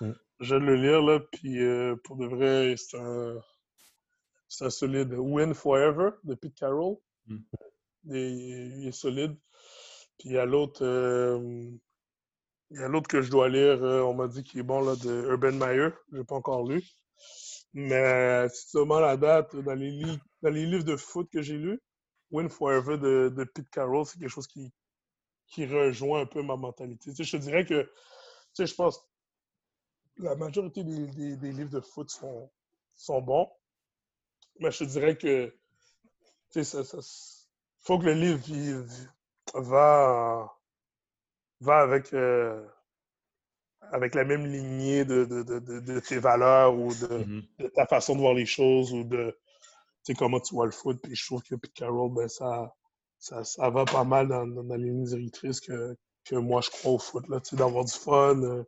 Mm. 0.00 0.12
Je 0.40 0.54
vais 0.54 0.60
le 0.60 0.76
lire, 0.76 1.02
là. 1.02 1.20
Puis 1.32 1.62
euh, 1.62 1.96
pour 2.04 2.16
de 2.16 2.26
vrai, 2.26 2.74
c'est 2.76 2.98
un, 2.98 3.38
c'est 4.48 4.64
un 4.64 4.70
solide. 4.70 5.12
Win 5.12 5.52
Forever 5.52 6.10
de 6.24 6.34
Pete 6.34 6.54
Carroll. 6.54 6.96
Mm. 7.26 7.38
il 8.04 8.88
est 8.88 8.92
solide. 8.92 9.36
Puis 10.18 10.30
il 10.30 10.32
y 10.32 10.38
a 10.38 10.46
l'autre. 10.46 10.84
Euh, 10.84 11.70
il 12.70 12.80
y 12.80 12.82
a 12.82 12.88
l'autre 12.88 13.08
que 13.08 13.20
je 13.20 13.30
dois 13.30 13.48
lire, 13.48 13.82
euh, 13.82 14.00
on 14.02 14.14
m'a 14.14 14.28
dit 14.28 14.44
qu'il 14.44 14.60
est 14.60 14.64
bon, 14.64 14.80
là, 14.80 14.94
de 14.94 15.10
Urban 15.28 15.52
Meyer. 15.52 15.88
Je 16.12 16.18
n'ai 16.18 16.24
pas 16.24 16.36
encore 16.36 16.68
lu. 16.68 16.82
Mais 17.72 18.48
tu 18.50 18.76
demandes 18.76 19.02
la 19.02 19.16
date, 19.16 19.54
dans 19.56 19.74
les, 19.74 20.02
dans 20.42 20.50
les 20.50 20.66
livres 20.66 20.84
de 20.84 20.96
foot 20.96 21.28
que 21.32 21.42
j'ai 21.42 21.56
lus, 21.56 21.80
Win 22.30 22.48
Forever 22.48 22.98
de, 22.98 23.32
de 23.34 23.44
Pete 23.44 23.70
Carroll, 23.70 24.06
c'est 24.06 24.18
quelque 24.18 24.28
chose 24.28 24.46
qui, 24.46 24.72
qui 25.46 25.66
rejoint 25.66 26.22
un 26.22 26.26
peu 26.26 26.42
ma 26.42 26.56
mentalité. 26.56 27.12
je 27.16 27.36
te 27.36 27.42
dirais 27.42 27.64
que, 27.64 27.82
tu 27.82 27.90
sais, 28.54 28.66
je 28.66 28.74
pense 28.74 29.00
la 30.16 30.34
majorité 30.36 30.84
des, 30.84 31.36
des, 31.36 31.52
livres 31.52 31.70
de 31.70 31.80
foot 31.80 32.10
sont, 32.10 32.50
sont 32.94 33.20
bons. 33.22 33.50
Mais 34.58 34.70
je 34.70 34.80
te 34.80 34.84
dirais 34.84 35.16
que, 35.16 35.54
tu 36.50 36.64
sais, 36.64 36.84
ça, 36.84 36.98
faut 37.78 37.98
que 37.98 38.06
le 38.06 38.12
livre 38.12 38.38
vive, 38.38 39.10
va, 39.54 40.58
va 41.60 41.80
avec, 41.80 42.12
euh, 42.12 42.66
avec 43.92 44.14
la 44.14 44.24
même 44.24 44.46
lignée 44.46 45.04
de, 45.04 45.24
de, 45.24 45.42
de, 45.42 45.80
de 45.80 46.00
tes 46.00 46.18
valeurs 46.18 46.74
ou 46.74 46.90
mm-hmm. 46.90 47.42
de, 47.58 47.66
ta 47.68 47.86
façon 47.86 48.14
de 48.14 48.20
voir 48.20 48.34
les 48.34 48.46
choses 48.46 48.92
ou 48.92 49.04
de 49.04 49.34
comment 50.14 50.40
tu 50.40 50.54
vois 50.54 50.66
le 50.66 50.72
foot. 50.72 50.98
Puis 51.02 51.14
je 51.14 51.26
trouve 51.26 51.42
que 51.42 51.54
Carroll, 51.74 52.12
ben, 52.12 52.28
ça, 52.28 52.74
ça, 53.18 53.44
ça, 53.44 53.70
va 53.70 53.84
pas 53.84 54.04
mal 54.04 54.28
dans, 54.28 54.46
dans, 54.46 54.76
les 54.76 54.90
lignes 54.90 55.04
directrices 55.04 55.60
que, 55.60 55.96
que 56.24 56.36
moi 56.36 56.60
je 56.60 56.70
crois 56.70 56.92
au 56.92 56.98
foot. 56.98 57.24
D'avoir 57.52 57.84
du 57.84 57.92
fun, 57.92 58.42
euh, 58.42 58.64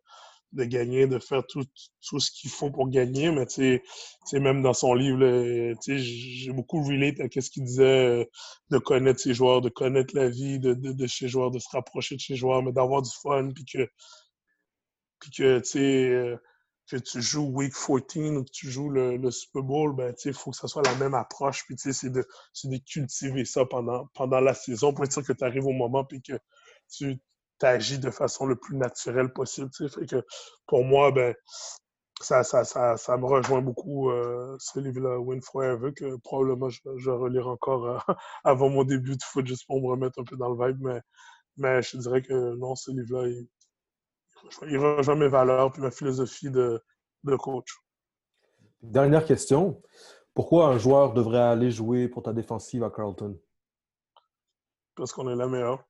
de 0.52 0.64
gagner, 0.64 1.06
de 1.06 1.18
faire 1.18 1.42
tout, 1.46 1.64
tout 2.06 2.20
ce 2.20 2.30
qu'il 2.30 2.50
faut 2.50 2.70
pour 2.70 2.88
gagner. 2.88 3.30
Mais 3.30 3.46
tu 3.46 3.80
sais, 4.26 4.40
même 4.40 4.62
dans 4.62 4.74
son 4.74 4.94
livre, 4.94 5.18
j'ai 5.86 6.52
beaucoup 6.52 6.82
relate 6.82 7.20
à 7.20 7.40
ce 7.40 7.50
qu'il 7.50 7.64
disait 7.64 8.06
euh, 8.06 8.24
de 8.70 8.78
connaître 8.78 9.20
ses 9.20 9.34
joueurs, 9.34 9.60
de 9.62 9.70
connaître 9.70 10.14
la 10.14 10.28
vie 10.28 10.58
de, 10.58 10.74
de, 10.74 10.92
de 10.92 11.06
ses 11.06 11.28
joueurs, 11.28 11.50
de 11.50 11.58
se 11.58 11.68
rapprocher 11.72 12.16
de 12.16 12.20
ses 12.20 12.36
joueurs, 12.36 12.62
mais 12.62 12.72
d'avoir 12.72 13.02
du 13.02 13.10
fun, 13.22 13.50
puis 13.54 13.64
que, 13.64 13.88
puis 15.22 15.30
que 15.30 15.60
tu 15.60 15.78
euh, 15.78 16.36
que 16.90 16.96
tu 16.96 17.22
joues 17.22 17.46
Week 17.46 17.72
14 17.72 18.36
ou 18.36 18.44
que 18.44 18.50
tu 18.50 18.70
joues 18.70 18.90
le, 18.90 19.16
le 19.16 19.30
Super 19.30 19.62
Bowl, 19.62 19.94
ben, 19.94 20.14
il 20.24 20.34
faut 20.34 20.50
que 20.50 20.56
ça 20.56 20.68
soit 20.68 20.82
la 20.82 20.94
même 20.96 21.14
approche. 21.14 21.64
Puis 21.66 21.76
c'est 21.78 22.10
de, 22.10 22.26
de 22.64 22.76
cultiver 22.78 23.44
ça 23.44 23.64
pendant, 23.64 24.06
pendant 24.14 24.40
la 24.40 24.54
saison 24.54 24.92
pour 24.92 25.04
être 25.04 25.12
sûr 25.12 25.24
que 25.24 25.32
tu 25.32 25.44
arrives 25.44 25.66
au 25.66 25.72
moment 25.72 26.04
puis 26.04 26.20
que 26.22 26.34
tu 26.90 27.18
agis 27.62 27.98
de 27.98 28.10
façon 28.10 28.46
le 28.46 28.56
plus 28.56 28.76
naturelle 28.76 29.32
possible. 29.32 29.70
Que 30.08 30.24
pour 30.66 30.84
moi, 30.84 31.12
ben, 31.12 31.34
ça, 32.20 32.42
ça, 32.44 32.64
ça, 32.64 32.96
ça 32.96 33.16
me 33.16 33.26
rejoint 33.26 33.62
beaucoup, 33.62 34.10
euh, 34.10 34.56
ce 34.58 34.78
livre-là, 34.80 35.18
Win 35.18 35.40
Forever, 35.42 35.92
que 35.94 36.16
probablement 36.16 36.68
je, 36.68 36.80
je 36.98 37.10
relire 37.10 37.48
encore 37.48 37.86
euh, 37.86 37.98
avant 38.44 38.68
mon 38.68 38.84
début 38.84 39.16
de 39.16 39.22
foot, 39.22 39.46
juste 39.46 39.66
pour 39.66 39.80
me 39.80 39.88
remettre 39.88 40.20
un 40.20 40.24
peu 40.24 40.36
dans 40.36 40.50
le 40.50 40.66
vibe. 40.66 40.80
Mais, 40.82 41.00
mais 41.56 41.82
je 41.82 41.96
dirais 41.98 42.22
que 42.22 42.56
non, 42.56 42.74
ce 42.74 42.90
livre-là, 42.90 43.28
il, 44.44 44.70
il, 44.70 44.78
rejoint 44.78 45.14
mes 45.14 45.28
valeurs 45.28 45.72
et 45.76 45.80
ma 45.80 45.90
philosophie 45.90 46.50
de, 46.50 46.82
de 47.24 47.36
coach. 47.36 47.74
Dernière 48.82 49.24
question. 49.24 49.80
Pourquoi 50.34 50.68
un 50.68 50.78
joueur 50.78 51.12
devrait 51.12 51.42
aller 51.42 51.70
jouer 51.70 52.08
pour 52.08 52.22
ta 52.22 52.32
défensive 52.32 52.82
à 52.82 52.90
Carlton? 52.90 53.38
Parce 54.96 55.12
qu'on 55.12 55.28
est 55.30 55.36
la 55.36 55.46
meilleure. 55.46 55.84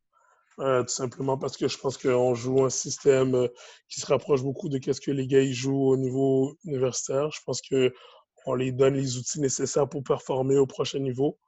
Euh, 0.59 0.83
tout 0.83 0.89
simplement 0.89 1.39
parce 1.39 1.57
que 1.57 1.66
je 1.66 1.79
pense 1.79 1.97
qu'on 1.97 2.35
joue 2.35 2.65
un 2.65 2.70
système 2.70 3.35
euh, 3.35 3.49
qui 3.89 4.01
se 4.01 4.07
rapproche 4.07 4.43
beaucoup 4.43 4.69
de 4.69 4.79
ce 4.93 5.01
que 5.01 5.11
les 5.11 5.27
gars 5.27 5.41
ils 5.41 5.55
jouent 5.55 5.89
au 5.89 5.97
niveau 5.97 6.59
universitaire. 6.65 7.31
Je 7.31 7.41
pense 7.47 7.62
qu'on 7.62 8.55
les 8.55 8.70
donne 8.73 8.95
les 8.95 9.16
outils 9.16 9.41
nécessaires 9.41 9.89
pour 9.89 10.03
performer 10.03 10.59
au 10.59 10.66
prochain 10.66 10.99
niveau. 10.99 11.39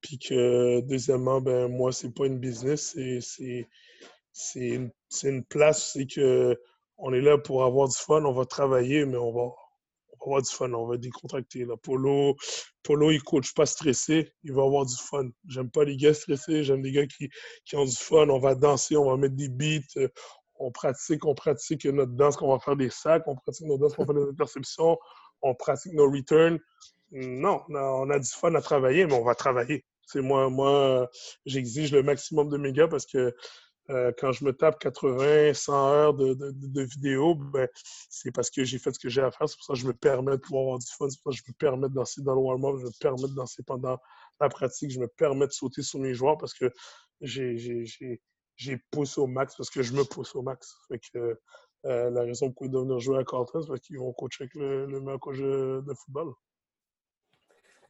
Puis 0.00 0.18
que, 0.18 0.80
deuxièmement, 0.82 1.40
ben, 1.40 1.68
moi, 1.68 1.92
c'est 1.92 2.12
pas 2.12 2.26
une 2.26 2.38
business, 2.38 2.96
c'est 3.20 3.68
une, 4.54 4.90
une, 5.22 5.44
place, 5.44 5.92
c'est 5.92 6.06
que 6.06 6.56
on 6.98 7.12
est 7.12 7.20
là 7.20 7.38
pour 7.38 7.64
avoir 7.64 7.88
du 7.88 7.96
fun, 7.96 8.24
on 8.24 8.32
va 8.32 8.44
travailler, 8.44 9.04
mais 9.04 9.16
on 9.16 9.32
va, 9.32 9.42
va 9.42 10.16
avoir 10.20 10.42
du 10.42 10.50
fun, 10.50 10.72
on 10.72 10.86
va 10.86 10.96
décontracter. 10.96 11.64
Là. 11.64 11.74
Polo, 11.82 12.36
Polo, 12.82 13.10
il 13.10 13.22
coach 13.22 13.54
pas 13.54 13.66
stressé, 13.66 14.32
il 14.44 14.52
va 14.52 14.62
avoir 14.62 14.86
du 14.86 14.94
fun. 14.96 15.28
J'aime 15.48 15.70
pas 15.70 15.84
les 15.84 15.96
gars 15.96 16.14
stressés, 16.14 16.62
j'aime 16.62 16.82
les 16.82 16.92
gars 16.92 17.06
qui, 17.06 17.28
qui 17.64 17.76
ont 17.76 17.84
du 17.84 17.96
fun. 17.96 18.28
On 18.28 18.38
va 18.38 18.54
danser, 18.54 18.96
on 18.96 19.10
va 19.10 19.16
mettre 19.16 19.36
des 19.36 19.48
beats, 19.48 20.08
on 20.56 20.70
pratique, 20.70 21.24
on 21.24 21.34
pratique 21.34 21.84
notre 21.86 22.12
danse, 22.12 22.36
qu'on 22.36 22.52
va 22.52 22.58
faire 22.60 22.76
des 22.76 22.90
sacs, 22.90 23.24
on 23.26 23.34
pratique 23.34 23.66
nos 23.66 23.78
danses, 23.78 23.94
on 23.98 24.04
va 24.04 24.14
faire 24.14 24.22
des 24.22 24.30
interceptions, 24.30 24.96
on 25.42 25.54
pratique 25.54 25.92
nos 25.94 26.10
returns. 26.10 26.58
Non, 27.10 27.62
on 27.68 28.10
a 28.10 28.18
du 28.18 28.28
fun 28.28 28.54
à 28.54 28.62
travailler, 28.62 29.06
mais 29.06 29.14
on 29.14 29.24
va 29.24 29.34
travailler. 29.34 29.84
C'est 30.06 30.20
moi, 30.20 30.50
moi 30.50 31.08
j'exige 31.46 31.92
le 31.92 32.02
maximum 32.02 32.48
de 32.48 32.56
mes 32.56 32.72
gars 32.72 32.88
parce 32.88 33.06
que 33.06 33.34
euh, 33.90 34.12
quand 34.16 34.32
je 34.32 34.44
me 34.44 34.52
tape 34.52 34.78
80, 34.78 35.54
100 35.54 35.88
heures 35.90 36.14
de, 36.14 36.34
de, 36.34 36.52
de 36.52 36.82
vidéos, 36.82 37.34
ben, 37.34 37.68
c'est 38.08 38.30
parce 38.30 38.50
que 38.50 38.64
j'ai 38.64 38.78
fait 38.78 38.92
ce 38.92 38.98
que 38.98 39.08
j'ai 39.08 39.22
à 39.22 39.30
faire. 39.30 39.48
C'est 39.48 39.56
pour 39.56 39.64
ça 39.64 39.72
que 39.72 39.78
je 39.78 39.86
me 39.86 39.92
permets 39.92 40.32
de 40.32 40.36
pouvoir 40.36 40.62
avoir 40.62 40.78
du 40.78 40.86
fun. 40.86 41.08
C'est 41.10 41.20
pour 41.22 41.32
ça 41.32 41.38
que 41.38 41.44
je 41.44 41.52
me 41.52 41.56
permets 41.58 41.88
de 41.88 41.94
danser 41.94 42.22
dans 42.22 42.34
le 42.34 42.40
warm-up. 42.40 42.76
Je 42.78 42.86
me 42.86 42.98
permets 43.00 43.28
de 43.28 43.34
danser 43.34 43.62
pendant 43.64 43.98
la 44.40 44.48
pratique. 44.48 44.90
Je 44.90 45.00
me 45.00 45.08
permets 45.08 45.46
de 45.46 45.52
sauter 45.52 45.82
sur 45.82 45.98
mes 45.98 46.14
joueurs 46.14 46.38
parce 46.38 46.54
que 46.54 46.70
j'ai 47.20 48.78
poussé 48.90 49.20
au 49.20 49.26
max, 49.26 49.56
parce 49.56 49.70
que 49.70 49.82
je 49.82 49.92
me 49.94 50.04
pousse 50.04 50.34
au 50.36 50.42
max. 50.42 50.76
Fait 50.88 51.00
que, 51.00 51.38
euh, 51.84 52.10
la 52.10 52.22
raison 52.22 52.52
pour 52.52 52.66
laquelle 52.66 52.78
ils 52.78 52.84
venir 52.84 52.98
jouer 53.00 53.18
à 53.18 53.24
Carlton, 53.24 53.62
c'est 53.62 53.68
parce 53.68 53.80
qu'ils 53.80 53.98
vont 53.98 54.12
coacher 54.12 54.44
avec 54.44 54.54
le, 54.54 54.86
le 54.86 55.00
meilleur 55.00 55.18
coach 55.18 55.38
de 55.38 55.94
football. 55.94 56.32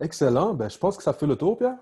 Excellent. 0.00 0.54
Ben, 0.54 0.68
je 0.68 0.78
pense 0.78 0.96
que 0.96 1.02
ça 1.02 1.12
fait 1.12 1.26
le 1.26 1.36
tour, 1.36 1.58
Pierre. 1.58 1.78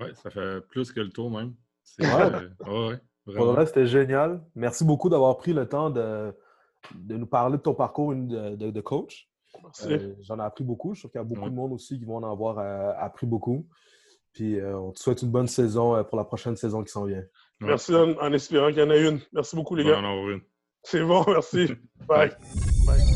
Oui, 0.00 0.08
ça 0.22 0.30
fait 0.30 0.60
plus 0.68 0.92
que 0.92 1.00
le 1.00 1.10
tour 1.10 1.30
même. 1.30 1.54
Ouais. 1.98 2.06
Euh, 2.06 2.88
ouais, 2.90 3.00
Pour 3.24 3.52
le 3.52 3.66
c'était 3.66 3.86
génial. 3.86 4.42
Merci 4.54 4.84
beaucoup 4.84 5.08
d'avoir 5.08 5.36
pris 5.36 5.52
le 5.52 5.66
temps 5.68 5.90
de, 5.90 6.34
de, 6.94 7.16
nous 7.16 7.26
parler 7.26 7.56
de 7.56 7.62
ton 7.62 7.74
parcours 7.74 8.14
de, 8.14 8.54
de, 8.54 8.80
coach. 8.80 9.28
Euh, 9.84 10.14
J'en 10.20 10.38
ai 10.38 10.42
appris 10.42 10.64
beaucoup. 10.64 10.94
Je 10.94 11.00
sûr 11.00 11.10
qu'il 11.10 11.18
y 11.18 11.22
a 11.22 11.24
beaucoup 11.24 11.48
de 11.48 11.54
monde 11.54 11.72
aussi 11.72 11.98
qui 11.98 12.04
vont 12.04 12.16
en 12.16 12.30
avoir 12.30 12.58
euh, 12.58 12.92
appris 12.98 13.26
beaucoup. 13.26 13.66
Puis 14.32 14.58
euh, 14.60 14.76
on 14.76 14.92
te 14.92 14.98
souhaite 14.98 15.22
une 15.22 15.30
bonne 15.30 15.46
saison 15.46 16.04
pour 16.04 16.18
la 16.18 16.24
prochaine 16.24 16.56
saison 16.56 16.82
qui 16.82 16.92
s'en 16.92 17.04
vient. 17.04 17.22
Merci 17.60 17.94
en, 17.94 18.32
espérant 18.32 18.68
qu'il 18.68 18.80
y 18.80 18.82
en 18.82 18.90
ait 18.90 19.08
une. 19.08 19.20
Merci 19.32 19.56
beaucoup, 19.56 19.74
les 19.74 19.84
gars. 19.84 20.02
C'est 20.82 21.02
bon, 21.02 21.24
merci. 21.26 21.68
Bye. 22.06 22.32
Bye. 22.86 23.13